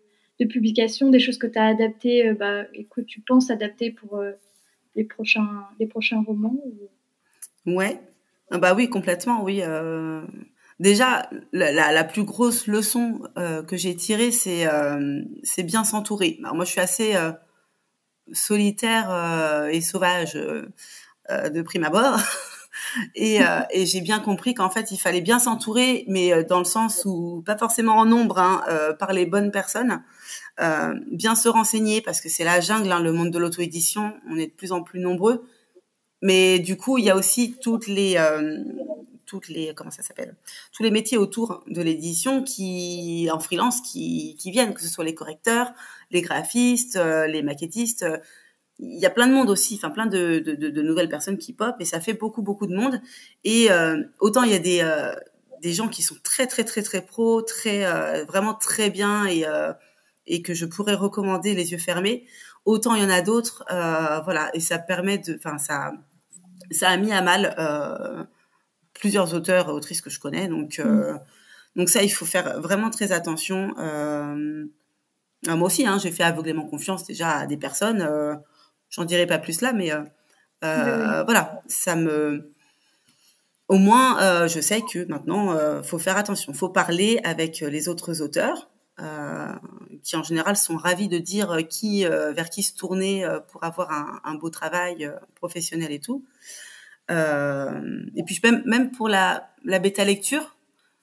publication, 0.49 1.11
des 1.11 1.21
choses 1.21 1.39
que 1.39 1.47
tu 1.47 1.59
as 1.59 1.67
adaptées 1.67 2.33
bah, 2.33 2.65
et 2.75 2.85
que 2.85 3.01
tu 3.01 3.21
penses 3.21 3.51
adapter 3.51 3.91
pour 3.91 4.23
les, 4.97 5.05
prochains, 5.05 5.67
les 5.79 5.87
prochains 5.87 6.23
romans 6.23 6.57
ou... 6.65 7.75
Ouais, 7.75 7.99
ah 8.51 8.57
bah 8.59 8.75
oui, 8.75 8.89
complètement, 8.89 9.45
oui. 9.45 9.61
Euh, 10.81 10.85
déjà, 10.85 11.29
la, 11.53 11.93
la, 11.93 12.05
plus 12.05 12.25
grosse 12.25 12.67
leçon 12.67 13.21
euh, 13.37 13.63
que 13.63 13.77
j'ai 13.77 13.97
tirée, 13.97 14.33
c'est 14.33 14.67
euh, 14.67 15.23
c'est 15.43 15.63
bien 15.63 15.85
s'entourer. 15.85 16.39
moi, 16.55 16.65
je 16.65 16.71
suis 16.71 16.81
assez 16.81 17.15
euh, 17.17 17.33
solitaire 18.33 19.11
euh, 19.11 19.69
et 19.69 19.81
sauvage 19.81 20.35
de 20.35 21.63
prime 21.63 21.85
abord. 21.85 22.19
et, 23.15 23.41
et 23.71 23.87
j'ai 23.87 24.01
bien 24.01 24.19
compris 24.19 24.55
qu'en 24.55 24.71
fait, 24.71 24.93
il 24.93 24.99
fallait 24.99 25.21
bien 25.21 25.39
s'entourer, 25.39 26.05
mais 26.09 26.45
dans 26.45 26.59
le 26.59 26.65
sens 26.65 27.03
où, 27.05 27.43
pas 27.45 27.59
forcément 27.59 27.97
en 27.97 28.07
nombre, 28.07 28.39
hein, 28.39 28.65
par 28.99 29.13
les 29.13 29.27
bonnes 29.27 29.51
personnes. 29.51 30.03
bien 31.11 31.35
se 31.35 31.51
renseigner, 31.51 32.01
parce 32.01 32.23
que 32.23 32.31
c'est 32.31 32.45
la 32.45 32.61
jungle, 32.61 32.91
hein, 32.91 33.01
le 33.01 33.13
monde 33.13 33.31
de 33.31 33.39
l'auto-édition. 33.39 34.15
On 34.31 34.37
est 34.37 34.47
de 34.47 34.53
plus 34.53 34.73
en 34.73 34.83
plus 34.83 35.01
nombreux. 35.01 35.45
Mais 36.23 36.61
du 36.61 36.79
coup, 36.79 36.97
il 36.97 37.05
y 37.05 37.11
a 37.11 37.17
aussi 37.17 37.57
toutes 37.61 37.89
les 37.89 38.17
toutes 39.29 39.49
les 39.49 39.75
comment 39.75 39.91
ça 39.91 40.03
s'appelle 40.03 40.35
tous 40.73 40.83
les 40.83 40.91
métiers 40.91 41.19
autour 41.19 41.63
de 41.69 41.83
l'édition 41.83 42.43
qui 42.43 43.29
en 43.33 43.39
freelance 43.39 43.81
qui, 43.81 44.37
qui 44.41 44.51
viennent 44.51 44.75
que 44.75 44.81
ce 44.81 44.89
soit 44.89 45.05
les 45.05 45.15
correcteurs 45.15 45.73
les 46.11 46.23
graphistes 46.23 46.97
euh, 46.97 47.27
les 47.27 47.43
maquettistes 47.43 48.05
il 48.81 48.99
y 48.99 49.07
a 49.07 49.11
plein 49.11 49.27
de 49.27 49.33
monde 49.33 49.51
aussi 49.51 49.77
enfin 49.77 49.91
plein 49.91 50.07
de, 50.07 50.39
de, 50.39 50.83
nouvelles 50.83 51.09
personnes 51.09 51.39
qui 51.39 51.53
pop 51.53 51.77
et 51.81 51.85
ça 51.85 52.01
fait 52.01 52.15
beaucoup 52.15 52.43
beaucoup 52.43 52.69
de 52.69 52.77
monde. 52.77 53.01
Et 53.43 53.73
euh, 53.73 54.01
autant 54.21 54.45
il 54.45 54.53
y 54.53 54.55
a 54.55 54.61
des 54.61 54.83
euh, 54.83 55.13
des 55.63 55.73
gens 55.73 55.89
qui 55.89 56.03
sont 56.03 56.15
très 56.23 56.47
très 56.47 56.63
très 56.63 56.83
très 56.83 57.03
pro 57.05 57.43
très 57.43 57.85
vraiment 58.27 58.55
très 58.55 58.89
bien 58.89 59.27
et 59.27 59.45
et 60.29 60.43
que 60.43 60.55
je 60.55 60.67
pourrais 60.67 60.95
recommander 60.95 61.55
les 61.55 61.73
yeux 61.73 61.79
fermés, 61.79 62.27
autant 62.65 62.95
il 62.95 63.03
y 63.03 63.05
en 63.05 63.11
a 63.11 63.23
d'autres, 63.23 63.65
euh, 63.71 64.21
voilà, 64.21 64.51
et 64.55 64.61
ça 64.61 64.79
permet 64.79 65.19
de, 65.19 65.37
enfin 65.37 65.59
ça, 65.59 65.93
ça 66.71 66.91
a 66.91 66.97
mis 66.97 67.13
à 67.13 67.23
mal 67.23 67.55
euh, 67.59 68.25
plusieurs 68.99 69.35
auteurs 69.35 69.69
et 69.69 69.73
autrices 69.73 70.01
que 70.01 70.11
je 70.11 70.21
connais, 70.21 70.49
donc 70.49 70.79
euh, 70.79 71.15
mm. 71.15 71.21
donc 71.77 71.89
ça 71.89 72.03
il 72.03 72.11
faut 72.11 72.27
faire 72.27 72.61
vraiment 72.61 72.91
très 72.91 73.13
attention. 73.13 73.75
Euh, 73.79 74.65
moi 75.47 75.67
aussi, 75.67 75.87
hein, 75.87 75.99
j'ai 75.99 76.11
fait 76.11 76.25
aveuglément 76.25 76.67
confiance 76.67 77.05
déjà 77.05 77.31
à 77.31 77.47
des 77.47 77.57
personnes, 77.57 78.07
j'en 78.91 79.05
dirai 79.05 79.27
pas 79.27 79.39
plus 79.39 79.61
là, 79.61 79.73
mais 79.73 79.93
voilà, 80.61 81.63
ça 81.69 81.95
me 81.95 82.53
au 83.69 83.77
moins, 83.77 84.47
je 84.49 84.61
sais 84.61 84.81
que 84.81 85.07
maintenant, 85.09 85.53
euh, 85.53 85.83
faut 85.83 85.99
faire 85.99 86.17
attention. 86.17 86.55
faut 86.55 86.71
parler 86.71 87.21
avec 87.23 87.61
les 87.61 87.89
autres 87.89 88.23
auteurs, 88.23 88.69
euh, 89.01 89.55
qui 90.03 90.17
en 90.17 90.25
général 90.25 90.57
sont 90.57 90.77
ravis 90.77 91.07
de 91.07 91.19
dire 91.19 91.57
qui, 91.69 92.05
euh, 92.05 92.33
vers 92.33 92.51
qui 92.51 92.65
se 92.65 92.75
tourner 92.75 93.25
euh, 93.25 93.39
pour 93.39 93.63
avoir 93.63 93.93
un, 93.93 94.21
un 94.25 94.35
beau 94.35 94.51
travail 94.51 95.09
professionnel 95.37 95.93
et 95.93 96.01
tout. 96.01 96.25
Et 97.09 98.23
puis 98.25 98.41
même, 98.43 98.63
même 98.67 98.91
pour 98.91 99.09
la, 99.09 99.51
la 99.65 99.79
bêta 99.79 100.05
lecture, 100.05 100.57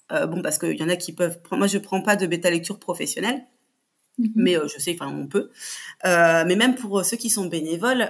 bon 0.10 0.42
parce 0.42 0.58
qu'il 0.58 0.78
y 0.78 0.84
en 0.84 0.90
a 0.90 0.96
qui 0.96 1.14
peuvent. 1.14 1.40
Moi, 1.52 1.68
je 1.68 1.78
prends 1.78 2.02
pas 2.02 2.16
de 2.16 2.28
bêta 2.28 2.50
lecture 2.50 2.80
professionnelle. 2.80 3.44
Mm-hmm. 4.20 4.32
Mais 4.36 4.54
je 4.54 4.80
sais, 4.80 4.96
enfin, 5.00 5.12
on 5.12 5.28
peut. 5.28 5.50
mais 6.04 6.56
même 6.56 6.76
pour 6.76 7.04
ceux 7.04 7.18
qui 7.18 7.30
sont 7.30 7.46
bénévoles, 7.46 8.10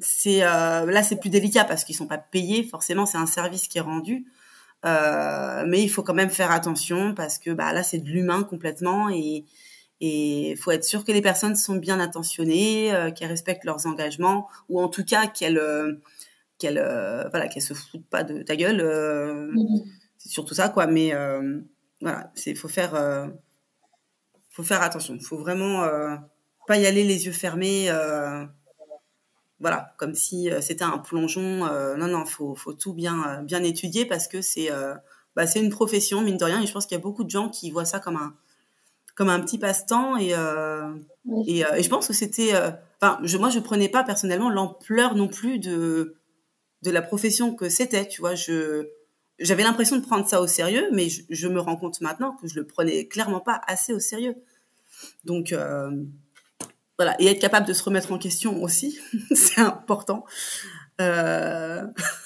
c'est 0.00 0.38
là 0.38 1.02
c'est 1.02 1.20
plus 1.20 1.30
délicat 1.30 1.64
parce 1.64 1.84
qu'ils 1.84 1.96
sont 1.96 2.06
pas 2.06 2.18
payés 2.18 2.62
forcément 2.62 3.04
c'est 3.04 3.18
un 3.18 3.26
service 3.26 3.68
qui 3.68 3.76
est 3.76 3.82
rendu 3.82 4.24
euh, 4.84 5.64
mais 5.66 5.82
il 5.82 5.88
faut 5.88 6.02
quand 6.02 6.14
même 6.14 6.30
faire 6.30 6.50
attention 6.50 7.14
parce 7.14 7.38
que 7.38 7.50
bah, 7.50 7.72
là, 7.72 7.82
c'est 7.82 7.98
de 7.98 8.08
l'humain 8.08 8.42
complètement 8.42 9.08
et 9.10 9.44
il 10.08 10.56
faut 10.56 10.70
être 10.70 10.84
sûr 10.84 11.04
que 11.04 11.12
les 11.12 11.22
personnes 11.22 11.56
sont 11.56 11.76
bien 11.76 12.00
intentionnées, 12.00 12.92
euh, 12.94 13.10
qu'elles 13.10 13.28
respectent 13.28 13.64
leurs 13.64 13.86
engagements 13.86 14.48
ou 14.68 14.80
en 14.80 14.88
tout 14.88 15.04
cas 15.04 15.26
qu'elles 15.26 15.58
euh, 15.58 15.94
qu'elles 16.58 16.78
euh, 16.78 17.28
voilà 17.30 17.48
qu'elles 17.48 17.62
se 17.62 17.74
foutent 17.74 18.06
pas 18.08 18.24
de 18.24 18.42
ta 18.42 18.56
gueule. 18.56 18.82
Mmh. 19.52 19.82
C'est 20.18 20.30
surtout 20.30 20.54
ça 20.54 20.68
quoi. 20.68 20.86
Mais 20.86 21.12
voilà, 22.00 22.30
c'est 22.34 22.54
faut 22.54 22.68
faire 22.68 23.30
faut 24.50 24.62
faire 24.62 24.82
attention. 24.82 25.18
Faut 25.20 25.38
vraiment 25.38 25.86
pas 26.66 26.78
y 26.78 26.86
aller 26.86 27.04
les 27.04 27.26
yeux 27.26 27.32
fermés 27.32 27.90
voilà, 29.62 29.94
comme 29.96 30.14
si 30.14 30.50
euh, 30.50 30.60
c'était 30.60 30.82
un 30.82 30.98
plongeon. 30.98 31.64
Euh, 31.66 31.96
non, 31.96 32.08
non, 32.08 32.26
faut, 32.26 32.56
faut 32.56 32.72
tout 32.72 32.92
bien, 32.92 33.22
euh, 33.28 33.42
bien 33.42 33.62
étudier 33.62 34.04
parce 34.04 34.26
que 34.26 34.42
c'est, 34.42 34.70
bah, 35.36 35.46
c'est 35.46 35.60
une 35.60 35.70
profession 35.70 36.20
mine 36.20 36.36
de 36.36 36.44
rien. 36.44 36.60
Et 36.60 36.66
je 36.66 36.72
pense 36.72 36.84
qu'il 36.84 36.96
y 36.96 37.00
a 37.00 37.02
beaucoup 37.02 37.24
de 37.24 37.30
gens 37.30 37.48
qui 37.48 37.70
voient 37.70 37.84
ça 37.84 38.00
comme 38.00 38.16
un, 38.16 38.34
comme 39.14 39.28
un 39.28 39.40
petit 39.40 39.58
passe-temps. 39.58 40.16
Et, 40.16 40.34
et, 41.46 41.60
et, 41.60 41.82
je 41.82 41.88
pense 41.88 42.08
que 42.08 42.12
c'était, 42.12 42.52
enfin, 43.00 43.18
je, 43.22 43.36
moi, 43.38 43.50
je 43.50 43.58
prenais 43.58 43.88
pas 43.88 44.04
personnellement 44.04 44.50
l'ampleur 44.50 45.14
non 45.14 45.28
plus 45.28 45.58
de, 45.58 46.16
de 46.82 46.90
la 46.90 47.02
profession 47.02 47.54
que 47.54 47.68
c'était. 47.68 48.06
Tu 48.08 48.20
vois, 48.20 48.34
je, 48.34 48.88
j'avais 49.38 49.62
l'impression 49.62 49.96
de 49.96 50.02
prendre 50.02 50.28
ça 50.28 50.40
au 50.40 50.46
sérieux, 50.46 50.88
mais 50.92 51.08
je, 51.08 51.22
je, 51.28 51.48
me 51.48 51.60
rends 51.60 51.76
compte 51.76 52.00
maintenant 52.00 52.36
que 52.40 52.48
je 52.48 52.54
le 52.54 52.66
prenais 52.66 53.06
clairement 53.06 53.40
pas 53.40 53.60
assez 53.66 53.92
au 53.92 54.00
sérieux. 54.00 54.34
Donc 55.24 55.54
voilà, 56.98 57.20
et 57.20 57.26
être 57.26 57.40
capable 57.40 57.66
de 57.66 57.72
se 57.72 57.82
remettre 57.82 58.12
en 58.12 58.18
question 58.18 58.62
aussi, 58.62 58.98
c'est 59.34 59.60
important 59.60 60.24
euh, 61.00 61.82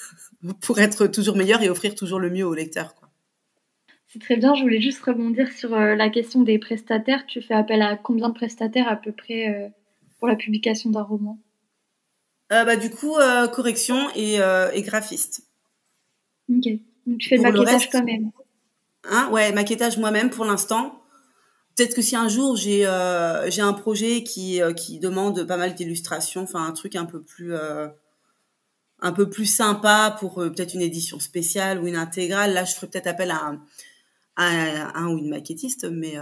pour 0.61 0.79
être 0.79 1.07
toujours 1.07 1.35
meilleur 1.35 1.61
et 1.61 1.69
offrir 1.69 1.95
toujours 1.95 2.19
le 2.19 2.29
mieux 2.29 2.45
au 2.45 2.53
lecteur. 2.53 2.93
C'est 4.17 4.25
très 4.25 4.37
bien, 4.37 4.55
je 4.55 4.63
voulais 4.63 4.81
juste 4.81 5.03
rebondir 5.03 5.51
sur 5.51 5.73
euh, 5.73 5.95
la 5.95 6.09
question 6.09 6.41
des 6.41 6.57
prestataires. 6.57 7.25
Tu 7.27 7.41
fais 7.41 7.53
appel 7.53 7.81
à 7.81 7.95
combien 7.97 8.29
de 8.29 8.33
prestataires 8.33 8.87
à 8.87 8.95
peu 8.95 9.11
près 9.11 9.49
euh, 9.49 9.67
pour 10.19 10.27
la 10.27 10.35
publication 10.35 10.89
d'un 10.89 11.03
roman? 11.03 11.37
Bah, 12.49 12.77
Du 12.77 12.89
coup, 12.89 13.15
correction 13.53 14.09
et, 14.15 14.37
et, 14.73 14.81
graphiste. 14.81 15.41
Ok, 16.49 16.63
donc 17.05 17.17
tu 17.19 17.27
fais 17.27 17.37
le 17.37 17.43
maquettage 17.43 17.89
toi-même. 17.89 18.31
hein 19.03 19.29
Ouais, 19.33 19.51
maquettage 19.51 19.97
moi-même 19.97 20.29
pour 20.29 20.45
l'instant. 20.45 21.01
Peut-être 21.77 21.93
que 21.93 22.01
si 22.01 22.15
un 22.15 22.27
jour 22.27 22.55
j'ai 22.55 22.87
euh, 22.87 23.51
j'ai 23.51 23.61
un 23.61 23.73
projet 23.73 24.23
qui 24.23 24.61
euh, 24.63 24.73
qui 24.73 24.97
demande 24.99 25.43
pas 25.43 25.57
mal 25.57 25.75
d'illustrations, 25.75 26.41
enfin 26.41 26.65
un 26.65 26.71
truc 26.71 26.95
un 26.95 27.05
peu 27.05 27.21
plus 27.21 27.53
euh, 27.53 27.87
un 28.99 29.11
peu 29.11 29.29
plus 29.29 29.45
sympa 29.45 30.17
pour 30.19 30.35
peut-être 30.35 30.73
une 30.73 30.81
édition 30.81 31.19
spéciale 31.19 31.79
ou 31.79 31.87
une 31.87 31.95
intégrale, 31.95 32.53
là 32.53 32.65
je 32.65 32.73
ferai 32.73 32.87
peut-être 32.87 33.05
appel 33.05 33.29
à 33.29 33.55
un, 34.37 35.07
ou 35.07 35.17
une 35.17 35.29
maquettiste, 35.29 35.85
mais 35.89 36.15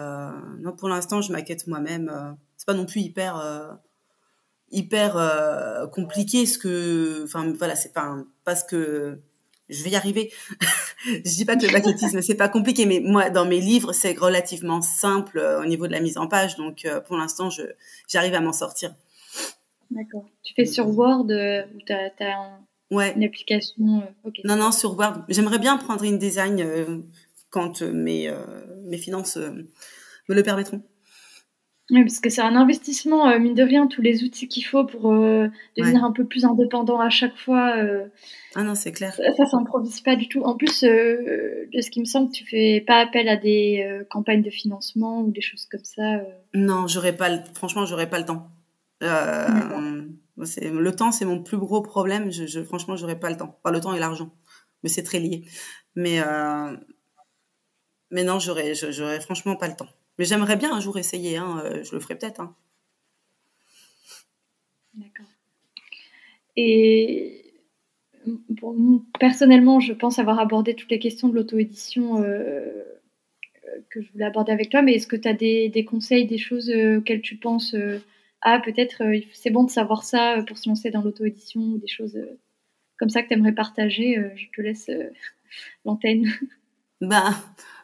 non 0.60 0.74
pour 0.74 0.90
l'instant 0.90 1.22
je 1.22 1.32
maquette 1.32 1.68
moi-même. 1.68 2.38
c'est 2.58 2.66
pas 2.66 2.74
non 2.74 2.86
plus 2.86 3.02
hyper 3.02 3.80
hyper 4.72 5.90
compliqué 5.92 6.46
ce 6.46 6.58
que 6.58 7.24
enfin 7.24 7.54
voilà 7.58 7.76
c'est 7.76 7.94
pas 7.94 8.16
parce 8.44 8.64
que 8.64 9.20
je 9.70 9.84
vais 9.84 9.92
y 9.92 9.96
arriver. 9.96 10.32
je 11.06 11.22
dis 11.22 11.46
pas 11.46 11.56
que 11.56 11.66
le 11.66 11.72
maquettisme 11.72 12.22
c'est 12.22 12.36
pas 12.36 12.50
compliqué, 12.50 12.86
mais 12.86 13.00
moi 13.00 13.30
dans 13.30 13.46
mes 13.46 13.60
livres 13.60 13.94
c'est 13.94 14.18
relativement 14.18 14.82
simple 14.82 15.40
euh, 15.40 15.62
au 15.62 15.66
niveau 15.66 15.88
de 15.88 15.92
la 15.92 16.00
mise 16.00 16.18
en 16.18 16.28
page, 16.28 16.56
donc 16.56 16.86
euh, 16.86 17.02
pour 17.02 17.18
l'instant 17.18 17.50
je 17.50 17.64
j'arrive 18.08 18.34
à 18.34 18.42
m'en 18.42 18.54
sortir. 18.54 18.94
D'accord. 19.92 20.26
Tu 20.44 20.54
fais 20.56 20.66
sur 20.66 20.88
Word 20.88 21.30
euh, 21.30 21.64
ou 21.76 21.80
tu 21.86 21.94
as, 21.94 22.60
ouais. 22.92 23.14
une 23.16 23.24
application 23.24 24.04
Non 24.44 24.56
non 24.56 24.72
sur 24.72 24.98
Word. 24.98 25.24
J'aimerais 25.30 25.60
bien 25.60 25.78
prendre 25.78 26.04
une 26.04 26.18
design 26.18 27.04
quand 27.56 27.82
mes 27.82 28.30
mes 28.84 28.98
finances 28.98 29.38
me 29.38 30.36
le 30.36 30.44
permettront. 30.44 30.84
Oui, 31.92 32.02
parce 32.02 32.20
que 32.20 32.32
c'est 32.32 32.42
un 32.42 32.56
investissement, 32.56 33.30
euh, 33.30 33.38
mine 33.38 33.54
de 33.54 33.62
rien, 33.62 33.86
tous 33.86 34.02
les 34.02 34.24
outils 34.24 34.48
qu'il 34.48 34.66
faut 34.66 34.86
pour 34.86 35.14
euh, 35.14 35.48
devenir 35.78 36.04
un 36.04 36.12
peu 36.12 36.26
plus 36.26 36.44
indépendant 36.44 37.00
à 37.00 37.12
chaque 37.12 37.38
fois. 37.38 37.78
Euh, 37.78 38.08
ah 38.56 38.64
non, 38.64 38.74
c'est 38.74 38.92
clair. 38.92 39.14
Ça, 39.14 39.24
ça 39.38 39.46
s'improvise 39.46 40.02
pas 40.02 40.16
du 40.16 40.28
tout. 40.28 40.42
En 40.42 40.56
plus, 40.56 40.82
de 40.82 41.82
ce 41.82 41.92
qui 41.92 42.00
me 42.00 42.06
semble, 42.06 42.32
tu 42.32 42.44
fais 42.44 42.84
pas 42.86 43.02
appel 43.02 43.30
à 43.30 43.38
des 43.38 43.88
campagnes 44.10 44.42
de 44.42 44.50
financement 44.50 45.22
ou 45.22 45.32
des 45.32 45.42
choses 45.42 45.66
comme 45.66 45.84
ça. 45.84 46.22
Non, 46.56 46.88
j'aurais 46.88 47.16
pas. 47.16 47.30
Le... 47.30 47.38
Franchement, 47.54 47.86
j'aurais 47.86 48.10
pas 48.10 48.18
le 48.18 48.26
temps. 48.26 48.50
le 49.02 50.90
temps, 50.90 51.12
c'est 51.12 51.26
mon 51.26 51.44
plus 51.44 51.58
gros 51.58 51.84
problème. 51.84 52.32
Je, 52.32 52.48
je 52.48 52.64
franchement, 52.64 52.96
j'aurais 52.96 53.20
pas 53.20 53.30
le 53.30 53.38
temps. 53.38 53.60
Pas 53.62 53.70
le 53.70 53.80
temps 53.80 53.94
et 53.94 54.00
l'argent, 54.00 54.32
mais 54.82 54.90
c'est 54.90 55.04
très 55.04 55.20
lié. 55.20 55.44
Mais 55.96 56.20
mais 58.12 58.24
non, 58.24 58.40
j'aurais, 58.40 58.76
j'aurais 58.76 59.20
franchement 59.20 59.56
pas 59.56 59.68
le 59.68 59.76
temps. 59.76 59.90
Mais 60.18 60.26
j'aimerais 60.26 60.56
bien 60.56 60.74
un 60.74 60.80
jour 60.80 60.98
essayer, 60.98 61.38
hein, 61.38 61.62
euh, 61.66 61.84
je 61.84 61.94
le 61.94 62.00
ferai 62.00 62.18
peut-être. 62.18 62.40
Hein. 62.40 62.56
D'accord. 64.94 65.26
Et 66.56 67.42
personnellement, 69.20 69.80
je 69.80 69.94
pense 69.94 70.20
avoir 70.20 70.40
abordé 70.40 70.74
toutes 70.74 70.90
les 70.90 71.00
questions 71.00 71.28
de 71.28 71.36
l'auto-édition 71.36 72.24
euh, 72.24 72.84
que 73.90 74.02
je 74.02 74.12
voulais 74.14 74.26
aborder 74.26 74.54
avec 74.54 74.70
toi, 74.70 74.82
mais 74.82 74.94
est-ce 74.94 75.08
que 75.08 75.18
tu 75.18 75.28
as 75.28 75.34
des, 75.34 75.86
conseils, 75.86 76.26
des 76.26 76.38
choses 76.38 76.70
euh, 76.70 77.00
auxquelles 77.00 77.22
tu 77.22 77.36
penses 77.36 77.76
Ah, 78.42 78.62
peut-être 78.64 79.04
c'est 79.34 79.50
bon 79.50 79.66
de 79.66 79.70
savoir 79.70 80.04
ça 80.04 80.44
pour 80.48 80.58
se 80.58 80.70
lancer 80.70 80.92
dans 80.92 81.02
l'auto-édition, 81.02 81.60
ou 81.62 81.78
des 81.78 81.88
choses 81.88 82.18
comme 82.98 83.10
ça 83.10 83.22
que 83.22 83.28
tu 83.28 83.34
aimerais 83.34 83.54
partager 83.54 84.16
Je 84.36 84.46
te 84.56 84.62
laisse 84.62 84.90
l'antenne. 85.86 86.32
Ben, 87.02 87.36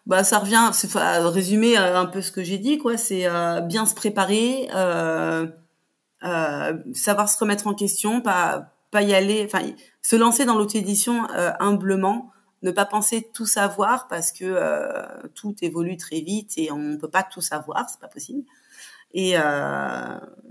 bah 0.06 0.24
ça 0.24 0.40
revient 0.40 0.72
c'est 0.74 0.92
résumer 0.94 1.78
euh, 1.78 2.00
un 2.00 2.06
peu 2.06 2.22
ce 2.22 2.32
que 2.32 2.44
j'ai 2.44 2.58
dit 2.58 2.78
quoi. 2.78 2.98
C'est 2.98 3.28
euh, 3.28 3.62
bien 3.62 3.86
se 3.86 3.96
préparer 3.96 4.70
euh, 4.74 5.48
euh, 6.24 6.74
savoir 6.94 7.30
se 7.30 7.38
remettre 7.38 7.68
en 7.68 7.74
question 7.74 8.22
pas 8.22 8.74
pas 8.92 9.04
y 9.04 9.14
aller 9.14 9.44
enfin 9.46 9.62
se 10.02 10.16
lancer 10.16 10.46
dans 10.46 10.58
l'auto 10.58 10.78
édition 10.78 11.28
euh, 11.36 11.52
humblement 11.60 12.32
ne 12.64 12.72
pas 12.72 12.86
penser 12.86 13.30
tout 13.34 13.46
savoir 13.46 14.08
parce 14.08 14.32
que 14.32 14.56
tout 15.34 15.56
évolue 15.62 15.98
très 15.98 16.22
vite 16.22 16.54
et 16.58 16.72
on 16.72 16.98
peut 16.98 17.10
pas 17.10 17.24
tout 17.24 17.42
savoir 17.42 17.90
c'est 17.90 18.00
pas 18.00 18.08
possible. 18.08 18.44
Et 19.14 19.32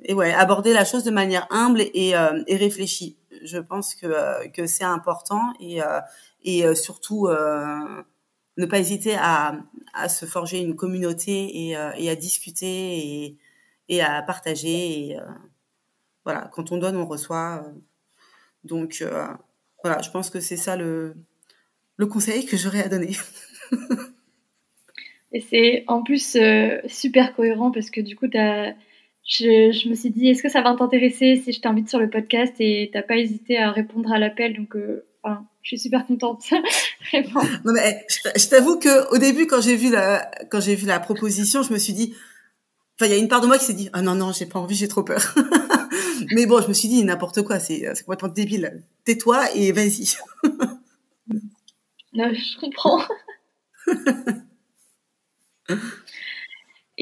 et 0.03 0.15
ouais 0.15 0.33
aborder 0.35 0.73
la 0.73 0.85
chose 0.85 1.05
de 1.05 1.13
manière 1.13 1.47
humble 1.51 1.81
et, 1.81 2.11
et 2.11 2.57
réfléchie. 2.57 3.17
Je 3.45 3.59
pense 3.59 3.95
que 3.95 4.49
que 4.49 4.67
c'est 4.67 4.83
important 4.85 5.53
et 5.61 5.79
et 6.43 6.75
surtout 6.75 7.29
ne 8.57 8.67
pas 8.67 8.79
hésiter 8.79 9.15
à, 9.17 9.61
à, 9.95 10.09
se 10.09 10.27
forger 10.27 10.59
une 10.59 10.77
communauté 10.77 11.67
et, 11.69 11.77
euh, 11.77 11.93
et 11.97 12.11
à 12.11 12.17
discuter 12.17 12.99
et, 12.99 13.37
et, 13.89 14.03
à 14.03 14.23
partager. 14.23 15.17
Euh, 15.19 15.25
voilà, 16.25 16.51
quand 16.53 16.73
on 16.73 16.79
donne, 16.79 16.97
on 16.97 17.07
reçoit. 17.07 17.65
Euh. 17.65 17.73
Donc 18.65 19.03
voilà, 19.83 20.03
je 20.03 20.11
pense 20.11 20.29
que 20.29 20.41
c'est 20.41 20.59
ça 20.59 20.77
le, 20.77 21.15
le 21.97 22.07
conseil 22.07 22.45
que 22.45 22.57
j'aurais 22.57 22.83
à 22.83 22.89
donner. 22.89 23.13
et 25.33 25.41
c'est 25.41 25.85
en 25.87 26.03
plus 26.03 26.37
super 26.87 27.35
cohérent 27.35 27.71
parce 27.71 27.91
que 27.91 28.03
du 28.03 28.17
coup, 28.17 28.27
je, 28.31 28.75
je, 29.25 29.89
me 29.89 29.95
suis 29.95 30.11
dit, 30.11 30.29
est-ce 30.29 30.43
que 30.43 30.51
ça 30.51 30.61
va 30.61 30.75
t'intéresser 30.75 31.37
si 31.37 31.53
je 31.53 31.61
t'invite 31.63 31.89
sur 31.89 31.99
le 31.99 32.11
podcast 32.11 32.55
et 32.59 32.91
t'as 32.93 33.03
pas 33.03 33.17
hésité 33.17 33.57
à 33.57 33.71
répondre 33.73 34.13
à 34.13 34.19
l'appel? 34.19 34.55
Donc, 34.55 34.77
enfin, 35.23 35.47
je 35.63 35.69
suis 35.69 35.79
super 35.79 36.07
contente. 36.07 36.45
non 37.13 37.73
mais 37.73 38.07
je 38.09 38.49
t'avoue 38.49 38.79
que 38.79 39.13
au 39.15 39.19
début 39.19 39.47
quand 39.47 39.61
j'ai 39.61 39.77
vu 39.77 39.91
la 39.91 40.31
quand 40.51 40.61
j'ai 40.61 40.75
vu 40.75 40.87
la 40.87 41.01
proposition, 41.01 41.63
je 41.63 41.73
me 41.73 41.79
suis 41.79 41.93
dit 41.93 42.15
Enfin, 42.97 43.11
il 43.11 43.15
y 43.15 43.19
a 43.19 43.19
une 43.19 43.29
part 43.29 43.41
de 43.41 43.47
moi 43.47 43.57
qui 43.57 43.65
s'est 43.65 43.73
dit 43.73 43.89
ah 43.95 44.03
non 44.03 44.15
non, 44.15 44.31
j'ai 44.33 44.45
pas 44.45 44.59
envie, 44.59 44.75
j'ai 44.75 44.89
trop 44.89 45.03
peur. 45.03 45.35
Mais 46.35 46.45
bon, 46.45 46.61
je 46.61 46.69
me 46.69 46.75
suis 46.75 46.89
dit 46.89 47.03
n'importe 47.03 47.43
quoi, 47.43 47.59
c'est 47.59 47.83
complètement 48.05 48.29
débile. 48.29 48.83
Tais-toi 49.05 49.55
et 49.55 49.73
vas-y. 49.73 50.17
non, 52.13 52.31
je 52.33 52.61
comprends. 52.61 53.03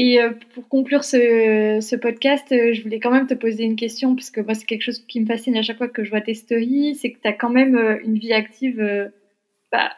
Et 0.00 0.22
euh, 0.22 0.30
pour 0.54 0.68
conclure 0.68 1.02
ce, 1.02 1.96
podcast, 1.96 2.52
euh, 2.52 2.72
je 2.72 2.82
voulais 2.84 3.00
quand 3.00 3.10
même 3.10 3.26
te 3.26 3.34
poser 3.34 3.64
une 3.64 3.74
question, 3.74 4.14
parce 4.14 4.30
que 4.30 4.40
moi, 4.40 4.54
c'est 4.54 4.64
quelque 4.64 4.82
chose 4.82 5.00
qui 5.08 5.20
me 5.20 5.26
fascine 5.26 5.56
à 5.56 5.62
chaque 5.62 5.76
fois 5.76 5.88
que 5.88 6.04
je 6.04 6.10
vois 6.10 6.20
tes 6.20 6.34
stories, 6.34 6.94
c'est 6.94 7.10
que 7.10 7.18
tu 7.20 7.26
as 7.26 7.32
quand 7.32 7.50
même 7.50 7.74
euh, 7.74 7.98
une 8.04 8.16
vie 8.16 8.32
active, 8.32 8.80
bah, 9.72 9.90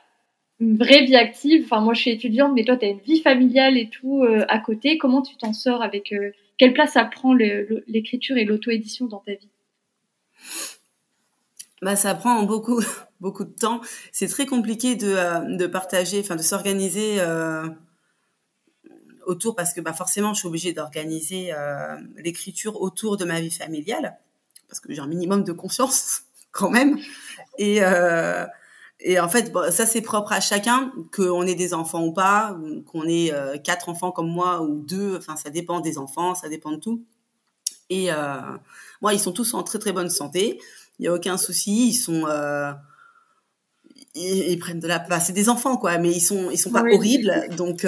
une 0.59 0.79
vraie 0.79 1.05
vie 1.05 1.17
active. 1.17 1.65
Enfin, 1.67 1.83
moi, 1.83 1.93
je 1.93 2.01
suis 2.01 2.11
étudiante, 2.13 2.53
mais 2.55 2.65
toi, 2.65 2.79
tu 2.79 2.87
as 2.87 2.89
une 2.89 3.01
vie 3.01 3.21
familiale 3.21 3.77
et 3.77 3.91
tout 3.91 4.25
à 4.25 4.59
côté. 4.59 4.97
Comment 4.97 5.21
tu 5.21 5.37
t'en 5.37 5.53
sors 5.53 5.83
avec... 5.83 6.15
quelle 6.57 6.73
place 6.73 6.93
ça 6.93 7.05
prend 7.05 7.35
l'écriture 7.35 8.39
et 8.39 8.47
l'auto-édition 8.47 9.05
dans 9.05 9.19
ta 9.19 9.33
vie? 9.33 9.49
Bah, 11.83 11.95
ça 11.95 12.15
prend 12.15 12.43
beaucoup, 12.45 12.81
beaucoup 13.21 13.45
de 13.45 13.53
temps. 13.53 13.83
C'est 14.13 14.29
très 14.29 14.47
compliqué 14.47 14.97
de, 14.97 15.57
de 15.59 15.67
partager, 15.67 16.21
enfin 16.21 16.37
de 16.37 16.43
s'organiser 16.43 17.19
autour 19.27 19.55
parce 19.55 19.73
que 19.73 19.81
bah, 19.81 19.93
forcément, 19.93 20.35
je 20.35 20.41
suis 20.41 20.49
obligée 20.49 20.73
d'organiser 20.73 21.53
euh, 21.53 21.97
l'écriture 22.17 22.81
autour 22.81 23.17
de 23.17 23.25
ma 23.25 23.41
vie 23.41 23.51
familiale 23.51 24.19
parce 24.69 24.81
que 24.81 24.93
j'ai 24.93 25.01
un 25.01 25.07
minimum 25.07 25.45
de 25.45 25.53
conscience 25.53 26.23
quand 26.53 26.71
même. 26.71 26.99
Et, 27.59 27.79
euh, 27.83 28.47
et 29.01 29.19
en 29.19 29.29
fait, 29.29 29.53
ça 29.71 29.87
c'est 29.87 30.03
propre 30.03 30.33
à 30.33 30.41
chacun, 30.41 30.93
qu'on 31.15 31.47
ait 31.47 31.55
des 31.55 31.75
enfants 31.75 32.05
ou 32.05 32.13
pas, 32.13 32.57
qu'on 32.87 33.07
ait 33.07 33.33
euh, 33.33 33.57
quatre 33.59 33.89
enfants 33.89 34.13
comme 34.13 34.31
moi 34.31 34.63
ou 34.63 34.83
deux, 34.83 35.17
enfin 35.17 35.37
ça 35.37 35.51
dépend 35.51 35.81
des 35.81 35.99
enfants, 35.99 36.35
ça 36.35 36.49
dépend 36.49 36.73
de 36.73 36.77
tout. 36.77 37.05
Et 37.89 38.11
moi, 39.01 39.15
ils 39.15 39.19
sont 39.19 39.33
tous 39.33 39.53
en 39.53 39.65
très 39.65 39.81
très 39.81 39.91
bonne 39.91 40.11
santé, 40.11 40.61
il 41.01 41.03
n'y 41.03 41.09
a 41.09 41.13
aucun 41.13 41.37
souci, 41.37 41.89
ils 41.89 41.95
sont 41.95 42.25
ils, 44.15 44.59
prennent 44.61 44.79
de 44.79 44.87
la 44.87 45.01
place. 45.01 45.27
C'est 45.27 45.33
des 45.33 45.49
enfants, 45.49 45.77
quoi, 45.77 45.99
mais 45.99 46.13
ils 46.13 46.21
sont, 46.21 46.53
ils 46.53 46.59
sont 46.59 46.71
pas 46.71 46.85
horribles. 46.85 47.49
Donc, 47.57 47.85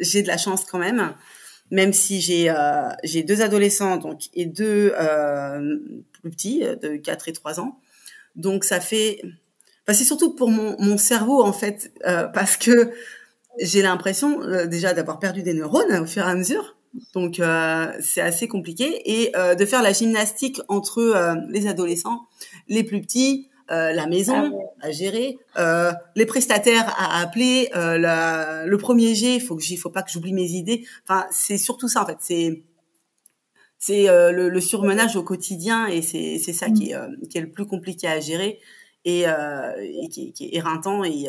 j'ai 0.00 0.22
de 0.22 0.28
la 0.28 0.38
chance 0.38 0.64
quand 0.64 0.78
même, 0.78 1.14
même 1.70 1.92
si 1.92 2.20
j'ai 2.20 2.50
euh, 2.50 2.88
j'ai 3.04 3.22
deux 3.22 3.42
adolescents 3.42 3.96
donc 3.96 4.22
et 4.34 4.46
deux 4.46 4.92
euh, 4.98 5.78
plus 6.12 6.30
petits 6.30 6.64
euh, 6.64 6.74
de 6.76 6.96
4 6.96 7.28
et 7.28 7.32
3 7.32 7.60
ans. 7.60 7.78
Donc 8.36 8.64
ça 8.64 8.80
fait 8.80 9.22
c'est 9.88 10.04
surtout 10.04 10.34
pour 10.34 10.50
mon, 10.50 10.76
mon 10.78 10.96
cerveau 10.98 11.42
en 11.42 11.52
fait 11.52 11.92
parce 12.32 12.56
que 12.56 12.92
j'ai 13.58 13.82
l'impression 13.82 14.38
déjà 14.68 14.94
d'avoir 14.94 15.18
perdu 15.18 15.42
des 15.42 15.52
neurones 15.52 15.92
au 15.96 16.06
fur 16.06 16.22
et 16.22 16.30
à 16.30 16.34
mesure. 16.36 16.76
Donc 17.12 17.42
c'est 18.00 18.20
assez 18.20 18.46
compliqué 18.46 19.02
et 19.04 19.32
de 19.32 19.64
faire 19.64 19.82
la 19.82 19.92
gymnastique 19.92 20.60
entre 20.68 21.36
les 21.48 21.66
adolescents, 21.66 22.28
les 22.68 22.84
plus 22.84 23.00
petits, 23.00 23.49
euh, 23.70 23.92
la 23.92 24.06
maison 24.06 24.34
ah 24.34 24.70
à 24.80 24.90
gérer, 24.90 25.38
euh, 25.58 25.92
les 26.16 26.26
prestataires 26.26 26.92
à 26.98 27.20
appeler, 27.20 27.70
euh, 27.76 27.98
la, 27.98 28.66
le 28.66 28.78
premier 28.78 29.14
G, 29.14 29.36
il 29.36 29.40
faut 29.40 29.56
que 29.56 29.62
faut 29.76 29.90
pas 29.90 30.02
que 30.02 30.10
j'oublie 30.10 30.32
mes 30.32 30.48
idées. 30.48 30.84
Enfin, 31.04 31.26
c'est 31.30 31.58
surtout 31.58 31.88
ça 31.88 32.02
en 32.02 32.06
fait. 32.06 32.16
C'est 32.20 32.62
c'est 33.78 34.08
euh, 34.10 34.32
le, 34.32 34.48
le, 34.48 34.60
surmenage 34.60 35.16
au 35.16 35.22
quotidien 35.22 35.86
et 35.86 36.02
c'est 36.02 36.38
c'est 36.38 36.52
ça 36.52 36.68
qui 36.70 36.90
est 36.90 36.98
mm. 36.98 37.28
qui 37.28 37.38
est 37.38 37.42
le 37.42 37.50
plus 37.50 37.66
compliqué 37.66 38.08
à 38.08 38.20
gérer 38.20 38.60
et, 39.04 39.22
et 39.22 40.08
qui, 40.10 40.32
qui, 40.32 40.46
est 40.46 40.56
éreintant 40.56 41.04
et 41.04 41.26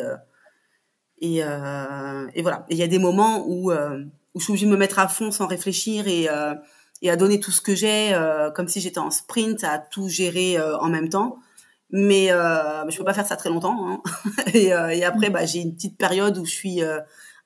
et, 1.20 1.38
et 1.38 2.42
voilà. 2.42 2.66
Il 2.68 2.76
y 2.76 2.82
a 2.82 2.88
des 2.88 2.98
moments 2.98 3.46
où 3.46 3.72
où 3.72 4.40
je 4.40 4.44
suis 4.44 4.50
obligée 4.50 4.66
de 4.66 4.70
me 4.70 4.76
mettre 4.76 4.98
à 4.98 5.08
fond 5.08 5.30
sans 5.30 5.46
réfléchir 5.46 6.08
et 6.08 6.26
et 7.04 7.10
à 7.10 7.16
donner 7.16 7.40
tout 7.40 7.50
ce 7.50 7.60
que 7.60 7.74
j'ai 7.74 8.14
comme 8.54 8.68
si 8.68 8.80
j'étais 8.80 8.98
en 8.98 9.10
sprint 9.10 9.64
à 9.64 9.78
tout 9.78 10.08
gérer 10.08 10.60
en 10.60 10.88
même 10.88 11.08
temps 11.08 11.38
mais 11.92 12.32
euh, 12.32 12.88
je 12.88 12.96
peux 12.96 13.04
pas 13.04 13.12
faire 13.12 13.26
ça 13.26 13.36
très 13.36 13.50
longtemps. 13.50 13.86
Hein. 13.86 14.02
et, 14.54 14.72
euh, 14.72 14.88
et, 14.88 15.04
après, 15.04 15.28
bah, 15.28 15.44
j'ai 15.44 15.60
une 15.60 15.74
petite 15.74 15.98
période 15.98 16.38
où 16.38 16.46
je 16.46 16.50
suis 16.50 16.82
euh, 16.82 16.98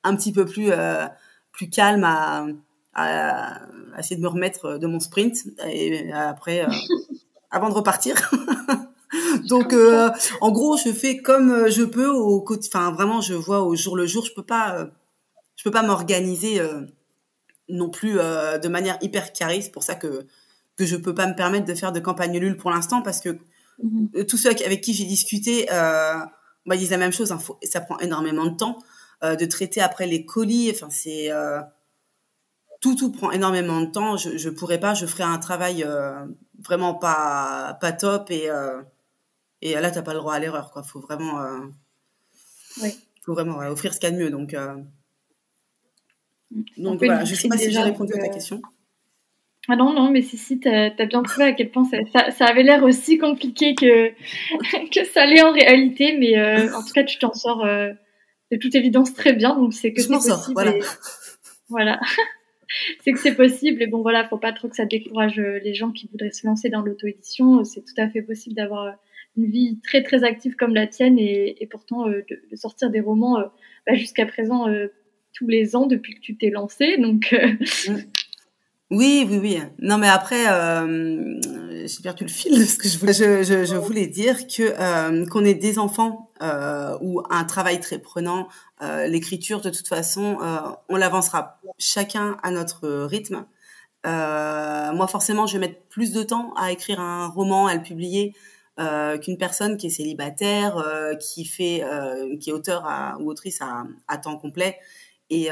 un 0.05 0.14
petit 0.14 0.32
peu 0.32 0.47
plus 0.47 0.70
euh, 0.70 1.06
plus 1.51 1.68
calme 1.68 2.05
à, 2.05 2.47
à, 2.94 3.59
essayer 3.98 4.16
de 4.16 4.23
me 4.23 4.28
remettre 4.28 4.78
de 4.78 4.86
mon 4.86 5.01
sprint. 5.01 5.39
Et 5.68 6.12
après, 6.12 6.64
avant 7.51 7.68
de 7.68 7.74
repartir. 7.74 8.31
Donc, 9.48 9.74
en 10.40 10.52
gros, 10.52 10.77
je 10.77 10.93
fais 10.93 11.18
comme 11.18 11.68
je 11.68 11.82
peux 11.82 12.09
au 12.09 12.44
Enfin, 12.66 12.93
vraiment, 12.93 13.20
je 13.20 13.35
vois 13.35 13.62
au 13.62 13.74
jour 13.74 13.97
le 13.97 14.06
jour. 14.06 14.24
Je 14.24 14.35
peux 14.35 14.43
pas, 14.43 14.86
je 15.56 15.64
peux 15.64 15.70
pas 15.70 15.82
m'organiser 15.82 16.60
non 17.68 17.89
plus 17.89 18.14
de 18.14 18.68
manière 18.68 18.98
hyper 19.01 19.32
carrée. 19.32 19.62
C'est 19.62 19.73
pour 19.73 19.82
ça 19.82 19.94
que 19.94 20.27
que 20.77 20.85
je 20.85 20.97
peux 20.97 21.14
pas 21.14 21.27
me 21.27 21.35
permettre 21.35 21.64
de 21.64 21.74
faire 21.74 21.90
de 21.90 22.01
campagne 22.01 22.39
nulle 22.39 22.59
pour 22.59 22.70
l'instant 22.70 23.01
parce 23.01 23.20
que 23.20 23.39
Mmh. 23.82 24.24
Tous 24.24 24.36
ceux 24.39 24.51
avec 24.51 24.81
qui 24.81 24.94
j'ai 24.94 25.05
discuté 25.05 25.66
euh, 25.70 26.19
bah, 26.65 26.77
disent 26.77 26.90
la 26.90 26.97
même 26.97 27.12
chose. 27.12 27.32
Hein, 27.32 27.39
ça 27.62 27.81
prend 27.81 27.98
énormément 27.98 28.47
de 28.47 28.57
temps 28.57 28.78
euh, 29.23 29.36
de 29.36 29.44
traiter 29.44 29.81
après 29.81 30.07
les 30.07 30.24
colis. 30.24 30.70
Enfin, 30.70 30.89
c'est 30.90 31.31
euh, 31.31 31.61
tout, 32.81 32.94
tout 32.94 33.12
prend 33.12 33.31
énormément 33.32 33.81
de 33.81 33.86
temps. 33.90 34.16
Je, 34.16 34.39
je 34.39 34.48
pourrais 34.48 34.81
pas. 34.81 34.94
Je 34.94 35.07
ferais 35.07 35.24
un 35.24 35.39
travail 35.39 35.85
euh, 35.85 36.24
vraiment 36.59 36.94
pas 36.94 37.77
pas 37.81 37.93
top 37.93 38.31
et 38.31 38.48
euh, 38.48 38.81
et 39.61 39.74
là 39.74 39.90
t'as 39.90 40.03
pas 40.03 40.15
le 40.15 40.20
droit 40.20 40.35
à 40.35 40.39
l'erreur. 40.39 40.70
Quoi, 40.70 40.82
faut 40.82 41.01
vraiment. 41.01 41.43
Oui. 42.82 42.94
Faut 43.24 43.35
vraiment 43.35 43.59
offrir 43.59 43.93
ce 43.93 44.01
qu'il 44.01 44.09
y 44.09 44.12
a 44.12 44.16
de 44.16 44.23
mieux. 44.23 44.31
Donc 44.31 44.55
mmh. 44.55 44.85
donc 46.78 46.98
voilà. 46.98 47.24
Je 47.24 47.35
sais 47.35 47.48
pas 47.48 47.59
si 47.59 47.70
j'ai 47.70 47.82
répondu 47.82 48.15
à 48.15 48.19
ta 48.19 48.28
question. 48.28 48.62
Ah 49.69 49.77
non, 49.77 49.93
non, 49.93 50.11
mais 50.11 50.23
si, 50.23 50.37
si, 50.37 50.61
t'as 50.61 50.91
as 50.97 51.07
bien 51.07 51.23
trouvé 51.23 51.47
à 51.47 51.53
quel 51.53 51.71
point 51.71 51.85
ça, 51.85 52.31
ça, 52.31 52.45
avait 52.45 52.63
l'air 52.63 52.85
aussi 52.85 53.19
compliqué 53.19 53.75
que, 53.75 54.11
que 54.91 55.05
ça 55.05 55.27
l'est 55.27 55.43
en 55.43 55.53
réalité, 55.53 56.17
mais 56.19 56.39
euh, 56.39 56.73
en 56.75 56.83
tout 56.83 56.93
cas, 56.95 57.03
tu 57.03 57.19
t'en 57.19 57.33
sors 57.33 57.65
euh, 57.65 57.93
de 58.53 58.57
toute 58.59 58.75
évidence 58.75 59.13
très 59.13 59.33
bien, 59.33 59.57
donc 59.57 59.73
c'est 59.73 59.93
que 59.93 60.01
c'est 60.01 60.09
possible. 60.09 60.55
voilà. 60.55 60.73
voilà. 61.69 62.01
c'est 63.05 63.13
que 63.13 63.19
c'est 63.19 63.35
possible, 63.35 63.83
et 63.83 63.89
bon, 63.89 64.03
voilà, 64.03 64.25
faut 64.29 64.39
pas 64.39 64.53
trop 64.53 64.69
que 64.69 64.77
ça 64.77 64.85
décourage 64.87 65.41
euh, 65.41 65.59
les 65.65 65.75
gens 65.75 65.91
qui 65.91 66.07
voudraient 66.13 66.31
se 66.31 66.47
lancer 66.47 66.69
dans 66.69 66.83
l'auto-édition. 66.83 67.65
C'est 67.65 67.81
tout 67.81 68.01
à 68.01 68.09
fait 68.09 68.23
possible 68.23 68.55
d'avoir 68.55 68.95
une 69.37 69.51
vie 69.51 69.81
très, 69.83 70.03
très 70.05 70.23
active 70.23 70.55
comme 70.55 70.75
la 70.75 70.87
tienne, 70.87 71.19
et, 71.19 71.61
et 71.61 71.67
pourtant 71.67 72.07
de, 72.07 72.25
de, 72.29 72.57
sortir 72.57 72.91
des 72.91 73.01
romans 73.01 73.39
bah, 73.85 73.95
jusqu'à 73.95 74.27
présent 74.27 74.67
tous 75.35 75.49
les 75.49 75.75
ans 75.75 75.87
depuis 75.87 76.15
que 76.15 76.21
tu 76.21 76.37
t'es 76.37 76.51
lancé, 76.51 76.99
donc. 76.99 77.35
Mm. 77.89 77.97
Oui, 78.91 79.27
oui, 79.29 79.39
oui. 79.43 79.59
Non, 79.81 79.99
mais 79.99 80.09
après, 80.09 80.47
euh, 80.49 81.41
j'ai 81.87 82.03
perdu 82.03 82.23
le 82.25 82.31
fil 82.31 82.57
de 82.57 82.65
ce 82.65 82.77
que 82.79 82.89
je 82.89 82.99
voulais. 82.99 83.13
Je, 83.13 83.43
je, 83.43 83.65
je 83.65 83.75
voulais 83.75 84.07
dire 84.07 84.47
que 84.47 84.63
euh, 84.63 85.27
qu'on 85.27 85.45
ait 85.45 85.55
des 85.55 85.81
enfants 85.81 86.31
euh, 86.41 86.97
ou 87.01 87.21
un 87.31 87.45
travail 87.45 87.81
très 87.81 87.99
prenant, 87.99 88.47
euh, 88.83 89.09
l'écriture, 89.09 89.61
de 89.61 89.71
toute 89.71 89.89
façon, 89.89 90.39
euh, 90.41 90.59
on 90.89 90.97
l'avancera 90.97 91.61
chacun 91.79 92.37
à 92.45 92.53
notre 92.53 92.89
rythme. 93.07 93.45
Euh, 94.07 94.93
moi, 94.93 95.09
forcément, 95.09 95.49
je 95.49 95.55
vais 95.55 95.67
mettre 95.67 95.81
plus 95.89 96.13
de 96.13 96.23
temps 96.23 96.55
à 96.55 96.71
écrire 96.71 97.01
un 97.01 97.27
roman, 97.27 97.67
à 97.67 97.75
le 97.75 97.83
publier, 97.83 98.35
qu'une 99.23 99.39
personne 99.39 99.79
qui 99.79 99.87
est 99.87 99.91
célibataire, 99.91 100.85
qui 101.19 101.47
fait, 101.47 101.83
qui 102.41 102.51
est 102.51 102.53
auteur 102.53 102.85
à, 102.85 103.17
ou 103.19 103.31
autrice 103.31 103.63
à, 103.63 103.85
à 104.07 104.19
temps 104.19 104.37
complet 104.37 104.79
et, 105.31 105.49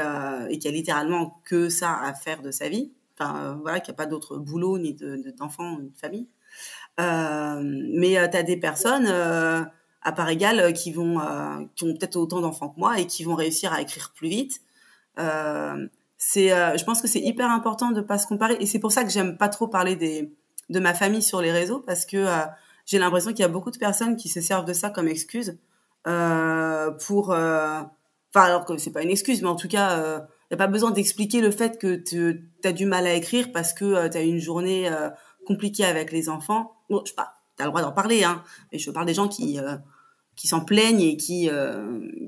et 0.49 0.59
qui 0.59 0.67
a 0.67 0.71
littéralement 0.71 1.41
que 1.43 1.67
ça 1.69 1.99
à 2.03 2.13
faire 2.13 2.43
de 2.43 2.51
sa 2.51 2.69
vie 2.69 2.91
enfin 3.17 3.37
euh, 3.37 3.55
voilà, 3.61 3.79
qu'il 3.79 3.91
n'y 3.91 3.95
a 3.95 3.97
pas 3.97 4.05
d'autre 4.05 4.37
boulot 4.37 4.77
ni 4.77 4.93
d'enfants, 5.37 5.73
de, 5.73 5.83
ni 5.83 5.89
de 5.89 5.97
famille. 5.97 6.27
Euh, 6.99 7.61
mais 7.93 8.17
euh, 8.17 8.27
tu 8.27 8.37
as 8.37 8.43
des 8.43 8.57
personnes 8.57 9.07
à 9.07 10.11
part 10.11 10.29
égale 10.29 10.73
qui 10.73 10.91
vont 10.91 11.19
qui 11.75 11.83
ont 11.83 11.93
peut-être 11.93 12.15
autant 12.15 12.41
d'enfants 12.41 12.69
que 12.69 12.79
moi 12.79 12.99
et 12.99 13.07
qui 13.07 13.23
vont 13.23 13.35
réussir 13.35 13.73
à 13.73 13.81
écrire 13.81 14.13
plus 14.15 14.29
vite. 14.29 14.61
c'est 16.17 16.49
je 16.49 16.83
pense 16.83 17.01
que 17.01 17.07
c'est 17.07 17.21
hyper 17.21 17.49
important 17.49 17.91
de 17.91 18.01
pas 18.01 18.17
se 18.17 18.27
comparer 18.27 18.57
et 18.59 18.65
c'est 18.65 18.79
pour 18.79 18.91
ça 18.91 19.03
que 19.03 19.09
j'aime 19.09 19.37
pas 19.37 19.49
trop 19.49 19.67
parler 19.67 19.95
des 19.95 20.33
de 20.69 20.79
ma 20.79 20.93
famille 20.93 21.21
sur 21.21 21.41
les 21.41 21.51
réseaux 21.51 21.79
parce 21.79 22.05
que 22.05 22.25
j'ai 22.85 22.99
l'impression 22.99 23.31
qu'il 23.31 23.41
y 23.41 23.43
a 23.43 23.49
beaucoup 23.49 23.71
de 23.71 23.77
personnes 23.77 24.15
qui 24.15 24.29
se 24.29 24.41
servent 24.41 24.65
de 24.65 24.73
ça 24.73 24.89
comme 24.89 25.07
excuse 25.07 25.57
pour 26.03 27.33
alors 27.33 28.65
que 28.65 28.77
c'est 28.77 28.91
pas 28.91 29.01
une 29.01 29.09
excuse 29.09 29.41
mais 29.41 29.49
en 29.49 29.55
tout 29.55 29.67
cas 29.67 30.27
a 30.53 30.57
pas 30.57 30.67
besoin 30.67 30.91
d'expliquer 30.91 31.41
le 31.41 31.51
fait 31.51 31.79
que 31.79 31.95
tu 31.95 32.49
as 32.63 32.71
du 32.71 32.85
mal 32.85 33.07
à 33.07 33.13
écrire 33.13 33.51
parce 33.51 33.73
que 33.73 33.85
euh, 33.85 34.09
tu 34.09 34.17
as 34.17 34.21
une 34.21 34.39
journée 34.39 34.89
euh, 34.89 35.09
compliquée 35.45 35.85
avec 35.85 36.11
les 36.11 36.29
enfants. 36.29 36.77
Bon, 36.89 37.01
je 37.03 37.09
sais 37.09 37.15
pas, 37.15 37.33
tu 37.57 37.63
as 37.63 37.65
le 37.65 37.71
droit 37.71 37.81
d'en 37.81 37.91
parler, 37.91 38.23
hein, 38.23 38.43
mais 38.71 38.79
je 38.79 38.91
parle 38.91 39.05
des 39.05 39.13
gens 39.13 39.27
qui, 39.27 39.59
euh, 39.59 39.77
qui 40.35 40.47
s'en 40.47 40.63
plaignent 40.63 41.01
et 41.01 41.17
qui, 41.17 41.49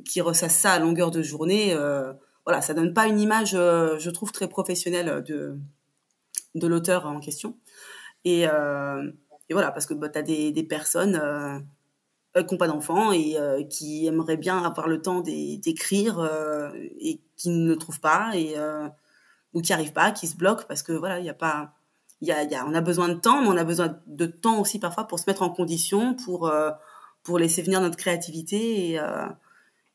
qui 0.06 0.22
ressassent 0.22 0.60
ça 0.60 0.74
à 0.74 0.80
longueur 0.80 1.12
de 1.12 1.22
journée. 1.22 1.76
voilà, 2.46 2.62
ça 2.62 2.74
donne 2.74 2.94
pas 2.94 3.08
une 3.08 3.20
image, 3.20 3.52
je 3.52 4.10
trouve, 4.10 4.32
très 4.32 4.48
professionnelle 4.48 5.24
de, 5.28 5.58
de 6.56 6.68
l'auteur 6.68 7.06
en 7.06 7.20
question. 7.20 7.58
Et, 8.24 8.44
et 8.44 9.54
voilà, 9.54 9.72
parce 9.72 9.86
que 9.86 9.94
bah, 9.94 10.10
tu 10.10 10.18
as 10.20 10.22
des, 10.22 10.52
des 10.52 10.64
personnes 10.64 11.68
euh, 12.38 12.44
qui 12.44 12.54
n'ont 12.54 12.58
pas 12.58 12.68
d'enfants 12.68 13.12
et 13.12 13.38
euh, 13.38 13.64
qui 13.64 14.08
aimeraient 14.08 14.38
bien 14.38 14.64
avoir 14.64 14.88
le 14.88 15.02
temps 15.02 15.22
d'écrire 15.22 16.20
euh, 16.20 16.72
et 17.00 17.22
qui 17.36 17.50
ne 17.50 17.68
le 17.68 17.76
trouvent 17.78 18.00
pas. 18.00 18.32
Et, 18.36 18.56
ou 19.54 19.62
qui 19.62 19.74
arrivent 19.74 19.94
pas, 19.94 20.12
qui 20.12 20.28
se 20.28 20.36
bloquent 20.36 20.66
parce 20.68 20.84
que 20.84 20.92
voilà, 20.92 21.20
il 21.20 21.26
y 21.26 21.30
a 21.30 21.34
pas, 21.34 21.74
il 22.22 22.28
y 22.28 22.32
a, 22.32 22.66
on 22.68 22.74
a 22.74 22.82
besoin 22.82 23.08
de 23.08 23.16
temps, 23.16 23.42
mais 23.42 23.48
on 23.48 23.58
a 23.58 23.64
besoin 23.64 23.98
de 24.06 24.26
temps 24.26 24.60
aussi 24.60 24.78
parfois 24.78 25.06
pour 25.06 25.20
se 25.20 25.24
mettre 25.28 25.42
en 25.42 25.50
condition, 25.50 26.16
pour 26.16 26.48
euh, 26.48 26.70
pour 27.28 27.40
laisser 27.40 27.62
venir 27.62 27.82
notre 27.82 27.98
créativité 27.98 28.92
et 28.92 29.00
euh, 29.02 29.28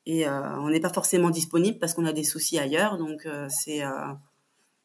euh, 0.06 0.56
on 0.58 0.68
n'est 0.68 0.80
pas 0.80 0.92
forcément 0.92 1.30
disponible 1.30 1.78
parce 1.78 1.94
qu'on 1.94 2.04
a 2.04 2.12
des 2.12 2.24
soucis 2.24 2.58
ailleurs, 2.58 2.98
donc 2.98 3.24
euh, 3.24 3.46
c'est 3.48 3.82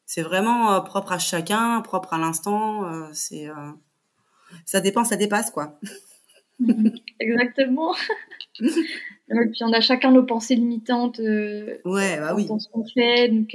c'est 0.06 0.22
vraiment 0.22 0.80
propre 0.80 1.12
à 1.12 1.18
chacun, 1.18 1.82
propre 1.82 2.14
à 2.14 2.18
l'instant, 2.18 3.12
c'est 3.12 3.48
ça 4.64 4.80
dépend, 4.80 5.04
ça 5.04 5.16
dépasse 5.16 5.50
quoi. 5.50 5.78
Exactement. 7.20 7.94
Et 8.60 9.46
puis 9.52 9.62
on 9.62 9.72
a 9.72 9.80
chacun 9.80 10.10
nos 10.10 10.24
pensées 10.24 10.56
limitantes. 10.56 11.18
ouais, 11.18 12.18
bah 12.18 12.34
oui. 12.34 12.46
Dans 12.46 12.58
ce 12.58 12.68
qu'on 12.68 12.84
fait, 12.84 13.28
donc 13.28 13.54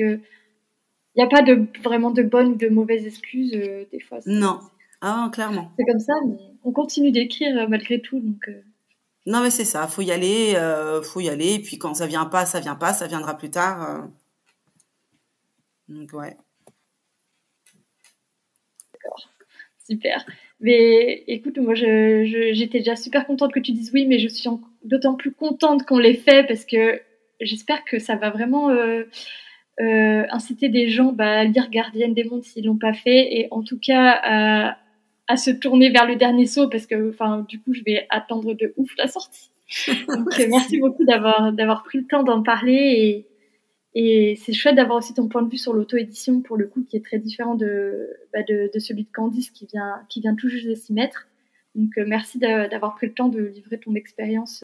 il 1.15 1.19
n'y 1.21 1.23
a 1.23 1.29
pas 1.29 1.43
de, 1.43 1.67
vraiment 1.83 2.11
de 2.11 2.23
bonnes 2.23 2.53
ou 2.53 2.55
de 2.55 2.69
mauvaises 2.69 3.05
excuses 3.05 3.53
euh, 3.53 3.85
des 3.91 3.99
fois. 3.99 4.19
Non, 4.25 4.59
ah, 5.01 5.29
clairement. 5.31 5.71
C'est 5.77 5.85
comme 5.85 5.99
ça, 5.99 6.13
mais 6.25 6.37
on 6.63 6.71
continue 6.71 7.11
d'écrire 7.11 7.55
euh, 7.57 7.67
malgré 7.67 8.01
tout. 8.01 8.19
Donc, 8.19 8.47
euh. 8.47 8.63
Non, 9.27 9.41
mais 9.41 9.51
c'est 9.51 9.65
ça, 9.65 9.87
faut 9.87 10.01
y 10.01 10.11
aller, 10.11 10.55
faut 11.03 11.21
y 11.21 11.29
aller. 11.29 11.53
Et 11.53 11.59
puis 11.59 11.77
quand 11.77 11.93
ça 11.93 12.07
vient 12.07 12.25
pas, 12.25 12.45
ça 12.45 12.59
vient 12.59 12.75
pas, 12.75 12.93
ça 12.93 13.07
viendra 13.07 13.37
plus 13.37 13.51
tard. 13.51 14.09
Donc, 15.87 16.11
ouais. 16.11 16.35
D'accord, 18.93 19.29
super. 19.87 20.25
Mais 20.59 21.23
écoute, 21.27 21.57
moi, 21.57 21.73
j'étais 21.75 22.25
je, 22.25 22.67
déjà 22.71 22.95
super 22.95 23.25
contente 23.25 23.53
que 23.53 23.59
tu 23.59 23.71
dises 23.71 23.91
oui, 23.93 24.05
mais 24.05 24.19
je 24.19 24.27
suis 24.27 24.49
d'autant 24.83 25.15
plus 25.15 25.31
contente 25.31 25.85
qu'on 25.85 25.97
l'ait 25.97 26.13
fait 26.13 26.45
parce 26.47 26.65
que 26.65 27.01
j'espère 27.41 27.83
que 27.83 27.99
ça 27.99 28.15
va 28.15 28.29
vraiment 28.29 28.69
euh, 29.81 30.23
inciter 30.29 30.69
des 30.69 30.87
gens 30.89 31.11
bah, 31.11 31.39
à 31.39 31.43
lire 31.45 31.69
Gardienne 31.69 32.13
des 32.13 32.23
Mondes 32.23 32.43
s'ils 32.43 32.65
l'ont 32.65 32.77
pas 32.77 32.93
fait, 32.93 33.39
et 33.39 33.47
en 33.49 33.63
tout 33.63 33.79
cas 33.79 34.19
à, 34.23 34.77
à, 35.27 35.35
se 35.35 35.49
tourner 35.49 35.89
vers 35.89 36.05
le 36.05 36.15
dernier 36.15 36.45
saut 36.45 36.69
parce 36.69 36.85
que, 36.85 37.09
enfin, 37.09 37.45
du 37.49 37.59
coup, 37.59 37.73
je 37.73 37.81
vais 37.83 38.05
attendre 38.09 38.53
de 38.53 38.73
ouf 38.77 38.95
la 38.97 39.07
sortie. 39.07 39.49
Donc, 40.07 40.27
merci 40.49 40.77
beaucoup 40.77 41.03
d'avoir 41.05 41.51
d'avoir 41.53 41.83
pris 41.83 41.97
le 41.97 42.05
temps 42.05 42.23
d'en 42.23 42.43
parler 42.43 42.73
et, 42.75 43.25
et 43.95 44.35
c'est 44.43 44.53
chouette 44.53 44.75
d'avoir 44.75 44.97
aussi 44.97 45.13
ton 45.13 45.27
point 45.27 45.43
de 45.43 45.49
vue 45.49 45.57
sur 45.57 45.73
l'auto-édition 45.73 46.41
pour 46.41 46.57
le 46.57 46.67
coup 46.67 46.83
qui 46.83 46.97
est 46.97 47.05
très 47.05 47.19
différent 47.19 47.55
de, 47.55 48.09
bah, 48.33 48.41
de, 48.43 48.71
de, 48.73 48.79
celui 48.79 49.03
de 49.03 49.11
Candice 49.11 49.51
qui 49.51 49.67
vient 49.67 50.01
qui 50.09 50.21
vient 50.21 50.35
tout 50.35 50.49
juste 50.49 50.67
de 50.67 50.73
s'y 50.73 50.93
mettre. 50.93 51.27
Donc, 51.75 51.97
euh, 51.97 52.05
merci 52.07 52.37
d'avoir 52.37 52.95
pris 52.95 53.07
le 53.07 53.13
temps 53.13 53.29
de 53.29 53.41
livrer 53.41 53.79
ton 53.79 53.95
expérience 53.95 54.63